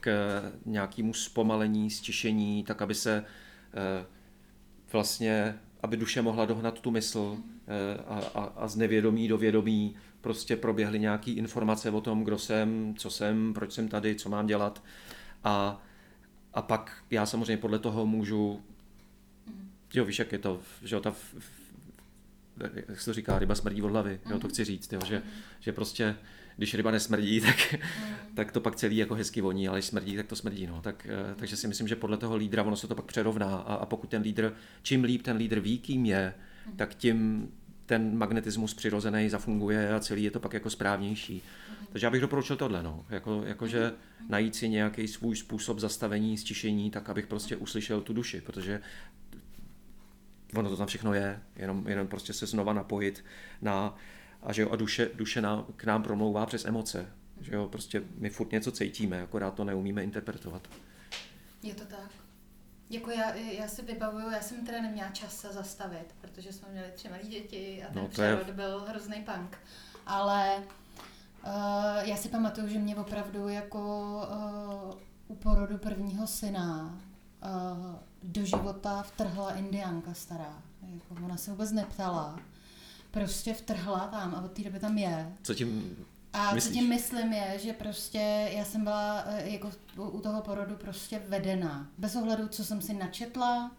k 0.00 0.42
nějakému 0.66 1.14
zpomalení, 1.14 1.90
stišení, 1.90 2.64
tak 2.64 2.82
aby 2.82 2.94
se 2.94 3.24
eh, 3.74 4.06
vlastně, 4.92 5.58
aby 5.82 5.96
duše 5.96 6.22
mohla 6.22 6.44
dohnat 6.44 6.80
tu 6.80 6.90
mysl 6.90 7.36
eh, 7.38 8.02
a, 8.06 8.20
a, 8.34 8.44
a 8.44 8.68
z 8.68 8.76
nevědomí 8.76 9.28
do 9.28 9.38
vědomí 9.38 9.94
prostě 10.20 10.56
proběhly 10.56 10.98
nějaké 10.98 11.30
informace 11.30 11.90
o 11.90 12.00
tom, 12.00 12.24
kdo 12.24 12.38
jsem, 12.38 12.94
co 12.98 13.10
jsem, 13.10 13.54
proč 13.54 13.72
jsem 13.72 13.88
tady, 13.88 14.14
co 14.14 14.28
mám 14.28 14.46
dělat. 14.46 14.82
A, 15.44 15.82
a 16.54 16.62
pak 16.62 17.04
já 17.10 17.26
samozřejmě 17.26 17.56
podle 17.56 17.78
toho 17.78 18.06
můžu, 18.06 18.62
jo, 19.94 20.04
víš, 20.04 20.18
jak 20.18 20.32
je 20.32 20.38
to, 20.38 20.60
že 20.82 21.00
ta 21.00 21.14
jak 22.88 23.00
se 23.00 23.04
to 23.04 23.12
říká, 23.12 23.38
ryba 23.38 23.54
smrdí 23.54 23.82
od 23.82 23.88
hlavy, 23.88 24.20
jo, 24.30 24.38
to 24.38 24.46
mhm. 24.46 24.48
chci 24.48 24.64
říct, 24.64 24.92
jo, 24.92 25.00
že, 25.06 25.22
že 25.60 25.72
prostě, 25.72 26.16
když 26.58 26.74
ryba 26.74 26.90
nesmrdí, 26.90 27.40
tak, 27.46 27.72
mm. 27.72 28.34
tak 28.34 28.52
to 28.52 28.60
pak 28.60 28.76
celý 28.76 28.96
jako 28.96 29.14
hezky 29.14 29.40
voní, 29.40 29.68
ale 29.68 29.78
když 29.78 29.86
smrdí, 29.86 30.16
tak 30.16 30.26
to 30.26 30.36
smrdí, 30.36 30.66
no. 30.66 30.82
Tak, 30.82 31.06
mm. 31.06 31.34
takže 31.34 31.56
si 31.56 31.68
myslím, 31.68 31.88
že 31.88 31.96
podle 31.96 32.16
toho 32.16 32.36
lídra 32.36 32.62
ono 32.62 32.76
se 32.76 32.88
to 32.88 32.94
pak 32.94 33.04
přerovná 33.04 33.56
a, 33.56 33.74
a 33.74 33.86
pokud 33.86 34.10
ten 34.10 34.22
lídr, 34.22 34.52
čím 34.82 35.04
líp 35.04 35.22
ten 35.22 35.36
lídr 35.36 35.60
ví, 35.60 35.78
kým 35.78 36.06
je, 36.06 36.34
mm. 36.66 36.76
tak 36.76 36.94
tím 36.94 37.48
ten 37.86 38.18
magnetismus 38.18 38.74
přirozený 38.74 39.28
zafunguje 39.28 39.94
a 39.94 40.00
celý 40.00 40.22
je 40.22 40.30
to 40.30 40.40
pak 40.40 40.52
jako 40.52 40.70
správnější. 40.70 41.34
Mm. 41.70 41.86
Takže 41.92 42.06
já 42.06 42.10
bych 42.10 42.20
doporučil 42.20 42.56
tohle, 42.56 42.82
no. 42.82 43.06
Jako, 43.10 43.42
jakože 43.46 43.92
mm. 44.20 44.26
najít 44.28 44.54
si 44.54 44.68
nějaký 44.68 45.08
svůj 45.08 45.36
způsob 45.36 45.78
zastavení, 45.78 46.38
stišení, 46.38 46.90
tak 46.90 47.10
abych 47.10 47.26
prostě 47.26 47.56
uslyšel 47.56 48.00
tu 48.00 48.12
duši, 48.12 48.40
protože 48.40 48.80
ono 50.54 50.70
to 50.70 50.76
tam 50.76 50.86
všechno 50.86 51.14
je, 51.14 51.40
jenom, 51.56 51.88
jenom 51.88 52.08
prostě 52.08 52.32
se 52.32 52.46
znova 52.46 52.72
napojit 52.72 53.24
na, 53.62 53.96
a 54.42 54.52
že 54.52 54.62
jo, 54.62 54.70
a 54.70 54.76
duše, 54.76 55.10
duše 55.14 55.40
na, 55.40 55.66
k 55.76 55.84
nám 55.84 56.02
promlouvá 56.02 56.46
přes 56.46 56.64
emoce, 56.64 57.06
že 57.40 57.54
jo, 57.54 57.68
prostě 57.68 58.02
my 58.16 58.30
furt 58.30 58.52
něco 58.52 58.72
cítíme, 58.72 59.22
akorát 59.22 59.54
to 59.54 59.64
neumíme 59.64 60.04
interpretovat. 60.04 60.68
Je 61.62 61.74
to 61.74 61.84
tak. 61.84 62.10
Jako 62.90 63.10
já, 63.10 63.34
já 63.34 63.68
si 63.68 63.82
vybavuju, 63.82 64.30
já 64.30 64.40
jsem 64.40 64.66
teda 64.66 64.82
neměla 64.82 65.10
čas 65.10 65.36
se 65.36 65.52
zastavit, 65.52 66.14
protože 66.20 66.52
jsme 66.52 66.68
měli 66.68 66.90
tři 66.94 67.08
malé 67.08 67.22
děti 67.22 67.84
a 67.84 67.92
ten 67.92 68.02
no, 68.02 68.08
přerod 68.08 68.48
je... 68.48 68.54
byl 68.54 68.84
hrozný 68.88 69.24
punk. 69.34 69.58
Ale 70.06 70.56
uh, 70.56 71.52
já 72.02 72.16
si 72.16 72.28
pamatuju, 72.28 72.68
že 72.68 72.78
mě 72.78 72.96
opravdu 72.96 73.48
jako 73.48 73.80
uh, 74.88 74.94
u 75.28 75.34
porodu 75.34 75.78
prvního 75.78 76.26
syna 76.26 76.98
uh, 77.44 77.94
do 78.22 78.44
života 78.44 79.02
vtrhla 79.02 79.54
indiánka 79.54 80.14
stará. 80.14 80.62
Jako 80.92 81.24
ona 81.24 81.36
se 81.36 81.50
vůbec 81.50 81.72
neptala. 81.72 82.40
Prostě 83.10 83.54
vtrhla 83.54 84.06
tam 84.06 84.34
a 84.34 84.42
od 84.44 84.52
té 84.52 84.62
doby 84.62 84.78
tam 84.78 84.98
je. 84.98 85.32
Co 85.42 85.54
tím 85.54 85.96
a 86.32 86.54
myslíš? 86.54 86.72
co 86.72 86.78
tím 86.78 86.88
myslím 86.88 87.32
je, 87.32 87.58
že 87.58 87.72
prostě 87.72 88.50
já 88.52 88.64
jsem 88.64 88.84
byla 88.84 89.24
eh, 89.26 89.50
jako 89.50 89.70
u 89.96 90.20
toho 90.20 90.42
porodu 90.42 90.76
prostě 90.76 91.22
vedena. 91.28 91.90
Bez 91.98 92.16
ohledu, 92.16 92.48
co 92.48 92.64
jsem 92.64 92.82
si 92.82 92.94
načetla, 92.94 93.70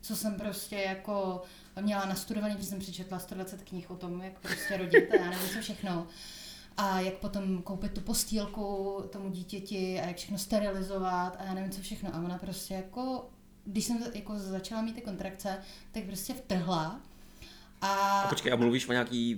co 0.00 0.16
jsem 0.16 0.34
prostě 0.34 0.76
jako 0.76 1.42
měla 1.80 2.04
nastudovaný, 2.04 2.54
protože 2.54 2.68
jsem 2.68 2.78
přečetla 2.78 3.18
120 3.18 3.62
knih 3.62 3.90
o 3.90 3.96
tom, 3.96 4.22
jak 4.22 4.40
prostě 4.40 4.76
rodit 4.76 5.12
a 5.12 5.16
já 5.16 5.30
nevím 5.30 5.48
co 5.48 5.60
všechno. 5.60 6.06
A 6.76 7.00
jak 7.00 7.14
potom 7.14 7.62
koupit 7.62 7.92
tu 7.92 8.00
postýlku 8.00 8.94
tomu 9.12 9.30
dítěti 9.30 10.00
a 10.00 10.06
jak 10.06 10.16
všechno 10.16 10.38
sterilizovat 10.38 11.36
a 11.38 11.44
já 11.44 11.54
nevím 11.54 11.70
co 11.70 11.80
všechno. 11.80 12.14
A 12.14 12.18
ona 12.18 12.38
prostě 12.38 12.74
jako 12.74 13.30
když 13.64 13.84
jsem 13.84 14.04
jako 14.14 14.38
začala 14.38 14.82
mít 14.82 14.94
ty 14.94 15.00
kontrakce, 15.00 15.58
tak 15.92 16.04
prostě 16.04 16.34
vtrhla 16.34 17.00
a... 17.84 18.20
a 18.20 18.28
počkej, 18.28 18.52
a 18.52 18.56
mluvíš 18.56 18.88
o 18.88 18.92
nějaký 18.92 19.36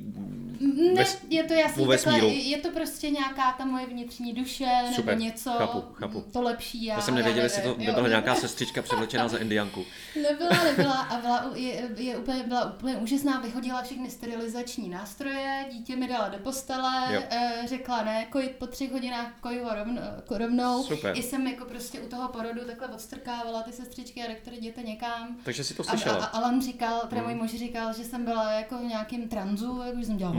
ne, 0.95 1.05
je 1.29 1.45
to 1.45 1.55
jasný, 1.55 1.87
takhle, 1.87 2.29
je 2.29 2.59
to 2.59 2.71
prostě 2.71 3.11
nějaká 3.11 3.53
ta 3.53 3.65
moje 3.65 3.87
vnitřní 3.87 4.33
duše, 4.33 4.69
Super, 4.95 5.15
nebo 5.15 5.25
něco, 5.25 5.51
chápu, 5.51 5.85
chápu. 5.93 6.25
to 6.33 6.43
lepší. 6.43 6.85
Já, 6.85 6.95
já 6.95 7.01
jsem 7.01 7.15
nevěděl, 7.15 7.43
jestli 7.43 7.63
to 7.63 7.77
nebyla 7.79 7.99
jo, 7.99 8.09
nějaká 8.09 8.35
sestřička 8.45 8.83
převlečená 8.83 9.29
za 9.29 9.39
indianku. 9.39 9.85
Nebyla, 10.23 10.65
nebyla 10.65 10.95
a 10.95 11.21
byla, 11.21 11.51
je, 11.55 11.91
je 11.97 12.17
úplně, 12.17 12.43
byla 12.43 12.75
úplně 12.75 12.97
úžasná, 12.97 13.41
vyhodila 13.41 13.83
všechny 13.83 14.11
sterilizační 14.11 14.89
nástroje, 14.89 15.67
dítě 15.73 15.97
mi 15.97 16.09
dala 16.09 16.29
do 16.29 16.39
postele, 16.39 17.15
jo. 17.15 17.23
Eh, 17.31 17.63
řekla 17.67 18.05
ne, 18.05 18.25
kojit 18.25 18.51
po 18.51 18.67
třech 18.67 18.93
hodinách 18.93 19.33
koju 19.41 19.69
rovno, 19.75 20.01
rovnou. 20.31 20.85
Super. 20.85 21.19
I 21.19 21.23
jsem 21.23 21.47
jako 21.47 21.65
prostě 21.65 22.01
u 22.01 22.09
toho 22.09 22.29
porodu 22.29 22.61
takhle 22.67 22.89
odstrkávala 22.89 23.63
ty 23.63 23.73
sestřičky 23.73 24.23
a 24.23 24.29
doktor 24.29 24.55
jděte 24.55 24.83
někam. 24.83 25.37
Takže 25.43 25.65
si 25.65 25.75
to 25.75 25.85
slyšela. 25.85 26.17
A, 26.17 26.25
a, 26.25 26.27
a 26.27 26.39
Alan 26.39 26.63
říkal, 26.63 27.01
teda 27.09 27.23
můj 27.23 27.35
muž 27.35 27.51
říkal, 27.51 27.93
že 27.93 28.05
jsem 28.05 28.25
byla 28.25 28.36
jako 28.43 28.78
v 28.78 28.84
nějakém 28.84 29.28
tranzu, 29.28 29.82
jako 29.87 29.99
jsem 29.99 30.16
dělala 30.16 30.37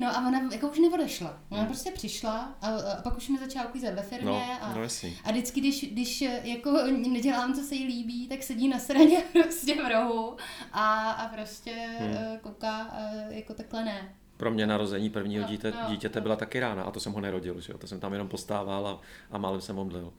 No 0.00 0.16
a 0.16 0.28
ona 0.28 0.40
jako 0.52 0.68
už 0.68 0.78
neodešla. 0.78 1.38
Ona 1.50 1.60
mm. 1.60 1.66
prostě 1.66 1.90
přišla 1.90 2.54
a, 2.62 2.68
a 2.68 3.02
pak 3.02 3.16
už 3.16 3.28
mi 3.28 3.38
začala 3.38 3.68
uklízet 3.68 3.94
ve 3.94 4.02
firmě 4.02 4.30
no, 4.30 4.58
a, 4.60 4.74
no 4.74 4.82
a 5.24 5.30
vždycky, 5.30 5.60
když, 5.60 5.92
když 5.92 6.24
jako 6.42 6.70
nedělám, 7.08 7.54
co 7.54 7.60
se 7.60 7.74
jí 7.74 7.86
líbí, 7.86 8.28
tak 8.28 8.42
sedí 8.42 8.68
na 8.68 8.78
straně 8.78 9.22
prostě 9.32 9.74
v 9.74 9.88
rohu 9.88 10.36
a, 10.72 11.10
a 11.10 11.28
prostě 11.28 11.88
hmm. 11.98 12.38
kouká 12.40 12.96
jako 13.28 13.54
takhle 13.54 13.84
ne. 13.84 14.14
Pro 14.36 14.50
mě 14.50 14.66
narození 14.66 15.10
prvního 15.10 15.42
no, 15.42 15.48
dítě, 15.48 15.72
no, 15.82 15.90
dítěte 15.90 16.20
byla 16.20 16.36
taky 16.36 16.60
rána 16.60 16.82
a 16.82 16.90
to 16.90 17.00
jsem 17.00 17.12
ho 17.12 17.20
nerodil, 17.20 17.60
že 17.60 17.72
jo? 17.72 17.78
to 17.78 17.86
jsem 17.86 18.00
tam 18.00 18.12
jenom 18.12 18.28
postával 18.28 18.88
a, 18.88 19.00
a 19.30 19.38
málem 19.38 19.60
jsem 19.60 19.78
omdlil. 19.78 20.12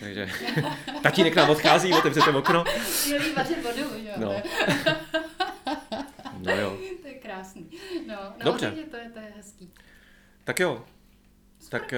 Takže 0.00 0.28
tatínek 1.02 1.36
nám 1.36 1.50
odchází, 1.50 1.92
otevřete 1.92 2.30
okno. 2.30 2.64
Měli 3.06 3.32
vařit 3.32 3.62
vodu, 3.62 3.78
jo. 3.96 4.12
No. 4.16 4.32
no 6.38 6.56
jo. 6.56 6.78
To 7.02 7.08
je 7.08 7.14
krásný. 7.14 7.70
No, 8.06 8.14
no 8.14 8.44
Dobře. 8.44 8.70
To 8.90 8.96
je, 8.96 9.10
to 9.10 9.18
je 9.18 9.32
hezký. 9.36 9.72
Tak 10.44 10.60
jo. 10.60 10.84
Super. 11.60 11.80
Tak, 11.80 11.90
tak 11.90 11.92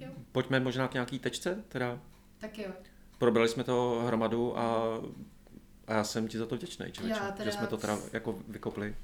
jo. 0.00 0.08
pojďme 0.32 0.60
možná 0.60 0.88
k 0.88 0.92
nějaký 0.92 1.18
tečce, 1.18 1.64
teda. 1.68 1.98
Tak 2.38 2.58
jo. 2.58 2.70
Probrali 3.18 3.48
jsme 3.48 3.64
to 3.64 4.02
hromadu 4.06 4.58
a, 4.58 4.84
a 5.86 5.94
já 5.94 6.04
jsem 6.04 6.28
ti 6.28 6.38
za 6.38 6.46
to 6.46 6.56
vděčný, 6.56 6.92
člověče, 6.92 7.20
že 7.44 7.52
jsme 7.52 7.66
to 7.66 7.76
teda 7.76 7.98
jako 8.12 8.38
vykopli. 8.48 8.94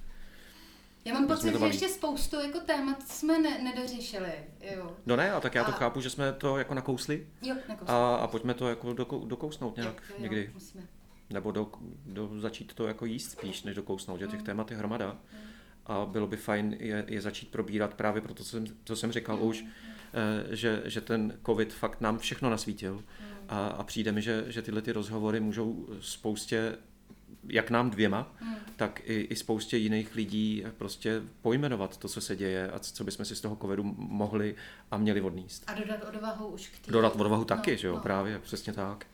Já 1.08 1.14
mám 1.14 1.26
pocit, 1.26 1.58
že 1.58 1.66
ještě 1.66 1.88
spoustu 1.88 2.36
jako 2.36 2.60
témat 2.60 3.08
jsme 3.08 3.38
ne, 3.38 3.62
nedořešili. 3.62 4.32
Jo. 4.60 4.96
No 5.06 5.16
ne, 5.16 5.32
a 5.32 5.40
tak 5.40 5.54
já 5.54 5.64
to 5.64 5.72
a... 5.72 5.74
chápu, 5.74 6.00
že 6.00 6.10
jsme 6.10 6.32
to 6.32 6.58
jako 6.58 6.74
nakousli. 6.74 7.26
Jo, 7.42 7.54
nakousli. 7.68 7.94
A, 7.94 8.14
a 8.14 8.26
pojďme 8.26 8.54
to 8.54 8.68
jako 8.68 8.92
dokou, 8.92 9.26
dokousnout 9.26 9.76
nějak 9.76 10.02
jo, 10.08 10.14
jo, 10.16 10.22
někdy. 10.22 10.50
Musíme. 10.54 10.82
Nebo 11.30 11.50
do, 11.50 11.70
do, 12.06 12.40
začít 12.40 12.74
to 12.74 12.86
jako 12.86 13.04
jíst 13.04 13.30
spíš, 13.30 13.62
než 13.62 13.74
dokousnout, 13.74 14.20
že 14.20 14.26
těch 14.26 14.38
mm. 14.38 14.44
témat 14.44 14.70
je 14.70 14.76
hromada. 14.76 15.12
Mm. 15.12 15.38
A 15.86 16.06
bylo 16.06 16.26
by 16.26 16.36
fajn 16.36 16.76
je, 16.80 17.04
je 17.08 17.20
začít 17.20 17.50
probírat 17.50 17.94
právě 17.94 18.22
proto, 18.22 18.44
co 18.44 18.50
jsem, 18.50 18.64
co 18.84 18.96
jsem 18.96 19.12
říkal 19.12 19.36
mm. 19.36 19.42
už, 19.42 19.64
eh, 19.64 20.56
že, 20.56 20.82
že 20.84 21.00
ten 21.00 21.38
covid 21.46 21.72
fakt 21.72 22.00
nám 22.00 22.18
všechno 22.18 22.50
nasvítil. 22.50 22.94
Mm. 22.94 23.02
A, 23.48 23.66
a 23.66 23.82
přijde 23.82 24.12
mi, 24.12 24.22
že, 24.22 24.44
že 24.46 24.62
tyhle 24.62 24.82
ty 24.82 24.92
rozhovory 24.92 25.40
můžou 25.40 25.88
spoustě 26.00 26.78
jak 27.48 27.70
nám 27.70 27.90
dvěma, 27.90 28.32
hmm. 28.38 28.56
tak 28.76 29.00
i, 29.04 29.20
i 29.20 29.36
spoustě 29.36 29.76
jiných 29.76 30.14
lidí 30.14 30.64
prostě 30.78 31.22
pojmenovat 31.42 31.96
to, 31.96 32.08
co 32.08 32.20
se 32.20 32.36
děje 32.36 32.70
a 32.70 32.78
co 32.78 33.04
bychom 33.04 33.24
si 33.24 33.36
z 33.36 33.40
toho 33.40 33.56
covidu 33.56 33.84
mohli 33.96 34.54
a 34.90 34.98
měli 34.98 35.20
odníst. 35.20 35.64
A 35.66 35.74
dodat 35.74 36.04
odvahu 36.08 36.46
už 36.46 36.68
k 36.68 36.78
tý... 36.78 36.90
Dodat 36.90 37.16
odvahu 37.16 37.44
taky, 37.44 37.70
no, 37.70 37.76
že 37.76 37.86
jo, 37.86 37.94
no. 37.94 38.00
právě, 38.00 38.38
přesně 38.38 38.72
tak. 38.72 39.06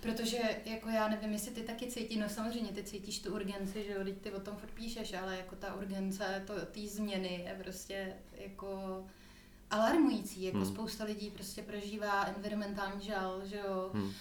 Protože 0.00 0.38
jako 0.64 0.88
já 0.88 1.08
nevím, 1.08 1.32
jestli 1.32 1.50
ty 1.50 1.60
taky 1.60 1.86
cítíš, 1.86 2.18
no 2.18 2.28
samozřejmě 2.28 2.72
ty 2.72 2.82
cítíš 2.82 3.18
tu 3.18 3.34
urgenci, 3.34 3.84
že 3.84 3.92
jo, 3.92 4.04
teď 4.04 4.18
ty 4.20 4.32
o 4.32 4.40
tom 4.40 4.56
furt 4.56 4.70
píšeš, 4.70 5.14
ale 5.14 5.36
jako 5.36 5.56
ta 5.56 5.74
urgence, 5.74 6.42
to, 6.46 6.54
ty 6.66 6.88
změny 6.88 7.44
je 7.46 7.56
prostě 7.62 8.12
jako 8.38 9.04
alarmující, 9.70 10.42
jako 10.42 10.58
hmm. 10.58 10.66
spousta 10.66 11.04
lidí 11.04 11.30
prostě 11.30 11.62
prožívá 11.62 12.24
environmentální 12.24 13.04
žal, 13.04 13.40
že 13.44 13.56
jo. 13.56 13.90
Hmm. 13.94 14.04
Um, 14.04 14.12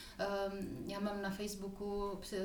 já 0.88 1.00
mám 1.00 1.22
na 1.22 1.30
Facebooku 1.30 2.18
psy, 2.22 2.38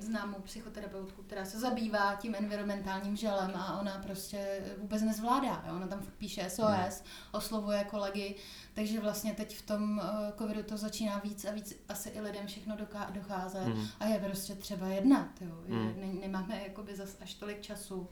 známou 0.00 0.38
psychoterapeutku, 0.38 1.22
která 1.22 1.44
se 1.44 1.58
zabývá 1.58 2.14
tím 2.14 2.34
environmentálním 2.34 3.16
žalem 3.16 3.52
a 3.54 3.80
ona 3.80 3.98
prostě 4.02 4.62
vůbec 4.78 5.02
nezvládá, 5.02 5.64
jo? 5.68 5.76
ona 5.76 5.86
tam 5.86 6.00
píše 6.18 6.50
SOS, 6.50 6.62
hmm. 6.64 7.08
oslovuje 7.32 7.84
kolegy, 7.84 8.34
takže 8.74 9.00
vlastně 9.00 9.34
teď 9.34 9.56
v 9.56 9.62
tom 9.62 9.98
uh, 9.98 10.04
covidu 10.38 10.62
to 10.62 10.76
začíná 10.76 11.18
víc 11.18 11.44
a 11.44 11.52
víc 11.52 11.84
asi 11.88 12.08
i 12.08 12.20
lidem 12.20 12.46
všechno 12.46 12.76
doká- 12.76 13.10
docházet 13.10 13.64
hmm. 13.64 13.86
a 14.00 14.06
je 14.06 14.18
prostě 14.18 14.54
třeba 14.54 14.86
jednat, 14.86 15.28
jo. 15.40 15.54
Hmm. 15.68 15.94
ne, 16.00 16.06
nemáme 16.06 16.62
jakoby 16.62 16.96
zas 16.96 17.16
až 17.20 17.34
tolik 17.34 17.60
času 17.60 18.08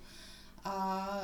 A, 0.65 0.71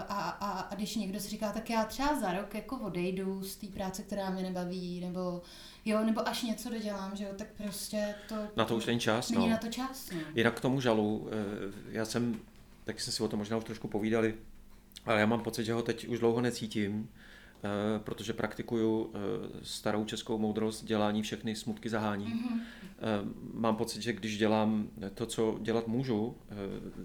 a, 0.08 0.30
a, 0.30 0.60
a 0.60 0.74
když 0.74 0.96
někdo 0.96 1.20
si 1.20 1.28
říká, 1.28 1.52
tak 1.52 1.70
já 1.70 1.84
třeba 1.84 2.20
za 2.20 2.32
rok 2.32 2.54
jako 2.54 2.76
odejdu 2.78 3.42
z 3.42 3.56
té 3.56 3.66
práce, 3.66 4.02
která 4.02 4.30
mě 4.30 4.42
nebaví, 4.42 5.00
nebo 5.00 5.42
jo, 5.84 6.04
nebo 6.04 6.28
až 6.28 6.42
něco 6.42 6.70
dodělám, 6.70 7.16
že 7.16 7.24
jo, 7.24 7.30
tak 7.38 7.46
prostě 7.56 8.14
to... 8.28 8.34
Na 8.56 8.64
to 8.64 8.76
už 8.76 8.86
není 8.86 9.00
čas, 9.00 9.30
není 9.30 9.46
no. 9.46 9.50
na 9.50 9.58
to 9.58 9.68
čas, 9.68 10.10
no. 10.10 10.20
Jinak 10.34 10.56
k 10.56 10.60
tomu 10.60 10.80
žalu, 10.80 11.28
eh, 11.30 11.72
já 11.88 12.04
jsem, 12.04 12.40
taky 12.84 13.00
jsme 13.00 13.12
si 13.12 13.22
o 13.22 13.28
tom 13.28 13.38
možná 13.38 13.56
už 13.56 13.64
trošku 13.64 13.88
povídali, 13.88 14.34
ale 15.06 15.20
já 15.20 15.26
mám 15.26 15.40
pocit, 15.40 15.64
že 15.64 15.72
ho 15.72 15.82
teď 15.82 16.08
už 16.08 16.18
dlouho 16.18 16.40
necítím, 16.40 17.08
eh, 17.08 17.98
protože 17.98 18.32
praktikuju 18.32 19.10
eh, 19.14 19.18
starou 19.62 20.04
českou 20.04 20.38
moudrost 20.38 20.84
dělání 20.84 21.22
všechny 21.22 21.56
smutky 21.56 21.88
zahání. 21.88 22.26
Mm-hmm. 22.26 22.60
Mám 23.54 23.76
pocit, 23.76 24.02
že 24.02 24.12
když 24.12 24.38
dělám 24.38 24.88
to, 25.14 25.26
co 25.26 25.58
dělat 25.62 25.88
můžu, 25.88 26.36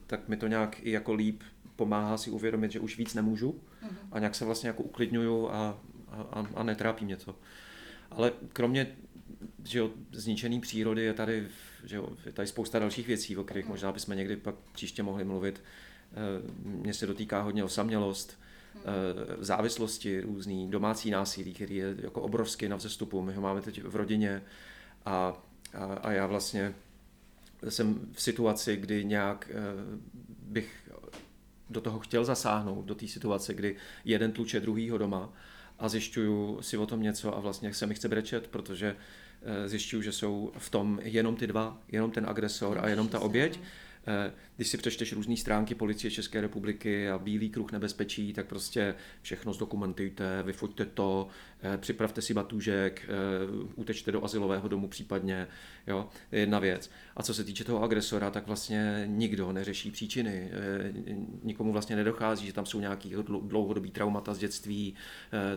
tak 0.08 0.28
mi 0.28 0.38
to 0.38 0.48
nějak 0.48 0.80
i 0.84 0.92
jako 0.92 1.14
líp 1.14 1.44
pomáhá 1.76 2.18
si 2.18 2.32
uvědomit, 2.32 2.72
že 2.72 2.80
už 2.80 2.98
víc 2.98 3.14
nemůžu 3.14 3.52
mm-hmm. 3.52 3.96
a 4.12 4.20
nějak 4.20 4.36
se 4.36 4.46
vlastně 4.46 4.68
jako 4.68 4.84
uklidňuju 4.84 5.50
a, 5.50 5.80
a, 6.10 6.48
a 6.56 6.64
netrápí 6.64 7.06
mě 7.06 7.18
to. 7.18 7.36
Ale 8.12 8.32
kromě 8.54 8.96
že 9.64 9.80
jo, 9.80 9.92
zničený 10.12 10.62
přírody 10.62 11.04
je 11.04 11.14
tady, 11.14 11.48
že 11.84 11.96
jo, 11.96 12.10
je 12.26 12.32
tady 12.32 12.48
spousta 12.48 12.80
dalších 12.80 13.08
věcí, 13.08 13.38
o 13.38 13.44
kterých 13.44 13.68
možná 13.68 13.92
bychom 13.92 14.18
někdy 14.18 14.38
pak 14.38 14.56
příště 14.72 15.04
mohli 15.04 15.24
mluvit. 15.24 15.64
Mně 16.64 16.94
se 16.94 17.08
dotýká 17.08 17.42
hodně 17.42 17.64
osamělost, 17.64 18.40
závislosti 19.40 20.22
různý, 20.22 20.72
domácí 20.72 21.12
násilí, 21.12 21.54
který 21.54 21.76
je 21.76 21.96
jako 21.98 22.22
obrovský 22.22 22.68
na 22.68 22.76
vzestupu. 22.76 23.22
My 23.22 23.34
ho 23.34 23.42
máme 23.42 23.62
teď 23.62 23.84
v 23.84 23.96
rodině 23.96 24.42
a, 25.06 25.44
a, 25.74 25.86
a 25.86 26.12
já 26.12 26.28
vlastně 26.28 26.74
jsem 27.70 28.10
v 28.12 28.22
situaci, 28.22 28.78
kdy 28.78 29.06
nějak 29.06 29.52
bych 30.40 30.85
do 31.70 31.82
toho 31.82 32.00
chtěl 32.00 32.26
zasáhnout, 32.26 32.86
do 32.86 32.96
té 32.96 33.08
situace, 33.08 33.54
kdy 33.54 33.76
jeden 34.06 34.32
tluče 34.32 34.60
druhýho 34.60 34.98
doma 34.98 35.34
a 35.80 35.90
zjišťuju 35.90 36.62
si 36.62 36.78
o 36.78 36.86
tom 36.86 37.02
něco 37.02 37.38
a 37.38 37.40
vlastně 37.40 37.74
se 37.74 37.88
mi 37.88 37.96
chce 37.96 38.08
brečet, 38.08 38.48
protože 38.48 38.96
eh, 39.42 39.70
zjišťuju, 39.70 40.02
že 40.02 40.12
jsou 40.12 40.52
v 40.58 40.70
tom 40.70 41.00
jenom 41.04 41.36
ty 41.36 41.48
dva, 41.48 41.78
jenom 41.88 42.12
ten 42.12 42.26
agresor 42.30 42.80
a 42.82 42.88
jenom 42.90 43.08
ta 43.08 43.20
oběť. 43.20 43.60
Eh, 44.56 44.66
když 44.66 44.68
si 44.68 44.78
přečteš 44.78 45.14
různé 45.14 45.38
stránky 45.38 45.76
policie 45.76 46.12
České 46.12 46.42
republiky 46.42 47.10
a 47.10 47.18
bílý 47.18 47.50
kruh 47.50 47.72
nebezpečí, 47.72 48.34
tak 48.34 48.46
prostě 48.48 48.96
všechno 49.22 49.54
zdokumentujte, 49.54 50.44
vyfoďte 50.44 50.86
to, 50.86 51.28
eh, 51.64 51.78
připravte 51.78 52.22
si 52.22 52.34
batůžek, 52.34 53.02
eh, 53.04 53.10
utečte 53.76 54.12
do 54.12 54.24
asilového 54.24 54.68
domu 54.68 54.88
případně, 54.88 55.48
jo, 55.88 56.10
je 56.32 56.40
jedna 56.40 56.60
věc. 56.60 56.90
A 57.16 57.24
co 57.24 57.34
se 57.34 57.44
týče 57.44 57.64
toho 57.64 57.84
agresora, 57.84 58.32
tak 58.32 58.48
vlastně 58.48 59.04
nikdo 59.08 59.52
neřeší 59.52 59.92
příčiny, 59.92 60.52
nikomu 61.44 61.72
vlastně 61.72 61.96
nedochází, 61.96 62.46
že 62.46 62.54
tam 62.54 62.66
jsou 62.66 62.80
nějaký 62.80 63.14
dlouhodobý 63.42 63.92
traumata 63.92 64.34
z 64.34 64.38
dětství, 64.38 64.96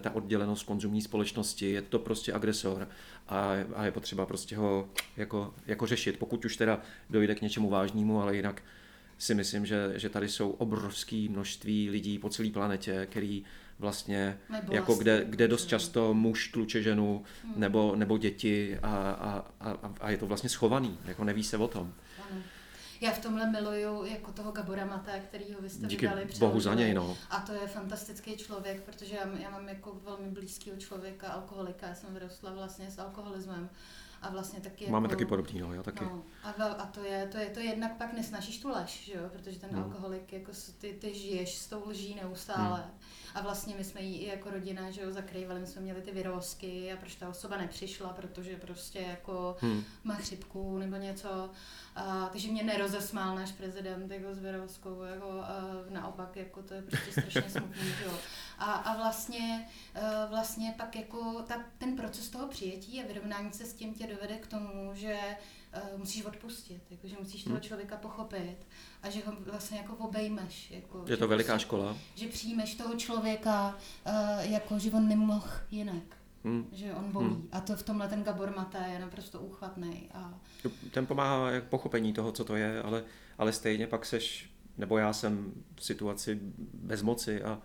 ta 0.00 0.14
oddělenost 0.14 0.66
konzumní 0.66 1.02
společnosti, 1.02 1.70
je 1.70 1.82
to 1.82 1.98
prostě 1.98 2.32
agresor 2.32 2.88
a, 3.28 3.52
a 3.74 3.84
je 3.84 3.90
potřeba 3.90 4.26
prostě 4.26 4.56
ho 4.56 4.88
jako, 5.16 5.54
jako 5.66 5.86
řešit, 5.86 6.18
pokud 6.18 6.44
už 6.44 6.56
teda 6.56 6.82
dojde 7.10 7.34
k 7.34 7.42
něčemu 7.42 7.70
vážnému, 7.70 8.22
ale 8.22 8.36
jinak 8.36 8.62
si 9.18 9.34
myslím, 9.34 9.66
že, 9.66 9.92
že 9.96 10.08
tady 10.08 10.28
jsou 10.28 10.50
obrovské 10.50 11.26
množství 11.30 11.90
lidí 11.90 12.18
po 12.18 12.28
celé 12.28 12.50
planetě, 12.50 13.06
který 13.10 13.44
vlastně, 13.78 14.38
nebo 14.50 14.74
jako 14.74 14.86
vlastně, 14.86 15.04
kde, 15.04 15.24
kde 15.28 15.48
dost 15.48 15.66
často 15.66 16.14
muž 16.14 16.48
tluče 16.48 16.82
ženu 16.82 17.24
hmm. 17.44 17.54
nebo, 17.56 17.96
nebo 17.96 18.18
děti 18.18 18.78
a, 18.82 19.10
a, 19.10 19.44
a, 19.60 19.92
a 20.00 20.10
je 20.10 20.16
to 20.16 20.26
vlastně 20.26 20.48
schovaný, 20.48 20.98
jako 21.04 21.24
neví 21.24 21.44
se 21.44 21.56
o 21.56 21.68
tom. 21.68 21.92
Ano. 22.30 22.42
Já 23.00 23.10
v 23.10 23.18
tomhle 23.18 23.50
miluju 23.50 24.04
jako 24.04 24.32
toho 24.32 24.52
Gabora 24.52 24.86
Mata, 24.86 25.12
kterýho 25.18 25.60
vy 25.60 25.70
jste 25.70 25.86
Díky 25.86 26.06
vydali 26.06 26.28
bohu 26.38 26.60
za 26.60 26.74
něj, 26.74 26.94
no. 26.94 27.16
A 27.30 27.40
to 27.40 27.52
je 27.52 27.66
fantastický 27.66 28.36
člověk, 28.36 28.82
protože 28.82 29.16
já, 29.16 29.38
já 29.42 29.50
mám 29.50 29.68
jako 29.68 30.00
velmi 30.04 30.28
blízkého 30.28 30.76
člověka, 30.76 31.28
alkoholika, 31.28 31.86
já 31.86 31.94
jsem 31.94 32.14
vyrostla 32.14 32.52
vlastně 32.52 32.90
s 32.90 32.98
alkoholismem. 32.98 33.70
A 34.22 34.30
vlastně 34.30 34.60
taky 34.60 34.90
Máme 34.90 35.04
jako, 35.04 35.14
taky 35.14 35.24
podobný, 35.24 35.60
no, 35.60 35.72
já 35.72 35.82
taky. 35.82 36.04
No, 36.04 36.22
a, 36.42 36.50
a 36.64 36.86
to, 36.86 37.00
je, 37.00 37.28
to 37.32 37.38
je 37.38 37.50
to 37.50 37.60
jednak 37.60 37.96
pak 37.96 38.12
nesnažíš 38.12 38.60
tu 38.60 38.68
lež, 38.68 39.04
že 39.04 39.12
jo? 39.12 39.28
protože 39.32 39.58
ten 39.58 39.70
no. 39.72 39.84
alkoholik, 39.84 40.32
jako 40.32 40.52
ty, 40.78 40.92
ty 40.92 41.14
žiješ 41.14 41.58
s 41.58 41.68
tou 41.68 41.88
lží 41.88 42.14
neustále. 42.14 42.80
Hmm. 42.80 43.27
A 43.34 43.40
vlastně 43.40 43.74
my 43.78 43.84
jsme 43.84 44.00
jí 44.00 44.16
i 44.16 44.28
jako 44.28 44.50
rodina, 44.50 44.90
že 44.90 45.02
jo, 45.02 45.12
zakrývali, 45.12 45.60
my 45.60 45.66
jsme 45.66 45.82
měli 45.82 46.02
ty 46.02 46.10
vyrozky 46.10 46.92
a 46.92 46.96
proč 46.96 47.14
ta 47.14 47.28
osoba 47.28 47.56
nepřišla, 47.56 48.08
protože 48.08 48.56
prostě 48.56 48.98
jako 48.98 49.56
hmm. 49.60 49.84
má 50.04 50.14
chřipku 50.14 50.78
nebo 50.78 50.96
něco. 50.96 51.50
A, 51.96 52.28
takže 52.32 52.48
mě 52.48 52.62
nerozesmál 52.62 53.34
náš 53.34 53.52
prezident 53.52 54.10
jako 54.10 54.34
s 54.34 54.38
vyrozkou, 54.38 55.02
jako, 55.02 55.30
a 55.30 55.60
naopak, 55.90 56.36
jako 56.36 56.62
to 56.62 56.74
je 56.74 56.82
prostě 56.82 57.10
strašně 57.12 57.50
smutný, 57.50 57.88
že 57.98 58.04
jo. 58.04 58.12
A, 58.58 58.72
a 58.72 58.96
vlastně, 58.96 59.68
e, 59.94 60.26
vlastně 60.30 60.74
pak 60.76 60.96
jako 60.96 61.42
ta, 61.42 61.64
ten 61.78 61.96
proces 61.96 62.28
toho 62.28 62.48
přijetí 62.48 63.02
a 63.02 63.06
vyrovnání 63.06 63.52
se 63.52 63.64
s 63.64 63.74
tím 63.74 63.94
tě 63.94 64.06
dovede 64.06 64.36
k 64.38 64.46
tomu, 64.46 64.90
že 64.94 65.18
uh, 65.82 65.98
musíš 65.98 66.24
odpustit, 66.24 66.82
jako, 66.90 67.08
že 67.08 67.16
musíš 67.20 67.44
toho 67.44 67.54
hmm. 67.54 67.62
člověka 67.62 67.96
pochopit 67.96 68.56
a 69.02 69.10
že 69.10 69.20
ho 69.26 69.32
vlastně 69.46 69.78
jako 69.78 69.94
obejmeš. 69.94 70.70
Jako, 70.70 71.04
je 71.08 71.16
to 71.16 71.28
veliká 71.28 71.52
prostě, 71.52 71.66
škola. 71.66 71.96
Že 72.14 72.28
přijmeš 72.28 72.74
toho 72.74 72.94
člověka, 72.94 73.78
uh, 74.06 74.52
jako, 74.52 74.78
že 74.78 74.90
on 74.90 75.08
nemohl 75.08 75.48
jinak. 75.70 76.18
Hmm. 76.44 76.66
Že 76.72 76.94
on 76.94 77.12
bolí. 77.12 77.26
Hmm. 77.26 77.48
A 77.52 77.60
to 77.60 77.76
v 77.76 77.82
tomhle 77.82 78.08
ten 78.08 78.22
Gabor 78.22 78.54
Mate 78.56 78.88
je 78.92 78.98
naprosto 78.98 79.40
úchvatný. 79.40 80.10
A... 80.14 80.40
Ten 80.90 81.06
pomáhá 81.06 81.50
jak 81.50 81.64
pochopení 81.64 82.12
toho, 82.12 82.32
co 82.32 82.44
to 82.44 82.56
je, 82.56 82.82
ale, 82.82 83.04
ale 83.38 83.52
stejně 83.52 83.86
pak 83.86 84.06
seš, 84.06 84.50
nebo 84.76 84.98
já 84.98 85.12
jsem 85.12 85.52
v 85.76 85.84
situaci 85.84 86.40
bezmoci 86.74 87.42
a, 87.42 87.62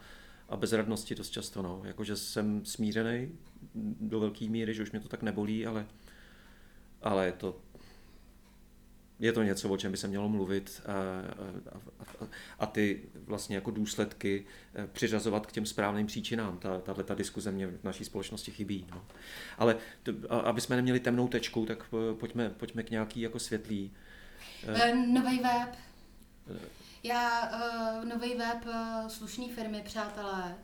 a 0.49 0.57
bezradnosti 0.57 1.15
dost 1.15 1.29
často. 1.29 1.61
No. 1.61 1.81
Jakože 1.83 2.15
jsem 2.15 2.65
smířený 2.65 3.31
do 4.01 4.19
velké 4.19 4.49
míry, 4.49 4.73
že 4.73 4.83
už 4.83 4.91
mě 4.91 4.99
to 4.99 5.07
tak 5.09 5.23
nebolí, 5.23 5.65
ale, 5.65 5.85
ale 7.01 7.25
je 7.25 7.31
to 7.31 7.61
je 9.23 9.33
to 9.33 9.43
něco, 9.43 9.69
o 9.69 9.77
čem 9.77 9.91
by 9.91 9.97
se 9.97 10.07
mělo 10.07 10.29
mluvit 10.29 10.81
a, 10.85 10.91
a, 10.91 11.77
a, 12.23 12.27
a 12.59 12.65
ty 12.65 13.01
vlastně 13.25 13.55
jako 13.55 13.71
důsledky 13.71 14.45
eh, 14.75 14.87
přiřazovat 14.87 15.47
k 15.47 15.51
těm 15.51 15.65
správným 15.65 16.07
příčinám. 16.07 16.57
Ta, 16.57 16.79
tahle 16.79 17.03
ta 17.03 17.15
diskuze 17.15 17.51
mě 17.51 17.67
v 17.67 17.83
naší 17.83 18.05
společnosti 18.05 18.51
chybí. 18.51 18.87
No. 18.91 19.05
Ale 19.57 19.77
to, 20.03 20.11
aby 20.31 20.61
jsme 20.61 20.75
neměli 20.75 20.99
temnou 20.99 21.27
tečku, 21.27 21.65
tak 21.65 21.85
eh, 21.93 22.15
pojďme, 22.15 22.49
pojďme 22.49 22.83
k 22.83 22.89
nějaký 22.89 23.21
jako 23.21 23.39
světlý. 23.39 23.91
Nový 25.07 25.39
web. 25.39 25.75
Já, 27.03 27.49
uh, 27.49 28.05
nový 28.05 28.35
web, 28.35 28.65
uh, 29.21 29.47
firmy, 29.55 29.81
přátelé, 29.85 30.55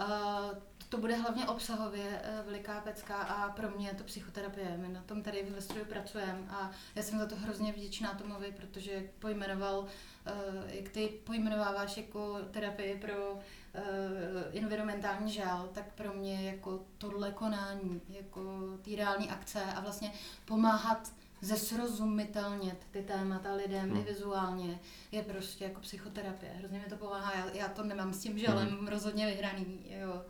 uh, 0.00 0.58
to 0.94 1.00
bude 1.00 1.16
hlavně 1.16 1.46
obsahově 1.46 2.20
eh, 2.22 2.42
veliká 2.46 2.80
pecka 2.80 3.16
a 3.16 3.50
pro 3.50 3.70
mě 3.70 3.88
je 3.88 3.94
to 3.94 4.04
psychoterapie. 4.04 4.76
My 4.76 4.88
na 4.88 5.02
tom 5.02 5.22
tady 5.22 5.46
ve 5.50 5.60
studiu 5.60 5.86
pracujeme 5.86 6.38
a 6.50 6.70
já 6.94 7.02
jsem 7.02 7.18
za 7.18 7.26
to 7.26 7.36
hrozně 7.36 7.72
vděčná 7.72 8.14
Tomovi, 8.14 8.52
protože 8.56 9.02
pojmenoval, 9.18 9.86
eh, 10.26 10.32
jak 10.66 10.88
ty 10.88 11.08
pojmenováváš 11.24 11.96
jako 11.96 12.38
terapii 12.50 12.98
pro 12.98 13.38
eh, 13.74 14.58
environmentální 14.58 15.32
žál, 15.32 15.68
tak 15.72 15.94
pro 15.94 16.12
mě 16.12 16.50
jako 16.50 16.84
tohle 16.98 17.32
konání, 17.32 18.00
jako 18.08 18.42
ty 18.82 18.96
reální 18.96 19.30
akce 19.30 19.62
a 19.62 19.80
vlastně 19.80 20.12
pomáhat 20.44 21.12
zesrozumitelnět 21.40 22.86
ty 22.90 23.02
témata 23.02 23.54
lidem 23.54 23.90
hmm. 23.90 24.00
i 24.00 24.02
vizuálně 24.02 24.80
je 25.12 25.22
prostě 25.22 25.64
jako 25.64 25.80
psychoterapie. 25.80 26.52
Hrozně 26.52 26.78
mi 26.78 26.84
to 26.84 26.96
pomáhá. 26.96 27.32
Já, 27.34 27.50
já 27.50 27.68
to 27.68 27.84
nemám 27.84 28.12
s 28.12 28.20
tím 28.20 28.38
žalem 28.38 28.68
hmm. 28.68 28.88
rozhodně 28.88 29.26
vyhraný. 29.26 29.80
Jo. 29.88 30.22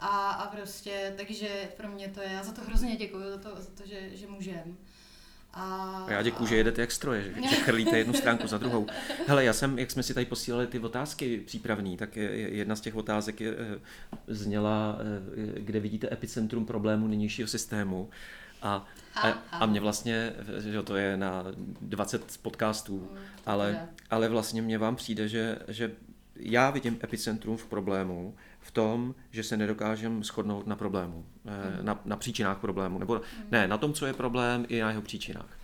A, 0.00 0.30
a 0.30 0.56
prostě, 0.56 1.14
takže 1.16 1.48
pro 1.76 1.88
mě 1.88 2.08
to 2.08 2.20
je, 2.20 2.28
já 2.32 2.42
za 2.42 2.52
to 2.52 2.60
hrozně 2.60 2.96
děkuji, 2.96 3.30
za 3.30 3.38
to, 3.38 3.62
za 3.62 3.70
to 3.70 3.86
že, 3.86 4.16
že 4.16 4.26
můžem. 4.26 4.76
A, 5.56 6.04
a 6.06 6.12
já 6.12 6.22
děkuji, 6.22 6.46
že 6.46 6.56
jedete 6.56 6.80
jak 6.80 6.92
stroje, 6.92 7.34
že 7.50 7.56
chrlíte 7.56 7.98
jednu 7.98 8.14
stránku 8.14 8.46
za 8.46 8.58
druhou. 8.58 8.86
Hele, 9.26 9.44
já 9.44 9.52
jsem, 9.52 9.78
jak 9.78 9.90
jsme 9.90 10.02
si 10.02 10.14
tady 10.14 10.26
posílali 10.26 10.66
ty 10.66 10.78
otázky 10.78 11.42
přípravní, 11.46 11.96
tak 11.96 12.16
jedna 12.16 12.76
z 12.76 12.80
těch 12.80 12.96
otázek 12.96 13.40
je, 13.40 13.54
eh, 13.58 13.80
zněla, 14.26 14.98
eh, 15.00 15.60
kde 15.60 15.80
vidíte 15.80 16.08
epicentrum 16.12 16.66
problému 16.66 17.06
nynějšího 17.06 17.48
systému. 17.48 18.10
A, 18.62 18.86
a, 19.14 19.28
a 19.52 19.66
mě 19.66 19.80
vlastně, 19.80 20.32
že 20.58 20.82
to 20.82 20.96
je 20.96 21.16
na 21.16 21.44
20 21.80 22.38
podcastů, 22.42 22.98
mm, 23.12 23.18
ale, 23.46 23.88
ale 24.10 24.28
vlastně 24.28 24.62
mě 24.62 24.78
vám 24.78 24.96
přijde, 24.96 25.28
že, 25.28 25.58
že 25.68 25.92
já 26.36 26.70
vidím 26.70 26.98
epicentrum 27.04 27.56
v 27.56 27.66
problému, 27.66 28.34
v 28.66 28.70
tom, 28.70 29.14
že 29.30 29.42
se 29.42 29.56
nedokážeme 29.56 30.24
shodnout 30.24 30.66
na 30.66 30.76
problému, 30.76 31.26
mm. 31.44 31.86
na, 31.86 32.00
na 32.04 32.16
příčinách 32.16 32.58
problému, 32.58 32.98
nebo 32.98 33.14
mm. 33.14 33.20
ne, 33.50 33.68
na 33.68 33.78
tom, 33.78 33.92
co 33.92 34.06
je 34.06 34.12
problém, 34.12 34.66
i 34.68 34.80
na 34.80 34.90
jeho 34.90 35.02
příčinách. 35.02 35.58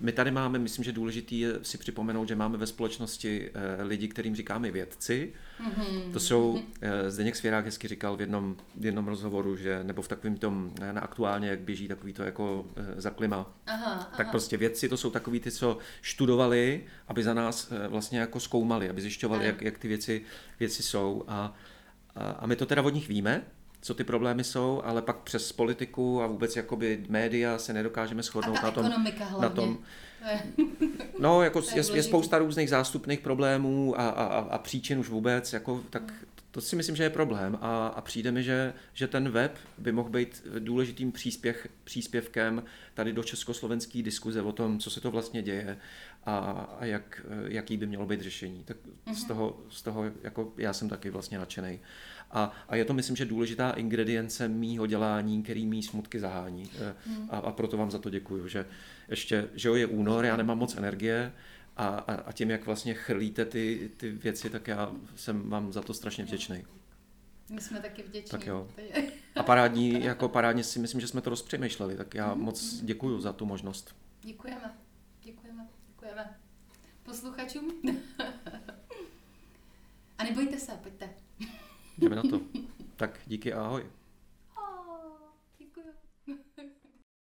My 0.00 0.12
tady 0.12 0.30
máme, 0.30 0.58
myslím, 0.58 0.84
že 0.84 0.92
důležitý 0.92 1.40
je 1.40 1.52
si 1.62 1.78
připomenout, 1.78 2.28
že 2.28 2.36
máme 2.36 2.58
ve 2.58 2.66
společnosti 2.66 3.50
lidi, 3.78 4.08
kterým 4.08 4.36
říkáme 4.36 4.70
vědci. 4.70 5.32
Mm-hmm. 5.60 6.12
To 6.12 6.20
jsou, 6.20 6.62
Zdeněk 7.08 7.36
Svěrák 7.36 7.64
hezky 7.64 7.88
říkal 7.88 8.16
v 8.16 8.20
jednom, 8.20 8.56
v 8.76 8.84
jednom 8.84 9.08
rozhovoru, 9.08 9.56
že, 9.56 9.84
nebo 9.84 10.02
v 10.02 10.08
takovém 10.08 10.36
tom, 10.36 10.72
na 10.92 11.00
aktuálně, 11.00 11.48
jak 11.48 11.60
běží 11.60 11.88
takový 11.88 12.12
to 12.12 12.22
jako 12.22 12.66
za 12.96 13.10
klima, 13.10 13.54
aha, 13.66 14.10
tak 14.16 14.26
aha. 14.26 14.30
prostě 14.30 14.56
vědci 14.56 14.88
to 14.88 14.96
jsou 14.96 15.10
takový 15.10 15.40
ty, 15.40 15.50
co 15.50 15.78
študovali, 16.02 16.84
aby 17.08 17.22
za 17.22 17.34
nás 17.34 17.72
vlastně 17.88 18.18
jako 18.18 18.40
zkoumali, 18.40 18.90
aby 18.90 19.00
zjišťovali, 19.00 19.46
jak, 19.46 19.62
jak 19.62 19.78
ty 19.78 19.88
věci, 19.88 20.22
věci 20.60 20.82
jsou 20.82 21.24
a, 21.28 21.54
a, 22.14 22.30
a 22.30 22.46
my 22.46 22.56
to 22.56 22.66
teda 22.66 22.82
od 22.82 22.94
nich 22.94 23.08
víme, 23.08 23.42
co 23.86 23.94
ty 23.94 24.04
problémy 24.04 24.44
jsou, 24.44 24.82
ale 24.84 25.02
pak 25.02 25.16
přes 25.16 25.52
politiku 25.52 26.22
a 26.22 26.26
vůbec 26.26 26.56
jakoby 26.56 27.04
média 27.08 27.58
se 27.58 27.72
nedokážeme 27.72 28.22
shodnout 28.22 28.62
na 28.62 28.70
tom. 28.70 28.92
Na 29.40 29.48
tom 29.48 29.78
no, 31.18 31.42
jako 31.42 31.62
je, 31.74 31.82
je, 31.94 32.02
spousta 32.02 32.38
různých 32.38 32.70
zástupných 32.70 33.20
problémů 33.20 34.00
a, 34.00 34.08
a, 34.08 34.38
a 34.38 34.58
příčin 34.58 34.98
už 34.98 35.08
vůbec, 35.08 35.52
jako, 35.52 35.84
tak 35.90 36.12
to 36.50 36.60
si 36.60 36.76
myslím, 36.76 36.96
že 36.96 37.02
je 37.02 37.10
problém 37.10 37.58
a, 37.60 37.86
a 37.86 38.00
přijde 38.00 38.32
mi, 38.32 38.42
že, 38.42 38.72
že 38.92 39.06
ten 39.06 39.28
web 39.28 39.58
by 39.78 39.92
mohl 39.92 40.08
být 40.08 40.42
důležitým 40.58 41.12
příspěch, 41.12 41.68
příspěvkem 41.84 42.62
tady 42.94 43.12
do 43.12 43.22
československé 43.22 44.02
diskuze 44.02 44.42
o 44.42 44.52
tom, 44.52 44.78
co 44.78 44.90
se 44.90 45.00
to 45.00 45.10
vlastně 45.10 45.42
děje 45.42 45.78
a, 46.26 46.36
a 46.80 46.84
jak, 46.84 47.26
jaký 47.46 47.76
by 47.76 47.86
mělo 47.86 48.06
být 48.06 48.20
řešení. 48.20 48.64
Tak 48.64 48.76
z 49.12 49.18
mhm. 49.18 49.28
toho, 49.28 49.60
z 49.68 49.82
toho 49.82 50.04
jako 50.22 50.52
já 50.56 50.72
jsem 50.72 50.88
taky 50.88 51.10
vlastně 51.10 51.38
nadšený. 51.38 51.80
A, 52.30 52.52
a 52.68 52.76
je 52.76 52.84
to, 52.84 52.94
myslím, 52.94 53.16
že 53.16 53.24
důležitá 53.24 53.70
ingredience 53.70 54.48
mýho 54.48 54.86
dělání, 54.86 55.42
který 55.42 55.66
mý 55.66 55.82
smutky 55.82 56.20
zahání. 56.20 56.70
Mm. 57.06 57.28
A, 57.30 57.38
a 57.38 57.52
proto 57.52 57.76
vám 57.76 57.90
za 57.90 57.98
to 57.98 58.10
děkuju, 58.10 58.48
že 58.48 58.66
ještě, 59.08 59.48
že 59.54 59.68
jo, 59.68 59.74
je 59.74 59.86
únor, 59.86 60.24
já 60.24 60.36
nemám 60.36 60.58
moc 60.58 60.76
energie, 60.76 61.32
a, 61.76 61.86
a, 61.86 62.14
a 62.14 62.32
tím, 62.32 62.50
jak 62.50 62.66
vlastně 62.66 62.94
chrlíte 62.94 63.44
ty, 63.44 63.90
ty 63.96 64.10
věci, 64.10 64.50
tak 64.50 64.68
já 64.68 64.92
jsem 65.16 65.50
vám 65.50 65.72
za 65.72 65.82
to 65.82 65.94
strašně 65.94 66.24
vděčný. 66.24 66.64
My 67.50 67.60
jsme 67.60 67.80
taky 67.80 68.02
vděční. 68.02 68.30
Tak 68.30 68.46
jo. 68.46 68.68
A 69.36 69.42
parádní, 69.42 70.04
jako 70.04 70.28
parádně 70.28 70.64
si 70.64 70.78
myslím, 70.78 71.00
že 71.00 71.08
jsme 71.08 71.20
to 71.20 71.30
rozpřemýšleli, 71.30 71.96
tak 71.96 72.14
já 72.14 72.34
mm. 72.34 72.40
moc 72.40 72.80
děkuji 72.82 73.20
za 73.20 73.32
tu 73.32 73.46
možnost. 73.46 73.96
Děkujeme. 74.22 74.74
Děkujeme. 75.22 75.68
Děkujeme. 75.88 76.36
Posluchačům. 77.02 77.72
a 80.18 80.24
nebojte 80.24 80.58
se, 80.58 80.72
pojďte. 80.82 81.25
Jdeme 81.98 82.16
na 82.16 82.22
to. 82.22 82.40
Tak 82.96 83.20
díky 83.26 83.52
a 83.52 83.64
ahoj. 83.64 83.84